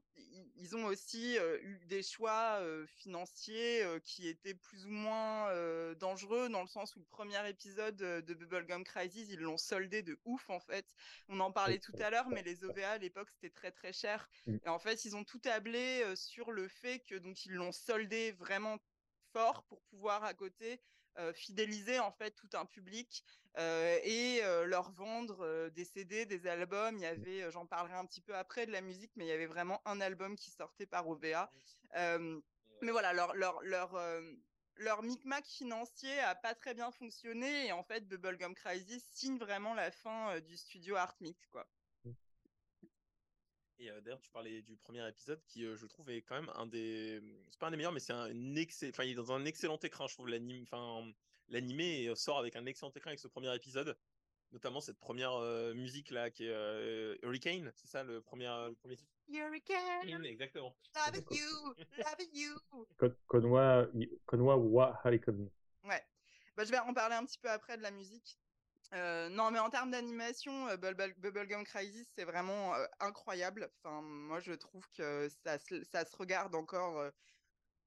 ils, 0.57 0.75
ont 0.75 0.85
aussi 0.85 1.37
eu 1.37 1.85
des 1.87 2.03
choix 2.03 2.61
financiers 2.85 3.83
qui 4.03 4.27
étaient 4.27 4.53
plus 4.53 4.85
ou 4.85 4.91
moins 4.91 5.51
dangereux 5.95 6.47
dans 6.49 6.61
le 6.61 6.67
sens 6.67 6.95
où 6.95 6.99
le 6.99 7.05
premier 7.05 7.49
épisode 7.49 7.95
de 7.95 8.33
Bubblegum 8.33 8.83
Crisis, 8.83 9.29
ils 9.29 9.39
l'ont 9.39 9.57
soldé 9.57 10.03
de 10.03 10.19
ouf 10.25 10.49
en 10.49 10.59
fait. 10.59 10.85
On 11.29 11.39
en 11.39 11.51
parlait 11.51 11.79
tout 11.79 11.95
à 11.99 12.09
l'heure, 12.09 12.29
mais 12.29 12.43
les. 12.43 12.57
OVA 12.63 12.91
à 12.91 12.97
l'époque 12.97 13.29
c'était 13.29 13.53
très 13.53 13.71
très 13.71 13.93
cher. 13.93 14.29
Mm. 14.45 14.57
Et 14.65 14.69
en 14.69 14.79
fait, 14.79 15.05
ils 15.05 15.15
ont 15.15 15.23
tout 15.23 15.39
tablé 15.39 16.03
sur 16.15 16.51
le 16.51 16.67
fait 16.67 16.99
que 16.99 17.15
donc 17.15 17.45
ils 17.45 17.53
l'ont 17.53 17.71
soldé 17.71 18.31
vraiment 18.33 18.77
fort 19.33 19.63
pour 19.63 19.81
pouvoir 19.83 20.23
à 20.23 20.33
côté 20.33 20.81
fidéliser 21.33 21.99
en 21.99 22.11
fait 22.11 22.31
tout 22.31 22.49
un 22.53 22.65
public 22.65 23.23
euh, 23.57 23.97
et 24.03 24.43
euh, 24.43 24.65
leur 24.65 24.91
vendre 24.91 25.43
euh, 25.43 25.69
des 25.71 25.85
CD, 25.85 26.25
des 26.25 26.45
albums. 26.47 26.95
Il 26.97 27.01
y 27.01 27.07
avait, 27.07 27.43
euh, 27.43 27.51
j'en 27.51 27.65
parlerai 27.65 27.95
un 27.95 28.05
petit 28.05 28.21
peu 28.21 28.35
après 28.35 28.65
de 28.67 28.71
la 28.71 28.81
musique, 28.81 29.11
mais 29.15 29.25
il 29.25 29.29
y 29.29 29.31
avait 29.31 29.47
vraiment 29.47 29.81
un 29.85 29.99
album 29.99 30.35
qui 30.35 30.51
sortait 30.51 30.85
par 30.85 31.07
OVA. 31.07 31.51
Euh, 31.95 32.39
mais 32.81 32.91
voilà, 32.91 33.13
leur 33.13 33.33
leur 33.35 33.61
leur 33.63 33.95
euh, 33.95 34.21
leur 34.75 35.01
micmac 35.01 35.45
financier 35.45 36.19
a 36.19 36.35
pas 36.35 36.53
très 36.53 36.75
bien 36.75 36.91
fonctionné 36.91 37.65
et 37.67 37.71
en 37.71 37.83
fait 37.83 38.07
Bubblegum 38.07 38.53
Crisis 38.53 39.03
signe 39.11 39.39
vraiment 39.39 39.73
la 39.73 39.89
fin 39.89 40.35
euh, 40.35 40.39
du 40.39 40.55
studio 40.55 40.95
Artmix 40.95 41.47
quoi. 41.47 41.67
Et 43.79 43.91
euh, 43.91 44.01
d'ailleurs, 44.01 44.21
tu 44.21 44.31
parlais 44.31 44.61
du 44.63 44.75
premier 44.77 45.07
épisode 45.07 45.41
qui, 45.45 45.63
euh, 45.65 45.75
je 45.75 45.85
trouve, 45.85 46.09
est 46.09 46.21
quand 46.23 46.35
même 46.35 46.51
un 46.55 46.65
des. 46.65 47.21
C'est 47.51 47.59
pas 47.59 47.67
un 47.67 47.71
des 47.71 47.77
meilleurs, 47.77 47.91
mais 47.91 47.99
c'est 47.99 48.13
un 48.13 48.55
excellent. 48.55 48.89
Enfin, 48.89 49.03
il 49.03 49.11
est 49.11 49.15
dans 49.15 49.31
un 49.31 49.45
excellent 49.45 49.77
écran, 49.83 50.07
je 50.07 50.13
trouve, 50.15 50.27
l'anime. 50.29 50.63
Enfin, 50.63 51.05
l'animé 51.49 52.07
euh, 52.07 52.15
sort 52.15 52.39
avec 52.39 52.55
un 52.55 52.65
excellent 52.65 52.91
écran 52.95 53.09
avec 53.09 53.19
ce 53.19 53.27
premier 53.27 53.53
épisode. 53.55 53.97
Notamment 54.53 54.79
cette 54.79 54.97
première 54.97 55.33
euh, 55.33 55.73
musique 55.73 56.09
là 56.09 56.31
qui 56.31 56.45
est 56.45 56.49
euh, 56.53 57.17
Hurricane, 57.21 57.69
c'est 57.75 57.89
ça 57.89 58.05
le 58.05 58.21
premier, 58.21 58.45
le 58.69 58.75
premier 58.75 58.95
Hurricane, 59.27 60.23
Exactement. 60.25 60.73
love 60.95 61.21
you, 61.31 61.75
love 61.97 62.27
you. 62.33 62.57
Kon- 62.97 63.15
Konwa, 63.27 63.87
I- 63.93 64.09
Konwa 64.25 64.55
wa 64.55 64.97
Harikon. 65.03 65.49
Ouais. 65.83 66.01
Bah, 66.55 66.63
je 66.63 66.71
vais 66.71 66.79
en 66.79 66.93
parler 66.93 67.15
un 67.15 67.25
petit 67.25 67.37
peu 67.37 67.49
après 67.49 67.75
de 67.75 67.81
la 67.81 67.91
musique. 67.91 68.39
Euh, 68.93 69.27
non, 69.29 69.51
mais 69.51 69.59
en 69.59 69.69
termes 69.69 69.91
d'animation, 69.91 70.69
euh, 70.69 70.77
Bubble- 70.77 71.13
Bubblegum 71.17 71.65
Crisis, 71.65 72.07
c'est 72.15 72.23
vraiment 72.23 72.73
euh, 72.75 72.85
incroyable. 72.99 73.69
Enfin, 73.83 74.01
moi, 74.01 74.39
je 74.39 74.53
trouve 74.53 74.87
que 74.91 75.27
ça, 75.43 75.59
se- 75.59 75.83
ça 75.83 76.05
se 76.05 76.15
regarde 76.15 76.55
encore 76.55 77.11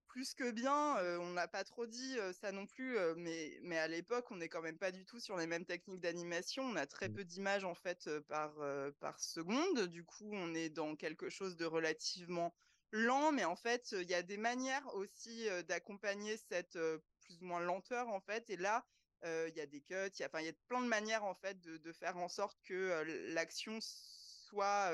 plus 0.08 0.34
que 0.34 0.50
bien. 0.50 0.96
On 1.20 1.32
n'a 1.32 1.48
pas 1.48 1.64
trop 1.64 1.86
dit 1.86 2.18
ça 2.32 2.52
non 2.52 2.66
plus, 2.66 2.98
mais, 3.16 3.58
mais 3.62 3.78
à 3.78 3.88
l'époque, 3.88 4.30
on 4.30 4.36
n'est 4.36 4.48
quand 4.48 4.62
même 4.62 4.78
pas 4.78 4.92
du 4.92 5.04
tout 5.06 5.20
sur 5.20 5.36
les 5.36 5.46
mêmes 5.46 5.64
techniques 5.66 6.00
d'animation. 6.00 6.64
On 6.64 6.76
a 6.76 6.86
très 6.86 7.08
Mm. 7.08 7.14
peu 7.14 7.24
d'images 7.24 7.64
en 7.64 7.74
fait 7.74 8.10
par, 8.28 8.54
par 9.00 9.20
seconde. 9.20 9.86
Du 9.88 10.04
coup, 10.04 10.28
on 10.32 10.54
est 10.54 10.70
dans 10.70 10.96
quelque 10.96 11.30
chose 11.30 11.56
de 11.56 11.64
relativement 11.64 12.54
lent, 12.92 13.32
mais 13.32 13.44
en 13.44 13.56
fait, 13.56 13.92
il 13.92 14.10
y 14.10 14.14
a 14.14 14.22
des 14.22 14.36
manières 14.36 14.94
aussi 14.94 15.48
d'accompagner 15.68 16.36
cette 16.36 16.78
plus 17.20 17.40
ou 17.42 17.46
moins 17.46 17.60
lenteur 17.60 18.08
en 18.08 18.20
fait. 18.20 18.50
Et 18.50 18.56
là, 18.56 18.84
il 19.24 19.52
y 19.54 19.60
a 19.60 19.66
des 19.66 19.80
cuts, 19.80 19.94
il 19.94 20.20
y 20.20 20.24
a, 20.24 20.40
il 20.40 20.46
y 20.46 20.48
a 20.48 20.52
plein 20.68 20.80
de 20.80 20.86
manières 20.86 21.24
en 21.24 21.34
fait 21.34 21.60
de, 21.60 21.92
faire 21.92 22.16
en 22.16 22.28
sorte 22.28 22.58
que 22.62 23.04
l'action 23.34 23.78
soit 23.80 24.92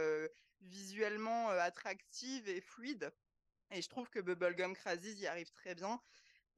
visuellement 0.61 1.51
attractive 1.51 2.49
et 2.49 2.61
fluide. 2.61 3.13
Et 3.71 3.83
je 3.83 3.89
trouve 3.89 4.09
que 4.11 4.21
Bubblegum 4.21 4.75
Crisis 4.75 5.19
y 5.19 5.27
arrive 5.27 5.51
très 5.53 5.75
bien. 5.75 6.01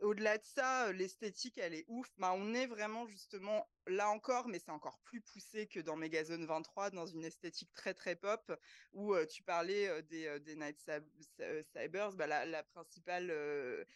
Au-delà 0.01 0.39
de 0.39 0.45
ça, 0.45 0.87
euh, 0.87 0.93
l'esthétique, 0.93 1.59
elle 1.59 1.75
est 1.75 1.85
ouf. 1.89 2.09
Bah, 2.19 2.33
on 2.35 2.55
est 2.55 2.66
vraiment 2.66 3.07
justement 3.09 3.69
là 3.87 4.09
encore, 4.11 4.47
mais 4.49 4.61
c'est 4.61 4.70
encore 4.70 5.01
plus 5.01 5.20
poussé 5.20 5.66
que 5.66 5.81
dans 5.81 5.97
Megazone 5.97 6.47
23, 6.47 6.91
dans 6.91 7.07
une 7.07 7.25
esthétique 7.25 7.73
très 7.75 7.95
très 7.95 8.15
pop, 8.15 8.53
où 8.93 9.15
euh, 9.15 9.27
tu 9.27 9.43
parlais 9.43 9.89
euh, 9.89 10.03
des, 10.03 10.39
des 10.41 10.55
Night 10.55 10.79
Cybers. 10.79 12.12
Bah, 12.15 12.27
la, 12.29 12.47
la 12.47 12.62
principale, 12.62 13.87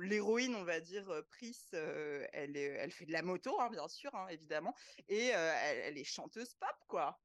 l'héroïne, 0.00 0.56
on 0.56 0.64
va 0.64 0.80
dire, 0.80 1.22
Pris, 1.28 1.56
elle, 1.72 2.90
fait 2.90 3.06
de 3.06 3.12
la 3.12 3.22
moto, 3.22 3.60
hein, 3.60 3.70
bien 3.70 3.86
sûr, 3.88 4.14
hein, 4.14 4.26
évidemment, 4.28 4.74
et 5.08 5.26
elle 5.28 5.98
est 5.98 6.04
chanteuse 6.04 6.54
pop, 6.54 6.76
quoi. 6.88 7.20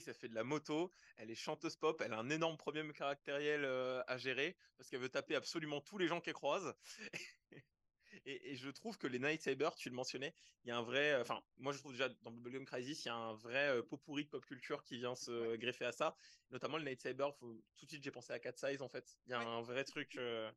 Pris, 0.00 0.08
elle 0.08 0.14
fait 0.14 0.28
de 0.28 0.34
la 0.34 0.44
moto, 0.44 0.92
elle 1.16 1.30
est 1.30 1.34
chanteuse 1.34 1.76
pop, 1.76 2.00
elle 2.04 2.12
a 2.12 2.18
un 2.18 2.30
énorme 2.30 2.56
problème 2.56 2.92
caractériel 2.92 3.64
euh, 3.64 4.02
à 4.06 4.16
gérer 4.18 4.56
parce 4.76 4.88
qu'elle 4.90 5.00
veut 5.00 5.08
taper 5.08 5.34
absolument 5.34 5.80
tous 5.80 5.98
les 5.98 6.06
gens 6.08 6.20
qu'elle 6.20 6.34
croise. 6.34 6.74
et, 8.24 8.52
et 8.52 8.56
je 8.56 8.70
trouve 8.70 8.98
que 8.98 9.06
les 9.06 9.18
Night 9.18 9.42
Saber, 9.42 9.70
tu 9.76 9.88
le 9.90 9.94
mentionnais, 9.94 10.34
il 10.64 10.68
y 10.68 10.70
a 10.70 10.76
un 10.78 10.82
vrai. 10.82 11.12
euh, 11.14 11.22
Enfin, 11.22 11.42
moi 11.56 11.72
je 11.72 11.78
trouve 11.78 11.92
déjà 11.92 12.08
dans 12.08 12.30
Bubblegum 12.30 12.64
Crisis, 12.64 13.04
il 13.04 13.08
y 13.08 13.10
a 13.10 13.14
un 13.14 13.34
vrai 13.34 13.68
euh, 13.78 13.82
pot 13.82 13.98
pourri 13.98 14.24
de 14.24 14.28
pop 14.30 14.44
culture 14.46 14.82
qui 14.84 14.96
vient 14.98 15.14
se 15.14 15.56
greffer 15.56 15.84
à 15.86 15.92
ça. 15.92 16.16
Notamment 16.50 16.78
le 16.78 16.84
Night 16.84 17.00
Saber, 17.00 17.28
faut... 17.38 17.54
tout 17.76 17.86
de 17.86 17.90
suite 17.90 18.02
j'ai 18.04 18.10
pensé 18.10 18.32
à 18.32 18.38
Cat 18.40 18.52
Size 18.56 18.82
en 18.82 18.88
fait. 18.88 19.18
Il 19.26 19.30
y 19.30 19.34
a 19.34 19.40
Ouais. 19.40 19.44
un 19.44 19.62
vrai 19.62 19.84
truc. 19.84 20.16
euh, 20.16 20.52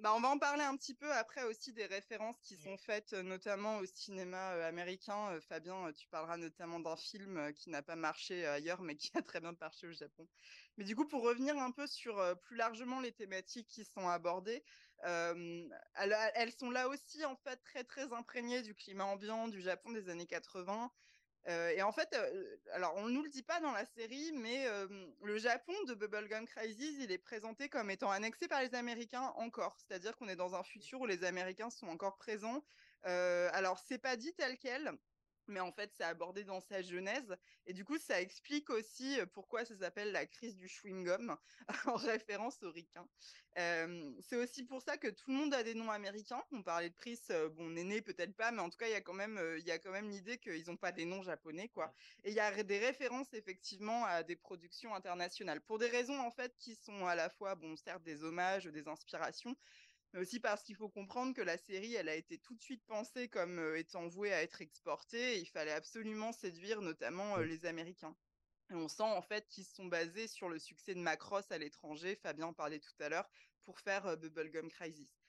Bah, 0.00 0.12
on 0.14 0.20
va 0.20 0.28
en 0.28 0.38
parler 0.38 0.62
un 0.62 0.76
petit 0.76 0.94
peu 0.94 1.10
après 1.12 1.44
aussi 1.44 1.72
des 1.72 1.86
références 1.86 2.38
qui 2.40 2.56
sont 2.56 2.76
faites 2.76 3.12
notamment 3.12 3.78
au 3.78 3.86
cinéma 3.86 4.50
américain. 4.66 5.40
Fabien, 5.40 5.92
tu 5.92 6.08
parleras 6.08 6.36
notamment 6.36 6.78
d'un 6.80 6.96
film 6.96 7.52
qui 7.54 7.70
n'a 7.70 7.82
pas 7.82 7.96
marché 7.96 8.46
ailleurs 8.46 8.82
mais 8.82 8.96
qui 8.96 9.10
a 9.14 9.22
très 9.22 9.40
bien 9.40 9.54
marché 9.60 9.86
au 9.86 9.92
Japon. 9.92 10.28
Mais 10.76 10.84
du 10.84 10.94
coup, 10.94 11.06
pour 11.06 11.22
revenir 11.22 11.56
un 11.58 11.70
peu 11.70 11.86
sur 11.86 12.22
plus 12.42 12.56
largement 12.56 13.00
les 13.00 13.12
thématiques 13.12 13.68
qui 13.68 13.84
sont 13.84 14.08
abordées, 14.08 14.64
euh, 15.04 15.68
elles, 15.94 16.16
elles 16.34 16.52
sont 16.52 16.70
là 16.70 16.88
aussi 16.88 17.24
en 17.24 17.36
fait 17.36 17.56
très 17.62 17.84
très 17.84 18.12
imprégnées 18.12 18.62
du 18.62 18.74
climat 18.74 19.04
ambiant 19.04 19.48
du 19.48 19.60
Japon 19.60 19.92
des 19.92 20.08
années 20.08 20.26
80. 20.26 20.90
Euh, 21.48 21.70
et 21.70 21.82
en 21.82 21.92
fait, 21.92 22.08
euh, 22.14 22.56
alors 22.72 22.94
on 22.96 23.06
ne 23.06 23.10
nous 23.10 23.22
le 23.22 23.28
dit 23.28 23.42
pas 23.42 23.60
dans 23.60 23.72
la 23.72 23.84
série, 23.84 24.32
mais 24.32 24.66
euh, 24.66 24.86
le 25.22 25.38
Japon 25.38 25.74
de 25.86 25.94
Bubblegum 25.94 26.46
Crisis, 26.46 26.96
il 27.00 27.12
est 27.12 27.18
présenté 27.18 27.68
comme 27.68 27.90
étant 27.90 28.10
annexé 28.10 28.48
par 28.48 28.62
les 28.62 28.74
Américains 28.74 29.32
encore. 29.36 29.76
C'est-à-dire 29.78 30.16
qu'on 30.16 30.28
est 30.28 30.36
dans 30.36 30.54
un 30.54 30.62
futur 30.62 31.02
où 31.02 31.06
les 31.06 31.24
Américains 31.24 31.70
sont 31.70 31.88
encore 31.88 32.16
présents. 32.16 32.64
Alors 33.02 33.78
c'est 33.78 33.98
pas 33.98 34.16
dit 34.16 34.32
tel 34.32 34.56
quel, 34.56 34.90
mais 35.48 35.60
en 35.60 35.72
fait, 35.72 35.90
c'est 35.96 36.04
abordé 36.04 36.44
dans 36.44 36.60
sa 36.60 36.82
genèse. 36.82 37.36
Et 37.66 37.72
du 37.72 37.84
coup, 37.84 37.98
ça 37.98 38.20
explique 38.20 38.70
aussi 38.70 39.18
pourquoi 39.32 39.64
ça 39.64 39.76
s'appelle 39.76 40.12
la 40.12 40.26
crise 40.26 40.56
du 40.56 40.66
chewing-gum, 40.66 41.36
en 41.86 41.96
référence 41.96 42.62
au 42.62 42.70
ricain. 42.70 43.06
c'est 43.56 44.36
aussi 44.36 44.64
pour 44.64 44.82
ça 44.82 44.96
que 44.96 45.08
tout 45.08 45.30
le 45.30 45.36
monde 45.36 45.54
a 45.54 45.62
des 45.62 45.74
noms 45.74 45.90
américains. 45.90 46.42
On 46.52 46.62
parlait 46.62 46.90
de 46.90 46.94
Pris, 46.94 47.20
bon, 47.52 47.70
Néné 47.70 48.02
peut-être 48.02 48.34
pas, 48.36 48.50
mais 48.50 48.60
en 48.60 48.70
tout 48.70 48.78
cas, 48.78 48.86
il 48.86 48.92
y 48.92 48.96
a 48.96 49.00
quand 49.00 49.14
même, 49.14 49.40
il 49.58 49.66
y 49.66 49.70
a 49.70 49.78
quand 49.78 49.92
même 49.92 50.10
l'idée 50.10 50.38
qu'ils 50.38 50.66
n'ont 50.66 50.76
pas 50.76 50.92
des 50.92 51.04
noms 51.04 51.22
japonais, 51.22 51.68
quoi. 51.68 51.94
Et 52.24 52.30
il 52.30 52.34
y 52.34 52.40
a 52.40 52.62
des 52.62 52.78
références, 52.78 53.32
effectivement, 53.34 54.04
à 54.04 54.22
des 54.22 54.36
productions 54.36 54.94
internationales. 54.94 55.60
Pour 55.60 55.78
des 55.78 55.88
raisons, 55.88 56.18
en 56.18 56.30
fait, 56.30 56.54
qui 56.58 56.74
sont 56.74 57.06
à 57.06 57.14
la 57.14 57.28
fois, 57.28 57.54
bon, 57.54 57.76
certes, 57.76 58.02
des 58.02 58.24
hommages, 58.24 58.64
des 58.64 58.88
inspirations, 58.88 59.56
mais 60.14 60.20
aussi 60.20 60.38
parce 60.38 60.62
qu'il 60.62 60.76
faut 60.76 60.88
comprendre 60.88 61.34
que 61.34 61.42
la 61.42 61.58
série, 61.58 61.94
elle 61.94 62.08
a 62.08 62.14
été 62.14 62.38
tout 62.38 62.54
de 62.54 62.62
suite 62.62 62.84
pensée 62.86 63.28
comme 63.28 63.74
étant 63.76 64.06
vouée 64.06 64.32
à 64.32 64.42
être 64.42 64.62
exportée. 64.62 65.34
Et 65.34 65.40
il 65.40 65.46
fallait 65.46 65.72
absolument 65.72 66.32
séduire 66.32 66.80
notamment 66.82 67.36
les 67.38 67.66
Américains. 67.66 68.16
Et 68.70 68.74
on 68.74 68.86
sent 68.86 69.02
en 69.02 69.22
fait 69.22 69.48
qu'ils 69.48 69.64
se 69.64 69.74
sont 69.74 69.86
basés 69.86 70.28
sur 70.28 70.48
le 70.48 70.60
succès 70.60 70.94
de 70.94 71.00
Macross 71.00 71.50
à 71.50 71.58
l'étranger, 71.58 72.14
Fabien 72.14 72.46
en 72.46 72.52
parlait 72.52 72.78
tout 72.78 72.94
à 73.00 73.08
l'heure, 73.08 73.28
pour 73.64 73.80
faire 73.80 74.16
Bubblegum 74.16 74.70
Crisis. 74.70 75.23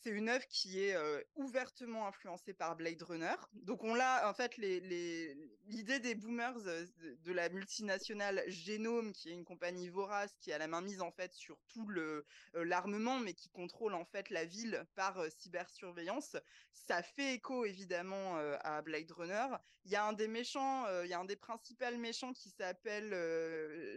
C'est 0.00 0.10
une 0.10 0.28
œuvre 0.28 0.46
qui 0.48 0.80
est 0.80 0.96
ouvertement 1.34 2.06
influencée 2.06 2.52
par 2.52 2.76
Blade 2.76 3.02
Runner. 3.02 3.34
Donc 3.52 3.82
on 3.82 3.94
l'a, 3.94 4.28
en 4.28 4.34
fait, 4.34 4.56
l'idée 4.56 6.00
des 6.00 6.14
boomers 6.14 6.54
de, 6.62 7.32
la 7.32 7.48
multinationale 7.48 8.44
Genome, 8.48 9.12
qui 9.12 9.28
est 9.28 9.32
une 9.32 9.44
compagnie 9.44 9.88
vorace 9.88 10.36
qui 10.40 10.52
a 10.52 10.58
la 10.58 10.68
main 10.68 10.82
mise 10.82 11.00
en 11.00 11.10
fait 11.10 11.34
sur 11.34 11.58
tout 11.68 11.88
le 11.88 12.24
l'armement, 12.54 13.18
mais 13.18 13.34
qui 13.34 13.48
contrôle 13.48 13.94
en 13.94 14.04
fait 14.04 14.30
la 14.30 14.44
ville 14.44 14.84
par 14.94 15.20
cybersurveillance. 15.30 16.36
Ça 16.72 17.02
fait 17.02 17.34
écho 17.34 17.64
évidemment 17.64 18.36
à 18.60 18.82
Blade 18.82 19.10
Runner. 19.10 19.46
Il 19.84 19.90
y 19.90 19.96
a 19.96 20.04
un 20.04 20.12
des 20.12 20.28
méchants, 20.28 20.86
il 21.02 21.08
y 21.08 21.14
a 21.14 21.18
un 21.18 21.24
des 21.24 21.36
principaux 21.36 21.96
méchants 21.96 22.32
qui 22.32 22.50
s'appelle, 22.50 23.10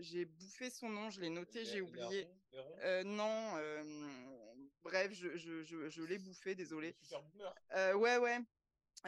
j'ai 0.02 0.26
bouffé 0.26 0.72
son 0.72 0.90
nom, 0.90 1.12
je 1.12 1.22
l'ai 1.22 1.30
noté, 1.30 1.64
j'ai 1.64 1.82
oublié. 1.82 2.28
non 3.06 3.56
Bref, 4.84 5.12
je, 5.14 5.38
je, 5.38 5.64
je, 5.64 5.90
je 5.90 6.04
l'ai 6.04 6.18
bouffé, 6.18 6.56
désolé. 6.56 6.96
Euh, 7.76 7.94
ouais, 7.94 8.18
ouais. 8.18 8.40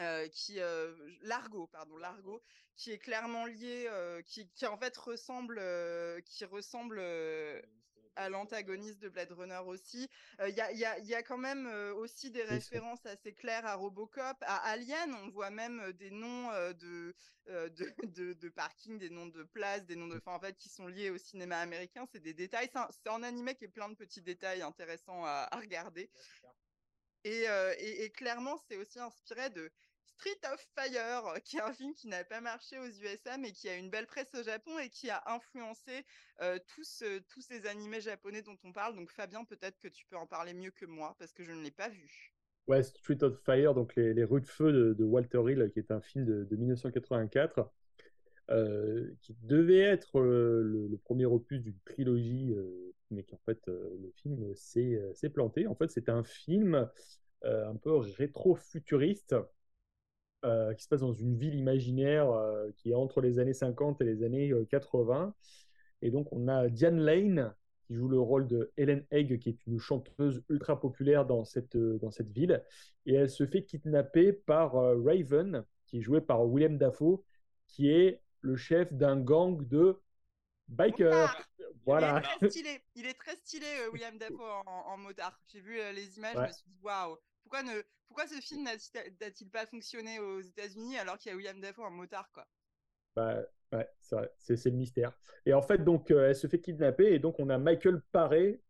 Euh, 0.00 0.26
qui 0.28 0.58
euh, 0.58 0.92
Largo 1.22 1.68
pardon 1.68 1.96
Largo 1.98 2.42
qui 2.74 2.90
est 2.90 2.98
clairement 2.98 3.46
lié 3.46 3.86
euh, 3.88 4.22
qui, 4.22 4.48
qui 4.50 4.66
en 4.66 4.76
fait 4.76 4.96
ressemble 4.96 5.60
qui 6.24 6.44
ressemble 6.44 7.00
à 8.16 8.28
l'antagoniste 8.28 9.00
de 9.00 9.08
Blade 9.08 9.32
Runner 9.32 9.60
aussi. 9.66 10.08
Il 10.46 10.54
y, 10.54 10.60
a, 10.60 10.72
y, 10.72 10.84
a, 10.84 10.98
y, 10.98 11.14
a, 11.14 11.22
quand 11.22 11.38
même 11.38 11.66
aussi 11.96 12.30
des 12.30 12.42
références 12.42 13.04
assez 13.06 13.32
claires 13.32 13.66
à 13.66 13.74
Robocop, 13.74 14.36
à 14.40 14.56
Alien. 14.68 15.14
On 15.22 15.30
voit 15.30 15.50
même 15.50 15.92
des 15.92 16.10
noms 16.10 16.50
de, 16.72 17.14
de, 17.46 17.94
de, 18.04 18.32
de, 18.32 18.48
parking, 18.48 18.98
des 18.98 19.10
noms 19.10 19.26
de 19.26 19.42
places, 19.42 19.84
des 19.86 19.96
noms 19.96 20.08
de, 20.08 20.16
enfin 20.18 20.34
en 20.34 20.40
fait, 20.40 20.56
qui 20.56 20.68
sont 20.68 20.86
liés 20.86 21.10
au 21.10 21.18
cinéma 21.18 21.58
américain. 21.58 22.06
C'est 22.12 22.22
des 22.22 22.34
détails. 22.34 22.70
C'est 22.90 23.08
un, 23.08 23.14
un, 23.14 23.22
animé 23.22 23.54
qui 23.54 23.64
est 23.64 23.68
plein 23.68 23.88
de 23.88 23.94
petits 23.94 24.22
détails 24.22 24.62
intéressants 24.62 25.24
à, 25.24 25.48
à 25.50 25.56
regarder. 25.58 26.10
Et, 27.24 27.46
et, 27.78 28.04
et, 28.04 28.10
clairement, 28.10 28.58
c'est 28.68 28.76
aussi 28.76 29.00
inspiré 29.00 29.48
de 29.48 29.70
Street 30.06 30.40
of 30.52 30.60
Fire, 30.74 31.42
qui 31.44 31.56
est 31.56 31.60
un 31.60 31.72
film 31.72 31.94
qui 31.94 32.08
n'a 32.08 32.24
pas 32.24 32.40
marché 32.40 32.78
aux 32.78 32.88
USA, 32.88 33.36
mais 33.38 33.52
qui 33.52 33.68
a 33.68 33.76
une 33.76 33.90
belle 33.90 34.06
presse 34.06 34.34
au 34.34 34.42
Japon 34.42 34.78
et 34.78 34.88
qui 34.88 35.10
a 35.10 35.22
influencé 35.26 36.04
euh, 36.40 36.58
tous, 36.74 37.02
euh, 37.02 37.20
tous 37.28 37.40
ces 37.40 37.66
animés 37.66 38.00
japonais 38.00 38.42
dont 38.42 38.56
on 38.64 38.72
parle. 38.72 38.94
Donc 38.96 39.10
Fabien, 39.10 39.44
peut-être 39.44 39.78
que 39.78 39.88
tu 39.88 40.06
peux 40.06 40.16
en 40.16 40.26
parler 40.26 40.54
mieux 40.54 40.70
que 40.70 40.86
moi, 40.86 41.16
parce 41.18 41.32
que 41.32 41.44
je 41.44 41.52
ne 41.52 41.62
l'ai 41.62 41.70
pas 41.70 41.88
vu. 41.88 42.32
Ouais, 42.66 42.82
Street 42.82 43.22
of 43.22 43.38
Fire, 43.44 43.74
donc 43.74 43.94
les, 43.96 44.24
rues 44.24 44.40
de 44.40 44.46
feu 44.46 44.94
de, 44.94 45.04
Walter 45.04 45.42
Hill, 45.46 45.70
qui 45.72 45.80
est 45.80 45.90
un 45.90 46.00
film 46.00 46.24
de, 46.24 46.44
de 46.44 46.56
1984, 46.56 47.70
euh, 48.50 49.10
qui 49.20 49.36
devait 49.42 49.80
être 49.80 50.20
le, 50.20 50.98
premier 51.04 51.26
opus 51.26 51.60
d'une 51.60 51.78
trilogie, 51.84 52.54
mais 53.10 53.22
qui 53.24 53.34
en 53.34 53.40
fait, 53.44 53.60
le 53.66 54.10
film 54.16 54.54
s'est 54.54 55.30
planté. 55.32 55.66
En 55.66 55.74
fait, 55.74 55.90
c'est 55.90 56.08
un 56.08 56.24
film 56.24 56.88
un 57.42 57.76
peu 57.76 57.94
rétro-futuriste 57.96 59.34
euh, 60.44 60.74
qui 60.74 60.84
se 60.84 60.88
passe 60.88 61.00
dans 61.00 61.14
une 61.14 61.36
ville 61.36 61.54
imaginaire 61.54 62.30
euh, 62.30 62.70
qui 62.76 62.90
est 62.90 62.94
entre 62.94 63.22
les 63.22 63.38
années 63.38 63.54
50 63.54 64.00
et 64.02 64.04
les 64.04 64.22
années 64.22 64.52
80. 64.68 65.24
Euh, 65.24 65.30
et 66.02 66.10
donc, 66.10 66.28
on 66.32 66.48
a 66.48 66.68
Diane 66.68 67.00
Lane 67.00 67.54
qui 67.86 67.94
joue 67.94 68.08
le 68.08 68.20
rôle 68.20 68.46
de 68.46 68.70
Helen 68.76 69.06
Egg, 69.10 69.38
qui 69.38 69.48
est 69.48 69.66
une 69.66 69.78
chanteuse 69.78 70.42
ultra 70.50 70.78
populaire 70.78 71.24
dans 71.24 71.44
cette, 71.44 71.76
dans 71.76 72.10
cette 72.10 72.30
ville. 72.30 72.62
Et 73.06 73.14
elle 73.14 73.30
se 73.30 73.46
fait 73.46 73.64
kidnapper 73.64 74.32
par 74.32 74.72
Raven, 74.74 75.64
qui 75.86 75.98
est 75.98 76.02
joué 76.02 76.20
par 76.20 76.46
William 76.46 76.76
Dafoe, 76.76 77.22
qui 77.66 77.90
est 77.90 78.20
le 78.40 78.56
chef 78.56 78.92
d'un 78.92 79.18
gang 79.20 79.66
de 79.66 79.98
bikers. 80.68 81.36
Voilà. 81.86 82.22
Il 82.42 82.44
est 82.44 82.48
très 82.48 82.48
stylé, 82.50 82.80
Il 82.94 83.06
est 83.06 83.18
très 83.18 83.36
stylé 83.36 83.66
William 83.92 84.18
Dafoe 84.18 84.62
en, 84.66 84.92
en 84.92 84.96
motard. 84.98 85.38
J'ai 85.46 85.60
vu 85.60 85.76
les 85.94 86.18
images, 86.18 86.36
ouais. 86.36 86.42
je 86.44 86.48
me 86.48 86.52
suis 86.52 86.68
dit 86.68 86.80
waouh. 86.82 87.16
Pourquoi, 87.44 87.62
ne, 87.62 87.82
pourquoi 88.08 88.26
ce 88.26 88.40
film 88.40 88.64
n'a-t-il 88.64 89.48
pas 89.50 89.66
fonctionné 89.66 90.18
aux 90.18 90.40
États-Unis 90.40 90.98
alors 90.98 91.18
qu'il 91.18 91.30
y 91.30 91.32
a 91.32 91.36
William 91.36 91.60
Dafoe 91.60 91.84
en 91.84 91.90
motard 91.90 92.30
quoi? 92.32 92.46
Bah, 93.14 93.42
ouais, 93.72 93.88
c'est 94.00 94.64
le 94.64 94.70
mystère. 94.72 95.16
Et 95.46 95.54
en 95.54 95.62
fait, 95.62 95.84
donc, 95.84 96.10
euh, 96.10 96.28
elle 96.28 96.36
se 96.36 96.48
fait 96.48 96.60
kidnapper 96.60 97.14
et 97.14 97.18
donc 97.20 97.38
on 97.38 97.48
a 97.48 97.58
Michael 97.58 98.00
Paré 98.10 98.60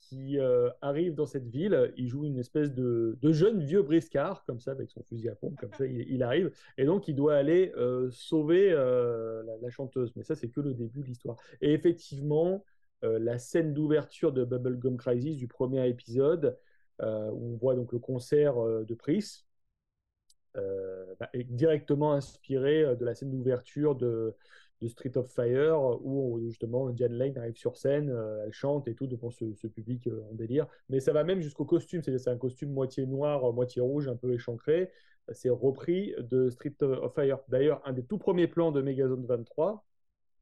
qui 0.00 0.38
euh, 0.38 0.70
arrive 0.80 1.14
dans 1.14 1.26
cette 1.26 1.46
ville. 1.46 1.92
Il 1.96 2.08
joue 2.08 2.24
une 2.24 2.38
espèce 2.38 2.72
de, 2.72 3.18
de, 3.20 3.32
jeune 3.32 3.62
vieux 3.62 3.82
briscard, 3.82 4.44
comme 4.44 4.60
ça, 4.60 4.72
avec 4.72 4.90
son 4.90 5.02
fusil 5.02 5.28
à 5.28 5.34
pompe, 5.34 5.58
comme 5.60 5.72
ça, 5.74 5.86
il, 5.86 6.00
il 6.10 6.22
arrive. 6.22 6.50
Et 6.78 6.84
donc, 6.84 7.06
il 7.06 7.14
doit 7.14 7.36
aller 7.36 7.72
euh, 7.76 8.10
sauver 8.10 8.72
euh, 8.72 9.42
la, 9.44 9.56
la, 9.58 9.70
chanteuse. 9.70 10.12
Mais 10.16 10.22
ça, 10.22 10.34
c'est 10.34 10.48
que 10.48 10.60
le 10.60 10.74
début 10.74 11.00
de 11.00 11.06
l'histoire. 11.06 11.36
Et 11.60 11.72
effectivement, 11.72 12.64
la 13.02 13.38
scène 13.38 13.72
d'ouverture 13.72 14.30
de 14.30 14.44
Bubblegum 14.44 14.98
Crisis 14.98 15.38
du 15.38 15.48
premier 15.48 15.88
épisode, 15.88 16.58
où 17.00 17.54
on 17.54 17.56
voit 17.56 17.74
donc 17.74 17.92
le 17.92 17.98
concert 17.98 18.58
euh, 18.58 18.84
de 18.84 18.94
Pris, 18.94 19.44
euh, 20.56 21.14
bah, 21.18 21.30
directement 21.34 22.12
inspiré 22.12 22.96
de 22.96 23.04
la 23.04 23.14
scène 23.14 23.30
d'ouverture 23.30 23.94
de, 23.94 24.34
Street 24.88 25.16
of 25.16 25.30
Fire, 25.30 25.78
où 26.02 26.40
justement 26.40 26.88
Diane 26.88 27.12
Lane 27.12 27.36
arrive 27.36 27.56
sur 27.56 27.76
scène, 27.76 28.08
elle 28.42 28.52
chante 28.52 28.88
et 28.88 28.94
tout 28.94 29.06
devant 29.06 29.30
ce, 29.30 29.52
ce 29.54 29.66
public 29.66 30.08
en 30.30 30.32
délire. 30.32 30.66
Mais 30.88 31.00
ça 31.00 31.12
va 31.12 31.22
même 31.22 31.42
jusqu'au 31.42 31.66
costume, 31.66 32.02
c'est 32.02 32.28
un 32.28 32.38
costume 32.38 32.72
moitié 32.72 33.04
noir, 33.04 33.52
moitié 33.52 33.82
rouge, 33.82 34.08
un 34.08 34.16
peu 34.16 34.32
échancré. 34.32 34.90
C'est 35.32 35.50
repris 35.50 36.14
de 36.18 36.48
Street 36.48 36.76
of 36.80 37.14
Fire. 37.14 37.40
D'ailleurs, 37.48 37.86
un 37.86 37.92
des 37.92 38.04
tout 38.04 38.16
premiers 38.16 38.48
plans 38.48 38.72
de 38.72 38.80
Megazone 38.80 39.26
23, 39.26 39.84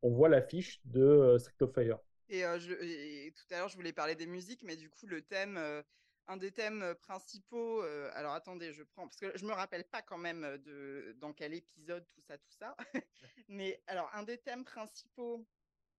on 0.02 0.10
voit 0.10 0.28
l'affiche 0.28 0.80
de 0.84 1.36
Street 1.38 1.64
of 1.64 1.74
Fire. 1.74 1.98
Et, 2.30 2.44
euh, 2.44 2.58
tout 2.58 3.54
à 3.54 3.58
l'heure, 3.58 3.68
je 3.68 3.76
voulais 3.76 3.92
parler 3.92 4.14
des 4.14 4.26
musiques, 4.26 4.62
mais 4.62 4.76
du 4.76 4.90
coup, 4.90 5.06
le 5.06 5.22
thème, 5.22 5.56
euh, 5.56 5.82
un 6.28 6.36
des 6.36 6.52
thèmes 6.52 6.94
principaux. 7.00 7.82
Euh, 7.82 8.10
alors 8.14 8.34
attendez, 8.34 8.72
je 8.72 8.82
prends 8.82 9.08
parce 9.08 9.16
que 9.16 9.36
je 9.36 9.44
me 9.44 9.52
rappelle 9.52 9.84
pas 9.84 10.02
quand 10.02 10.18
même 10.18 10.58
de 10.64 11.16
dans 11.20 11.32
quel 11.32 11.54
épisode 11.54 12.06
tout 12.08 12.20
ça, 12.20 12.38
tout 12.38 12.52
ça. 12.58 12.76
mais 13.48 13.82
alors 13.86 14.10
un 14.14 14.22
des 14.22 14.38
thèmes 14.38 14.64
principaux 14.64 15.44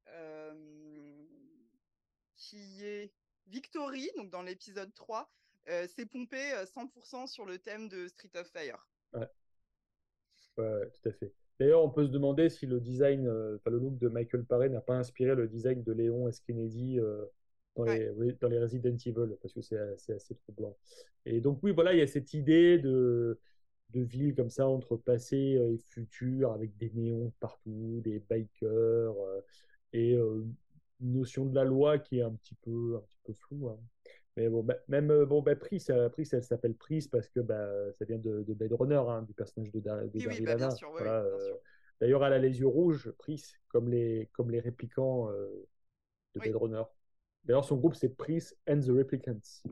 euh, 0.08 1.26
qui 2.38 2.86
est 2.86 3.12
Victory, 3.48 4.10
donc 4.16 4.30
dans 4.30 4.44
l'épisode 4.44 4.94
3, 4.94 5.30
euh, 5.70 5.88
c'est 5.96 6.06
pompé 6.06 6.38
100% 6.38 7.28
sur 7.28 7.46
le 7.46 7.58
thème 7.58 7.90
de 7.90 8.08
Street 8.08 8.32
of 8.36 8.48
Fire. 8.48 8.88
Ouais. 9.14 9.28
ouais 10.58 10.90
tout 10.92 11.10
à 11.10 11.12
fait. 11.14 11.34
D'ailleurs, 11.60 11.84
on 11.84 11.90
peut 11.90 12.06
se 12.06 12.12
demander 12.12 12.50
si 12.50 12.68
le 12.68 12.80
design, 12.80 13.26
le 13.26 13.60
look 13.66 13.98
de 13.98 14.08
Michael 14.08 14.46
Paré 14.46 14.70
n'a 14.70 14.80
pas 14.80 14.94
inspiré 14.94 15.36
le 15.36 15.48
design 15.48 15.84
de 15.84 15.92
Léon 15.92 16.30
S. 16.30 16.40
Kennedy 16.40 17.00
dans, 17.86 17.92
ouais. 17.92 18.14
les, 18.18 18.34
dans 18.34 18.48
les 18.48 18.60
Resident 18.60 18.96
Evil, 19.06 19.36
parce 19.42 19.54
que 19.54 19.62
c'est 19.62 20.14
assez 20.14 20.36
troublant. 20.36 20.76
Et 21.26 21.42
donc, 21.42 21.60
oui, 21.64 21.72
voilà, 21.72 21.94
il 21.94 22.00
y 22.00 22.02
a 22.02 22.08
cette 22.08 22.34
idée 22.34 22.78
de, 22.78 23.40
de 23.92 24.02
ville 24.02 24.36
comme 24.36 24.50
ça, 24.50 24.68
entre 24.68 24.98
passé 24.98 25.38
et 25.38 25.78
futur, 25.78 26.52
avec 26.52 26.78
des 26.78 26.92
néons 26.94 27.32
partout, 27.40 28.02
des 28.04 28.20
bikers, 28.20 28.68
euh, 28.72 29.42
et 29.94 30.16
euh, 30.16 30.46
une 31.02 31.14
notion 31.14 31.46
de 31.46 31.56
la 31.56 31.64
loi 31.64 31.98
qui 32.00 32.20
est 32.20 32.24
un 32.24 32.34
petit 32.34 32.56
peu, 32.56 32.96
un 32.98 33.02
petit 33.02 33.20
peu 33.24 33.34
floue. 33.34 33.70
Hein. 33.70 33.80
Mais 34.38 34.48
bon, 34.48 34.64
bah, 34.64 34.78
même 34.88 35.26
bon, 35.26 35.42
bah, 35.42 35.56
Pris, 35.56 35.86
Pris, 36.12 36.30
elle 36.32 36.44
s'appelle 36.44 36.76
Pris 36.76 37.08
parce 37.12 37.28
que 37.28 37.40
bah, 37.40 37.68
ça 37.94 38.06
vient 38.06 38.18
de, 38.18 38.44
de 38.44 38.54
Blade 38.54 38.74
Runner, 38.74 39.02
hein, 39.08 39.24
du 39.24 39.34
personnage 39.34 39.72
de, 39.72 39.80
de 39.80 39.90
oui, 40.14 40.22
Daryl 40.22 40.40
oui, 40.40 40.42
bah, 40.46 40.56
voilà, 40.56 41.24
oui, 41.26 41.42
euh, 41.42 41.54
D'ailleurs, 42.00 42.26
elle 42.26 42.34
a 42.34 42.40
les 42.40 42.60
yeux 42.60 42.68
rouges, 42.68 43.12
Pris, 43.18 43.44
comme 43.68 43.90
les, 43.90 44.30
comme 44.32 44.52
les 44.52 44.60
réplicants 44.60 45.30
euh, 45.30 45.68
de 46.36 46.40
Blade 46.40 46.56
Runner. 46.56 46.84
D'ailleurs, 47.46 47.66
son 47.66 47.78
groupe, 47.78 47.96
c'est 47.96 48.10
Pris 48.10 48.44
and 48.68 48.82
the 48.82 48.90
Replicants. 48.90 49.64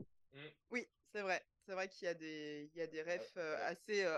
Oui, 0.70 0.86
c'est 1.12 1.22
vrai. 1.22 1.42
C'est 1.68 1.74
vrai 1.74 1.88
qu'il 1.88 2.06
y 2.06 2.08
a 2.08 2.14
des, 2.14 2.70
il 2.74 2.78
y 2.78 2.82
a 2.82 2.86
des 2.86 3.02
refs 3.02 3.34
euh, 3.36 3.56
assez, 3.66 4.02
euh, 4.02 4.16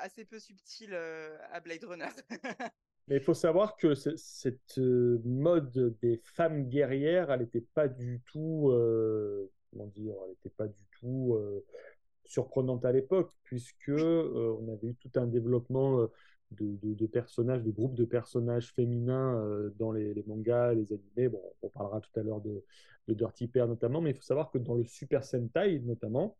assez 0.00 0.24
peu 0.24 0.38
subtils 0.38 0.94
euh, 0.94 1.36
à 1.52 1.60
Blade 1.60 1.84
Runner. 1.84 2.08
Mais 3.08 3.16
il 3.16 3.22
faut 3.22 3.34
savoir 3.34 3.76
que 3.76 3.94
cette 3.94 4.78
mode 4.78 5.94
des 6.00 6.22
femmes 6.24 6.68
guerrières, 6.70 7.30
elle 7.30 7.40
n'était 7.40 7.60
pas 7.60 7.86
du 7.86 8.22
tout, 8.24 8.70
euh, 8.70 9.52
comment 9.70 9.86
dire, 9.88 10.14
elle 10.24 10.30
n'était 10.30 10.48
pas 10.48 10.66
du 10.66 10.82
tout 10.98 11.38
surprenante 12.24 12.84
à 12.84 12.90
l'époque, 12.90 13.30
puisque 13.44 13.90
on 13.90 14.68
avait 14.72 14.88
eu 14.88 14.96
tout 14.96 15.12
un 15.20 15.26
développement 15.26 16.08
de, 16.52 17.06
personnages, 17.06 17.62
de 17.62 17.70
groupes 17.70 17.94
de 17.94 18.04
personnages 18.04 18.72
féminins 18.72 19.70
dans 19.78 19.92
les, 19.92 20.24
mangas, 20.26 20.74
les 20.74 20.92
animés. 20.92 21.28
Bon, 21.28 21.42
on 21.62 21.68
parlera 21.68 22.00
tout 22.00 22.18
à 22.18 22.22
l'heure 22.22 22.40
de, 22.40 22.64
Dirty 23.08 23.46
Pair 23.46 23.68
notamment, 23.68 24.00
mais 24.00 24.10
il 24.10 24.16
faut 24.16 24.22
savoir 24.22 24.50
que 24.50 24.58
dans 24.58 24.74
le 24.74 24.84
Super 24.84 25.22
Sentai 25.24 25.78
notamment, 25.80 26.36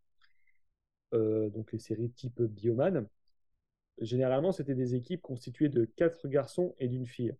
donc 1.12 1.72
les 1.72 1.78
séries 1.78 2.10
type 2.10 2.42
Bioman, 2.42 3.06
généralement 4.00 4.52
c'était 4.52 4.74
des 4.74 4.94
équipes 4.94 5.22
constituées 5.22 5.68
de 5.68 5.84
quatre 5.84 6.28
garçons 6.28 6.74
et 6.78 6.88
d'une 6.88 7.06
fille. 7.06 7.34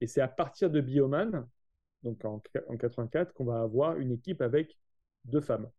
Et 0.00 0.06
c'est 0.06 0.20
à 0.20 0.28
partir 0.28 0.70
de 0.70 0.80
Bioman, 0.80 1.46
donc 2.02 2.24
en, 2.24 2.42
en 2.68 2.76
84, 2.76 3.32
qu'on 3.32 3.44
va 3.44 3.60
avoir 3.60 3.98
une 3.98 4.12
équipe 4.12 4.40
avec 4.40 4.78
deux 5.24 5.40
femmes. 5.40 5.70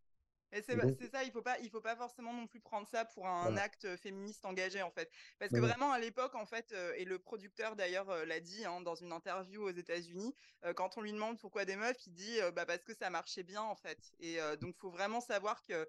Et 0.51 0.61
c'est 0.61 1.11
ça, 1.11 1.23
il 1.23 1.31
faut 1.31 1.41
pas, 1.41 1.59
il 1.59 1.69
faut 1.69 1.81
pas 1.81 1.95
forcément 1.95 2.33
non 2.33 2.47
plus 2.47 2.59
prendre 2.59 2.87
ça 2.87 3.03
pour 3.05 3.27
un 3.27 3.57
acte 3.57 3.95
féministe 3.97 4.45
engagé 4.45 4.81
en 4.81 4.91
fait, 4.91 5.11
parce 5.37 5.51
que 5.51 5.59
vraiment 5.59 5.91
à 5.91 5.99
l'époque 5.99 6.35
en 6.35 6.45
fait, 6.45 6.73
et 6.95 7.03
le 7.03 7.19
producteur 7.19 7.75
d'ailleurs 7.75 8.25
l'a 8.25 8.39
dit 8.39 8.63
hein, 8.65 8.81
dans 8.81 8.95
une 8.95 9.11
interview 9.11 9.63
aux 9.63 9.71
États-Unis, 9.71 10.33
quand 10.75 10.97
on 10.97 11.01
lui 11.01 11.11
demande 11.11 11.37
pourquoi 11.39 11.65
des 11.65 11.75
meufs, 11.75 12.07
il 12.07 12.13
dit 12.13 12.39
bah 12.53 12.65
parce 12.65 12.83
que 12.83 12.93
ça 12.93 13.09
marchait 13.09 13.43
bien 13.43 13.61
en 13.61 13.75
fait, 13.75 13.99
et 14.19 14.37
donc 14.61 14.77
faut 14.77 14.91
vraiment 14.91 15.19
savoir 15.19 15.61
que 15.63 15.87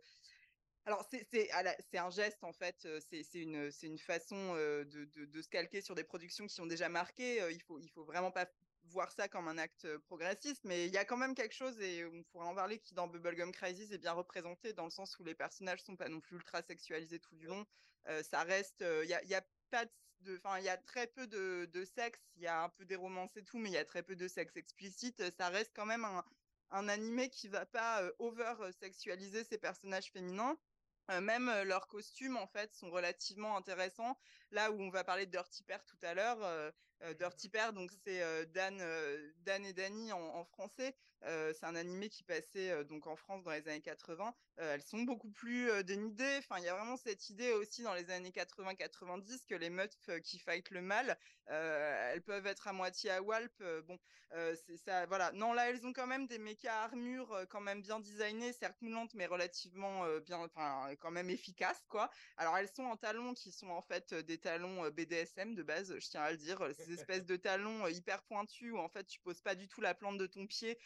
alors, 0.87 1.05
c'est 1.11 1.99
un 1.99 2.11
geste, 2.11 2.45
en 2.45 2.53
fait, 2.53 2.87
c'est 3.11 3.43
une, 3.43 3.71
une 3.83 3.99
façon 3.99 4.55
de, 4.55 4.85
de, 5.17 5.25
de, 5.25 5.43
se 5.43 5.49
calquer 5.49 5.81
sur 5.81 5.97
des 5.97 6.05
productions 6.05 6.47
qui 6.47 6.61
ont 6.61 6.67
déjà 6.67 6.89
marqué. 6.89 7.43
Il 7.51 7.61
faut, 7.63 7.81
il 7.81 7.89
faut 7.91 8.05
vraiment 8.05 8.31
pas 8.31 8.47
voir 8.91 9.11
ça 9.13 9.29
comme 9.29 9.49
un 9.49 9.59
acte 9.59 9.87
progressiste, 9.99 10.65
mais 10.65 10.87
il 10.87 10.93
y 10.93 10.99
a 10.99 11.05
quand 11.05 11.17
même 11.17 11.35
quelque 11.35 11.55
chose, 11.55 11.81
et 11.81 12.05
on 12.05 12.23
pourrait 12.25 12.47
en 12.47 12.55
parler, 12.55 12.79
qui 12.79 12.95
dans 12.95 13.09
Bubblegum 13.09 13.53
Crisis 13.53 13.91
est 13.93 13.99
bien 13.99 14.13
représenté, 14.13 14.73
dans 14.73 14.85
le 14.85 14.91
sens 14.91 15.19
où 15.19 15.25
les 15.25 15.35
personnages 15.35 15.83
sont 15.83 15.97
pas 15.97 16.09
non 16.09 16.21
plus 16.21 16.37
ultra 16.37 16.63
sexualisés 16.63 17.19
tout 17.19 17.37
du 17.37 17.47
long. 17.47 17.67
ça 18.23 18.43
reste, 18.45 18.85
il 19.03 19.09
y 19.09 19.35
a, 19.35 20.77
très 20.79 21.07
peu 21.09 21.27
de, 21.27 21.85
sexe, 21.85 22.21
il 22.37 22.43
y 22.43 22.47
a 22.47 22.63
un 22.63 22.69
peu 22.69 22.85
des 22.85 22.97
romances 22.97 23.37
et 23.37 23.45
tout, 23.45 23.59
mais 23.59 23.71
il 23.71 23.75
y 23.75 23.79
a 23.79 23.85
très 23.85 24.03
peu 24.03 24.17
de 24.17 24.29
sexe 24.29 24.57
explicite. 24.57 25.23
Ça 25.37 25.49
reste 25.49 25.73
quand 25.75 25.87
même 25.87 26.05
un, 26.05 26.25
un 26.71 26.89
animé 26.89 27.29
qui 27.29 27.49
va 27.49 27.67
pas 27.67 28.03
over 28.19 28.55
sexualiser 28.81 29.45
ses 29.45 29.59
personnages 29.59 30.11
féminins. 30.11 30.57
même 31.21 31.51
leurs 31.65 31.89
costumes 31.89 32.37
en 32.37 32.47
fait 32.47 32.75
sont 32.75 32.91
relativement 32.91 33.57
intéressants. 33.57 34.19
Là 34.51 34.71
où 34.71 34.81
on 34.81 34.91
va 34.91 35.05
parler 35.05 35.27
de 35.27 35.31
Dirty 35.31 35.63
Pair 35.63 35.85
tout 35.85 35.99
à 36.03 36.15
l'heure, 36.15 36.43
euh, 36.43 36.71
Dirty 37.19 37.49
Pair, 37.49 37.73
donc 37.73 37.91
c'est 38.05 38.23
euh, 38.23 38.45
Dan, 38.47 38.79
euh, 38.81 39.33
Dan 39.45 39.65
et 39.65 39.73
Danny 39.73 40.13
en, 40.13 40.45
français. 40.45 40.95
c'est 41.23 41.65
un 41.65 41.75
animé 41.75 42.09
qui 42.09 42.23
passait 42.23 42.85
donc 42.85 43.07
en 43.07 43.17
France 43.17 43.43
dans 43.43 43.51
les 43.51 43.67
années 43.69 43.81
80. 43.81 44.35
elles 44.57 44.83
sont 44.83 45.03
beaucoup 45.03 45.31
plus 45.31 45.83
dénudées. 45.85 46.37
Enfin, 46.39 46.59
il 46.59 46.65
y 46.65 46.69
a 46.69 46.75
vraiment 46.75 46.97
cette 46.97 47.29
idée 47.31 47.53
aussi 47.53 47.83
dans 47.83 47.95
les 47.95 48.11
années 48.11 48.31
80-90 48.31 49.47
que 49.47 49.55
les 49.55 49.71
meufs 49.71 50.09
qui 50.23 50.39
fightent 50.39 50.71
le 50.71 50.83
mal, 50.83 51.19
elles 51.47 52.23
peuvent 52.23 52.47
être 52.47 52.69
à 52.69 52.73
moitié 52.73 53.11
à 53.11 53.23
Walp. 53.23 53.53
bon, 53.87 53.99
ça. 54.85 55.07
Voilà. 55.07 55.33
Non, 55.33 55.53
là, 55.53 55.69
elles 55.69 55.85
ont 55.85 55.93
quand 55.93 56.07
même 56.07 56.27
des 56.27 56.39
mécas 56.39 56.83
armures 56.85 57.45
quand 57.51 57.61
même 57.61 57.83
bien 57.83 57.99
designées, 57.99 58.53
certes 58.53 58.81
moulantes, 58.81 59.15
mais 59.15 59.27
relativement 59.27 60.05
bien, 60.21 60.39
enfin, 60.39 60.95
quand 61.01 61.11
même 61.11 61.31
efficaces, 61.31 61.85
quoi. 61.89 62.11
Alors, 62.37 62.57
elles 62.57 62.71
sont 62.71 62.85
en 62.85 62.97
talons 62.97 63.35
qui 63.35 63.51
sont 63.51 63.71
en 63.71 63.83
fait 63.83 64.15
des 64.15 64.39
talons 64.39 64.89
BDSM 64.91 65.55
de 65.55 65.63
base, 65.65 65.99
je 65.99 66.09
tiens 66.09 66.23
à 66.23 66.31
le 66.31 66.37
dire 66.37 66.61
espèces 66.93 67.25
de 67.25 67.37
talons 67.37 67.87
hyper 67.87 68.23
pointus 68.25 68.73
où 68.73 68.79
en 68.79 68.89
fait 68.89 69.05
tu 69.05 69.21
poses 69.21 69.41
pas 69.41 69.55
du 69.55 69.69
tout 69.69 69.81
la 69.81 69.95
plante 69.95 70.19
de 70.19 70.27
ton 70.27 70.47
pied. 70.47 70.79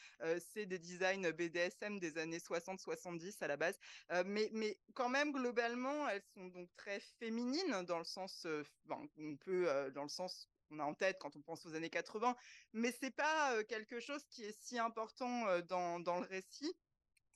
c'est 0.53 0.67
des 0.67 0.79
designs 0.79 1.31
BDSM 1.33 1.99
des 1.99 2.19
années 2.19 2.39
60-70 2.39 3.37
à 3.41 3.47
la 3.47 3.57
base. 3.57 3.79
mais, 4.27 4.49
mais 4.53 4.79
quand 4.95 5.09
même, 5.09 5.33
globalement, 5.33 6.09
elles 6.09 6.23
sont 6.35 6.47
donc 6.47 6.69
très 6.77 7.01
féminines 7.19 7.85
dans 7.87 7.99
le 7.99 8.05
sens, 8.05 8.47
on 8.89 9.37
peut, 9.37 9.91
dans 9.95 10.03
le 10.03 10.09
sens 10.09 10.49
qu'on 10.69 10.79
a 10.79 10.85
en 10.85 10.95
tête 10.95 11.19
quand 11.21 11.37
on 11.37 11.43
pense 11.43 11.67
aux 11.67 11.75
années 11.75 11.91
80, 11.91 12.37
mais 12.73 12.93
c'est 12.93 13.15
pas 13.15 13.63
quelque 13.65 14.01
chose 14.01 14.25
qui 14.31 14.45
est 14.45 14.59
si 14.61 14.79
important 14.79 15.61
dans, 15.63 16.01
dans 16.01 16.21
le 16.21 16.27
récit, 16.27 16.73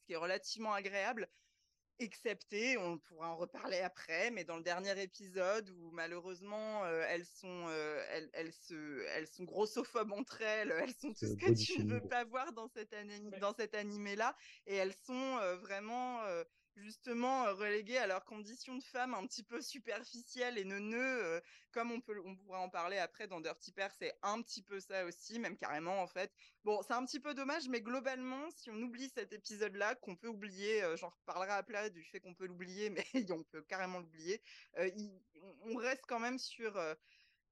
ce 0.01 0.07
qui 0.07 0.13
est 0.13 0.17
relativement 0.17 0.73
agréable 0.73 1.29
excepté, 1.99 2.77
on 2.79 2.99
pourra 2.99 3.31
en 3.31 3.37
reparler 3.37 3.81
après, 3.81 4.31
mais 4.31 4.45
dans 4.45 4.57
le 4.57 4.63
dernier 4.63 5.01
épisode 5.03 5.71
où 5.71 5.91
malheureusement 5.93 6.87
elles 6.87 7.25
sont 7.25 7.69
elles, 8.11 8.31
elles, 8.33 8.53
se 8.53 9.05
elles 9.15 9.27
sont 9.27 9.45
grossophobes 9.45 10.13
entre 10.13 10.43
elles, 10.43 10.73
elles 10.81 10.95
sont 10.95 11.13
tout 11.13 11.27
ce 11.27 11.35
que 11.35 11.53
tu 11.53 11.85
ne 11.85 11.95
veux 11.95 12.09
pas 12.09 12.25
voir 12.25 12.53
dans 12.53 12.69
cet 12.69 12.95
dans 13.41 13.55
cet 13.55 13.75
animé 13.75 14.17
là 14.17 14.37
et 14.67 14.75
elles 14.75 14.95
sont 15.07 15.39
vraiment 15.61 16.21
justement 16.77 17.45
reléguées 17.55 17.99
à 17.99 18.07
leurs 18.07 18.25
conditions 18.25 18.77
de 18.77 18.83
femmes 18.83 19.15
un 19.15 19.27
petit 19.27 19.43
peu 19.43 19.61
superficielles 19.61 20.59
et 20.59 20.65
neuneux, 20.65 21.41
comme 21.73 21.91
on 21.91 22.01
peut, 22.01 22.21
on 22.25 22.37
pourra 22.37 22.61
en 22.61 22.69
parler 22.69 22.99
après 22.99 23.27
dans 23.27 23.41
Dirty 23.41 23.73
Pair, 23.73 23.93
c'est 23.99 24.17
un 24.23 24.41
petit 24.43 24.63
peu 24.63 24.81
ça 24.81 25.05
aussi, 25.05 25.39
même 25.39 25.57
carrément 25.57 26.03
en 26.03 26.07
fait. 26.07 26.33
Bon, 26.65 26.81
c'est 26.83 26.95
un 26.95 27.05
petit 27.05 27.21
peu 27.21 27.35
dommage, 27.35 27.69
mais 27.69 27.81
globalement, 27.81 28.51
si 28.51 28.71
on 28.71 28.77
oublie 28.77 29.09
cet 29.09 29.33
épisode-là, 29.33 29.95
qu'on 29.97 30.17
peut 30.17 30.29
oublier, 30.29 30.83
j'en 30.97 31.11
reparlerai 31.11 31.53
après 31.53 31.91
du 31.91 32.03
fait 32.05 32.21
qu'on 32.21 32.35
peut 32.35 32.47
l'oublier, 32.47 32.91
mais 33.15 33.31
on 33.31 33.43
peut 33.45 33.63
carrément 33.63 34.01
l'oublier, 34.01 34.41
on 35.63 35.77
reste 35.77 36.05
quand 36.07 36.21
même 36.21 36.39
sur 36.39 36.79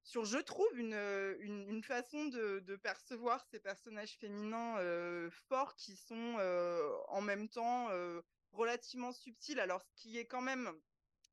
sur, 0.05 0.25
je 0.25 0.39
trouve, 0.39 0.79
une, 0.79 0.95
une, 1.41 1.83
façon 1.83 2.27
de, 2.27 2.77
percevoir 2.83 3.45
ces 3.51 3.61
personnages 3.61 4.17
féminins 4.19 4.79
euh, 4.79 5.31
forts 5.49 5.77
qui 5.77 5.97
sont 5.97 6.37
euh, 6.39 6.91
en 7.09 7.21
même 7.21 7.49
temps 7.49 7.89
euh, 7.91 8.21
relativement 8.53 9.13
subtil. 9.13 9.61
Alors, 9.61 9.83
ce 9.83 9.93
qui 9.95 10.19
est 10.19 10.27
quand 10.27 10.43
même 10.43 10.71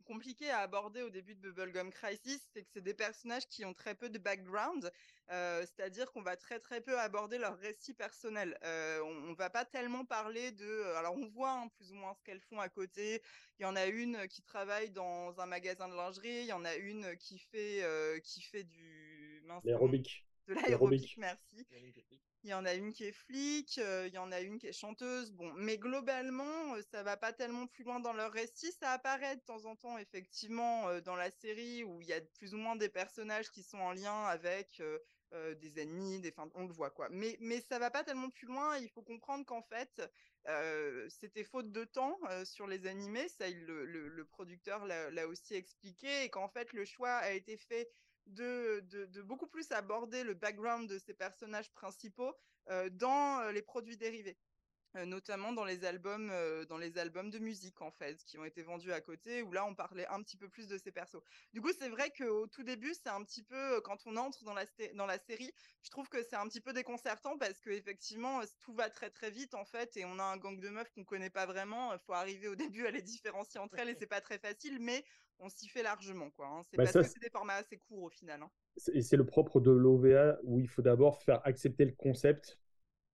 compliqué 0.10 0.50
à 0.50 0.60
aborder 0.60 1.04
au 1.04 1.12
début 1.12 1.36
de 1.36 1.42
Bubblegum 1.42 1.92
Crisis, 1.92 2.42
c'est 2.52 2.64
que 2.64 2.68
c'est 2.74 2.82
des 2.82 2.96
personnages 2.96 3.48
qui 3.48 3.64
ont 3.64 3.76
très 3.76 3.94
peu 3.94 4.10
de 4.10 4.18
background, 4.18 4.92
euh, 5.30 5.64
c'est-à-dire 5.68 6.12
qu'on 6.12 6.24
va 6.24 6.36
très 6.36 6.58
très 6.58 6.82
peu 6.82 7.00
aborder 7.00 7.38
leur 7.38 7.56
récit 7.60 7.94
personnel. 7.94 8.58
Euh, 8.64 9.02
on, 9.04 9.30
on, 9.30 9.34
va 9.34 9.52
pas 9.52 9.66
tellement 9.66 10.06
parler 10.06 10.52
de, 10.52 10.84
alors 10.96 11.16
on 11.16 11.28
voit 11.28 11.52
hein, 11.52 11.68
plus 11.78 11.92
ou 11.92 11.96
moins 11.96 12.16
ce 12.16 12.24
qu'elles 12.24 12.42
font 12.42 12.60
à 12.60 12.70
côté. 12.70 13.22
Il 13.60 13.64
y 13.64 13.66
en 13.66 13.76
a 13.76 13.86
une 13.86 14.28
qui 14.28 14.42
travaille 14.42 14.90
dans 14.90 15.40
un 15.40 15.46
magasin 15.46 15.88
de 15.88 15.94
lingerie, 15.94 16.42
il 16.42 16.48
y 16.48 16.54
en 16.54 16.66
a 16.66 16.76
une 16.76 17.16
qui 17.18 17.38
fait 17.38 17.84
euh, 17.84 18.20
qui 18.20 18.42
fait 18.42 18.64
du 18.64 19.44
l'aérobic. 19.64 20.26
De 20.48 20.56
l'aérobic, 20.56 21.18
merci. 21.18 21.68
Il 22.44 22.50
y 22.50 22.54
en 22.54 22.66
a 22.66 22.74
une 22.74 22.94
qui 22.94 23.04
est 23.04 23.12
flic, 23.12 23.78
euh, 23.80 24.08
il 24.08 24.14
y 24.14 24.18
en 24.18 24.32
a 24.32 24.40
une 24.40 24.60
qui 24.60 24.68
est 24.68 24.72
chanteuse. 24.72 25.32
Bon, 25.34 25.52
mais 25.56 25.78
globalement, 25.78 26.76
euh, 26.76 26.82
ça 26.90 27.04
va 27.04 27.18
pas 27.18 27.34
tellement 27.34 27.68
plus 27.68 27.84
loin 27.84 28.00
dans 28.00 28.14
leur 28.14 28.32
récit. 28.32 28.72
Ça 28.72 28.92
apparaît 28.92 29.36
de 29.36 29.42
temps 29.42 29.66
en 29.66 29.76
temps, 29.76 29.98
effectivement, 29.98 30.88
euh, 30.88 31.02
dans 31.02 31.18
la 31.18 31.32
série 31.32 31.84
où 31.84 32.02
il 32.02 32.08
y 32.08 32.14
a 32.14 32.22
plus 32.22 32.54
ou 32.54 32.58
moins 32.58 32.78
des 32.78 32.88
personnages 32.88 33.52
qui 33.52 33.62
sont 33.62 33.80
en 33.80 33.92
lien 33.92 34.24
avec 34.24 34.82
des 35.62 35.80
ennemis, 35.80 36.20
des, 36.20 36.34
enfin, 36.36 36.50
on 36.56 36.66
le 36.66 36.74
voit 36.74 36.90
quoi. 36.90 37.08
Mais 37.12 37.38
mais 37.40 37.62
ça 37.62 37.78
va 37.78 37.92
pas 37.92 38.04
tellement 38.04 38.32
plus 38.32 38.48
loin. 38.48 38.78
Il 38.78 38.90
faut 38.90 39.04
comprendre 39.04 39.46
qu'en 39.46 39.62
fait, 39.62 40.02
c'était 41.10 41.44
faute 41.44 41.72
de 41.72 41.84
temps 41.84 42.18
sur 42.46 42.66
les 42.66 42.88
animés. 42.88 43.28
Ça, 43.30 43.48
le, 43.48 43.86
le 43.86 44.26
producteur 44.26 44.86
l'a 44.86 45.28
aussi 45.28 45.54
expliqué 45.54 46.24
et 46.24 46.30
qu'en 46.30 46.50
fait, 46.50 46.74
le 46.74 46.84
choix 46.84 47.12
a 47.12 47.32
été 47.32 47.58
fait 47.58 47.88
de, 48.28 49.22
beaucoup 49.22 49.48
plus 49.48 49.72
aborder 49.72 50.24
le 50.24 50.34
background 50.34 50.90
de 50.90 50.98
ces 50.98 51.14
personnages 51.14 51.72
principaux 51.72 52.34
euh, 52.70 52.90
dans 52.90 53.40
euh, 53.40 53.52
les 53.52 53.62
produits 53.62 53.98
dérivés. 53.98 54.38
Euh, 54.96 55.06
notamment 55.06 55.52
dans 55.54 55.66
les 55.66 55.86
albums 55.86 56.34
dans 56.68 56.80
les 56.80 56.98
albums 56.98 57.30
de 57.30 57.38
musique 57.38 57.80
en 57.80 57.92
fait 57.92 58.24
qui 58.26 58.40
ont 58.40 58.44
été 58.44 58.64
vendus 58.64 58.92
à 58.92 59.00
côté 59.02 59.44
où 59.44 59.52
là 59.52 59.64
on 59.64 59.76
parlait 59.76 60.08
un 60.08 60.24
petit 60.24 60.36
peu 60.36 60.50
plus 60.50 60.68
de 60.68 60.80
ces 60.80 60.92
persos. 60.92 61.22
Du 61.54 61.62
coup, 61.62 61.70
c'est 61.78 61.90
vrai 61.90 62.10
qu'au 62.10 62.48
tout 62.48 62.64
début, 62.64 62.96
c'est 62.96 63.10
un 63.10 63.24
petit 63.24 63.44
peu 63.44 63.80
quand 63.82 64.08
on 64.08 64.18
entre 64.18 64.44
dans 64.44 64.56
la 64.56 64.66
dans 64.96 65.06
la 65.06 65.20
série, 65.20 65.54
je 65.84 65.92
trouve 65.92 66.10
que 66.10 66.24
c'est 66.24 66.36
un 66.36 66.48
petit 66.48 66.60
peu 66.60 66.74
déconcertant 66.74 67.38
parce 67.38 67.60
que 67.60 67.70
effectivement, 67.70 68.42
tout 68.62 68.74
va 68.74 68.90
très 68.90 69.12
très 69.12 69.30
vite 69.30 69.54
en 69.54 69.64
fait 69.64 69.96
et 69.96 70.06
on 70.06 70.18
a 70.18 70.24
un 70.24 70.38
gang 70.38 70.60
de 70.60 70.70
meufs 70.70 70.90
qu'on 70.90 71.06
connaît 71.06 71.30
pas 71.30 71.46
vraiment, 71.46 71.94
il 71.94 72.00
faut 72.00 72.14
arriver 72.14 72.48
au 72.48 72.56
début 72.74 72.88
à 72.88 72.92
les 72.92 73.04
différencier 73.04 73.60
entre 73.60 73.78
elles 73.78 73.90
et 73.90 73.96
c'est 73.96 74.08
pas 74.08 74.22
très 74.22 74.40
facile 74.40 74.80
mais 74.80 75.06
on 75.40 75.50
s'y 75.50 75.68
fait 75.68 75.84
largement. 75.84 76.30
quoi. 76.32 76.48
Hein. 76.48 76.62
C'est 76.70 76.78
bah, 76.78 76.84
parce 76.84 77.08
que 77.08 77.14
c'est 77.14 77.22
des 77.22 77.30
formats 77.30 77.56
assez 77.56 77.78
courts 77.78 78.04
au 78.04 78.10
final. 78.10 78.42
Hein. 78.42 78.50
Et 78.94 79.02
c'est 79.02 79.18
le 79.18 79.26
propre 79.26 79.60
de 79.60 79.72
l'OVA 79.72 80.38
où 80.44 80.60
il 80.60 80.68
faut 80.68 80.82
d'abord 80.82 81.22
faire 81.22 81.42
accepter 81.46 81.86
le 81.86 81.92
concept, 81.92 82.60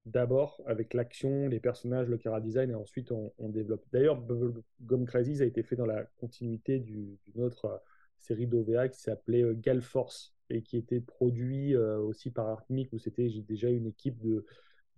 d'abord 0.05 0.61
avec 0.67 0.93
l'action, 0.93 1.47
les 1.47 1.59
personnages, 1.59 2.07
le 2.07 2.17
chara 2.17 2.41
design, 2.41 2.71
et 2.71 2.75
ensuite 2.75 3.11
on, 3.11 3.31
développe. 3.49 3.85
D'ailleurs, 3.91 4.21
Bubblegum 4.21 5.05
Crisis 5.05 5.41
a 5.41 5.45
été 5.45 5.63
fait 5.63 5.75
dans 5.75 5.85
la 5.85 6.03
continuité 6.17 6.79
d'une 6.79 7.17
autre 7.37 7.65
euh, 7.65 7.77
série 8.19 8.47
d'OVA 8.47 8.89
qui 8.89 8.99
s'appelait 8.99 9.43
euh, 9.43 9.55
Gal 9.55 9.81
Force 9.81 10.35
et 10.49 10.61
qui 10.61 10.77
était 10.77 11.01
produit 11.01 11.75
euh, 11.75 11.97
aussi 11.97 12.29
par 12.29 12.47
Artmic 12.47 12.93
où 12.93 12.99
c'était 12.99 13.29
déjà 13.47 13.69
une 13.69 13.87
équipe 13.87 14.19
de, 14.19 14.45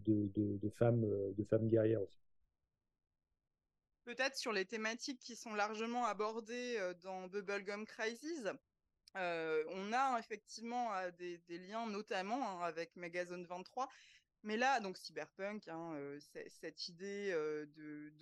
de, 0.05 0.29
de, 0.35 0.69
femmes, 0.69 1.05
de 1.37 1.43
femmes 1.45 1.67
guerrières 1.67 2.01
aussi 2.01 2.19
peut-être 4.07 4.37
sur 4.37 4.53
les 4.53 4.63
thématiques 4.63 5.19
qui 5.19 5.35
sont 5.35 5.53
largement 5.53 6.05
abordées 6.05 6.77
euh, 6.77 6.93
dans 7.03 7.27
Bubblegum 7.27 7.85
Crisis. 7.85 8.47
Euh, 9.17 9.65
on 9.71 9.91
a 9.91 10.17
effectivement 10.17 10.93
euh, 10.93 11.11
des, 11.11 11.57
liens 11.57 11.87
notamment 11.87 12.49
hein, 12.49 12.65
avec 12.65 12.95
Megazone 12.95 13.45
23, 13.45 13.89
mais 14.43 14.55
là, 14.55 14.79
donc 14.79 14.97
cyberpunk, 14.97 15.67
hein, 15.67 15.99
cette 16.61 16.87
idée 16.87 17.31
de, 17.75 18.13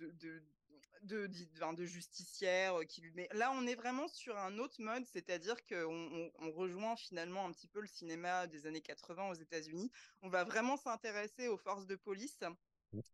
de, 1.02 1.84
justicière. 1.84 2.80
Qui 2.88 3.02
là, 3.32 3.52
on 3.52 3.64
est 3.68 3.76
vraiment 3.76 4.08
sur 4.08 4.36
un 4.36 4.58
autre 4.58 4.80
mode, 4.80 5.04
c'est-à-dire 5.06 5.64
qu'on 5.66 5.84
on, 5.84 6.32
on 6.40 6.50
rejoint 6.50 6.96
finalement 6.96 7.46
un 7.46 7.52
petit 7.52 7.68
peu 7.68 7.80
le 7.80 7.86
cinéma 7.86 8.48
des 8.48 8.66
années 8.66 8.80
80 8.80 9.28
aux 9.28 9.34
États-Unis. 9.34 9.92
On 10.22 10.28
va 10.28 10.42
vraiment 10.42 10.76
s'intéresser 10.76 11.46
aux 11.46 11.58
forces 11.58 11.86
de 11.86 11.94
police. 11.94 12.40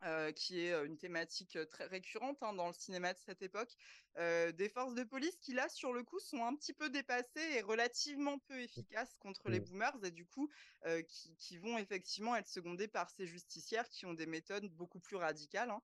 Euh, 0.05 0.33
qui 0.33 0.61
est 0.61 0.85
une 0.85 0.99
thématique 0.99 1.59
très 1.69 1.87
récurrente 1.87 2.43
hein, 2.43 2.53
dans 2.53 2.67
le 2.67 2.73
cinéma 2.73 3.13
de 3.13 3.19
cette 3.19 3.43
époque, 3.43 3.75
euh, 4.19 4.53
des 4.53 4.69
forces 4.69 4.95
de 4.95 5.05
police 5.05 5.37
qui 5.41 5.53
là 5.53 5.69
sur 5.69 5.93
le 5.93 6.03
coup 6.03 6.21
sont 6.21 6.45
un 6.45 6.55
petit 6.55 6.73
peu 6.73 6.91
dépassées 6.91 7.53
et 7.55 7.61
relativement 7.63 8.39
peu 8.41 8.61
efficaces 8.61 9.15
contre 9.19 9.49
les 9.49 9.61
Mm. 9.61 9.65
boomers 9.65 10.05
et 10.05 10.11
du 10.11 10.27
coup 10.27 10.51
euh, 10.87 11.03
qui, 11.03 11.35
qui 11.37 11.59
vont 11.59 11.79
effectivement 11.79 12.37
être 12.37 12.49
secondées 12.49 12.89
par 12.89 13.11
ces 13.11 13.27
justicières 13.27 13.89
qui 13.89 14.07
ont 14.07 14.15
des 14.15 14.27
méthodes 14.27 14.67
beaucoup 14.69 15.01
plus 15.01 15.17
radicales. 15.17 15.71
hein. 15.71 15.83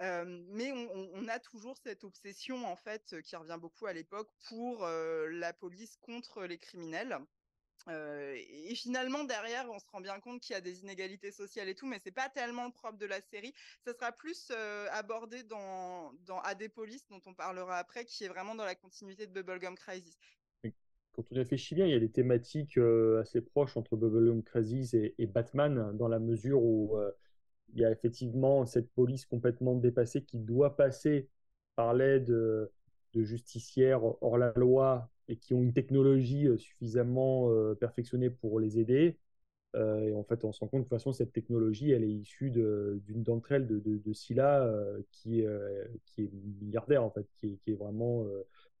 Euh, 0.00 0.24
mais 0.48 0.72
on, 0.72 1.28
a 1.28 1.38
toujours 1.38 1.78
cette 1.78 2.02
obsession 2.02 2.66
en 2.66 2.74
fait 2.74 3.20
qui 3.22 3.36
revient 3.36 3.58
beaucoup 3.60 3.86
à 3.86 3.92
l'époque 3.92 4.28
pour 4.48 4.84
euh, 4.84 5.28
la 5.30 5.52
police 5.52 5.96
contre 6.00 6.44
les 6.44 6.58
criminels. 6.58 7.18
Euh, 7.88 8.34
et 8.36 8.74
finalement 8.74 9.24
derrière, 9.24 9.70
on 9.70 9.78
se 9.78 9.86
rend 9.90 10.00
bien 10.00 10.18
compte 10.20 10.40
qu'il 10.40 10.54
y 10.54 10.56
a 10.56 10.60
des 10.60 10.80
inégalités 10.80 11.30
sociales 11.30 11.68
et 11.68 11.74
tout, 11.74 11.86
mais 11.86 11.98
c'est 12.02 12.10
pas 12.10 12.28
tellement 12.28 12.66
le 12.66 12.72
propre 12.72 12.98
de 12.98 13.06
la 13.06 13.20
série. 13.20 13.52
Ça 13.84 13.92
sera 13.92 14.12
plus 14.12 14.48
euh, 14.50 14.86
abordé 14.90 15.42
dans 15.42 16.12
dans 16.24 16.40
AD 16.40 16.68
Police 16.68 17.06
dont 17.08 17.20
on 17.26 17.34
parlera 17.34 17.78
après, 17.78 18.04
qui 18.04 18.24
est 18.24 18.28
vraiment 18.28 18.54
dans 18.54 18.64
la 18.64 18.74
continuité 18.74 19.26
de 19.26 19.32
Bubblegum 19.32 19.74
Crisis. 19.76 20.18
Quand 21.12 21.24
on 21.30 21.34
réfléchit 21.34 21.74
bien, 21.74 21.86
il 21.86 21.92
y 21.92 21.96
a 21.96 22.00
des 22.00 22.10
thématiques 22.10 22.78
euh, 22.78 23.20
assez 23.20 23.40
proches 23.40 23.76
entre 23.76 23.96
Bubblegum 23.96 24.42
Crisis 24.42 24.94
et, 24.94 25.14
et 25.18 25.26
Batman, 25.26 25.96
dans 25.96 26.08
la 26.08 26.18
mesure 26.18 26.62
où 26.62 26.96
il 27.74 27.80
y 27.80 27.84
a 27.84 27.90
effectivement 27.90 28.66
cette 28.66 28.90
police 28.92 29.26
complètement 29.26 29.74
dépassée 29.74 30.24
qui 30.24 30.38
doit 30.38 30.76
passer 30.76 31.28
par 31.76 31.94
l'aide 31.94 32.26
de 32.26 32.70
justicières 33.14 34.02
hors 34.22 34.38
la 34.38 34.52
loi 34.56 35.10
et 35.28 35.36
qui 35.36 35.54
ont 35.54 35.62
une 35.62 35.72
technologie 35.72 36.46
euh, 36.46 36.58
suffisamment 36.58 37.50
euh, 37.50 37.74
perfectionnée 37.74 38.30
pour 38.30 38.60
les 38.60 38.78
aider. 38.78 39.18
Euh, 39.76 40.00
et 40.08 40.14
en 40.14 40.22
fait, 40.24 40.44
on 40.44 40.52
se 40.52 40.60
rend 40.60 40.68
compte 40.68 40.82
que 40.82 40.84
de 40.84 40.88
toute 40.90 40.98
façon, 40.98 41.12
cette 41.12 41.32
technologie, 41.32 41.90
elle 41.90 42.04
est 42.04 42.10
issue 42.10 42.50
d'une 42.50 43.22
d'entre 43.22 43.52
elles, 43.52 43.66
de, 43.66 43.80
de, 43.80 44.12
Scylla, 44.12 44.72
qui, 45.10 45.40
est 45.40 45.48
milliardaire, 46.60 47.02
en 47.02 47.10
fait, 47.10 47.26
qui 47.40 47.58
est, 47.66 47.74
vraiment 47.74 48.24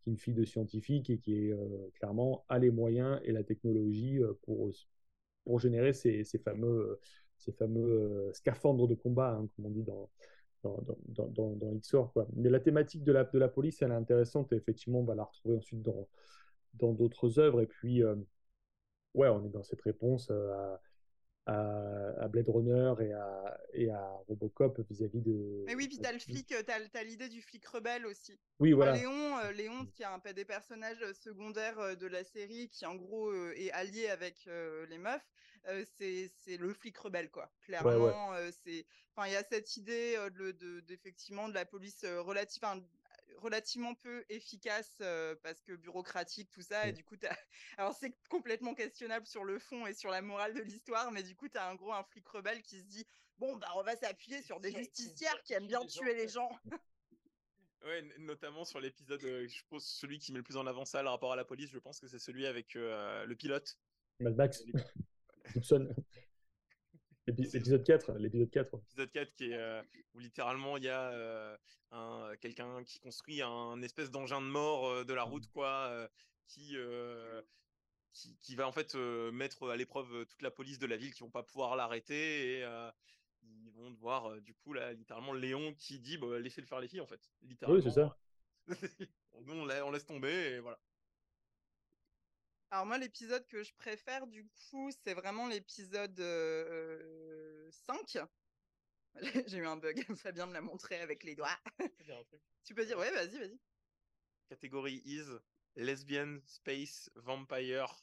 qui 0.00 0.10
est 0.10 0.12
une 0.12 0.18
fille 0.18 0.34
de 0.34 0.44
scientifique 0.44 1.10
et 1.10 1.18
qui 1.18 1.34
est 1.34 1.54
clairement 1.94 2.44
a 2.48 2.60
les 2.60 2.70
moyens 2.70 3.18
et 3.24 3.32
la 3.32 3.42
technologie 3.42 4.20
pour, 4.42 4.70
pour 5.44 5.58
générer 5.58 5.92
ces, 5.94 6.24
fameux, 6.44 7.00
ces 7.38 7.50
fameux 7.50 8.30
scaphandres 8.32 8.86
de 8.86 8.94
combat, 8.94 9.32
hein, 9.32 9.48
comme 9.56 9.66
on 9.66 9.70
dit 9.70 9.82
dans, 9.82 10.08
dans, 10.64 11.28
dans, 11.28 11.74
XOR. 11.80 12.12
Quoi. 12.12 12.26
Mais 12.34 12.50
la 12.50 12.60
thématique 12.60 13.04
de 13.04 13.12
la, 13.12 13.48
police, 13.48 13.82
elle 13.82 13.90
est 13.90 13.94
intéressante 13.94 14.52
et 14.52 14.56
effectivement, 14.56 15.00
on 15.00 15.04
va 15.04 15.14
la 15.14 15.24
retrouver 15.24 15.56
ensuite 15.56 15.82
dans 15.82 16.08
dans 16.74 16.92
d'autres 16.92 17.38
œuvres. 17.38 17.60
Et 17.60 17.66
puis, 17.66 18.02
euh, 18.02 18.16
ouais, 19.14 19.28
on 19.28 19.44
est 19.44 19.50
dans 19.50 19.62
cette 19.62 19.82
réponse 19.82 20.28
euh, 20.30 20.52
à, 20.52 20.80
à, 21.46 22.22
à 22.22 22.28
Blade 22.28 22.48
Runner 22.48 22.94
et 23.00 23.12
à, 23.12 23.60
et 23.72 23.90
à 23.90 24.00
Robocop 24.28 24.80
vis-à-vis 24.90 25.20
de. 25.20 25.64
Mais 25.66 25.74
oui, 25.74 25.88
puis 25.88 25.98
t'as 25.98 26.12
le 26.12 26.18
flic, 26.18 26.50
euh, 26.52 26.62
t'as, 26.62 27.02
l'idée 27.02 27.28
du 27.28 27.42
flic 27.42 27.66
rebelle 27.66 28.06
aussi. 28.06 28.38
Oui, 28.60 28.72
Enfin, 28.72 28.84
voilà. 28.84 28.96
Léon, 28.96 29.38
euh, 29.38 29.52
Léon, 29.52 29.86
qui 29.94 30.02
est 30.02 30.06
un 30.06 30.18
peu 30.18 30.32
des 30.32 30.44
personnages 30.44 31.02
euh, 31.02 31.12
secondaires 31.12 31.96
de 31.96 32.06
la 32.06 32.24
série, 32.24 32.68
qui 32.68 32.86
en 32.86 32.94
gros 32.94 33.30
euh, 33.30 33.52
est 33.56 33.70
allié 33.72 34.08
avec 34.08 34.46
euh, 34.46 34.86
les 34.86 34.98
meufs, 34.98 35.28
c'est, 35.96 36.30
le 36.58 36.72
flic 36.74 36.96
rebelle, 36.98 37.30
quoi. 37.30 37.50
Clairement, 37.62 38.32
c'est, 38.64 38.86
enfin, 39.14 39.28
il 39.28 39.32
y 39.32 39.36
a 39.36 39.42
cette 39.42 39.76
idée 39.76 40.16
de, 40.38 40.52
de- 40.52 40.80
d'effectivement 40.80 41.48
de 41.48 41.54
la 41.54 41.64
police 41.64 42.04
relative, 42.04 42.62
enfin, 42.62 42.80
relativement 43.38 43.94
peu 43.94 44.24
efficace 44.28 44.96
euh, 45.00 45.34
parce 45.42 45.60
que 45.62 45.72
bureaucratique, 45.72 46.50
tout 46.50 46.62
ça, 46.62 46.88
et 46.88 46.92
Mm. 46.92 46.94
du 46.96 47.04
coup, 47.04 47.16
t'as... 47.16 47.36
alors 47.78 47.94
c'est 47.94 48.16
complètement 48.28 48.74
questionnable 48.74 49.26
sur 49.26 49.44
le 49.44 49.58
fond 49.58 49.86
et 49.86 49.94
sur 49.94 50.10
la 50.10 50.22
morale 50.22 50.54
de 50.54 50.62
l'histoire, 50.62 51.10
mais 51.12 51.22
du 51.22 51.34
coup, 51.36 51.48
t'as 51.48 51.68
un 51.70 51.74
gros 51.74 51.92
un 51.92 52.04
flic 52.04 52.26
rebelle 52.28 52.62
qui 52.62 52.80
se 52.80 52.84
dit, 52.86 53.06
bon, 53.38 53.56
bah, 53.56 53.68
on 53.76 53.82
va 53.82 53.96
s'appuyer 53.96 54.42
sur 54.42 54.60
des 54.60 54.72
justicières 54.72 55.42
qui 55.42 55.52
aiment 55.54 55.66
bien 55.66 55.84
tuer 55.86 56.14
les 56.14 56.28
gens. 56.28 56.50
Ouais, 57.84 57.98
n- 57.98 58.12
notamment 58.20 58.64
sur 58.64 58.80
l'épisode, 58.80 59.22
euh, 59.24 59.46
je 59.46 59.62
pense 59.68 59.84
celui 59.86 60.18
qui 60.18 60.32
met 60.32 60.38
le 60.38 60.42
plus 60.42 60.56
en 60.56 60.66
avant 60.66 60.86
ça 60.86 61.02
le 61.02 61.10
rapport 61.10 61.34
à 61.34 61.36
la 61.36 61.44
police, 61.44 61.68
je 61.70 61.78
pense 61.78 62.00
que 62.00 62.08
c'est 62.08 62.18
celui 62.18 62.46
avec 62.46 62.76
euh, 62.76 63.26
le 63.26 63.36
pilote. 63.36 63.76
Mad 64.20 64.34
Max, 64.36 64.62
Les- 64.64 64.72
Gibson. 65.52 65.94
Épi- 67.26 67.56
Épisode 67.56 67.84
4, 67.84 68.12
l'épisode 68.18 68.50
4. 68.50 68.76
Épisode 68.90 69.10
4 69.12 69.34
qui 69.34 69.50
est 69.50 69.54
euh, 69.54 69.82
où 70.14 70.18
littéralement 70.18 70.76
il 70.76 70.84
y 70.84 70.88
a 70.88 71.10
euh, 71.12 71.56
un 71.90 72.32
quelqu'un 72.40 72.84
qui 72.84 72.98
construit 73.00 73.40
un 73.42 73.80
espèce 73.82 74.10
d'engin 74.10 74.40
de 74.42 74.46
mort 74.46 74.86
euh, 74.88 75.04
de 75.04 75.14
la 75.14 75.22
route 75.22 75.46
quoi, 75.48 75.88
euh, 75.90 76.08
qui, 76.48 76.76
euh, 76.76 77.40
qui 78.12 78.36
qui 78.42 78.54
va 78.56 78.68
en 78.68 78.72
fait 78.72 78.94
euh, 78.94 79.32
mettre 79.32 79.70
à 79.70 79.76
l'épreuve 79.76 80.14
euh, 80.14 80.24
toute 80.26 80.42
la 80.42 80.50
police 80.50 80.78
de 80.78 80.86
la 80.86 80.96
ville 80.98 81.14
qui 81.14 81.20
vont 81.20 81.30
pas 81.30 81.42
pouvoir 81.42 81.76
l'arrêter 81.76 82.58
et 82.58 82.64
euh, 82.64 82.90
ils 83.42 83.70
vont 83.72 83.90
devoir 83.90 84.26
euh, 84.30 84.40
du 84.40 84.52
coup 84.54 84.74
là 84.74 84.92
littéralement 84.92 85.32
Léon 85.32 85.74
qui 85.78 85.98
dit 86.00 86.18
bah, 86.18 86.38
laissez 86.38 86.60
le 86.60 86.66
faire 86.66 86.80
les 86.80 86.88
filles 86.88 87.00
en 87.00 87.06
fait. 87.06 87.30
Littéralement. 87.42 87.80
Oui, 87.80 87.84
c'est 87.90 87.94
ça. 88.00 88.18
Nous 89.46 89.52
on, 89.54 89.68
on 89.68 89.90
laisse 89.90 90.06
tomber 90.06 90.30
et 90.56 90.58
voilà. 90.60 90.78
Alors 92.74 92.86
moi, 92.86 92.98
l'épisode 92.98 93.46
que 93.46 93.62
je 93.62 93.72
préfère, 93.72 94.26
du 94.26 94.48
coup, 94.48 94.90
c'est 94.90 95.14
vraiment 95.14 95.46
l'épisode 95.46 96.18
euh, 96.18 97.70
5. 97.86 98.18
J'ai 99.46 99.58
eu 99.58 99.64
un 99.64 99.76
bug, 99.76 100.04
Fabien 100.16 100.46
me 100.46 100.54
l'a 100.54 100.60
montré 100.60 100.96
avec 100.96 101.22
les 101.22 101.36
doigts. 101.36 101.56
Tu 102.64 102.74
peux 102.74 102.84
dire, 102.84 102.98
ouais, 102.98 103.12
vas-y, 103.12 103.38
vas-y. 103.38 103.60
Catégorie 104.48 105.00
is 105.04 105.22
lesbian 105.76 106.40
space 106.46 107.10
vampire. 107.14 107.94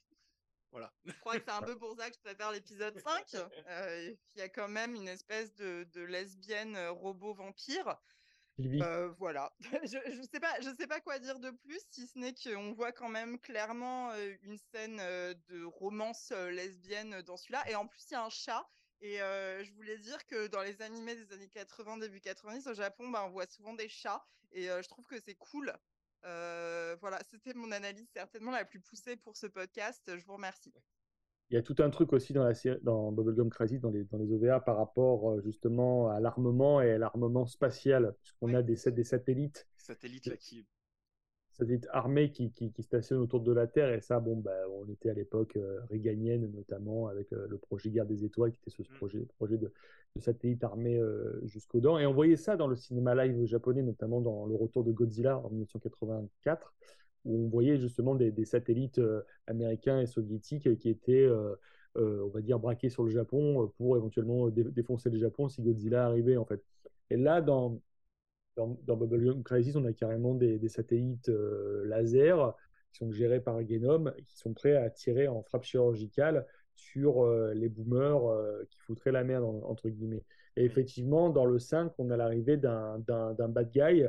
Voilà. 0.72 0.94
Je 1.04 1.12
crois 1.20 1.38
que 1.38 1.44
c'est 1.46 1.52
un 1.52 1.64
peu 1.64 1.78
pour 1.78 1.98
ça 1.98 2.10
que 2.10 2.16
je 2.16 2.22
préfère 2.22 2.54
l'épisode 2.54 2.98
5. 2.98 3.36
Euh, 3.68 4.16
Il 4.36 4.40
y 4.40 4.42
a 4.42 4.48
quand 4.48 4.70
même 4.70 4.96
une 4.96 5.10
espèce 5.10 5.54
de, 5.56 5.84
de 5.92 6.02
lesbienne 6.02 6.78
robot 6.88 7.34
vampire. 7.34 8.02
Euh, 8.60 9.10
voilà. 9.18 9.54
je, 9.84 9.98
je 10.06 10.22
sais 10.32 10.40
pas, 10.40 10.60
je 10.62 10.70
sais 10.78 10.88
pas 10.88 11.00
quoi 11.00 11.20
dire 11.20 11.40
de 11.40 11.52
plus, 11.52 11.80
si 11.90 12.06
ce 12.08 12.20
n'est 12.20 12.34
qu'on 12.34 12.74
voit 12.74 12.92
quand 12.92 13.10
même 13.10 13.40
clairement 13.40 14.14
une 14.44 14.58
scène 14.58 14.98
de 14.98 15.64
romance 15.64 16.32
lesbienne 16.32 17.22
dans 17.22 17.38
celui-là. 17.38 17.70
Et 17.70 17.76
en 17.76 17.88
plus, 17.88 18.06
il 18.10 18.14
y 18.14 18.16
a 18.16 18.24
un 18.24 18.30
chat. 18.30 18.70
Et 19.02 19.20
euh, 19.22 19.64
je 19.64 19.74
voulais 19.74 19.98
dire 19.98 20.26
que 20.28 20.48
dans 20.48 20.62
les 20.62 20.82
animés 20.82 21.16
des 21.16 21.34
années 21.34 21.50
80, 21.50 21.98
début 21.98 22.22
90, 22.22 22.68
au 22.68 22.74
Japon, 22.76 23.10
bah, 23.10 23.26
on 23.26 23.32
voit 23.32 23.48
souvent 23.48 23.74
des 23.74 23.90
chats. 23.90 24.24
Et 24.52 24.70
euh, 24.70 24.82
je 24.84 24.90
trouve 24.90 25.06
que 25.06 25.20
c'est 25.20 25.36
cool. 25.36 25.76
Euh, 26.24 26.96
voilà, 27.02 27.20
c'était 27.28 27.56
mon 27.56 27.72
analyse 27.72 28.08
certainement 28.14 28.52
la 28.52 28.64
plus 28.64 28.80
poussée 28.80 29.18
pour 29.18 29.36
ce 29.36 29.48
podcast. 29.48 30.04
Je 30.16 30.24
vous 30.26 30.34
remercie. 30.34 30.74
Il 31.52 31.56
y 31.56 31.58
a 31.58 31.62
tout 31.62 31.76
un 31.80 31.90
truc 31.90 32.14
aussi 32.14 32.32
dans 32.32 32.46
la 32.46 32.54
série, 32.54 32.80
dans 32.82 33.12
Bubblegum 33.12 33.50
Crisis, 33.50 33.82
dans 33.82 33.90
les, 33.90 34.06
dans 34.06 34.18
les 34.18 34.32
OVA, 34.32 34.62
par 34.62 34.78
rapport 34.78 35.32
euh, 35.32 35.42
justement 35.42 36.10
à 36.10 36.22
l'armement 36.22 36.82
et 36.82 36.92
à 36.92 36.98
l'armement 36.98 37.46
spatial, 37.46 38.16
puisqu'on 38.22 38.54
a 38.54 38.62
des, 38.62 38.78
des 38.92 39.04
satellites, 39.04 39.68
Satellite 39.78 40.28
là 40.28 40.38
qui 40.38 40.66
satellites 41.52 41.88
armés 41.92 42.32
qui, 42.32 42.52
qui, 42.52 42.72
qui 42.72 42.84
stationnent 42.84 43.20
autour 43.20 43.42
de 43.42 43.52
la 43.52 43.68
Terre. 43.68 43.94
Et 43.94 44.02
ça, 44.02 44.20
bon, 44.20 44.38
bah, 44.38 44.52
on 44.72 44.90
était 44.90 45.10
à 45.10 45.14
l'époque 45.14 45.58
euh, 45.58 45.82
réganienne, 45.90 46.50
notamment 46.52 47.08
avec 47.08 47.32
euh, 47.34 47.48
le 47.50 47.58
projet 47.58 47.90
Guerre 47.90 48.06
des 48.06 48.24
Étoiles, 48.24 48.52
qui 48.52 48.60
était 48.62 48.72
ce 48.72 48.82
Mm. 48.82 48.96
projet, 48.96 49.20
projet 49.38 49.58
de, 49.58 49.72
de 50.16 50.22
satellite 50.22 50.64
armé 50.64 50.98
euh, 50.98 51.40
jusqu'aux 51.46 51.80
dents. 51.80 52.00
Et 52.00 52.06
on 52.06 52.14
voyait 52.14 52.38
ça 52.38 52.56
dans 52.56 52.68
le 52.68 52.76
cinéma 52.76 53.14
live 53.16 53.46
japonais, 53.46 53.82
notamment 53.82 54.22
dans 54.22 54.46
Le 54.46 54.56
Retour 54.56 54.84
de 54.84 54.92
Godzilla 54.92 55.38
en 55.38 55.50
1984, 55.50 56.74
où 57.26 57.46
on 57.46 57.50
voyait 57.50 57.78
justement 57.78 58.16
des, 58.16 58.32
des 58.32 58.46
satellites 58.46 59.00
euh, 59.00 59.22
américains 59.48 60.00
et 60.02 60.06
soviétiques 60.08 60.78
qui 60.80 60.90
étaient, 60.90 61.24
euh, 61.24 61.56
euh, 61.98 62.24
on 62.26 62.30
va 62.30 62.42
dire, 62.42 62.60
braqués 62.60 62.90
sur 62.90 63.04
le 63.04 63.12
Japon 63.12 63.72
pour 63.78 63.98
éventuellement 63.98 64.50
dé- 64.50 64.64
défoncer 64.66 65.10
le 65.10 65.18
Japon 65.20 65.50
si 65.50 65.62
Godzilla 65.62 66.06
arrivait, 66.06 66.38
en 66.38 66.46
fait. 66.46 66.64
Et 67.10 67.18
là, 67.18 67.42
dans, 67.42 67.80
dans, 68.56 68.78
dans 68.86 68.98
Bubblegum 68.98 69.44
Crisis, 69.44 69.76
on 69.76 69.86
a 69.86 69.94
carrément 69.94 70.36
des, 70.36 70.60
des 70.60 70.70
satellites 70.70 71.30
laser 71.86 72.56
qui 72.92 72.98
sont 73.00 73.12
gérés 73.12 73.40
par 73.42 73.66
Genom 73.66 74.12
et 74.18 74.24
qui 74.24 74.38
sont 74.38 74.54
prêts 74.54 74.76
à 74.76 74.90
tirer 74.90 75.28
en 75.28 75.42
frappe 75.44 75.64
chirurgicale 75.64 76.46
sur 76.76 77.24
euh, 77.24 77.54
les 77.54 77.70
boomers 77.70 78.28
euh, 78.30 78.64
qui 78.70 78.80
foutraient 78.80 79.12
la 79.12 79.24
merde, 79.24 79.44
en- 79.46 79.62
entre 79.70 79.90
guillemets. 79.90 80.24
Et 80.58 80.66
effectivement, 80.66 81.30
dans 81.30 81.46
le 81.46 81.60
5, 81.60 81.94
on 81.98 82.10
a 82.10 82.18
l'arrivée 82.18 82.58
d'un 82.58 82.98
bad 83.00 83.72
guy 83.72 84.04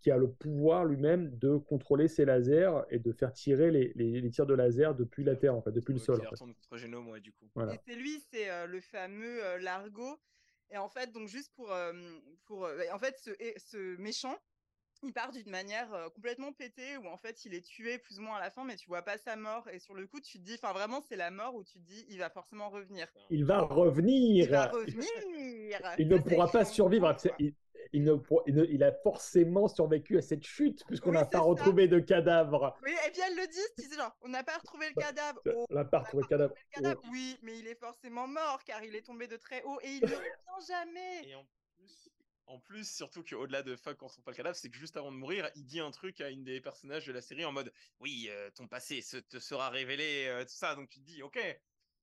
qui 0.00 0.10
a 0.10 0.16
le 0.16 0.30
pouvoir 0.30 0.84
lui-même 0.84 1.36
de 1.38 1.56
contrôler 1.56 2.08
ses 2.08 2.24
lasers 2.24 2.70
et 2.90 2.98
de 2.98 3.12
faire 3.12 3.32
tirer 3.32 3.70
les, 3.70 3.92
les- 3.94 4.20
les 4.20 4.30
tirs 4.30 4.46
de 4.46 4.54
laser 4.54 4.94
depuis 4.94 5.24
la 5.24 5.34
Terre, 5.36 5.54
en 5.54 5.62
fait, 5.62 5.72
depuis 5.72 5.92
le 5.94 5.98
sol. 5.98 6.16
en 6.16 6.22
fait. 6.22 6.28
retourne 6.30 6.54
contre 6.54 6.76
Génome, 6.76 7.08
ouais, 7.08 7.20
du 7.20 7.32
coup. 7.32 7.48
Voilà. 7.54 7.74
Et 7.74 7.80
c'est 7.86 7.94
lui, 7.96 8.22
c'est 8.32 8.50
euh, 8.50 8.66
le 8.66 8.80
fameux 8.80 9.44
euh, 9.44 9.58
Largo. 9.58 10.18
Et 10.70 10.78
en 10.78 10.88
fait, 10.88 11.12
donc 11.12 11.28
juste 11.28 11.52
pour, 11.54 11.72
euh, 11.72 11.92
pour 12.44 12.66
euh, 12.66 12.78
en 12.92 12.98
fait, 12.98 13.16
ce, 13.18 13.30
ce 13.56 13.96
méchant, 13.98 14.36
il 15.02 15.12
part 15.12 15.30
d'une 15.30 15.50
manière 15.50 15.92
euh, 15.94 16.08
complètement 16.08 16.52
pétée 16.52 16.96
où 16.96 17.06
en 17.06 17.18
fait 17.18 17.44
il 17.44 17.54
est 17.54 17.60
tué 17.64 17.98
plus 17.98 18.18
ou 18.18 18.22
moins 18.22 18.36
à 18.38 18.40
la 18.40 18.50
fin, 18.50 18.64
mais 18.64 18.76
tu 18.76 18.88
vois 18.88 19.02
pas 19.02 19.18
sa 19.18 19.36
mort. 19.36 19.68
Et 19.70 19.78
sur 19.78 19.94
le 19.94 20.06
coup, 20.06 20.20
tu 20.20 20.38
te 20.38 20.42
dis, 20.44 20.54
enfin 20.54 20.72
vraiment, 20.72 21.00
c'est 21.02 21.16
la 21.16 21.30
mort 21.30 21.54
où 21.54 21.62
tu 21.62 21.74
te 21.80 21.84
dis, 21.86 22.04
il 22.08 22.18
va 22.18 22.30
forcément 22.30 22.70
revenir. 22.70 23.06
Il 23.30 23.44
va 23.44 23.60
revenir 23.60 24.44
Il 24.44 24.50
va 24.50 24.66
revenir. 24.68 25.06
Il 25.98 26.08
ne 26.08 26.18
pourra 26.18 26.48
pas 26.50 26.64
survivre. 26.64 27.14
Il- 27.92 28.00
il, 28.00 28.04
ne, 28.04 28.14
pour- 28.14 28.42
il, 28.46 28.54
ne- 28.54 28.64
il 28.66 28.82
a 28.84 28.92
forcément 28.92 29.68
survécu 29.68 30.18
à 30.18 30.22
cette 30.22 30.44
chute, 30.44 30.84
puisqu'on 30.86 31.12
n'a 31.12 31.24
pas 31.24 31.38
ça. 31.38 31.44
retrouvé 31.44 31.88
de 31.88 31.98
cadavre. 32.00 32.76
Oui, 32.82 32.92
et 33.06 33.10
puis 33.10 33.20
elles 33.26 33.36
le 33.36 33.46
disent, 33.46 33.72
ils 33.78 33.88
disent 33.88 33.96
genre, 33.96 34.16
on 34.22 34.28
n'a 34.28 34.44
pas 34.44 34.58
retrouvé 34.58 34.88
le 34.88 34.94
Bah, 34.94 35.02
cadavre. 35.02 35.40
On 35.46 35.66
Oh, 35.68 35.74
n'a 35.74 35.84
pas 35.84 35.98
on 35.98 36.02
retrouvé 36.02 36.24
cadavre. 36.28 36.54
le 36.54 36.70
cadavre. 36.82 37.02
Oui, 37.10 37.38
mais 37.42 37.58
il 37.58 37.66
est 37.66 37.78
forcément 37.78 38.26
mort 38.28 38.62
car 38.64 38.82
il 38.84 38.94
est 38.94 39.02
tombé 39.02 39.26
de 39.26 39.36
très 39.36 39.62
haut 39.64 39.78
et 39.82 39.88
il 39.88 40.00
ne 40.02 40.06
revient 40.06 40.66
jamais. 40.66 41.28
Et 41.28 41.34
en 41.34 41.44
plus, 41.76 42.10
en 42.46 42.60
plus 42.60 42.88
surtout 42.90 43.24
qu'au-delà 43.24 43.62
de 43.62 43.74
fuck 43.76 44.00
on 44.02 44.06
trouve 44.08 44.22
pas 44.24 44.30
le 44.30 44.36
cadavre, 44.36 44.56
c'est 44.56 44.70
que 44.70 44.76
juste 44.76 44.96
avant 44.96 45.10
de 45.10 45.16
mourir, 45.16 45.50
il 45.56 45.64
dit 45.66 45.80
un 45.80 45.90
truc 45.90 46.20
à 46.20 46.30
une 46.30 46.44
des 46.44 46.60
personnages 46.60 47.06
de 47.06 47.12
la 47.12 47.20
série 47.20 47.44
en 47.44 47.52
mode 47.52 47.72
oui, 48.00 48.28
euh, 48.30 48.50
ton 48.50 48.68
passé 48.68 49.00
se- 49.02 49.16
te 49.16 49.38
sera 49.38 49.68
révélé, 49.70 50.26
euh, 50.28 50.42
tout 50.44 50.54
ça. 50.54 50.74
Donc 50.74 50.88
tu 50.88 51.00
te 51.00 51.04
dis 51.04 51.22
ok, 51.22 51.38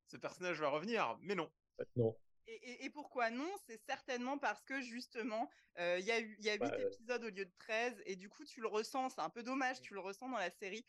ce 0.07 0.18
personnage 0.18 0.60
va 0.60 0.69
revenir, 0.69 1.18
mais 1.22 1.35
non. 1.35 1.49
Non. 1.95 2.15
Et, 2.48 2.53
et- 2.72 2.86
et 2.86 2.90
pourquoi 2.90 3.30
non? 3.30 3.49
C'est 3.68 3.80
certainement 3.86 4.38
parce 4.38 4.61
que 4.64 4.82
justement, 4.82 5.49
euh, 5.80 5.98
il 5.99 6.06
y 6.06 6.11
a 6.11 6.20
eu 6.20 6.36
il 6.40 6.45
y 6.45 6.49
a 6.49 6.56
8 6.56 6.60
Bah, 6.60 6.72
euh. 6.74 6.90
épisodes 6.90 7.24
au 7.24 7.30
lieu 7.30 7.45
de 7.45 7.53
13 7.60 7.95
et 8.06 8.15
du 8.15 8.30
coup 8.30 8.44
tu 8.45 8.61
le 8.61 8.68
ressens, 8.68 9.10
c'est 9.11 9.22
un 9.22 9.30
peu 9.30 9.44
dommage, 9.44 9.82
tu 9.82 9.94
le 9.94 9.99
ressens 10.02 10.30
dans 10.30 10.38
la 10.38 10.49
série. 10.52 10.86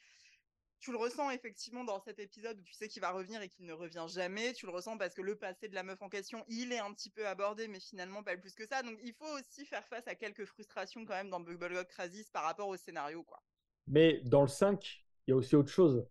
Tu 0.81 0.93
le 0.93 0.99
ressens 0.99 1.31
effectivement 1.31 1.85
dans 1.85 2.01
cet 2.01 2.19
épisode 2.21 2.61
où 2.61 2.63
tu 2.63 2.75
sais 2.75 2.89
qu'il 2.89 3.01
va 3.03 3.11
revenir 3.11 3.43
et 3.43 3.49
qu'il 3.49 3.67
ne 3.67 3.73
revient 3.73 4.07
jamais. 4.09 4.53
Tu 4.53 4.67
le 4.67 4.73
ressens 4.73 4.99
parce 4.99 5.15
que 5.15 5.23
le 5.23 5.37
passé 5.37 5.69
de 5.69 5.75
la 5.75 5.83
meuf 5.83 6.03
en 6.03 6.09
question, 6.11 6.45
il 6.49 6.73
est 6.73 6.79
un 6.79 6.93
petit 6.93 7.11
peu 7.11 7.27
abordé, 7.27 7.69
mais 7.69 7.81
finalement 7.81 8.23
pas 8.23 8.37
plus 8.37 8.55
que 8.55 8.67
ça. 8.67 8.83
Donc 8.83 8.99
il 9.03 9.15
faut 9.15 9.27
aussi 9.39 9.67
faire 9.67 9.87
face 9.89 10.07
à 10.09 10.15
quelques 10.15 10.45
frustrations 10.45 11.05
quand 11.07 11.15
même 11.15 11.31
dans 11.31 11.41
Bubblegum 11.41 11.85
Crisis 11.87 12.31
par 12.31 12.45
rapport 12.45 12.69
au 12.69 12.77
scénario, 12.77 13.25
quoi. 13.25 13.43
Mais 13.87 14.21
dans 14.25 14.43
le 14.43 14.49
5, 14.49 15.07
il 15.27 15.31
y 15.31 15.33
a 15.33 15.37
aussi 15.37 15.57
autre 15.57 15.71
chose. 15.71 16.07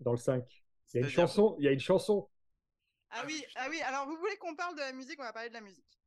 Dans 0.00 0.12
le 0.12 0.18
5, 0.18 0.64
il 0.92 0.96
y 0.96 1.00
a 1.00 1.02
une 1.02 1.08
chanson. 1.08 1.56
Il 1.58 1.64
y 1.64 1.68
a 1.68 1.72
une 1.72 1.80
chanson. 1.80 2.28
Ah 3.10 3.20
Ah 3.22 3.24
oui, 3.26 3.44
ah 3.56 3.68
oui. 3.70 3.80
Alors, 3.82 4.06
vous 4.06 4.16
voulez 4.16 4.36
qu'on 4.38 4.54
parle 4.54 4.74
de 4.74 4.80
la 4.80 4.92
musique 4.92 5.18
On 5.20 5.24
va 5.24 5.32
parler 5.32 5.48
de 5.48 5.54
la 5.54 5.60
musique. 5.60 6.00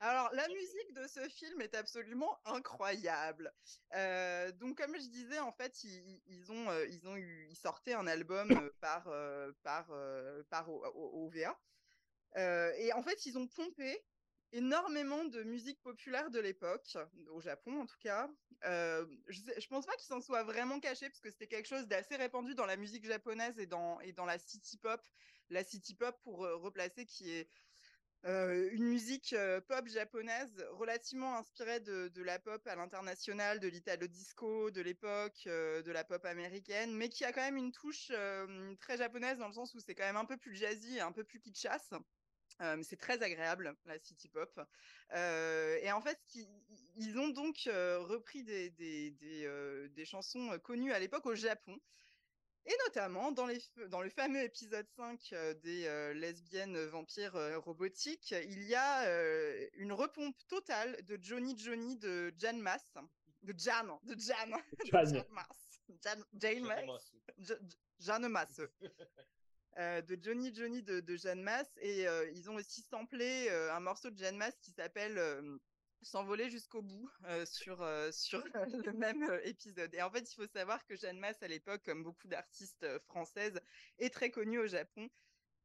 Alors, 0.00 0.30
la 0.32 0.46
musique 0.48 0.92
de 0.94 1.06
ce 1.08 1.28
film 1.28 1.60
est 1.60 1.74
absolument 1.74 2.38
incroyable. 2.44 3.52
Euh, 3.94 4.52
donc, 4.52 4.76
comme 4.78 4.94
je 4.94 5.08
disais, 5.08 5.40
en 5.40 5.52
fait, 5.52 5.82
ils, 5.82 6.22
ils 6.26 6.52
ont, 6.52 6.70
euh, 6.70 6.86
ils 6.86 7.08
ont 7.08 7.16
eu, 7.16 7.46
ils 7.50 7.56
sortaient 7.56 7.94
un 7.94 8.06
album 8.06 8.50
euh, 8.52 8.70
par, 8.80 9.04
par, 9.62 9.92
par 10.50 10.68
OVA. 10.70 11.60
Euh, 12.36 12.72
et 12.76 12.92
en 12.92 13.02
fait, 13.02 13.26
ils 13.26 13.38
ont 13.38 13.48
pompé 13.48 14.06
énormément 14.52 15.24
de 15.24 15.42
musique 15.42 15.80
populaire 15.82 16.30
de 16.30 16.40
l'époque, 16.40 16.96
au 17.30 17.40
Japon 17.40 17.80
en 17.80 17.86
tout 17.86 17.98
cas. 18.00 18.30
Euh, 18.64 19.06
je, 19.28 19.40
je 19.58 19.66
pense 19.68 19.86
pas 19.86 19.94
qu'ils 19.96 20.06
s'en 20.06 20.20
soient 20.20 20.42
vraiment 20.44 20.80
cachés 20.80 21.08
parce 21.08 21.20
que 21.20 21.30
c'était 21.30 21.48
quelque 21.48 21.66
chose 21.68 21.86
d'assez 21.86 22.16
répandu 22.16 22.54
dans 22.54 22.66
la 22.66 22.76
musique 22.76 23.04
japonaise 23.06 23.58
et 23.58 23.66
dans, 23.66 24.00
et 24.00 24.12
dans 24.12 24.24
la 24.24 24.38
city 24.38 24.78
pop. 24.78 25.00
La 25.50 25.64
city 25.64 25.94
pop, 25.94 26.16
pour 26.22 26.44
euh, 26.44 26.56
replacer, 26.56 27.06
qui 27.06 27.30
est 27.30 27.48
euh, 28.26 28.68
une 28.72 28.84
musique 28.84 29.32
euh, 29.32 29.60
pop 29.60 29.86
japonaise 29.86 30.66
relativement 30.72 31.36
inspirée 31.36 31.80
de, 31.80 32.22
la 32.22 32.38
pop 32.38 32.66
à 32.66 32.76
l'international, 32.76 33.60
de 33.60 33.68
l'italo 33.68 34.06
disco 34.08 34.70
de 34.70 34.80
l'époque, 34.80 35.42
de 35.46 35.90
la 35.90 36.04
pop 36.04 36.24
américaine, 36.24 36.92
mais 36.94 37.08
qui 37.08 37.24
a 37.24 37.32
quand 37.32 37.42
même 37.42 37.56
une 37.56 37.72
touche 37.72 38.12
très 38.80 38.96
japonaise 38.96 39.38
dans 39.38 39.48
le 39.48 39.54
sens 39.54 39.74
où 39.74 39.80
c'est 39.80 39.94
quand 39.94 40.04
même 40.04 40.16
un 40.16 40.24
peu 40.24 40.36
plus 40.36 40.56
jazzy 40.56 40.96
et 40.96 41.00
un 41.00 41.12
peu 41.12 41.24
plus 41.24 41.40
kitschasse. 41.40 41.94
C'est 42.82 42.98
très 42.98 43.22
agréable, 43.22 43.76
la 43.86 43.98
city 44.00 44.28
pop. 44.28 44.60
Et 45.12 45.92
en 45.92 46.00
fait, 46.00 46.18
ils 46.96 47.18
ont 47.18 47.28
donc 47.28 47.60
repris 47.66 48.42
des, 48.42 50.04
chansons 50.04 50.58
connues 50.58 50.92
à 50.92 50.98
l'époque 50.98 51.24
au 51.26 51.36
Japon. 51.36 51.78
Et 52.70 52.76
notamment 52.86 53.32
dans, 53.32 53.46
les, 53.46 53.58
f- 53.58 53.86
dans 53.88 54.02
le 54.02 54.10
fameux 54.10 54.42
épisode 54.42 54.86
5 54.96 55.30
euh, 55.32 55.54
des 55.54 55.86
euh, 55.86 56.12
lesbiennes 56.12 56.78
vampires 56.86 57.34
euh, 57.36 57.58
robotiques, 57.58 58.32
il 58.32 58.62
y 58.64 58.74
a 58.74 59.06
euh, 59.08 59.66
une 59.74 59.92
repompe 59.92 60.36
totale 60.48 61.02
de 61.04 61.18
Johnny 61.20 61.58
Johnny 61.58 61.96
de 61.96 62.32
Jan 62.38 62.58
Mass. 62.58 62.84
De 63.42 63.54
Jan, 63.56 63.98
de 64.04 64.14
Jan, 64.18 64.50
de 64.78 64.84
Jan. 64.90 65.04
Jan 65.06 65.24
Mass. 65.30 65.70
Jan, 66.02 66.22
Jane 67.98 68.28
Masse. 68.28 68.60
Euh, 69.78 70.02
de 70.02 70.18
Johnny 70.20 70.52
Johnny 70.52 70.82
de, 70.82 70.98
de 70.98 71.16
Jeanne 71.16 71.40
Masse. 71.42 71.70
Et 71.80 72.08
euh, 72.08 72.28
ils 72.32 72.50
ont 72.50 72.56
aussi 72.56 72.82
samplé 72.82 73.46
euh, 73.48 73.72
un 73.72 73.78
morceau 73.78 74.10
de 74.10 74.18
Jeanne 74.18 74.36
Masse 74.36 74.58
qui 74.60 74.72
s'appelle 74.72 75.16
euh, 75.18 75.56
S'envoler 76.02 76.48
jusqu'au 76.48 76.82
bout 76.82 77.10
sur, 77.44 77.86
sur 78.12 78.42
le 78.86 78.92
même 78.92 79.28
épisode. 79.44 79.94
Et 79.94 80.02
en 80.02 80.10
fait, 80.10 80.30
il 80.30 80.34
faut 80.34 80.46
savoir 80.46 80.84
que 80.86 80.96
Jeanne 80.96 81.18
Masse, 81.18 81.42
à 81.42 81.48
l'époque, 81.48 81.82
comme 81.84 82.02
beaucoup 82.02 82.28
d'artistes 82.28 82.86
françaises, 83.06 83.60
est 83.98 84.12
très 84.12 84.30
connue 84.30 84.58
au 84.58 84.66
Japon. 84.66 85.08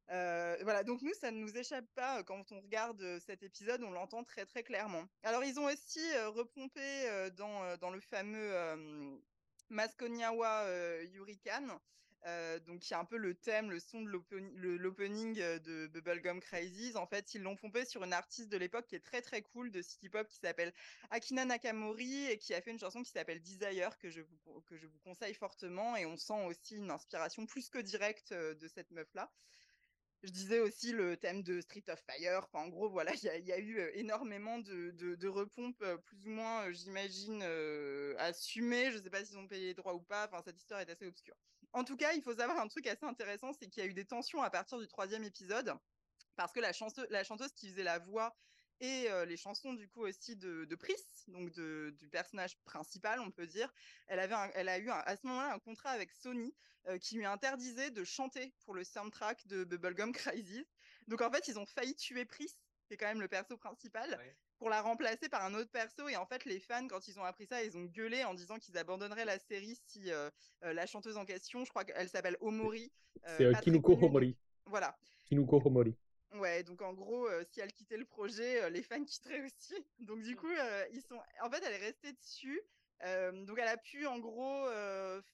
Voilà, 0.08 0.82
donc 0.82 1.02
nous, 1.02 1.14
ça 1.14 1.30
ne 1.30 1.38
nous 1.38 1.56
échappe 1.56 1.86
pas 1.94 2.22
quand 2.24 2.52
on 2.52 2.60
regarde 2.60 3.18
cet 3.20 3.42
épisode, 3.42 3.82
on 3.82 3.90
l'entend 3.90 4.24
très 4.24 4.44
très 4.44 4.62
clairement. 4.62 5.06
Alors, 5.22 5.44
ils 5.44 5.58
ont 5.58 5.66
aussi 5.66 6.04
repompé 6.26 7.30
dans, 7.36 7.76
dans 7.78 7.90
le 7.90 8.00
fameux 8.00 9.22
Maskonyawa 9.70 10.68
Yurikan, 11.04 11.80
euh, 12.26 12.58
donc 12.60 12.80
qui 12.80 12.92
est 12.94 12.96
un 12.96 13.04
peu 13.04 13.16
le 13.16 13.34
thème, 13.34 13.70
le 13.70 13.78
son 13.80 14.02
de 14.02 14.08
l'opening 14.76 15.38
euh, 15.40 15.58
de 15.58 15.86
Bubblegum 15.88 16.40
Crisis. 16.40 16.96
En 16.96 17.06
fait, 17.06 17.34
ils 17.34 17.42
l'ont 17.42 17.56
pompé 17.56 17.84
sur 17.84 18.02
une 18.04 18.12
artiste 18.12 18.48
de 18.48 18.56
l'époque 18.56 18.86
qui 18.86 18.94
est 18.94 19.04
très 19.04 19.20
très 19.22 19.42
cool 19.42 19.70
de 19.70 19.82
city 19.82 20.08
pop 20.08 20.26
qui 20.28 20.38
s'appelle 20.38 20.72
Akina 21.10 21.44
Nakamori 21.44 22.26
et 22.30 22.38
qui 22.38 22.54
a 22.54 22.62
fait 22.62 22.70
une 22.70 22.78
chanson 22.78 23.02
qui 23.02 23.10
s'appelle 23.10 23.42
Desire 23.42 23.98
que 23.98 24.08
je 24.10 24.22
vous 24.22 24.60
que 24.62 24.76
je 24.76 24.86
vous 24.86 24.98
conseille 25.00 25.34
fortement 25.34 25.96
et 25.96 26.06
on 26.06 26.16
sent 26.16 26.46
aussi 26.46 26.76
une 26.76 26.90
inspiration 26.90 27.46
plus 27.46 27.68
que 27.68 27.78
directe 27.78 28.32
euh, 28.32 28.54
de 28.54 28.68
cette 28.68 28.90
meuf 28.90 29.12
là. 29.14 29.30
Je 30.22 30.30
disais 30.30 30.58
aussi 30.60 30.92
le 30.92 31.16
thème 31.18 31.42
de 31.42 31.60
Street 31.60 31.84
of 31.88 32.00
Fire. 32.00 32.48
En 32.54 32.68
gros, 32.68 32.88
voilà, 32.88 33.12
il 33.14 33.44
y, 33.44 33.52
a- 33.52 33.58
eu 33.58 33.78
euh, 33.78 33.90
énormément 33.94 34.58
de, 34.58 34.90
de, 34.92 35.14
de 35.16 35.28
repompes, 35.28 35.84
plus 36.06 36.26
ou 36.26 36.30
moins, 36.30 36.72
j'imagine, 36.72 37.42
assumées. 38.18 38.90
Je 38.90 38.96
ne 38.98 39.02
sais 39.02 39.10
pas 39.10 39.24
s'ils 39.24 39.36
ont 39.38 39.46
payé 39.46 39.66
les 39.66 39.74
droits 39.74 39.94
ou 39.94 40.00
pas. 40.00 40.26
Enfin, 40.26 40.40
cette 40.42 40.58
histoire 40.58 40.80
est 40.80 40.88
assez 40.90 41.06
obscure. 41.06 41.36
En 41.74 41.82
tout 41.82 41.96
cas, 41.96 42.12
il 42.12 42.22
faut 42.22 42.36
savoir 42.36 42.58
un 42.60 42.68
truc 42.68 42.86
assez 42.86 43.04
intéressant, 43.04 43.52
c'est 43.52 43.68
qu'il 43.68 43.82
y 43.82 43.86
a 43.86 43.90
eu 43.90 43.94
des 43.94 44.04
tensions 44.04 44.40
à 44.42 44.48
partir 44.48 44.78
du 44.78 44.86
troisième 44.86 45.24
épisode, 45.24 45.74
parce 46.36 46.52
que 46.52 46.60
la, 46.60 46.72
chanteuse, 46.72 47.52
qui 47.52 47.68
faisait 47.68 47.82
la 47.82 47.98
voix 47.98 48.36
et 48.78 49.10
euh, 49.10 49.24
les 49.24 49.36
chansons 49.36 49.72
du 49.72 49.88
coup 49.88 50.02
aussi 50.02 50.36
de, 50.36 50.66
de 50.66 50.76
Pris, 50.76 50.96
donc 51.26 51.50
du 51.50 52.08
personnage 52.12 52.56
principal, 52.64 53.18
on 53.18 53.32
peut 53.32 53.48
dire, 53.48 53.72
elle, 54.06 54.20
avait 54.20 54.36
elle 54.54 54.68
a 54.68 54.78
eu 54.78 54.88
à 54.88 55.16
ce 55.16 55.26
moment-là 55.26 55.52
un 55.52 55.58
contrat 55.58 55.90
avec 55.90 56.12
Sony 56.12 56.54
euh, 56.86 56.96
qui 56.98 57.16
lui 57.16 57.26
interdisait 57.26 57.90
de 57.90 58.04
chanter 58.04 58.54
pour 58.60 58.74
le 58.74 58.84
soundtrack 58.84 59.44
de 59.48 59.64
Bubblegum 59.64 60.12
Crisis. 60.12 60.66
Donc 61.08 61.22
en 61.22 61.30
fait, 61.30 61.48
ils 61.48 61.58
ont 61.58 61.66
failli 61.66 61.96
tuer 61.96 62.24
Pris, 62.24 62.52
qui 62.86 62.94
est 62.94 62.96
quand 62.96 63.06
même 63.06 63.20
le 63.20 63.28
perso 63.28 63.56
principal. 63.56 64.16
Pour 64.64 64.70
la 64.70 64.80
remplacer 64.80 65.28
par 65.28 65.44
un 65.44 65.52
autre 65.52 65.70
perso. 65.70 66.08
Et 66.08 66.16
en 66.16 66.24
fait, 66.24 66.46
les 66.46 66.58
fans, 66.58 66.88
quand 66.88 67.06
ils 67.06 67.18
ont 67.20 67.24
appris 67.24 67.44
ça, 67.44 67.62
ils 67.62 67.76
ont 67.76 67.84
gueulé 67.84 68.24
en 68.24 68.32
disant 68.32 68.58
qu'ils 68.58 68.78
abandonneraient 68.78 69.26
la 69.26 69.38
série 69.38 69.78
si 69.88 70.10
euh, 70.10 70.30
euh, 70.62 70.72
la 70.72 70.86
chanteuse 70.86 71.18
en 71.18 71.26
question, 71.26 71.66
je 71.66 71.68
crois 71.68 71.84
qu'elle 71.84 72.08
s'appelle 72.08 72.38
Omori. 72.40 72.90
euh, 73.28 73.52
C'est 73.52 73.60
Kinuko 73.60 73.92
Homori. 73.92 74.38
Voilà. 74.64 74.96
Kinuko 75.26 75.60
Homori. 75.62 75.94
Ouais, 76.36 76.62
donc 76.62 76.80
en 76.80 76.94
gros, 76.94 77.28
euh, 77.28 77.44
si 77.52 77.60
elle 77.60 77.74
quittait 77.74 77.98
le 77.98 78.06
projet, 78.06 78.62
euh, 78.62 78.70
les 78.70 78.82
fans 78.82 79.04
quitteraient 79.04 79.42
aussi. 79.44 79.74
Donc 79.98 80.22
du 80.22 80.34
coup, 80.34 80.48
euh, 80.48 80.86
ils 80.94 81.02
sont. 81.02 81.20
En 81.42 81.50
fait, 81.50 81.62
elle 81.62 81.74
est 81.74 81.84
restée 81.84 82.14
dessus. 82.14 82.62
Donc 83.46 83.58
elle 83.58 83.68
a 83.68 83.76
pu 83.76 84.06
en 84.06 84.18
gros 84.18 84.66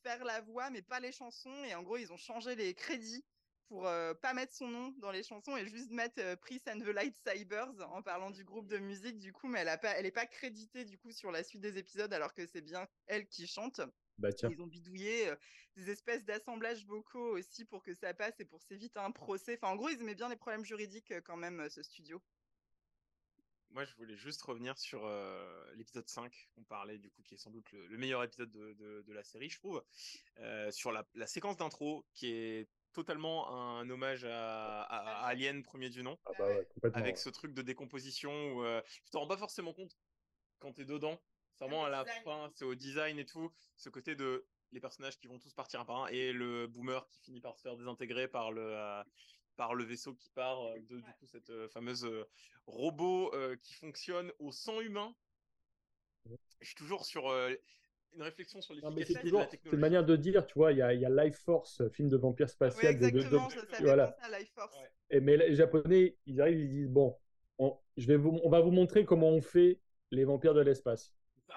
faire 0.02 0.24
la 0.24 0.40
voix, 0.40 0.70
mais 0.70 0.82
pas 0.82 0.98
les 0.98 1.12
chansons. 1.12 1.62
Et 1.62 1.74
en 1.76 1.84
gros, 1.84 1.98
ils 1.98 2.12
ont 2.12 2.16
changé 2.16 2.56
les 2.56 2.74
crédits 2.74 3.24
pour 3.70 3.86
euh, 3.86 4.14
pas 4.14 4.34
mettre 4.34 4.52
son 4.52 4.66
nom 4.66 4.88
dans 4.98 5.12
les 5.12 5.22
chansons 5.22 5.56
et 5.56 5.64
juste 5.64 5.92
mettre 5.92 6.20
euh, 6.20 6.34
Pris 6.34 6.60
and 6.66 6.80
the 6.80 6.88
Lightsabers 6.88 7.80
en 7.92 8.02
parlant 8.02 8.32
du 8.32 8.42
groupe 8.42 8.66
de 8.66 8.78
musique 8.78 9.20
du 9.20 9.32
coup. 9.32 9.46
Mais 9.46 9.60
elle 9.60 9.68
a 9.68 9.78
pas, 9.78 9.92
elle 9.92 10.06
est 10.06 10.10
pas 10.10 10.26
créditée 10.26 10.84
du 10.84 10.98
coup 10.98 11.12
sur 11.12 11.30
la 11.30 11.44
suite 11.44 11.60
des 11.60 11.78
épisodes 11.78 12.12
alors 12.12 12.34
que 12.34 12.46
c'est 12.46 12.62
bien 12.62 12.88
elle 13.06 13.28
qui 13.28 13.46
chante. 13.46 13.80
Bah 14.18 14.32
tiens. 14.32 14.50
Ils 14.50 14.60
ont 14.60 14.66
bidouillé 14.66 15.28
euh, 15.28 15.36
des 15.76 15.88
espèces 15.88 16.24
d'assemblages 16.24 16.84
vocaux 16.84 17.38
aussi 17.38 17.64
pour 17.64 17.84
que 17.84 17.94
ça 17.94 18.12
passe 18.12 18.40
et 18.40 18.44
pour 18.44 18.60
s'éviter 18.60 18.98
un 18.98 19.12
procès. 19.12 19.56
Enfin, 19.56 19.72
en 19.72 19.76
gros, 19.76 19.88
ils 19.88 20.00
aimaient 20.00 20.16
bien 20.16 20.28
les 20.28 20.36
problèmes 20.36 20.64
juridiques 20.64 21.12
euh, 21.12 21.20
quand 21.20 21.36
même, 21.36 21.60
euh, 21.60 21.68
ce 21.68 21.84
studio. 21.84 22.20
Moi, 23.70 23.84
je 23.84 23.94
voulais 23.94 24.16
juste 24.16 24.42
revenir 24.42 24.76
sur 24.76 25.06
euh, 25.06 25.72
l'épisode 25.76 26.08
5 26.08 26.48
qu'on 26.56 26.64
parlait, 26.64 26.98
du 26.98 27.08
coup, 27.08 27.22
qui 27.22 27.34
est 27.34 27.38
sans 27.38 27.50
doute 27.50 27.70
le, 27.70 27.86
le 27.86 27.98
meilleur 27.98 28.24
épisode 28.24 28.50
de, 28.50 28.72
de, 28.72 29.02
de 29.02 29.12
la 29.12 29.22
série, 29.22 29.48
je 29.48 29.58
trouve, 29.58 29.84
euh, 30.38 30.72
sur 30.72 30.90
la, 30.90 31.06
la 31.14 31.28
séquence 31.28 31.56
d'intro, 31.56 32.04
qui 32.12 32.32
est 32.32 32.68
totalement 32.92 33.50
un 33.78 33.88
hommage 33.88 34.24
à, 34.24 34.82
à- 34.82 35.24
à 35.24 35.26
Alien 35.26 35.62
premier 35.62 35.90
du 35.90 36.02
nom, 36.02 36.18
Ah 36.26 36.32
bah 36.38 36.46
ouais, 36.48 36.66
avec 36.94 37.18
ce 37.18 37.28
truc 37.30 37.54
de 37.54 37.62
décomposition 37.62 38.52
où 38.52 38.64
euh, 38.64 38.82
tu 39.04 39.10
t'en 39.10 39.20
rends 39.20 39.28
pas 39.28 39.36
forcément 39.36 39.72
compte 39.72 39.96
quand 40.58 40.72
t'es 40.72 40.84
dedans. 40.84 41.18
C'est 41.54 41.64
vraiment 41.64 41.84
à 41.84 41.90
la 41.90 42.04
design. 42.04 42.22
fin, 42.24 42.50
c'est 42.54 42.64
au 42.64 42.74
design 42.74 43.18
et 43.18 43.26
tout, 43.26 43.52
ce 43.76 43.88
côté 43.90 44.14
de 44.14 44.44
les 44.72 44.80
personnages 44.80 45.18
qui 45.18 45.26
vont 45.26 45.38
tous 45.38 45.52
partir 45.52 45.80
un 45.80 45.84
par 45.84 46.04
un 46.04 46.06
et 46.08 46.32
le 46.32 46.66
boomer 46.66 47.06
qui 47.08 47.20
finit 47.20 47.40
par 47.40 47.56
se 47.56 47.62
faire 47.62 47.76
désintégrer 47.76 48.28
par 48.28 48.52
le 48.52 48.62
euh, 48.62 49.02
par 49.56 49.74
le 49.74 49.84
vaisseau 49.84 50.14
qui 50.14 50.30
part 50.30 50.62
euh, 50.62 50.78
de 50.88 51.00
du 51.00 51.12
coup 51.18 51.26
cette 51.26 51.50
euh, 51.50 51.68
fameuse 51.68 52.08
robot 52.66 53.32
qui 53.62 53.74
fonctionne 53.74 54.32
au 54.38 54.52
sang 54.52 54.80
humain. 54.80 55.14
Je 56.60 56.66
suis 56.66 56.74
toujours 56.76 57.04
sur 57.04 57.24
une 58.14 58.22
réflexion 58.22 58.60
sur 58.60 58.74
l'efficacité 58.74 59.20
c'est 59.22 59.30
de 59.30 59.36
la 59.36 59.48
c'est 59.48 59.72
une 59.72 59.78
manière 59.78 60.04
de 60.04 60.16
dire, 60.16 60.46
tu 60.46 60.54
vois, 60.54 60.72
il 60.72 60.78
y 60.78 60.82
a, 60.82 60.92
il 60.92 61.00
y 61.00 61.04
a 61.06 61.10
Life 61.10 61.38
Force, 61.44 61.82
film 61.90 62.08
de 62.08 62.16
vampire 62.16 62.46
Oui, 62.46 62.52
spatial. 62.52 62.98
de- 62.98 63.06
de- 63.06 63.10
de- 63.10 63.16
exactement, 63.18 63.50
ça, 63.50 63.60
ça 63.70 63.82
voilà. 63.82 64.16
à 64.20 64.38
Life 64.38 64.52
Force. 64.54 64.76
Ouais. 64.76 64.90
Et, 65.10 65.20
mais 65.20 65.36
les 65.36 65.54
Japonais, 65.54 66.16
ils 66.26 66.40
arrivent, 66.40 66.58
ils 66.60 66.70
disent, 66.70 66.88
bon, 66.90 67.16
on, 67.58 67.78
je 67.96 68.06
vais 68.06 68.16
vous, 68.16 68.38
on 68.42 68.48
va 68.50 68.60
vous 68.60 68.70
montrer 68.72 69.04
comment 69.04 69.28
on 69.28 69.40
fait 69.42 69.80
les 70.10 70.24
vampires 70.24 70.54
de 70.54 70.60
l'espace. 70.60 71.12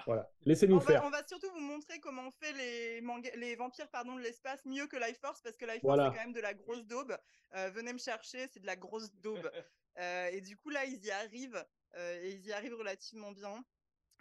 Voilà, 0.06 0.28
laissez-nous 0.44 0.80
faire. 0.80 1.02
va, 1.02 1.06
on 1.06 1.10
va 1.10 1.24
surtout 1.26 1.50
vous 1.52 1.60
montrer 1.60 2.00
comment 2.00 2.26
on 2.26 2.30
fait 2.32 2.52
les, 2.52 3.00
manga- 3.00 3.34
les 3.36 3.54
vampires 3.54 3.88
pardon, 3.90 4.16
de 4.16 4.22
l'espace 4.22 4.64
mieux 4.64 4.88
que 4.88 4.96
Life 4.96 5.20
Force 5.20 5.40
parce 5.40 5.56
que 5.56 5.64
Life 5.66 5.82
Force 5.82 5.84
Voilà. 5.96 6.10
c'est 6.10 6.18
quand 6.18 6.24
même 6.24 6.32
de 6.34 6.40
la 6.40 6.52
grosse 6.52 6.84
daube. 6.84 7.16
Euh, 7.54 7.70
venez 7.70 7.92
me 7.92 7.98
chercher, 7.98 8.48
c'est 8.52 8.58
de 8.60 8.66
la 8.66 8.76
grosse 8.76 9.12
daube. 9.16 9.50
Euh, 9.96 10.26
et 10.32 10.40
du 10.40 10.56
coup 10.56 10.70
là 10.70 10.84
ils 10.86 11.04
y 11.04 11.12
arrivent 11.12 11.64
euh, 11.96 12.20
et 12.20 12.32
ils 12.32 12.44
y 12.46 12.52
arrivent 12.52 12.74
relativement 12.74 13.30
bien. 13.30 13.64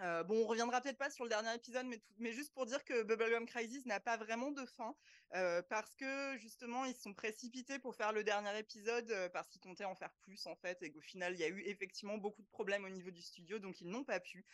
Euh, 0.02 0.24
bon, 0.24 0.44
on 0.44 0.48
reviendra 0.48 0.82
peut-être 0.82 0.98
pas 0.98 1.12
sur 1.12 1.24
le 1.24 1.30
dernier 1.30 1.54
épisode, 1.54 1.86
mais, 2.18 2.32
juste 2.32 2.52
pour 2.54 2.66
dire 2.66 2.84
que 2.84 3.04
Bubblegum 3.04 3.46
Crisis 3.46 3.86
n'a 3.86 4.00
pas 4.00 4.18
vraiment 4.18 4.52
de 4.52 4.66
fin, 4.66 4.96
euh, 5.36 5.62
parce 5.70 5.94
que 5.96 6.36
justement 6.38 6.86
ils 6.86 6.96
se 6.96 7.02
sont 7.04 7.14
précipités 7.14 7.78
pour 7.78 7.96
faire 7.96 8.12
le 8.12 8.24
dernier 8.24 8.58
épisode, 8.58 9.10
euh, 9.12 9.30
parce 9.30 9.48
qu'ils 9.50 9.62
comptaient 9.62 9.86
en 9.86 9.96
faire 9.96 10.14
plus 10.22 10.48
en 10.48 10.56
fait, 10.56 10.82
et 10.82 10.92
qu'au 10.92 11.02
final 11.02 11.34
il 11.36 11.40
y 11.40 11.44
a 11.44 11.48
eu 11.48 11.62
effectivement 11.68 12.18
beaucoup 12.18 12.42
de 12.42 12.48
problèmes 12.48 12.86
au 12.86 12.90
niveau 12.90 13.12
du 13.12 13.22
studio, 13.22 13.60
donc 13.60 13.82
ils 13.82 13.88
n'ont 13.88 14.04
pas 14.04 14.20
pu. 14.20 14.46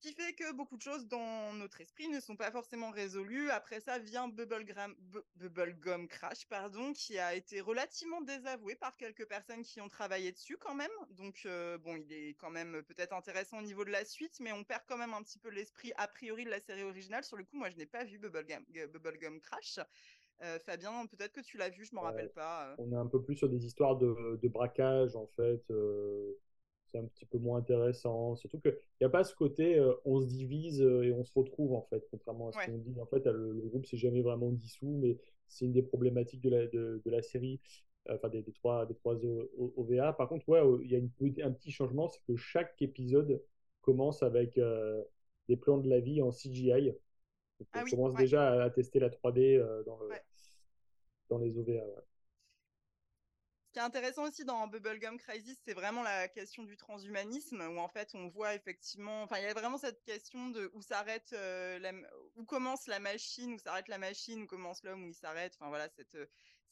Qui 0.00 0.14
fait 0.14 0.32
que 0.32 0.52
beaucoup 0.54 0.78
de 0.78 0.82
choses 0.82 1.06
dans 1.08 1.52
notre 1.52 1.82
esprit 1.82 2.08
ne 2.08 2.20
sont 2.20 2.34
pas 2.34 2.50
forcément 2.50 2.90
résolues. 2.90 3.50
Après 3.50 3.80
ça 3.80 3.98
vient 3.98 4.28
Bubblegum 4.28 6.08
Crash, 6.08 6.46
pardon, 6.48 6.94
qui 6.94 7.18
a 7.18 7.34
été 7.34 7.60
relativement 7.60 8.22
désavoué 8.22 8.76
par 8.76 8.96
quelques 8.96 9.26
personnes 9.28 9.62
qui 9.62 9.78
ont 9.82 9.88
travaillé 9.88 10.32
dessus 10.32 10.56
quand 10.56 10.74
même. 10.74 10.90
Donc 11.10 11.42
euh, 11.44 11.76
bon, 11.76 11.96
il 11.96 12.10
est 12.14 12.34
quand 12.38 12.48
même 12.48 12.82
peut-être 12.84 13.12
intéressant 13.12 13.58
au 13.58 13.62
niveau 13.62 13.84
de 13.84 13.90
la 13.90 14.06
suite, 14.06 14.40
mais 14.40 14.52
on 14.52 14.64
perd 14.64 14.82
quand 14.86 14.96
même 14.96 15.12
un 15.12 15.22
petit 15.22 15.38
peu 15.38 15.50
l'esprit 15.50 15.92
a 15.98 16.08
priori 16.08 16.46
de 16.46 16.50
la 16.50 16.60
série 16.60 16.82
originale. 16.82 17.22
Sur 17.22 17.36
le 17.36 17.44
coup, 17.44 17.58
moi 17.58 17.68
je 17.68 17.76
n'ai 17.76 17.86
pas 17.86 18.04
vu 18.04 18.18
Bubblegum, 18.18 18.64
euh, 18.76 18.86
Bubblegum 18.86 19.38
Crash. 19.40 19.80
Euh, 20.42 20.58
Fabien, 20.60 21.04
peut-être 21.06 21.32
que 21.32 21.42
tu 21.42 21.58
l'as 21.58 21.68
vu, 21.68 21.84
je 21.84 21.94
m'en 21.94 22.00
Ouais. 22.00 22.06
rappelle 22.08 22.30
pas. 22.30 22.74
On 22.78 22.90
est 22.90 22.96
un 22.96 23.06
peu 23.06 23.20
plus 23.22 23.36
sur 23.36 23.50
des 23.50 23.66
histoires 23.66 23.96
de, 23.96 24.38
de 24.40 24.48
braquage, 24.48 25.14
en 25.14 25.26
fait. 25.26 25.62
euh, 25.70 26.32
c'est 26.90 26.98
un 26.98 27.04
petit 27.06 27.26
peu 27.26 27.38
moins 27.38 27.58
intéressant. 27.58 28.36
Surtout 28.36 28.60
qu'il 28.60 28.76
n'y 29.00 29.06
a 29.06 29.10
pas 29.10 29.24
ce 29.24 29.34
côté 29.34 29.78
euh, 29.78 29.94
on 30.04 30.20
se 30.20 30.26
divise 30.26 30.80
euh, 30.82 31.02
et 31.04 31.12
on 31.12 31.24
se 31.24 31.32
retrouve, 31.38 31.72
en 31.74 31.82
fait. 31.90 32.04
Contrairement 32.10 32.48
à 32.48 32.52
ce 32.52 32.58
Ouais. 32.58 32.64
qu'on 32.66 32.78
dit. 32.78 33.00
En 33.00 33.06
fait, 33.06 33.24
le, 33.26 33.52
le 33.52 33.68
groupe 33.68 33.86
s'est 33.86 33.96
jamais 33.96 34.22
vraiment 34.22 34.50
dissous, 34.50 34.98
mais 35.02 35.18
c'est 35.48 35.64
une 35.66 35.72
des 35.72 35.82
problématiques 35.82 36.40
de 36.42 36.50
la, 36.50 36.66
de, 36.66 37.02
de 37.04 37.10
la 37.10 37.22
série, 37.22 37.60
euh, 38.08 38.14
enfin 38.16 38.28
des, 38.28 38.42
des 38.42 38.52
trois, 38.52 38.86
des 38.86 38.94
trois 38.94 39.14
OVA. 39.76 40.12
Par 40.12 40.28
contre, 40.28 40.48
ouais, 40.48 40.60
euh, 40.60 40.78
il 40.84 40.90
y 40.90 40.94
a 40.94 40.98
une, 40.98 41.10
un 41.42 41.50
petit 41.52 41.70
changement, 41.72 42.08
c'est 42.08 42.22
que 42.26 42.36
chaque 42.36 42.80
épisode 42.82 43.42
commence 43.82 44.22
avec 44.22 44.58
euh, 44.58 45.02
des 45.48 45.56
plans 45.56 45.78
de 45.78 45.88
la 45.88 46.00
vie 46.00 46.22
en 46.22 46.30
CGI. 46.30 46.92
Donc, 47.58 47.68
Ah 47.72 47.80
on 47.80 47.84
oui, 47.84 47.90
commence 47.90 48.14
ouais. 48.14 48.20
déjà 48.20 48.48
à, 48.52 48.62
à 48.64 48.70
tester 48.70 49.00
la 49.00 49.10
3D 49.10 49.56
euh, 49.56 49.82
dans, 49.84 49.98
le- 50.00 50.08
Ouais. 50.10 50.22
dans 51.28 51.38
les 51.38 51.56
OVA. 51.58 51.84
Ce 53.70 53.74
qui 53.74 53.78
est 53.78 53.82
intéressant 53.82 54.24
aussi 54.28 54.44
dans 54.44 54.66
Bubblegum 54.66 55.16
Crisis, 55.16 55.60
c'est 55.64 55.74
vraiment 55.74 56.02
la 56.02 56.26
question 56.26 56.64
du 56.64 56.76
transhumanisme, 56.76 57.60
où 57.60 57.78
en 57.78 57.88
fait 57.88 58.16
on 58.16 58.26
voit 58.28 58.56
effectivement, 58.56 59.22
enfin 59.22 59.38
il 59.38 59.44
y 59.44 59.46
a 59.46 59.54
vraiment 59.54 59.78
cette 59.78 60.02
question 60.02 60.48
de 60.48 60.68
où 60.74 60.82
s'arrête, 60.82 61.32
euh, 61.34 61.78
où 62.34 62.44
commence 62.44 62.88
la 62.88 62.98
machine, 62.98 63.52
où 63.54 63.58
s'arrête 63.60 63.86
la 63.86 63.98
machine, 63.98 64.42
où 64.42 64.46
commence 64.48 64.82
l'homme, 64.82 65.04
où 65.04 65.08
il 65.08 65.14
s'arrête. 65.14 65.54
Enfin 65.54 65.68
voilà 65.68 65.88
cette 65.88 66.18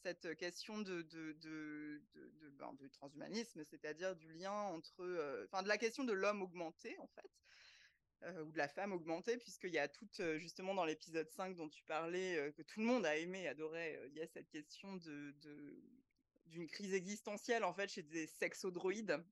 cette 0.02 0.34
question 0.36 0.78
de 0.80 1.02
de 1.02 1.34
de 1.34 2.02
de, 2.14 2.50
ben, 2.50 2.72
du 2.74 2.90
transhumanisme, 2.90 3.62
c'est-à-dire 3.64 4.16
du 4.16 4.32
lien 4.32 4.50
entre, 4.52 5.02
euh, 5.04 5.44
enfin 5.52 5.62
de 5.62 5.68
la 5.68 5.78
question 5.78 6.02
de 6.02 6.12
l'homme 6.12 6.42
augmenté 6.42 6.98
en 6.98 7.06
fait. 7.06 7.30
euh, 8.24 8.44
ou 8.44 8.52
de 8.52 8.58
la 8.58 8.68
femme 8.68 8.92
augmentée, 8.92 9.38
puisqu'il 9.38 9.72
y 9.72 9.78
a 9.78 9.88
tout, 9.88 10.08
euh, 10.20 10.38
justement, 10.38 10.74
dans 10.74 10.84
l'épisode 10.84 11.30
5 11.30 11.54
dont 11.56 11.68
tu 11.68 11.84
parlais, 11.84 12.36
euh, 12.38 12.52
que 12.52 12.62
tout 12.62 12.80
le 12.80 12.86
monde 12.86 13.06
a 13.06 13.16
aimé, 13.16 13.46
adoré, 13.48 13.96
euh, 13.96 14.08
il 14.08 14.14
y 14.16 14.20
a 14.22 14.26
cette 14.26 14.48
question 14.48 14.96
de- 14.96 15.32
d'une 16.48 16.66
crise 16.68 16.94
existentielle 16.94 17.64
en 17.64 17.72
fait 17.74 17.88
chez 17.90 18.02
des 18.02 18.26
sexodroïdes. 18.26 19.24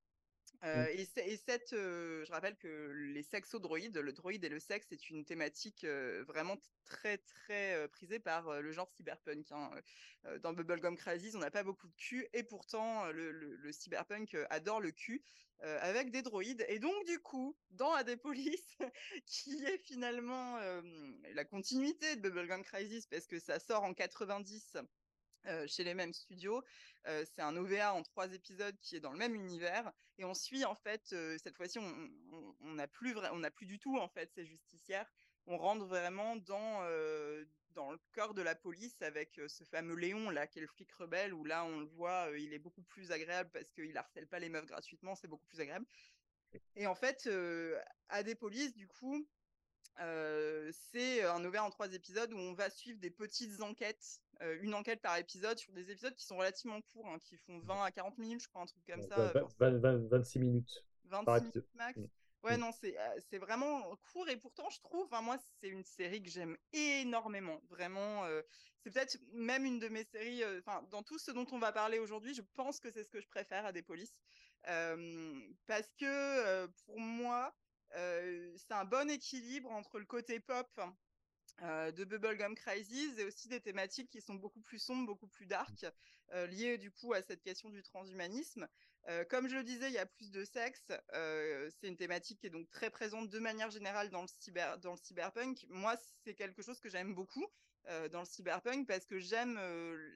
Euh, 0.65 0.87
et, 0.89 1.05
c'est- 1.05 1.29
et 1.29 1.37
cette, 1.37 1.75
euh, 1.75 2.25
je 2.25 2.33
rappelle 2.33 2.57
que 2.57 2.91
les 3.13 3.23
sexodroïdes, 3.23 3.99
le 3.99 4.13
droïde 4.15 4.43
et 4.43 4.49
le 4.49 4.59
sexe, 4.59 4.87
c'est 4.89 5.11
une 5.11 5.25
thématique 5.27 5.85
euh, 5.85 6.25
vraiment 6.25 6.57
très 6.85 7.19
très 7.19 7.89
prisée 7.89 8.21
par 8.21 8.63
le 8.63 8.73
genre 8.73 8.89
cyberpunk. 8.89 9.53
hein. 9.53 9.71
Dans 10.43 10.53
Bubblegum 10.55 10.97
Crisis, 10.97 11.35
on 11.35 11.39
n'a 11.41 11.51
pas 11.51 11.63
beaucoup 11.63 11.89
de 11.89 11.95
cul, 11.95 12.27
et 12.33 12.43
pourtant 12.43 13.13
le, 13.13 13.31
le- 13.33 13.55
le 13.57 13.73
cyberpunk 13.73 14.35
adore 14.51 14.81
le 14.81 14.91
cul 14.93 15.23
avec 15.61 16.11
des 16.11 16.23
droïdes. 16.23 16.65
Et 16.69 16.79
donc 16.79 16.95
du 17.07 17.19
coup, 17.21 17.57
dans 17.71 17.93
Adepolis, 17.93 18.77
qui 19.27 19.63
est 19.65 19.79
finalement 19.79 20.59
la 21.33 21.45
continuité 21.45 22.17
de 22.17 22.21
Bubblegum 22.23 22.63
Crisis, 22.65 23.07
parce 23.07 23.27
que 23.27 23.39
ça 23.39 23.61
sort 23.61 23.85
en 23.85 23.95
90 23.95 24.77
euh, 25.49 25.67
chez 25.69 25.85
les 25.85 25.95
mêmes 25.95 26.13
studios. 26.13 26.63
Euh, 27.07 27.25
c'est 27.25 27.43
un 27.43 27.57
OVA 27.57 27.95
en 27.95 28.03
trois 28.03 28.33
épisodes 28.33 28.77
qui 28.81 28.97
est 28.97 29.01
dans 29.01 29.13
le 29.13 29.19
même 29.19 29.35
univers. 29.35 29.93
Et 30.19 30.25
on 30.25 30.35
suit, 30.35 30.65
en 30.65 30.75
fait, 30.75 31.13
euh, 31.13 31.39
cette 31.43 31.57
fois-ci, 31.57 31.79
on 31.79 32.73
n'a 32.73 32.89
plus, 32.89 33.17
on 33.33 33.39
n'a 33.39 33.51
plus 33.51 33.67
du 33.67 33.79
tout, 33.79 33.97
en 33.99 34.09
fait, 34.09 34.31
ces 34.35 34.45
justicières. 34.45 35.09
On 35.47 35.57
rentre 35.57 35.85
vraiment 35.85 36.35
dans, 36.35 36.83
dans 37.71 37.93
le 37.93 38.01
corps 38.13 38.35
de 38.35 38.43
la 38.43 38.57
police 38.57 39.01
avec 39.01 39.41
ce 39.47 39.63
fameux 39.63 39.95
Léon, 39.95 40.31
là, 40.31 40.49
qui 40.49 40.59
est 40.59 40.63
le 40.63 40.67
flic 40.67 40.91
rebelle, 40.95 41.33
où 41.33 41.45
là, 41.45 41.65
on 41.65 41.79
le 41.79 41.87
voit, 41.87 42.29
il 42.37 42.53
est 42.53 42.59
beaucoup 42.59 42.83
plus 42.83 43.13
agréable 43.13 43.51
parce 43.53 43.71
qu'il 43.71 43.97
harcèle 43.97 44.27
pas 44.27 44.41
les 44.41 44.49
meufs 44.49 44.67
gratuitement, 44.67 45.15
c'est 45.15 45.29
beaucoup 45.29 45.47
plus 45.47 45.61
agréable. 45.61 45.87
Et 46.75 46.89
en 46.89 46.97
fait, 46.97 47.31
à 48.09 48.25
des 48.25 48.35
polices, 48.35 48.75
du 48.75 48.89
coup, 48.89 49.25
c'est 49.97 51.23
un 51.23 51.45
OVA 51.45 51.63
en 51.63 51.71
trois 51.71 51.93
épisodes 51.93 52.33
où 52.33 52.39
on 52.39 52.55
va 52.55 52.69
suivre 52.69 52.99
des 52.99 53.11
petites 53.11 53.61
enquêtes, 53.61 54.21
euh, 54.43 54.59
une 54.63 54.75
enquête 54.75 55.01
par 55.01 55.17
épisode 55.17 55.59
sur 55.59 55.73
des 55.73 55.91
épisodes 55.91 56.15
qui 56.15 56.25
sont 56.25 56.37
relativement 56.37 56.81
courts, 56.93 57.09
hein, 57.09 57.19
qui 57.21 57.37
font 57.39 57.59
20 57.61 57.85
à 57.85 57.91
40 57.91 58.19
minutes, 58.19 58.43
je 58.43 58.49
crois, 58.49 58.63
un 58.63 58.67
truc 58.67 58.85
comme 58.87 59.03
ça. 59.03 59.17
vingt- 59.33 59.41
pour- 59.41 59.49
vingt- 59.59 59.79
vingt- 59.79 60.09
26 60.09 60.39
minutes. 60.39 60.85
26 61.05 61.25
par 61.25 61.41
minutes 61.41 61.75
max. 61.75 61.99
Mm. 61.99 62.07
Ouais, 62.43 62.57
Mm. 62.57 62.61
non, 62.61 62.71
c'est 62.73 62.97
euh, 62.99 63.39
vraiment 63.39 63.97
court 64.13 64.29
et 64.29 64.37
pourtant, 64.37 64.69
je 64.71 64.81
trouve, 64.81 65.07
enfin, 65.07 65.23
moi, 65.23 65.37
c'est 65.61 65.69
une 65.69 65.85
série 65.85 66.23
que 66.23 66.29
j'aime 66.31 66.57
énormément. 66.73 67.61
Vraiment, 67.71 68.25
euh, 68.25 68.43
c'est 68.85 68.91
peut-être 68.93 69.19
même 69.33 69.65
une 69.65 69.79
de 69.79 69.89
mes 69.89 70.05
séries, 70.05 70.43
euh, 70.45 70.61
enfin, 70.61 70.83
dans 70.91 71.03
tout 71.03 71.19
ce 71.19 71.31
dont 71.33 71.47
on 71.53 71.59
va 71.59 71.73
parler 71.73 71.99
aujourd'hui, 71.99 72.35
je 72.35 72.43
pense 72.55 72.79
que 72.79 72.91
c'est 72.91 73.03
ce 73.05 73.09
que 73.11 73.21
je 73.21 73.27
préfère 73.29 73.65
à 73.67 73.73
des 73.73 73.83
polices. 73.83 74.15
Parce 75.67 75.89
que 75.99 76.67
pour 76.85 76.99
moi, 77.01 77.55
c'est 77.93 78.73
un 78.73 78.85
bon 78.85 79.09
équilibre 79.11 79.71
entre 79.73 79.99
le 79.99 80.05
côté 80.05 80.41
pop 80.41 80.69
euh, 81.63 81.91
de 81.91 82.05
Bubblegum 82.05 82.55
Crisis 82.55 83.19
et 83.19 83.25
aussi 83.25 83.49
des 83.49 83.61
thématiques 83.61 84.11
qui 84.11 84.21
sont 84.21 84.35
beaucoup 84.35 84.61
plus 84.61 84.79
sombres, 84.79 85.07
beaucoup 85.07 85.27
plus 85.27 85.47
dark, 85.47 85.87
euh, 86.33 86.47
liées 86.49 86.77
du 86.77 86.91
coup 86.91 87.15
à 87.15 87.23
cette 87.23 87.43
question 87.43 87.71
du 87.71 87.83
transhumanisme. 87.83 88.69
Euh, 89.09 89.25
comme 89.25 89.49
je 89.49 89.55
le 89.55 89.65
disais, 89.65 89.89
il 89.89 89.95
y 89.95 89.99
a 89.99 90.05
plus 90.05 90.31
de 90.31 90.45
sexe. 90.45 90.93
c'est 91.13 91.89
une 91.89 91.97
thématique 91.97 92.41
qui 92.41 92.49
est 92.49 92.51
donc 92.51 92.69
très 92.69 92.91
présente 92.91 93.31
de 93.31 93.39
manière 93.39 93.71
générale 93.71 94.11
dans 94.11 94.21
le, 94.21 94.29
cyber, 94.29 94.79
dans 94.79 94.93
le 94.93 94.99
cyberpunk. 94.99 95.65
Moi, 95.71 95.95
c'est 96.25 96.35
quelque 96.35 96.61
chose 96.61 96.79
que 96.79 96.91
j'aime 96.91 97.15
beaucoup 97.15 97.47
dans 98.11 98.19
le 98.19 98.27
cyberpunk 98.27 98.89
parce 98.89 99.07
que 99.07 99.21
j'aime 99.21 99.61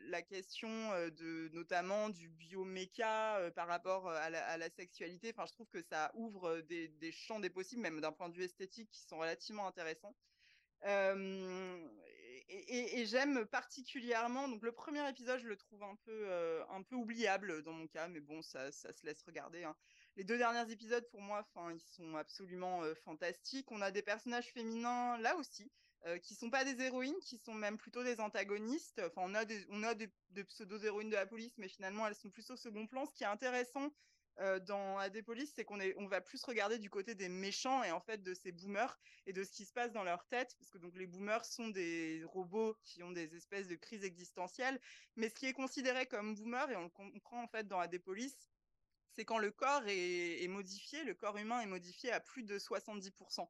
la 0.08 0.22
question 0.22 0.68
de 0.68 1.48
notamment 1.52 2.08
du 2.08 2.28
bioméca 2.28 3.50
par 3.54 3.68
rapport 3.68 4.10
à 4.10 4.28
la, 4.28 4.70
sexualité. 4.70 5.32
Enfin, 5.32 5.46
je 5.46 5.52
trouve 5.52 5.68
que 5.68 5.80
ça 5.80 6.10
ouvre 6.14 6.60
des, 6.62 6.88
des 6.88 7.12
champs 7.12 7.38
des 7.38 7.50
possibles, 7.50 7.80
même 7.80 8.00
d'un 8.00 8.12
point 8.12 8.28
de 8.28 8.36
vue 8.36 8.44
esthétique, 8.44 8.90
qui 8.90 9.02
sont 9.04 9.18
relativement 9.18 9.68
intéressants. 9.68 10.16
Et, 12.52 13.06
j'aime 13.06 13.46
particulièrement, 13.46 14.48
donc 14.48 14.62
le 14.62 14.72
premier 14.72 15.08
épisode, 15.08 15.38
je 15.40 15.46
le 15.46 15.56
trouve 15.56 15.82
un 15.84 15.96
peu, 16.04 16.62
un 16.70 16.82
peu 16.82 16.96
oubliable 16.96 17.62
dans 17.62 17.72
mon 17.72 17.86
cas, 17.86 18.08
mais 18.08 18.20
bon, 18.20 18.42
ça, 18.42 18.72
ça 18.72 18.92
se 18.92 19.06
laisse 19.06 19.22
regarder. 19.22 19.62
hein. 19.62 19.76
Les 20.16 20.24
deux 20.24 20.36
derniers 20.36 20.70
épisodes, 20.72 21.08
pour 21.10 21.20
moi, 21.20 21.46
ils 21.72 21.80
sont 21.80 22.16
absolument 22.16 22.82
fantastiques. 23.04 23.70
On 23.70 23.80
a 23.80 23.90
des 23.90 24.02
personnages 24.02 24.52
féminins 24.52 25.16
là 25.18 25.36
aussi, 25.36 25.70
qui 26.22 26.34
sont 26.34 26.50
pas 26.50 26.64
des 26.64 26.82
héroïnes, 26.82 27.18
qui 27.20 27.38
sont 27.38 27.54
même 27.54 27.78
plutôt 27.78 28.02
des 28.02 28.20
antagonistes. 28.20 29.00
Enfin, 29.06 29.22
on 29.24 29.34
a 29.34 29.44
des, 29.44 29.64
des, 29.94 30.12
des 30.30 30.44
pseudo-héroïnes 30.44 31.10
de 31.10 31.14
la 31.14 31.26
police, 31.26 31.56
mais 31.58 31.68
finalement, 31.68 32.06
elles 32.08 32.16
sont 32.16 32.30
plus 32.30 32.50
au 32.50 32.56
second 32.56 32.86
plan. 32.86 33.06
Ce 33.06 33.14
qui 33.14 33.22
est 33.22 33.28
intéressant 33.28 33.90
euh, 34.40 34.58
dans 34.58 34.98
Adepolis, 34.98 35.52
c'est 35.54 35.64
qu'on 35.64 36.06
va 36.06 36.20
plus 36.20 36.42
regarder 36.44 36.78
du 36.78 36.88
côté 36.88 37.14
des 37.14 37.28
méchants 37.28 37.82
et 37.84 37.90
en 37.90 38.00
fait 38.00 38.22
de 38.22 38.34
ces 38.34 38.52
boomers 38.52 38.98
et 39.26 39.32
de 39.32 39.44
ce 39.44 39.50
qui 39.50 39.64
se 39.64 39.72
passe 39.72 39.92
dans 39.92 40.02
leur 40.02 40.26
tête, 40.26 40.56
parce 40.58 40.70
que 40.70 40.78
donc 40.78 40.96
les 40.96 41.06
boomers 41.06 41.44
sont 41.44 41.68
des 41.68 42.22
robots 42.24 42.76
qui 42.82 43.02
ont 43.02 43.10
des 43.10 43.36
espèces 43.36 43.68
de 43.68 43.76
crises 43.76 44.04
existentielles, 44.04 44.80
mais 45.16 45.28
ce 45.28 45.34
qui 45.34 45.46
est 45.46 45.52
considéré 45.52 46.06
comme 46.06 46.34
boomer, 46.34 46.70
et 46.70 46.76
on 46.76 46.84
le 46.84 46.88
comprend 46.88 47.42
en 47.42 47.48
fait 47.48 47.68
dans 47.68 47.78
Adepolis, 47.78 48.34
c'est 49.12 49.24
quand 49.24 49.38
le 49.38 49.50
corps 49.50 49.82
est 49.86 50.48
modifié, 50.48 51.04
le 51.04 51.14
corps 51.14 51.36
humain 51.36 51.60
est 51.60 51.66
modifié 51.66 52.12
à 52.12 52.20
plus 52.20 52.44
de 52.44 52.58
70%. 52.58 53.46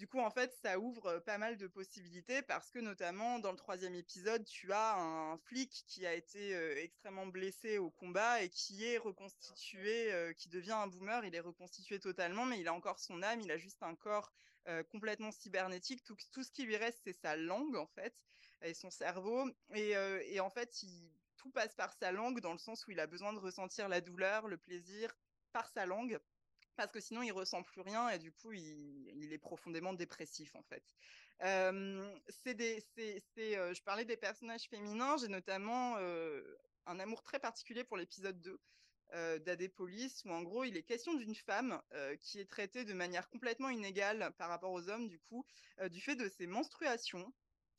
Du 0.00 0.06
coup, 0.06 0.20
en 0.20 0.30
fait, 0.30 0.50
ça 0.62 0.78
ouvre 0.78 1.18
pas 1.18 1.36
mal 1.36 1.58
de 1.58 1.66
possibilités 1.66 2.40
parce 2.40 2.70
que 2.70 2.78
notamment 2.78 3.38
dans 3.38 3.50
le 3.50 3.58
troisième 3.58 3.94
épisode, 3.94 4.42
tu 4.46 4.72
as 4.72 4.94
un 4.96 5.36
flic 5.36 5.84
qui 5.86 6.06
a 6.06 6.14
été 6.14 6.54
extrêmement 6.82 7.26
blessé 7.26 7.76
au 7.76 7.90
combat 7.90 8.42
et 8.42 8.48
qui 8.48 8.86
est 8.86 8.96
reconstitué, 8.96 10.10
qui 10.38 10.48
devient 10.48 10.72
un 10.72 10.86
boomer. 10.86 11.26
Il 11.26 11.34
est 11.34 11.40
reconstitué 11.40 12.00
totalement, 12.00 12.46
mais 12.46 12.58
il 12.58 12.66
a 12.66 12.72
encore 12.72 12.98
son 12.98 13.22
âme, 13.22 13.42
il 13.42 13.50
a 13.50 13.58
juste 13.58 13.82
un 13.82 13.94
corps 13.94 14.32
complètement 14.90 15.32
cybernétique. 15.32 16.02
Tout, 16.02 16.16
ce 16.42 16.50
qui 16.50 16.62
lui 16.62 16.78
reste, 16.78 17.02
c'est 17.04 17.12
sa 17.12 17.36
langue 17.36 17.76
en 17.76 17.86
fait 17.88 18.14
et 18.62 18.72
son 18.72 18.88
cerveau. 18.88 19.50
Et, 19.74 20.40
en 20.40 20.48
fait, 20.48 20.82
tout 21.36 21.50
passe 21.50 21.74
par 21.74 21.92
sa 21.92 22.10
langue 22.10 22.40
dans 22.40 22.52
le 22.52 22.58
sens 22.58 22.86
où 22.86 22.90
il 22.90 23.00
a 23.00 23.06
besoin 23.06 23.34
de 23.34 23.38
ressentir 23.38 23.86
la 23.86 24.00
douleur, 24.00 24.48
le 24.48 24.56
plaisir, 24.56 25.14
par 25.52 25.68
sa 25.68 25.84
langue 25.84 26.18
parce 26.76 26.90
que 26.92 27.00
sinon 27.00 27.22
il 27.22 27.32
ressent 27.32 27.62
plus 27.62 27.80
rien 27.80 28.08
et 28.10 28.18
du 28.18 28.32
coup 28.32 28.52
il, 28.52 29.32
est 29.32 29.38
profondément 29.38 29.92
dépressif 29.92 30.54
en 30.54 30.62
fait. 30.62 30.82
c'est 31.40 32.54
des, 32.54 32.84
je 33.36 33.82
parlais 33.82 34.04
des 34.04 34.16
personnages 34.16 34.68
féminins, 34.68 35.16
j'ai 35.18 35.28
notamment 35.28 35.96
un 36.86 37.00
amour 37.00 37.22
très 37.22 37.38
particulier 37.38 37.84
pour 37.84 37.96
l'épisode 37.96 38.40
2 38.40 38.60
euh, 39.12 39.38
d'Adépolis, 39.40 40.22
où 40.24 40.30
en 40.30 40.42
gros 40.42 40.64
il 40.64 40.76
est 40.76 40.82
question 40.82 41.14
d'une 41.14 41.34
femme 41.34 41.80
qui 42.20 42.40
est 42.40 42.48
traitée 42.48 42.84
de 42.84 42.94
manière 42.94 43.28
complètement 43.28 43.70
inégale 43.70 44.32
par 44.38 44.48
rapport 44.48 44.72
aux 44.72 44.88
hommes, 44.88 45.08
du 45.08 45.18
coup, 45.20 45.44
du 45.90 46.00
fait 46.00 46.16
de 46.16 46.28
ses 46.28 46.46
menstruations. 46.46 47.32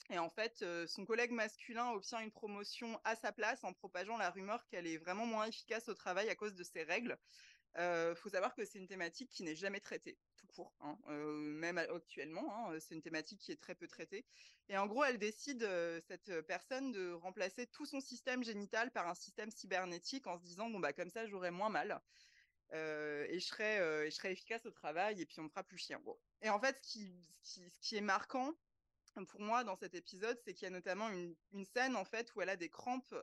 Et 0.09 0.19
en 0.19 0.29
fait, 0.29 0.65
son 0.87 1.05
collègue 1.05 1.31
masculin 1.31 1.91
obtient 1.91 2.19
une 2.19 2.31
promotion 2.31 2.99
à 3.05 3.15
sa 3.15 3.31
place 3.31 3.63
en 3.63 3.71
propageant 3.71 4.17
la 4.17 4.29
rumeur 4.29 4.65
qu'elle 4.67 4.87
est 4.87 4.97
vraiment 4.97 5.25
moins 5.25 5.45
efficace 5.45 5.87
au 5.87 5.93
travail 5.93 6.29
à 6.29 6.35
cause 6.35 6.53
de 6.53 6.63
ses 6.63 6.83
règles. 6.83 7.17
Il 7.77 8.15
faut 8.15 8.29
savoir 8.29 8.53
que 8.53 8.65
c'est 8.65 8.79
une 8.79 8.87
thématique 8.87 9.29
qui 9.29 9.43
n'est 9.43 9.55
jamais 9.55 9.79
traitée, 9.79 10.17
tout 10.37 10.47
court, 10.47 10.73
hein, 10.81 10.97
même 11.07 11.77
actuellement. 11.77 12.69
Hein, 12.69 12.79
c'est 12.79 12.95
une 12.95 13.01
thématique 13.01 13.39
qui 13.39 13.51
est 13.51 13.61
très 13.61 13.75
peu 13.75 13.87
traitée. 13.87 14.25
Et 14.69 14.77
en 14.77 14.87
gros, 14.87 15.03
elle 15.03 15.17
décide, 15.17 15.67
cette 16.07 16.41
personne, 16.41 16.91
de 16.91 17.11
remplacer 17.13 17.67
tout 17.67 17.85
son 17.85 18.01
système 18.01 18.43
génital 18.43 18.91
par 18.91 19.07
un 19.07 19.15
système 19.15 19.51
cybernétique 19.51 20.27
en 20.27 20.37
se 20.37 20.43
disant, 20.43 20.69
bon, 20.69 20.79
bah, 20.79 20.93
comme 20.93 21.09
ça, 21.09 21.25
j'aurai 21.27 21.51
moins 21.51 21.69
mal. 21.69 22.01
et, 22.73 23.39
je 23.39 23.45
serai, 23.45 24.31
efficace 24.31 24.65
au 24.65 24.71
travail 24.71 25.21
et 25.21 25.25
puis 25.25 25.39
on 25.39 25.43
me 25.43 25.49
fera 25.49 25.63
plus 25.63 25.77
chien. 25.77 26.01
Et 26.41 26.49
en 26.49 26.59
fait, 26.59 26.77
ce 26.81 27.59
qui, 27.79 27.95
est 27.95 28.01
marquant, 28.01 28.53
pour 29.27 29.41
moi 29.41 29.63
dans 29.63 29.75
cet 29.75 29.95
épisode, 29.95 30.37
c'est 30.43 30.53
qu'il 30.53 30.63
y 30.63 30.67
a 30.67 30.71
notamment 30.71 31.09
une, 31.09 31.35
scène 31.65 31.95
en 31.95 32.05
fait 32.05 32.33
où 32.35 32.41
elle 32.41 32.49
a 32.49 32.55
des 32.55 32.69
crampes, 32.69 33.15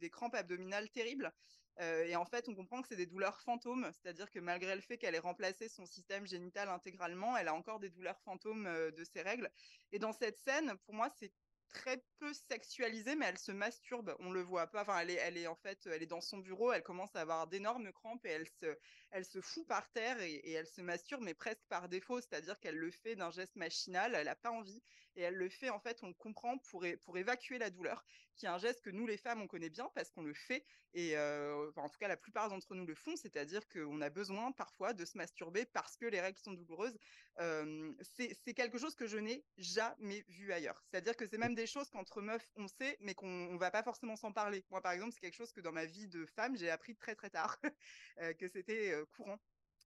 des 0.00 0.10
crampes 0.10 0.34
abdominales 0.34 0.90
terribles 0.90 1.32
et 1.78 2.16
en 2.16 2.24
fait, 2.24 2.48
on 2.48 2.54
comprend 2.54 2.80
que 2.80 2.88
c'est 2.88 2.96
des 2.96 3.06
douleurs 3.06 3.38
fantômes, 3.42 3.90
c'est-à-dire 3.92 4.30
que 4.30 4.38
malgré 4.38 4.74
le 4.74 4.80
fait 4.80 4.96
qu'elle 4.96 5.14
ait 5.14 5.18
remplacé 5.18 5.68
son 5.68 5.84
système 5.84 6.26
génital 6.26 6.70
intégralement, 6.70 7.36
elle 7.36 7.48
a 7.48 7.54
encore 7.54 7.80
des 7.80 7.90
douleurs 7.90 8.18
fantômes 8.20 8.64
de 8.64 9.04
ses 9.04 9.20
règles. 9.20 9.50
Et 9.92 9.98
dans 9.98 10.12
cette 10.12 10.38
scène, 10.38 10.74
pour 10.86 10.94
moi, 10.94 11.10
c'est 11.18 11.32
très 11.76 12.02
peu 12.18 12.32
sexualisée, 12.32 13.14
mais 13.16 13.26
elle 13.26 13.38
se 13.38 13.52
masturbe. 13.52 14.16
On 14.20 14.30
le 14.30 14.42
voit 14.42 14.66
pas. 14.66 14.82
Enfin, 14.82 14.98
elle 15.00 15.10
est, 15.10 15.14
elle 15.14 15.36
est 15.36 15.46
en 15.46 15.54
fait, 15.54 15.86
elle 15.86 16.02
est 16.02 16.06
dans 16.06 16.20
son 16.20 16.38
bureau. 16.38 16.72
Elle 16.72 16.82
commence 16.82 17.14
à 17.14 17.20
avoir 17.20 17.46
d'énormes 17.46 17.92
crampes 17.92 18.24
et 18.24 18.30
elle 18.30 18.48
se, 18.48 18.76
elle 19.10 19.24
se 19.24 19.40
fout 19.40 19.66
par 19.66 19.90
terre 19.92 20.20
et, 20.20 20.52
elle 20.52 20.66
se 20.66 20.80
masturbe, 20.80 21.22
mais 21.22 21.34
presque 21.34 21.64
par 21.68 21.88
défaut. 21.88 22.20
C'est-à-dire 22.20 22.58
qu'elle 22.60 22.76
le 22.76 22.90
fait 22.90 23.14
d'un 23.14 23.30
geste 23.30 23.56
machinal. 23.56 24.14
Elle 24.14 24.24
n'a 24.24 24.34
pas 24.34 24.50
envie 24.50 24.82
et 25.16 25.22
elle 25.22 25.34
le 25.34 25.48
fait 25.48 25.70
en 25.70 25.80
fait. 25.80 25.98
On 26.02 26.08
le 26.08 26.14
comprend 26.14 26.58
pour 26.58 26.84
pour 27.02 27.18
évacuer 27.18 27.58
la 27.58 27.70
douleur, 27.70 28.04
qui 28.36 28.46
est 28.46 28.48
un 28.48 28.58
geste 28.58 28.82
que 28.82 28.90
nous 28.90 29.06
les 29.06 29.16
femmes 29.16 29.40
on 29.42 29.46
connaît 29.46 29.70
bien 29.70 29.90
parce 29.94 30.10
qu'on 30.10 30.22
le 30.22 30.34
fait 30.34 30.64
et 30.94 31.16
euh, 31.16 31.70
en 31.76 31.88
tout 31.88 31.98
cas 31.98 32.08
la 32.08 32.16
plupart 32.16 32.48
d'entre 32.48 32.74
nous 32.74 32.86
le 32.86 32.94
font. 32.94 33.16
C'est-à-dire 33.16 33.66
qu'on 33.68 34.00
a 34.00 34.10
besoin 34.10 34.52
parfois 34.52 34.92
de 34.92 35.04
se 35.04 35.16
masturber 35.18 35.66
parce 35.66 35.96
que 35.96 36.06
les 36.06 36.20
règles 36.20 36.38
sont 36.38 36.52
douloureuses. 36.52 36.96
Euh, 37.38 37.92
c'est 38.16 38.54
quelque 38.54 38.78
chose 38.78 38.94
que 38.94 39.06
je 39.06 39.18
n'ai 39.18 39.44
jamais 39.58 40.24
vu 40.28 40.52
ailleurs. 40.52 40.82
C'est-à-dire 40.86 41.16
que 41.16 41.26
c'est 41.26 41.38
même 41.38 41.54
des 41.54 41.66
choses 41.66 41.90
qu'entre 41.90 42.22
meufs, 42.22 42.48
on 42.56 42.66
sait, 42.66 42.96
mais 43.00 43.14
qu'on 43.14 43.52
ne 43.52 43.58
va 43.58 43.70
pas 43.70 43.82
forcément 43.82 44.16
s'en 44.16 44.32
parler. 44.32 44.64
Moi, 44.70 44.80
par 44.80 44.92
exemple, 44.92 45.12
c'est 45.12 45.20
quelque 45.20 45.36
chose 45.36 45.52
que 45.52 45.60
dans 45.60 45.72
ma 45.72 45.84
vie 45.84 46.08
de 46.08 46.24
femme, 46.26 46.56
j'ai 46.56 46.70
appris 46.70 46.96
très 46.96 47.14
très 47.14 47.30
tard, 47.30 47.58
euh, 48.20 48.32
que 48.34 48.48
c'était 48.48 48.92
euh, 48.92 49.04
courant. 49.16 49.38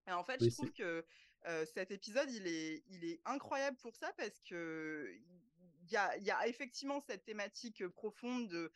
Et 0.07 0.11
en 0.11 0.23
fait, 0.23 0.43
je 0.43 0.49
trouve 0.49 0.71
que 0.71 1.05
cet 1.73 1.91
épisode, 1.91 2.29
il 2.31 2.47
est, 2.47 3.21
incroyable 3.25 3.77
pour 3.77 3.95
ça 3.95 4.11
parce 4.17 4.39
que 4.41 5.11
il 5.83 5.91
y 5.91 6.31
a, 6.31 6.47
effectivement 6.47 7.01
cette 7.01 7.25
thématique 7.25 7.85
profonde 7.87 8.47
de 8.47 8.71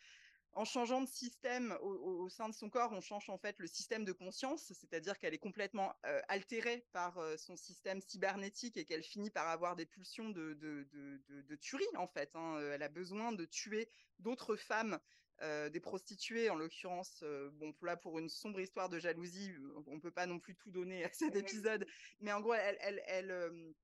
en 0.52 0.64
changeant 0.64 1.02
de 1.02 1.06
système 1.06 1.76
au, 1.82 2.30
sein 2.30 2.48
de 2.48 2.54
son 2.54 2.70
corps, 2.70 2.90
on 2.92 3.02
change 3.02 3.28
en 3.28 3.36
fait 3.36 3.58
le 3.58 3.66
système 3.66 4.06
de 4.06 4.12
conscience, 4.12 4.72
c'est-à-dire 4.72 5.18
qu'elle 5.18 5.34
est 5.34 5.38
complètement 5.38 5.94
altérée 6.28 6.86
par 6.92 7.20
son 7.36 7.56
système 7.56 8.00
cybernétique 8.00 8.78
et 8.78 8.86
qu'elle 8.86 9.02
finit 9.02 9.28
par 9.28 9.48
avoir 9.48 9.76
des 9.76 9.84
pulsions 9.84 10.30
de, 10.30 10.54
de, 10.54 11.56
tuerie 11.56 11.84
en 11.96 12.06
fait. 12.06 12.30
Hein. 12.34 12.58
Elle 12.72 12.82
a 12.82 12.88
besoin 12.88 13.32
de 13.32 13.44
tuer 13.44 13.90
d'autres 14.18 14.56
femmes, 14.56 14.98
euh, 15.42 15.68
des 15.68 15.80
prostituées 15.80 16.50
en 16.50 16.54
l'occurrence. 16.54 17.22
bon, 17.54 17.74
là 17.82 17.96
pour 17.96 18.18
une 18.18 18.28
sombre 18.28 18.60
histoire 18.60 18.88
de 18.88 18.98
jalousie, 18.98 19.52
on 19.86 20.00
peut 20.00 20.10
pas 20.10 20.26
non 20.26 20.38
plus 20.38 20.54
tout 20.54 20.70
donner 20.70 21.04
à 21.04 21.12
cet 21.12 21.36
épisode, 21.36 21.86
mais 22.20 22.32
en 22.32 22.40
gros, 22.40 22.54
elle, 22.54 22.78
elle, 22.80 23.02
elle 23.06 23.74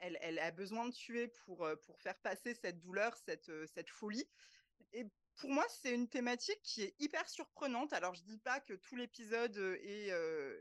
elle, 0.00 0.16
elle, 0.20 0.38
a 0.38 0.52
besoin 0.52 0.86
de 0.86 0.94
tuer 0.94 1.26
pour, 1.44 1.68
pour 1.84 2.00
faire 2.00 2.16
passer 2.18 2.54
cette 2.54 2.78
douleur, 2.78 3.16
cette, 3.26 3.50
cette 3.74 3.90
folie. 3.90 4.28
Et 4.92 5.04
pour 5.34 5.50
moi, 5.50 5.66
c'est 5.68 5.92
une 5.92 6.08
thématique 6.08 6.60
qui 6.62 6.82
est 6.82 6.94
hyper 7.00 7.28
surprenante. 7.28 7.92
Alors, 7.92 8.14
je 8.14 8.22
dis 8.22 8.38
pas 8.38 8.60
que 8.60 8.74
tout 8.74 8.94
l'épisode 8.94 9.56
est, 9.82 10.12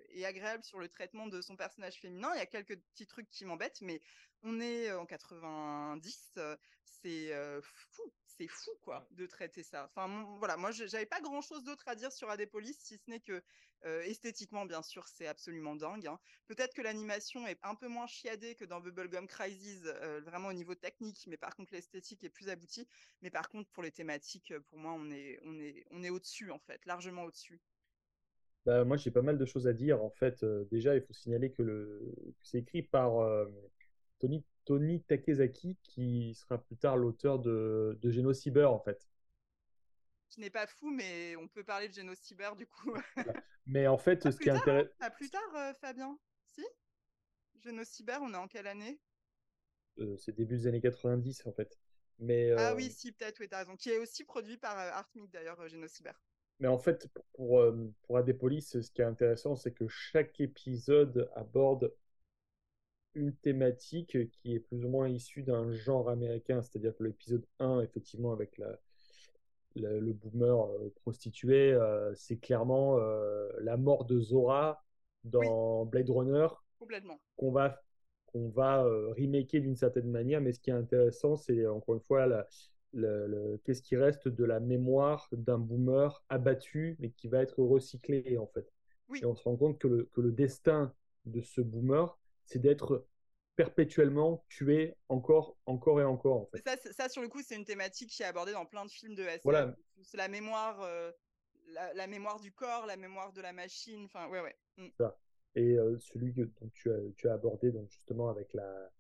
est, 0.10 0.26
agréable 0.26 0.64
sur 0.64 0.80
le 0.80 0.90
traitement 0.90 1.28
de 1.28 1.40
son 1.42 1.56
personnage 1.56 2.00
féminin. 2.00 2.32
Il 2.34 2.40
y 2.40 2.42
a 2.42 2.48
quelques 2.48 2.80
petits 2.80 3.06
trucs 3.06 3.30
qui 3.30 3.46
m'embêtent, 3.46 3.82
mais 3.82 4.02
on 4.44 4.60
est 4.60 4.92
en 4.92 5.06
90. 5.06 6.40
C'est 6.84 7.62
fou 7.62 8.14
c'est 8.38 8.48
fou 8.48 8.72
quoi 8.84 9.08
de 9.12 9.26
traiter 9.26 9.64
ça. 9.64 9.86
Enfin 9.86 10.26
voilà, 10.40 10.58
moi 10.58 10.72
j'avais 10.72 11.06
pas 11.06 11.22
grand 11.22 11.42
chose 11.42 11.64
d'autre 11.64 11.88
à 11.88 11.96
dire 11.96 12.12
sur 12.12 12.30
Adepolis 12.30 12.78
si 12.80 12.98
ce 12.98 13.10
n'est 13.10 13.20
que 13.20 13.42
euh, 13.86 14.02
esthétiquement 14.04 14.66
bien 14.66 14.82
sûr 14.82 15.08
c'est 15.08 15.28
absolument 15.28 15.76
dingue. 15.76 16.08
Hein. 16.08 16.20
Peut-être 16.48 16.74
que 16.74 16.82
l'animation 16.82 17.46
est 17.48 17.60
un 17.64 17.76
peu 17.76 17.88
moins 17.88 18.08
chiadée 18.08 18.56
que 18.56 18.66
dans 18.66 18.80
Bubblegum 18.80 19.28
Crisis, 19.28 19.82
euh, 19.86 20.22
vraiment 20.22 20.50
au 20.50 20.54
niveau 20.54 20.76
technique, 20.76 21.26
mais 21.28 21.38
par 21.38 21.56
contre 21.56 21.74
l'esthétique 21.74 22.24
est 22.24 22.30
plus 22.30 22.50
aboutie. 22.50 22.88
Mais 23.22 23.30
par 23.30 23.50
contre 23.50 23.70
pour 23.72 23.84
les 23.84 23.92
thématiques, 23.92 24.54
pour 24.70 24.78
moi 24.78 24.94
on 24.94 25.10
est 25.12 25.40
on 25.44 25.60
est 25.60 25.86
on 25.92 26.04
est 26.04 26.10
au-dessus 26.10 26.52
en 26.52 26.60
fait, 26.60 26.86
largement 26.86 27.24
au-dessus. 27.24 27.60
Bah, 28.66 28.84
moi 28.84 28.98
j'ai 28.98 29.12
pas 29.12 29.22
mal 29.22 29.38
de 29.38 29.46
choses 29.46 29.68
à 29.68 29.74
dire 29.74 30.04
en 30.04 30.12
fait. 30.12 30.44
Euh, 30.44 30.66
déjà 30.72 30.96
il 30.96 31.02
faut 31.02 31.14
signaler 31.14 31.52
que 31.52 31.64
le 31.64 32.14
c'est 32.42 32.60
écrit 32.60 32.84
par 32.84 33.14
Tony 34.20 34.44
Tony 34.68 35.02
Takezaki, 35.04 35.78
qui 35.82 36.34
sera 36.36 36.58
plus 36.58 36.76
tard 36.76 36.98
l'auteur 36.98 37.40
de, 37.40 37.98
de 38.02 38.12
Genocyber, 38.12 38.70
en 38.70 38.80
fait. 38.80 39.08
Qui 40.30 40.42
n'est 40.42 40.50
pas 40.50 40.68
fou, 40.68 40.90
mais 40.92 41.38
on 41.38 41.48
peut 41.48 41.64
parler 41.64 41.88
de 41.88 41.94
Genocyber, 41.94 42.54
du 42.58 42.68
coup. 42.68 42.94
mais 43.66 43.88
en 43.88 43.98
fait, 43.98 44.30
ce 44.30 44.38
qui 44.38 44.50
est 44.50 44.52
intéressant... 44.52 44.90
Pas 45.00 45.10
plus 45.10 45.30
tard, 45.30 45.56
euh, 45.56 45.74
Fabien? 45.80 46.20
Si? 46.48 46.66
Genocyber, 47.64 48.18
on 48.22 48.34
est 48.34 48.38
en 48.38 48.50
quelle 48.50 48.68
année? 48.68 49.00
Euh, 50.00 50.18
C'est 50.18 50.36
début 50.36 50.58
des 50.58 50.68
années 50.68 50.82
90, 50.82 51.46
en 51.46 51.54
fait. 51.54 51.80
Mais, 52.20 52.52
Ah 52.58 52.76
oui, 52.76 52.88
euh, 52.88 52.94
si, 52.94 53.14
peut-être, 53.14 53.40
oui, 53.40 53.48
t'as 53.48 53.60
raison. 53.60 53.78
Qui 53.78 53.92
est 53.92 54.00
aussi 54.00 54.26
produit 54.26 54.58
par 54.58 54.78
Artmic, 54.78 55.32
d'ailleurs, 55.32 55.66
Genocyber. 55.70 56.12
Mais 56.60 56.68
en 56.68 56.78
fait, 56.78 57.08
pour, 57.36 57.64
pour 58.02 58.18
Adepolis, 58.18 58.82
ce 58.82 58.92
qui 58.92 59.02
est 59.02 59.06
intéressant, 59.06 59.56
c'est 59.56 59.72
que 59.72 59.88
chaque 59.88 60.42
épisode 60.42 61.32
aborde 61.36 61.94
une 63.16 63.34
thématique 63.34 64.18
qui 64.32 64.56
est 64.56 64.60
plus 64.60 64.86
ou 64.86 64.90
moins 64.90 65.10
issue 65.10 65.44
d'un 65.44 65.72
genre 65.72 66.10
américain, 66.10 66.62
c'est-à-dire 66.62 66.96
que 66.96 67.04
l'épisode 67.04 67.46
1, 67.60 67.82
effectivement, 67.82 68.32
avec 68.32 68.58
la, 68.58 68.80
le 69.76 70.14
boomer 70.14 70.66
euh, 70.66 70.94
prostitué, 71.02 71.74
euh, 71.74 72.14
c'est 72.16 72.38
clairement 72.38 72.98
euh, 72.98 73.50
la 73.62 73.78
mort 73.78 74.06
de 74.06 74.20
Zora 74.20 74.84
dans 75.24 75.86
Blade 75.86 76.10
Runner 76.10 76.48
qu'on 77.38 77.52
va, 77.52 77.82
qu'on 78.28 78.50
va 78.50 78.84
remaker 78.84 79.62
d'une 79.62 79.76
certaine 79.76 80.10
manière, 80.10 80.42
mais 80.42 80.54
ce 80.54 80.60
qui 80.60 80.70
est 80.70 80.74
intéressant, 80.74 81.36
c'est 81.36 81.66
encore 81.68 81.96
une 81.96 82.02
fois 82.02 82.28
la, 82.28 82.48
le, 82.94 83.60
qu'est-ce 83.64 83.82
qui 83.82 83.96
reste 83.96 84.28
de 84.28 84.44
la 84.46 84.60
mémoire 84.60 85.28
d'un 85.32 85.58
boomer 85.58 86.24
abattu, 86.30 86.96
mais 87.00 87.10
qui 87.10 87.28
va 87.28 87.42
être 87.42 87.62
recyclé 87.62 88.38
en 88.38 88.48
fait. 88.48 88.72
Et 89.22 89.26
on 89.26 89.36
se 89.36 89.44
rend 89.44 89.56
compte 89.56 89.80
que 89.80 89.88
le, 89.88 90.10
que 90.14 90.22
le 90.22 90.32
destin 90.32 90.94
de 91.26 91.42
ce 91.42 91.62
boomer, 91.62 92.18
c'est 92.48 92.60
d'être 92.60 93.06
perpétuellement 93.56 94.46
tué 94.50 94.96
encore, 95.10 95.58
encore 95.66 96.00
et 96.00 96.04
encore. 96.04 96.42
En 96.42 96.46
fait. 96.46 96.64
ça, 96.66 96.94
ça, 96.94 97.10
sur 97.10 97.22
le 97.22 97.28
coup, 97.28 97.42
c'est 97.44 97.56
une 97.56 97.66
thématique 97.66 98.10
qui 98.10 98.24
est 98.24 98.26
abordée 98.26 98.54
dans 98.54 98.66
plein 98.66 98.86
de 98.86 98.92
films 98.92 99.16
de 99.16 99.24
SF. 99.24 99.42
Voilà. 99.44 99.76
C'est 100.04 100.18
la 100.18 100.28
mémoire, 100.28 100.82
euh, 100.82 101.12
la, 101.94 102.08
mémoire 102.08 102.40
du 102.40 102.52
corps, 102.52 102.86
la 102.86 102.96
mémoire 102.96 103.34
de 103.34 103.42
la 103.42 103.54
machine. 103.54 104.06
Enfin, 104.06 104.30
ouais, 104.30 104.42
ouais. 104.42 104.56
Mm. 104.78 104.88
Ça. 104.98 105.18
Et 105.56 105.78
euh, 105.78 105.98
celui 106.00 106.34
que 106.34 106.42
donc, 106.42 106.72
tu, 106.74 106.92
as, 106.92 106.98
tu 107.16 107.28
as 107.28 107.34
abordé 107.34 107.72
donc 107.72 107.90
justement 107.90 108.30
avec 108.30 108.54
la, 108.54 108.92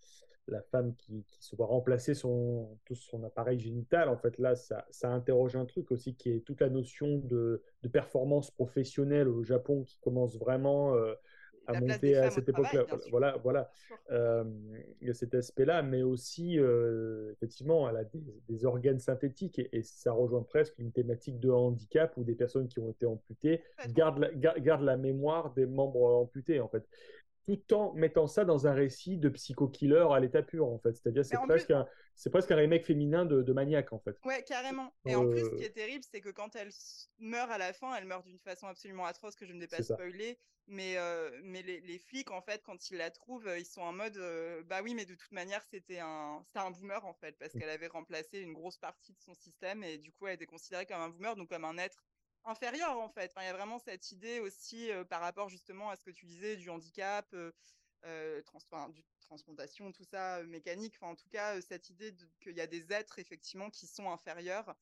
la 0.47 0.61
femme 0.63 0.95
qui, 0.95 1.23
qui 1.29 1.43
se 1.43 1.55
voit 1.55 1.67
remplacer 1.67 2.15
son, 2.15 2.79
tout 2.85 2.95
son 2.95 3.23
appareil 3.23 3.59
génital, 3.59 4.09
en 4.09 4.17
fait, 4.17 4.39
là, 4.39 4.55
ça, 4.55 4.87
ça 4.89 5.11
interroge 5.11 5.55
un 5.55 5.65
truc 5.65 5.91
aussi 5.91 6.15
qui 6.15 6.31
est 6.31 6.39
toute 6.39 6.61
la 6.61 6.69
notion 6.69 7.19
de, 7.19 7.61
de 7.83 7.87
performance 7.87 8.49
professionnelle 8.49 9.27
au 9.27 9.43
Japon 9.43 9.83
qui 9.83 9.99
commence 9.99 10.35
vraiment. 10.39 10.95
Euh, 10.95 11.13
à 11.67 11.79
monter 11.79 12.17
à 12.17 12.31
cette 12.31 12.49
époque-là. 12.49 12.85
Voilà, 13.11 13.37
voilà. 13.43 13.69
Euh, 14.11 14.43
il 15.01 15.07
y 15.07 15.11
a 15.11 15.13
cet 15.13 15.35
aspect-là, 15.35 15.83
mais 15.83 16.01
aussi, 16.01 16.57
euh, 16.59 17.31
effectivement, 17.33 17.89
elle 17.89 17.97
a 17.97 18.03
des, 18.49 18.65
organes 18.65 18.99
synthétiques 18.99 19.59
et, 19.59 19.83
ça 19.83 20.11
rejoint 20.11 20.43
presque 20.43 20.73
une 20.79 20.91
thématique 20.91 21.39
de 21.39 21.49
handicap 21.49 22.15
où 22.17 22.23
des 22.23 22.35
personnes 22.35 22.67
qui 22.67 22.79
ont 22.79 22.89
été 22.89 23.05
amputées 23.05 23.61
gardent 23.89 24.19
la, 24.19 24.59
gardent 24.59 24.83
la 24.83 24.97
mémoire 24.97 25.53
des 25.53 25.65
membres 25.65 26.15
amputés, 26.15 26.59
en 26.59 26.67
fait. 26.67 26.87
Tout 27.47 27.73
en 27.73 27.93
mettant 27.93 28.27
ça 28.27 28.43
dans 28.43 28.67
un 28.67 28.73
récit 28.73 29.17
de 29.17 29.29
psycho-killer 29.29 30.07
à 30.11 30.19
l'état 30.19 30.43
pur, 30.43 30.67
en 30.67 30.79
fait. 30.79 30.93
C'est-à-dire, 30.93 31.23
c'est 31.25 31.37
presque, 31.47 31.73
presque 32.29 32.51
un 32.51 32.55
remake 32.55 32.85
féminin 32.85 33.25
de, 33.25 33.41
de 33.41 33.53
Maniac, 33.53 33.93
en 33.93 33.99
fait. 33.99 34.17
Ouais, 34.25 34.43
carrément. 34.43 34.93
Et 35.05 35.15
en 35.15 35.27
plus, 35.29 35.45
ce 35.45 35.55
qui 35.55 35.63
est 35.63 35.73
terrible, 35.73 36.03
c'est 36.09 36.21
que 36.21 36.29
quand 36.29 36.55
elle 36.55 36.71
meurt 37.19 37.49
à 37.49 37.57
la 37.57 37.73
fin, 37.73 37.95
elle 37.95 38.05
meurt 38.05 38.25
d'une 38.25 38.39
façon 38.39 38.67
absolument 38.67 39.05
atroce 39.05 39.35
que 39.35 39.45
je 39.45 39.53
ne 39.53 39.59
vais 39.59 39.67
pas 39.67 39.81
spoiler. 39.81 40.37
Mais, 40.69 40.97
mais 41.43 41.61
les, 41.61 41.79
les, 41.79 41.97
flics, 41.97 42.29
en 42.31 42.41
fait, 42.41 42.61
quand 42.63 42.89
ils 42.89 42.97
la 42.97 43.09
trouvent, 43.09 43.49
ils 43.57 43.65
sont 43.65 43.81
en 43.81 43.93
mode 43.93 44.19
bah 44.65 44.81
oui, 44.83 44.93
mais 44.93 45.05
de 45.05 45.15
toute 45.15 45.31
manière, 45.31 45.63
c'était 45.71 45.99
un, 45.99 46.43
un 46.55 46.71
boomer, 46.71 47.05
en 47.05 47.13
fait, 47.13 47.37
parce 47.39 47.53
mmh. 47.53 47.59
qu'elle 47.59 47.69
avait 47.69 47.87
remplacé 47.87 48.39
une 48.39 48.51
grosse 48.51 48.77
partie 48.77 49.13
de 49.13 49.19
son 49.21 49.33
système 49.33 49.83
et 49.83 49.97
du 49.97 50.11
coup, 50.11 50.27
elle 50.27 50.35
était 50.35 50.45
considérée 50.45 50.85
comme 50.85 50.99
un 50.99 51.09
boomer, 51.09 51.35
donc 51.37 51.49
comme 51.49 51.63
un 51.63 51.77
être 51.77 52.03
inférieur 52.47 52.97
en 52.99 53.09
fait. 53.09 53.33
il 53.37 53.43
y 53.43 53.47
a 53.47 53.53
vraiment 53.53 53.79
cette 53.79 54.11
idée 54.11 54.39
aussi 54.39 54.89
par 55.09 55.21
rapport 55.21 55.49
justement 55.49 55.89
à 55.89 55.95
ce 55.95 56.03
que 56.03 56.11
tu 56.11 56.25
disais 56.25 56.55
du 56.55 56.69
handicap, 56.69 57.33
euh, 58.05 58.41
trans 58.43 58.89
du 58.89 59.03
transplantation, 59.21 59.91
tout 59.91 60.03
ça 60.03 60.43
mécanique. 60.43 60.95
Enfin, 60.97 61.11
en 61.11 61.15
tout 61.15 61.29
cas, 61.29 61.59
cette 61.61 61.89
idée 61.89 62.15
qu'il 62.41 62.55
y 62.55 62.61
a 62.61 62.67
des 62.67 62.93
êtres 62.93 63.19
effectivement 63.19 63.69
qui 63.69 63.87
sont 63.87 64.09
inférieurs. 64.09 64.75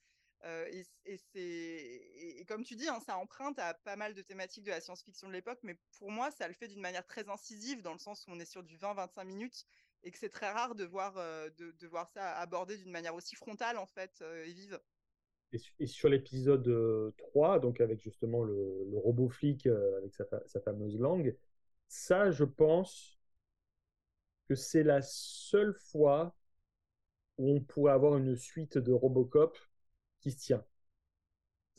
et, 0.44 0.86
et 1.06 2.46
comme 2.46 2.64
tu 2.64 2.76
dis, 2.76 2.88
hein, 2.88 3.00
ça 3.06 3.18
emprunte 3.18 3.58
à 3.58 3.74
pas 3.74 3.96
mal 3.96 4.14
de 4.14 4.22
thématiques 4.22 4.66
de 4.66 4.70
la 4.72 4.82
science-fiction 4.82 5.28
de 5.28 5.34
l'époque, 5.34 5.60
mais 5.64 5.76
pour 5.98 6.12
moi, 6.12 6.30
ça 6.32 6.48
le 6.48 6.54
fait 6.54 6.68
d'une 6.68 6.82
manière 6.82 7.06
très 7.06 7.28
incisive, 7.30 7.82
dans 7.82 7.94
le 7.94 8.00
sens 8.00 8.28
où 8.28 8.32
on 8.32 8.40
est 8.40 8.46
sur 8.46 8.64
du 8.64 8.78
20-25 8.78 9.24
minutes 9.26 9.66
et 10.04 10.12
que 10.12 10.20
c'est 10.20 10.30
très 10.30 10.52
rare 10.52 10.76
de 10.76 10.86
voir, 10.86 11.16
de, 11.16 11.88
voir 11.88 12.08
ça 12.10 12.38
abordé 12.38 12.78
d'une 12.78 12.92
manière 12.92 13.16
aussi 13.16 13.36
frontale 13.36 13.78
en 13.78 13.88
fait 13.88 14.22
et 14.22 14.54
vive. 14.54 14.80
Et, 15.80 15.88
sur 15.88 16.10
l'épisode 16.10 17.14
3, 17.18 17.60
donc 17.60 17.82
avec 17.82 18.02
justement 18.02 18.44
le, 18.44 18.86
le 18.90 18.98
robot 18.98 19.30
flic 19.30 19.68
avec 19.68 20.14
sa, 20.14 20.26
sa, 20.46 20.60
fameuse 20.60 21.00
langue, 21.00 21.36
ça, 21.88 22.32
je 22.32 22.44
pense 22.44 23.20
que 24.48 24.56
c'est 24.56 24.84
la 24.84 25.02
seule 25.02 25.74
fois 25.74 26.36
où 27.38 27.52
on 27.52 27.62
pourrait 27.62 27.94
avoir 27.94 28.18
une 28.18 28.36
suite 28.36 28.78
de 28.78 28.92
Robocop 28.92 29.58
qui 30.22 30.32
se 30.32 30.40
tient. 30.40 30.66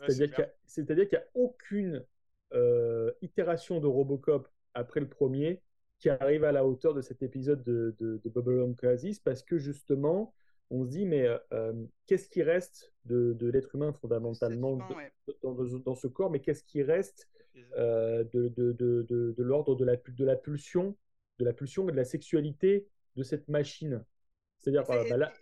C'est-à-dire 0.06 1.08
qu'il 1.08 1.18
n'y 1.18 1.24
a, 1.24 1.28
aucune 1.34 2.04
euh, 2.52 3.10
itération 3.22 3.80
de 3.80 3.86
Robocop 3.86 4.48
après 4.74 5.00
le 5.00 5.08
premier 5.08 5.62
qui 5.98 6.10
arrive 6.10 6.44
à 6.44 6.52
la 6.52 6.66
hauteur 6.66 6.92
de 6.92 7.00
cet 7.00 7.22
épisode 7.22 7.62
de, 7.62 7.96
de, 7.98 8.20
de 8.22 8.72
Crisis 8.74 9.18
parce 9.18 9.42
que 9.42 9.56
justement, 9.56 10.34
on 10.70 10.84
se 10.84 10.90
dit, 10.90 11.06
mais 11.06 11.26
euh, 11.52 11.72
qu'est-ce 12.06 12.28
qui 12.28 12.42
reste 12.42 12.92
de, 13.04 13.32
de 13.34 13.48
l'être 13.48 13.74
humain 13.74 13.92
fondamentalement 13.92 14.76
dans, 15.42 15.52
dans, 15.52 15.94
ce 15.94 16.06
corps, 16.06 16.30
mais 16.30 16.40
qu'est-ce 16.40 16.64
qui 16.64 16.82
reste 16.82 17.28
euh, 17.76 18.24
de, 18.32 18.48
de, 18.48 18.72
de, 18.72 19.02
de 19.08 19.42
l'ordre 19.42 19.76
de 19.76 19.84
la, 19.84 19.96
de 19.96 20.24
la 20.24 20.36
pulsion, 20.36 20.96
de 21.38 21.44
la 21.44 21.52
pulsion 21.52 21.88
et 21.88 21.92
de 21.92 21.96
la 21.96 22.04
sexualité 22.04 22.86
de 23.14 23.22
cette 23.22 23.48
machine? 23.48 24.04
C'est-à-dire, 24.58 24.84
bah, 24.86 25.16
là... 25.16 25.32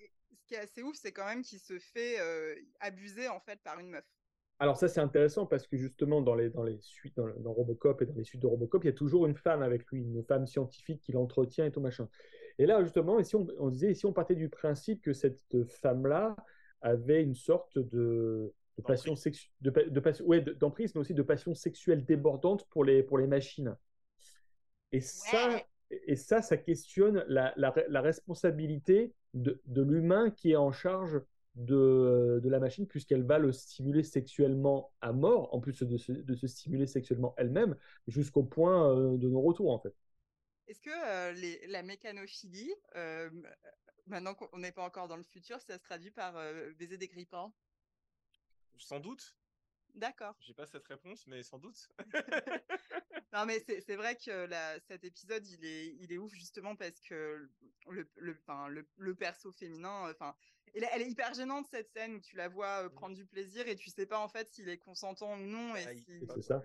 ce 0.43 0.47
qui 0.47 0.55
est 0.55 0.59
assez 0.59 0.83
ouf, 0.83 0.97
c'est 0.97 1.13
quand 1.13 1.27
même 1.27 1.43
qu'il 1.43 1.61
se 1.61 1.79
fait 1.79 2.21
euh, 2.21 2.55
abuser 2.81 3.29
en 3.29 3.41
fait 3.41 3.61
par 3.63 3.79
une 3.79 3.91
meuf. 3.91 4.05
Alors 4.61 4.77
ça 4.77 4.89
c'est 4.89 5.01
intéressant 5.01 5.47
parce 5.47 5.67
que 5.67 5.77
justement 5.77 6.23
dans 6.23 6.37
les, 6.37 6.49
dans 6.49 6.63
les 6.63 6.79
suites, 6.81 7.17
dans, 7.17 7.27
dans, 7.27 7.53
Robocop 7.53 8.03
et 8.03 8.07
dans 8.07 8.15
les 8.15 8.25
suites 8.25 8.41
de 8.41 8.47
Robocop, 8.47 8.85
il 8.85 8.87
y 8.87 8.91
a 8.91 8.95
toujours 8.95 9.27
une 9.27 9.35
femme 9.35 9.63
avec 9.63 9.85
lui, 9.87 10.01
une 10.01 10.23
femme 10.25 10.47
scientifique 10.47 11.01
qui 11.01 11.13
l'entretient 11.13 11.67
et 11.67 11.73
tout 11.73 11.81
machin. 11.81 12.09
Et 12.59 12.67
là, 12.67 12.83
justement, 12.83 13.19
ici, 13.19 13.37
on, 13.37 13.47
on 13.59 13.69
disait, 13.69 13.95
si 13.95 14.07
on 14.07 14.13
partait 14.13 14.37
du 14.37 14.49
principe 14.49 15.03
que 15.03 15.13
cette 15.13 15.65
femme-là 15.67 16.37
avait 16.81 17.23
une 17.23 17.35
sorte 17.35 17.79
de, 17.79 18.53
de 18.77 18.83
passion 18.83 19.17
sexuelle, 19.17 19.51
de, 19.61 19.71
de 19.71 20.01
passion, 20.01 20.25
ouais, 20.27 20.41
d'emprise, 20.41 20.95
mais 20.95 21.01
aussi 21.01 21.15
de 21.15 21.23
passion 21.23 21.55
sexuelle 21.55 22.05
débordante 22.05 22.67
pour 22.69 22.85
les, 22.85 23.03
pour 23.03 23.19
les 23.19 23.27
machines. 23.27 23.77
Et 24.93 25.01
ça, 25.01 25.61
et 25.91 26.17
ça, 26.17 26.43
ça 26.43 26.57
questionne 26.57 27.25
la, 27.29 27.53
la, 27.57 27.75
la 27.89 28.01
responsabilité 28.01 29.13
de, 29.35 29.61
de 29.67 29.83
l'humain 29.83 30.31
qui 30.31 30.53
est 30.53 30.57
en 30.57 30.71
charge 30.73 31.21
de, 31.57 32.41
de 32.43 32.49
la 32.49 32.59
machine, 32.61 32.87
puisqu'elle 32.87 33.25
va 33.25 33.39
le 33.39 33.53
stimuler 33.53 34.03
sexuellement 34.03 34.93
à 35.01 35.13
mort, 35.13 35.55
en 35.55 35.61
plus 35.61 35.83
de 35.83 35.97
se, 35.97 36.13
de 36.13 36.35
se 36.35 36.47
stimuler 36.47 36.87
sexuellement 36.87 37.35
elle-même, 37.37 37.77
jusqu'au 38.07 38.43
point 38.43 38.91
euh, 38.91 39.17
de 39.17 39.29
non-retour, 39.29 39.71
en 39.71 39.79
fait. 39.79 39.95
Est-ce 40.67 40.81
que 40.81 41.33
les, 41.33 41.67
la 41.67 41.83
mécanophilie, 41.83 42.75
maintenant 44.07 44.35
qu'on 44.35 44.59
n'est 44.59 44.73
pas 44.73 44.85
encore 44.85 45.09
dans 45.09 45.17
le 45.17 45.23
futur, 45.25 45.61
ça 45.61 45.75
se 45.79 45.83
traduit 45.83 46.11
par 46.11 46.35
baiser 46.77 46.97
des 46.97 47.09
grippins 47.09 47.53
Sans 48.79 49.01
doute. 49.01 49.37
D'accord. 49.95 50.35
J'ai 50.41 50.55
pas 50.55 50.67
cette 50.67 50.87
réponse, 50.87 51.27
mais 51.27 51.43
sans 51.43 51.59
doute. 51.59 51.89
non, 53.33 53.47
mais 53.47 53.65
c'est 53.65 53.97
vrai 53.97 54.17
que 54.17 54.47
la, 54.47 54.81
cet 54.81 55.05
épisode, 55.05 55.47
il 55.47 55.65
est, 55.65 55.95
il 56.01 56.13
est 56.13 56.19
ouf 56.19 56.33
justement 56.35 56.75
parce 56.75 56.99
que 57.01 57.49
le, 57.89 58.11
le, 58.17 58.37
le, 58.69 58.89
le 58.97 59.15
perso 59.15 59.53
féminin, 59.53 60.11
enfin, 60.11 60.35
elle, 60.75 60.89
elle, 60.93 61.03
est 61.03 61.11
hyper 61.11 61.33
gênante 61.35 61.67
cette 61.71 61.91
scène 61.93 62.17
où 62.17 62.21
tu 62.21 62.35
la 62.35 62.49
vois 62.49 62.85
mmh. 62.85 62.91
prendre 62.91 63.15
du 63.15 63.25
plaisir 63.25 63.69
et 63.69 63.77
tu 63.77 63.89
sais 63.91 64.07
pas 64.07 64.19
en 64.19 64.29
fait 64.29 64.53
s'il 64.53 64.69
est 64.69 64.79
consentant 64.79 65.35
ou 65.35 65.47
non. 65.47 65.77
Et 65.77 65.97
si... 65.99 66.27
C'est 66.35 66.43
ça. 66.43 66.65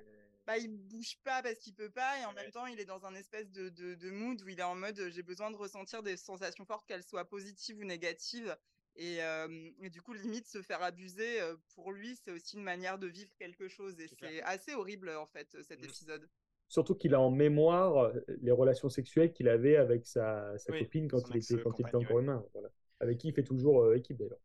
Bah, 0.50 0.58
il 0.58 0.76
bouge 0.80 1.16
pas 1.24 1.44
parce 1.44 1.60
qu'il 1.60 1.76
peut 1.76 1.92
pas 1.92 2.20
et 2.20 2.26
en 2.26 2.34
même 2.34 2.50
temps 2.50 2.66
il 2.66 2.80
est 2.80 2.86
dans 2.86 3.06
un 3.06 3.14
espèce 3.14 3.52
de, 3.52 3.70
de, 3.70 3.94
de 3.94 4.10
mood 4.10 4.42
où 4.42 4.50
il 4.50 4.60
est 4.60 4.64
en 4.64 4.74
mode 4.74 5.00
j'ai 5.12 5.22
besoin 5.22 5.52
de 5.52 5.56
ressentir 5.56 6.02
des 6.02 6.18
sensations 6.18 6.66
fortes 6.66 6.88
qu'elles 6.88 7.04
soient 7.04 7.30
positives 7.30 7.78
ou 7.78 7.84
négatives 7.84 8.58
et, 8.96 9.22
euh, 9.22 9.70
et, 9.80 9.92
du 9.92 10.02
coup 10.02 10.14
limite 10.14 10.48
se 10.48 10.64
faire 10.64 10.82
abuser 10.82 11.40
euh, 11.40 11.56
pour 11.76 11.92
lui 11.92 12.16
c'est 12.16 12.32
aussi 12.32 12.58
une 12.58 12.64
manière 12.64 12.98
de 12.98 13.06
vivre 13.06 13.30
quelque 13.38 13.68
chose 13.68 14.00
et 14.00 14.08
c'est 14.08 14.42
assez 14.42 14.74
horrible 14.74 15.12
en 15.12 15.28
fait 15.28 15.56
cet 15.62 15.82
mmh. 15.82 15.86
épisode. 15.86 16.30
Surtout 16.68 16.96
qu'il 16.96 17.14
a 17.14 17.22
en 17.22 17.30
mémoire 17.30 17.98
euh, 17.98 18.14
les 18.42 18.52
relations 18.52 18.90
sexuelles 18.90 19.32
qu'il 19.32 19.50
avait 19.50 19.76
avec 19.76 20.08
sa, 20.08 20.58
sa 20.58 20.72
oui, 20.72 20.80
copine 20.80 21.08
quand 21.10 21.30
il 21.30 21.38
était 21.38 21.62
quand 21.62 21.78
il 21.78 21.86
était 21.86 21.96
encore 21.96 22.22
humain 22.22 22.44
voilà. 22.54 22.70
avec 23.02 23.20
qui 23.20 23.28
il 23.28 23.36
fait 23.36 23.44
toujours 23.44 23.84
euh, 23.84 23.98
équipe 23.98 24.18
d'ailleurs 24.18 24.42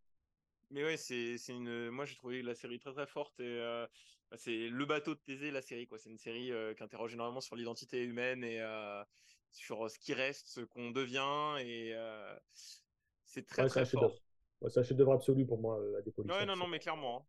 mais 0.74 0.84
ouais 0.84 0.96
c'est 0.96 1.38
une 1.48 1.90
moi 1.90 2.04
j'ai 2.04 2.16
trouvé 2.16 2.42
la 2.42 2.54
série 2.54 2.78
très 2.78 2.92
très 2.92 3.06
forte 3.06 3.40
et 3.40 3.44
euh, 3.44 3.86
bah, 4.30 4.36
c'est 4.36 4.68
le 4.68 4.84
bateau 4.84 5.14
de 5.14 5.20
Thésée, 5.20 5.52
la 5.52 5.62
série. 5.62 5.86
quoi. 5.86 5.98
C'est 5.98 6.10
une 6.10 6.18
série 6.18 6.50
euh, 6.50 6.74
qui 6.74 6.82
interroge 6.82 7.14
énormément 7.14 7.40
sur 7.40 7.54
l'identité 7.54 8.02
humaine 8.02 8.42
et 8.42 8.60
euh, 8.60 9.02
sur 9.52 9.88
ce 9.88 9.98
qui 9.98 10.12
reste, 10.12 10.48
ce 10.48 10.60
qu'on 10.60 10.90
devient. 10.90 11.56
Et 11.60 11.92
euh, 11.94 12.36
c'est 13.24 13.46
très, 13.46 13.68
très 13.68 13.86
fort. 13.86 14.12
Ouais, 14.60 14.70
c'est 14.70 14.80
un 14.80 14.82
chef-d'œuvre 14.82 15.12
absolu 15.12 15.46
pour 15.46 15.60
moi 15.60 15.80
à 15.98 16.02
des 16.02 16.12
Ouais, 16.16 16.46
non, 16.46 16.56
non, 16.56 16.66
mais 16.66 16.80
clairement. 16.80 17.18
Hein. 17.18 17.24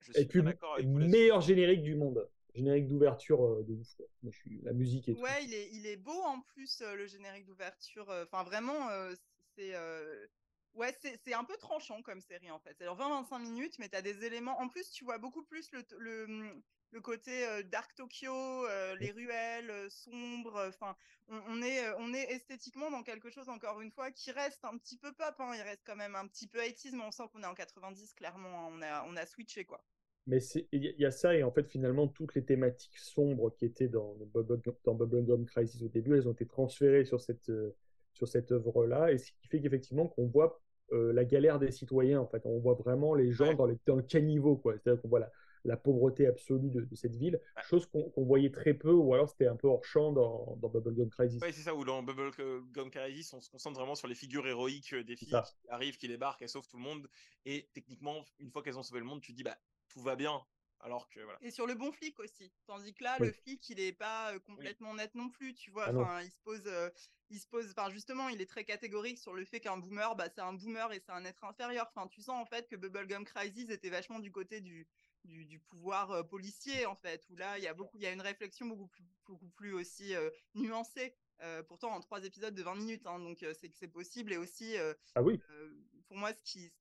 Je 0.00 0.20
et 0.20 0.24
puis, 0.26 0.40
meilleur 0.84 1.40
générique 1.42 1.82
du 1.82 1.96
monde. 1.96 2.26
Générique 2.54 2.86
d'ouverture 2.86 3.62
de 3.64 3.74
ouf. 3.74 3.98
Moi, 4.22 4.32
je 4.32 4.38
suis... 4.38 4.62
La 4.62 4.72
musique 4.72 5.10
et 5.10 5.12
ouais, 5.12 5.40
tout. 5.40 5.44
il 5.44 5.54
est, 5.54 5.68
il 5.72 5.86
est 5.86 5.96
beau 5.98 6.22
en 6.22 6.40
plus, 6.40 6.80
le 6.80 7.06
générique 7.06 7.44
d'ouverture. 7.44 8.08
Enfin, 8.08 8.42
vraiment, 8.44 8.88
c'est 9.54 9.74
Ouais, 10.76 10.94
c'est 11.00 11.32
un 11.32 11.44
peu 11.44 11.56
tranchant 11.56 12.02
comme 12.02 12.20
série 12.20 12.50
en 12.50 12.58
fait. 12.58 12.76
C'est 12.78 12.84
20-25 12.84 13.38
minutes, 13.40 13.78
mais 13.78 13.88
tu 13.88 13.96
as 13.96 14.02
des 14.02 14.24
éléments. 14.24 14.60
En 14.60 14.68
plus, 14.68 14.90
tu 14.90 15.04
vois 15.04 15.16
beaucoup 15.16 15.42
plus 15.42 15.72
le, 15.72 15.82
le, 15.98 16.26
mmh, 16.26 16.62
le 16.90 17.00
côté 17.00 17.46
euh, 17.46 17.62
Dark 17.62 17.94
Tokyo, 17.94 18.66
euh, 18.66 18.94
les 18.96 19.10
ruelles 19.10 19.70
euh, 19.70 19.88
sombres. 19.88 20.66
Enfin, 20.68 20.94
on, 21.28 21.40
on, 21.48 21.62
est, 21.62 21.80
on 21.98 22.12
est 22.12 22.30
esthétiquement 22.30 22.90
dans 22.90 23.02
quelque 23.02 23.30
chose, 23.30 23.48
encore 23.48 23.80
une 23.80 23.90
fois, 23.90 24.10
qui 24.10 24.32
reste 24.32 24.62
un 24.66 24.76
petit 24.76 24.98
peu 24.98 25.12
pop. 25.14 25.34
Hein. 25.38 25.52
Il 25.54 25.62
reste 25.62 25.82
quand 25.86 25.96
même 25.96 26.14
un 26.14 26.26
petit 26.26 26.46
peu 26.46 26.58
80 26.58 26.90
mais 26.98 27.04
on 27.04 27.10
sent 27.10 27.22
qu'on 27.32 27.42
est 27.42 27.46
en 27.46 27.54
90, 27.54 28.12
clairement. 28.12 28.66
Hein. 28.66 28.72
On, 28.72 28.82
a, 28.82 29.04
on 29.08 29.16
a 29.16 29.24
switché 29.24 29.64
quoi. 29.64 29.82
Mais 30.26 30.40
il 30.72 30.94
y 30.98 31.06
a 31.06 31.10
ça, 31.12 31.36
et 31.36 31.42
en 31.44 31.52
fait, 31.52 31.70
finalement, 31.70 32.08
toutes 32.08 32.34
les 32.34 32.44
thématiques 32.44 32.98
sombres 32.98 33.54
qui 33.56 33.64
étaient 33.64 33.86
dans, 33.86 34.16
dans 34.84 34.94
Bubblegum 34.94 35.46
Crisis 35.46 35.80
au 35.82 35.88
début, 35.88 36.16
elles 36.16 36.28
ont 36.28 36.32
été 36.32 36.46
transférées 36.46 37.04
sur 37.04 37.20
cette, 37.20 37.52
sur 38.12 38.26
cette 38.26 38.50
œuvre-là, 38.50 39.12
et 39.12 39.18
ce 39.18 39.30
qui 39.30 39.46
fait 39.46 39.60
qu'effectivement, 39.60 40.08
qu'on 40.08 40.26
voit 40.26 40.60
euh, 40.92 41.12
la 41.12 41.24
galère 41.24 41.58
des 41.58 41.70
citoyens. 41.70 42.20
En 42.20 42.26
fait, 42.26 42.42
on 42.44 42.58
voit 42.58 42.74
vraiment 42.74 43.14
les 43.14 43.32
gens 43.32 43.54
dans, 43.54 43.66
les, 43.66 43.78
dans, 43.86 43.96
le 43.96 44.02
caniveau, 44.02 44.56
quoi. 44.56 44.74
C'est-à-dire 44.74 45.02
qu'on 45.02 45.08
voit 45.08 45.20
la, 45.20 45.30
la, 45.64 45.76
pauvreté 45.76 46.26
absolue 46.26 46.70
de, 46.70 46.80
de 46.82 46.94
cette 46.94 47.16
ville, 47.16 47.40
chose 47.64 47.86
qu'on 47.86 48.10
qu 48.10 48.24
voyait 48.24 48.50
très 48.50 48.74
peu, 48.74 48.92
ou 48.92 49.14
alors 49.14 49.28
c'était 49.28 49.48
un 49.48 49.56
peu 49.56 49.66
hors 49.68 49.84
champ 49.84 50.12
dans, 50.12 50.56
dans 50.60 50.68
Bubblegum 50.68 51.10
Crisis. 51.10 51.40
Oui, 51.42 51.52
c'est 51.52 51.62
ça, 51.62 51.74
ou 51.74 51.84
dans 51.84 52.02
Bubblegum 52.02 52.90
Crisis, 52.90 53.32
on 53.32 53.40
se 53.40 53.50
concentre 53.50 53.78
vraiment 53.78 53.94
sur 53.96 54.08
les 54.08 54.14
figures 54.14 54.46
héroïques 54.46 54.92
euh, 54.94 55.02
des 55.02 55.16
filles 55.16 55.28
qui 55.28 55.70
arrivent, 55.70 55.96
qui 55.96 56.08
débarquent, 56.08 56.42
elles 56.42 56.48
sauvent 56.48 56.68
tout 56.68 56.76
le 56.76 56.82
monde, 56.82 57.08
et 57.44 57.68
techniquement, 57.72 58.24
une 58.38 58.50
fois 58.50 58.62
qu'elles 58.62 58.78
ont 58.78 58.84
sauvé 58.84 59.00
le 59.00 59.06
monde, 59.06 59.20
tu 59.20 59.32
dis, 59.32 59.42
bah, 59.42 59.56
tout 59.88 60.00
va 60.00 60.14
bien, 60.14 60.40
alors 60.80 61.08
que, 61.08 61.20
voilà. 61.20 61.38
Et 61.42 61.50
sur 61.50 61.66
le 61.66 61.74
bon 61.74 61.92
flic 61.92 62.18
aussi. 62.20 62.52
Tandis 62.66 62.94
que 62.94 63.02
là, 63.04 63.18
oui. 63.20 63.28
le 63.28 63.32
flic, 63.32 63.68
il 63.70 63.80
est 63.80 63.92
pas 63.92 64.32
euh, 64.34 64.38
complètement 64.38 64.90
oui. 64.90 64.96
net 64.96 65.14
non 65.14 65.30
plus, 65.30 65.54
tu 65.54 65.70
vois. 65.70 65.86
Ah 65.88 65.94
enfin, 65.94 66.22
il 66.22 66.30
se 66.30 66.38
pose, 66.40 66.62
euh, 66.66 66.90
il 67.30 67.40
se 67.40 67.46
pose, 67.46 67.70
enfin, 67.70 67.90
justement, 67.90 68.28
il 68.28 68.40
est 68.40 68.46
très 68.46 68.64
catégorique 68.64 69.18
sur 69.18 69.34
le 69.34 69.44
fait 69.44 69.60
qu'un 69.60 69.78
boomer, 69.78 70.14
bah, 70.16 70.28
c'est 70.28 70.40
un 70.42 70.52
boomer 70.52 70.92
et 70.92 71.00
c'est 71.00 71.12
un 71.12 71.24
être 71.24 71.44
inférieur. 71.44 71.90
Enfin, 71.94 72.06
tu 72.08 72.22
sens, 72.22 72.40
en 72.40 72.46
fait, 72.46 72.68
que 72.68 72.76
Bubblegum 72.76 73.24
Crisis 73.24 73.70
était 73.70 73.90
vachement 73.90 74.18
du 74.20 74.30
côté 74.30 74.60
du, 74.60 74.86
du, 75.24 75.44
du 75.46 75.58
pouvoir 75.58 76.10
euh, 76.12 76.22
policier, 76.22 76.86
en 76.86 76.94
fait, 76.96 77.24
où 77.30 77.36
là, 77.36 77.58
il 77.58 77.64
y 77.64 77.68
a 77.68 77.74
beaucoup, 77.74 77.96
il 77.98 78.04
y 78.04 78.06
a 78.06 78.12
une 78.12 78.20
réflexion 78.20 78.66
beaucoup 78.66 78.88
plus, 78.88 79.04
beaucoup 79.26 79.48
plus 79.50 79.72
aussi 79.72 80.14
euh, 80.14 80.30
nuancée 80.54 81.14
Euh, 81.42 81.62
pourtant, 81.62 81.92
en 81.92 82.00
trois 82.00 82.24
épisodes 82.24 82.54
de 82.54 82.62
20 82.62 82.76
minutes, 82.76 83.06
hein, 83.06 83.18
donc 83.18 83.44
c'est 83.60 83.68
que 83.68 83.76
c'est 83.76 83.88
possible. 83.88 84.32
Et 84.32 84.38
aussi, 84.38 84.74
Ah 85.14 85.22
oui, 85.22 85.38
pour 86.08 86.16
moi, 86.16 86.32
ce 86.32 86.42
qui, 86.42 86.72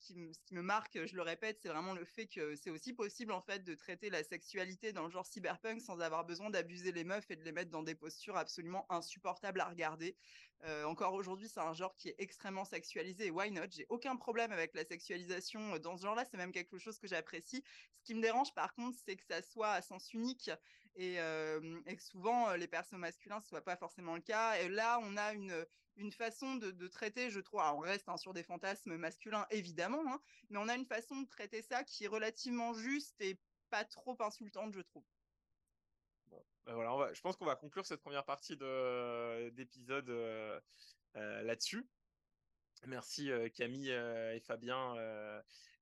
me, 0.51 0.61
marque, 0.61 1.05
je 1.05 1.15
le 1.15 1.21
répète, 1.21 1.59
c'est 1.61 1.69
vraiment 1.69 1.93
le 1.93 2.05
fait 2.05 2.27
que 2.27 2.55
c'est 2.55 2.69
aussi 2.69 2.93
possible 2.93 3.31
en 3.31 3.41
fait 3.41 3.63
de 3.63 3.73
traiter 3.73 4.09
la 4.09 4.23
sexualité 4.23 4.93
dans 4.93 5.05
le 5.05 5.09
genre 5.09 5.25
cyberpunk 5.25 5.81
sans 5.81 5.99
avoir 5.99 6.25
besoin 6.25 6.49
d'abuser 6.51 6.91
les 6.91 7.03
meufs 7.03 7.29
et 7.31 7.35
de 7.35 7.43
les 7.43 7.51
mettre 7.51 7.71
dans 7.71 7.81
des 7.81 7.95
postures 7.95 8.37
absolument 8.37 8.85
insupportables 8.91 9.59
à 9.61 9.65
regarder. 9.65 10.15
Euh, 10.63 10.83
encore 10.85 11.13
aujourd'hui, 11.13 11.49
c'est 11.49 11.59
un 11.59 11.73
genre 11.73 11.95
qui 11.95 12.09
est 12.09 12.15
extrêmement 12.19 12.65
sexualisé. 12.65 13.27
Et 13.27 13.31
why 13.31 13.51
not? 13.51 13.71
J'ai 13.71 13.87
aucun 13.89 14.15
problème 14.15 14.51
avec 14.51 14.75
la 14.75 14.85
sexualisation 14.85 15.79
dans 15.79 15.97
ce 15.97 16.03
genre-là. 16.03 16.23
C'est 16.25 16.37
même 16.37 16.51
quelque 16.51 16.77
chose 16.77 16.99
que 16.99 17.07
j'apprécie. 17.07 17.63
Ce 17.97 18.03
qui 18.03 18.13
me 18.13 18.21
dérange, 18.21 18.53
par 18.53 18.73
contre, 18.75 18.97
c'est 19.03 19.15
que 19.15 19.25
ça 19.25 19.41
soit 19.41 19.71
à 19.71 19.81
sens 19.81 20.13
unique 20.13 20.51
et, 20.95 21.19
euh, 21.19 21.81
que 21.83 22.03
souvent 22.03 22.53
les 22.53 22.67
persos 22.67 22.93
masculins 22.93 23.41
ce 23.41 23.49
soit 23.49 23.63
pas 23.63 23.75
forcément 23.75 24.15
le 24.15 24.21
cas. 24.21 24.59
Et 24.59 24.69
là, 24.69 24.99
on 25.01 25.17
a 25.17 25.33
une 25.33 25.65
une 25.97 26.11
façon 26.11 26.55
de, 26.55 26.71
de 26.71 26.87
traiter, 26.87 27.29
je 27.29 27.39
trouve, 27.39 27.59
alors 27.61 27.77
on 27.77 27.81
reste 27.81 28.09
hein, 28.09 28.17
sur 28.17 28.33
des 28.33 28.43
fantasmes 28.43 28.97
masculins 28.97 29.45
évidemment, 29.49 30.03
hein, 30.07 30.21
mais 30.49 30.57
on 30.59 30.67
a 30.67 30.75
une 30.75 30.85
façon 30.85 31.21
de 31.21 31.27
traiter 31.27 31.61
ça 31.61 31.83
qui 31.83 32.03
est 32.03 32.07
relativement 32.07 32.73
juste 32.73 33.19
et 33.21 33.39
pas 33.69 33.85
trop 33.85 34.15
insultante, 34.21 34.73
je 34.73 34.81
trouve. 34.81 35.05
Ben 36.65 36.73
voilà, 36.73 36.93
on 36.93 36.97
va- 36.97 37.13
je 37.13 37.21
pense 37.21 37.35
qu'on 37.37 37.45
va 37.45 37.55
conclure 37.55 37.85
cette 37.85 38.01
première 38.01 38.25
partie 38.25 38.57
de- 38.57 39.49
d'épisode 39.49 40.09
euh, 40.09 40.59
euh, 41.15 41.41
là-dessus. 41.43 41.87
Merci 42.87 43.31
euh, 43.31 43.49
Camille 43.49 43.89
et 43.89 44.39
Fabien 44.41 44.95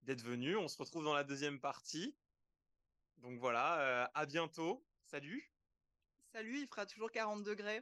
d'être 0.03 0.22
venus. 0.22 0.57
On 0.57 0.68
se 0.68 0.77
retrouve 0.77 1.03
dans 1.06 1.14
la 1.14 1.23
deuxième 1.23 1.60
partie. 1.60 2.18
Donc 3.18 3.40
voilà, 3.40 4.11
à 4.14 4.26
bientôt. 4.26 4.85
Salut. 5.06 5.49
Salut, 6.34 6.60
il 6.60 6.68
fera 6.68 6.85
toujours 6.85 7.11
40 7.11 7.44
degrés. 7.44 7.81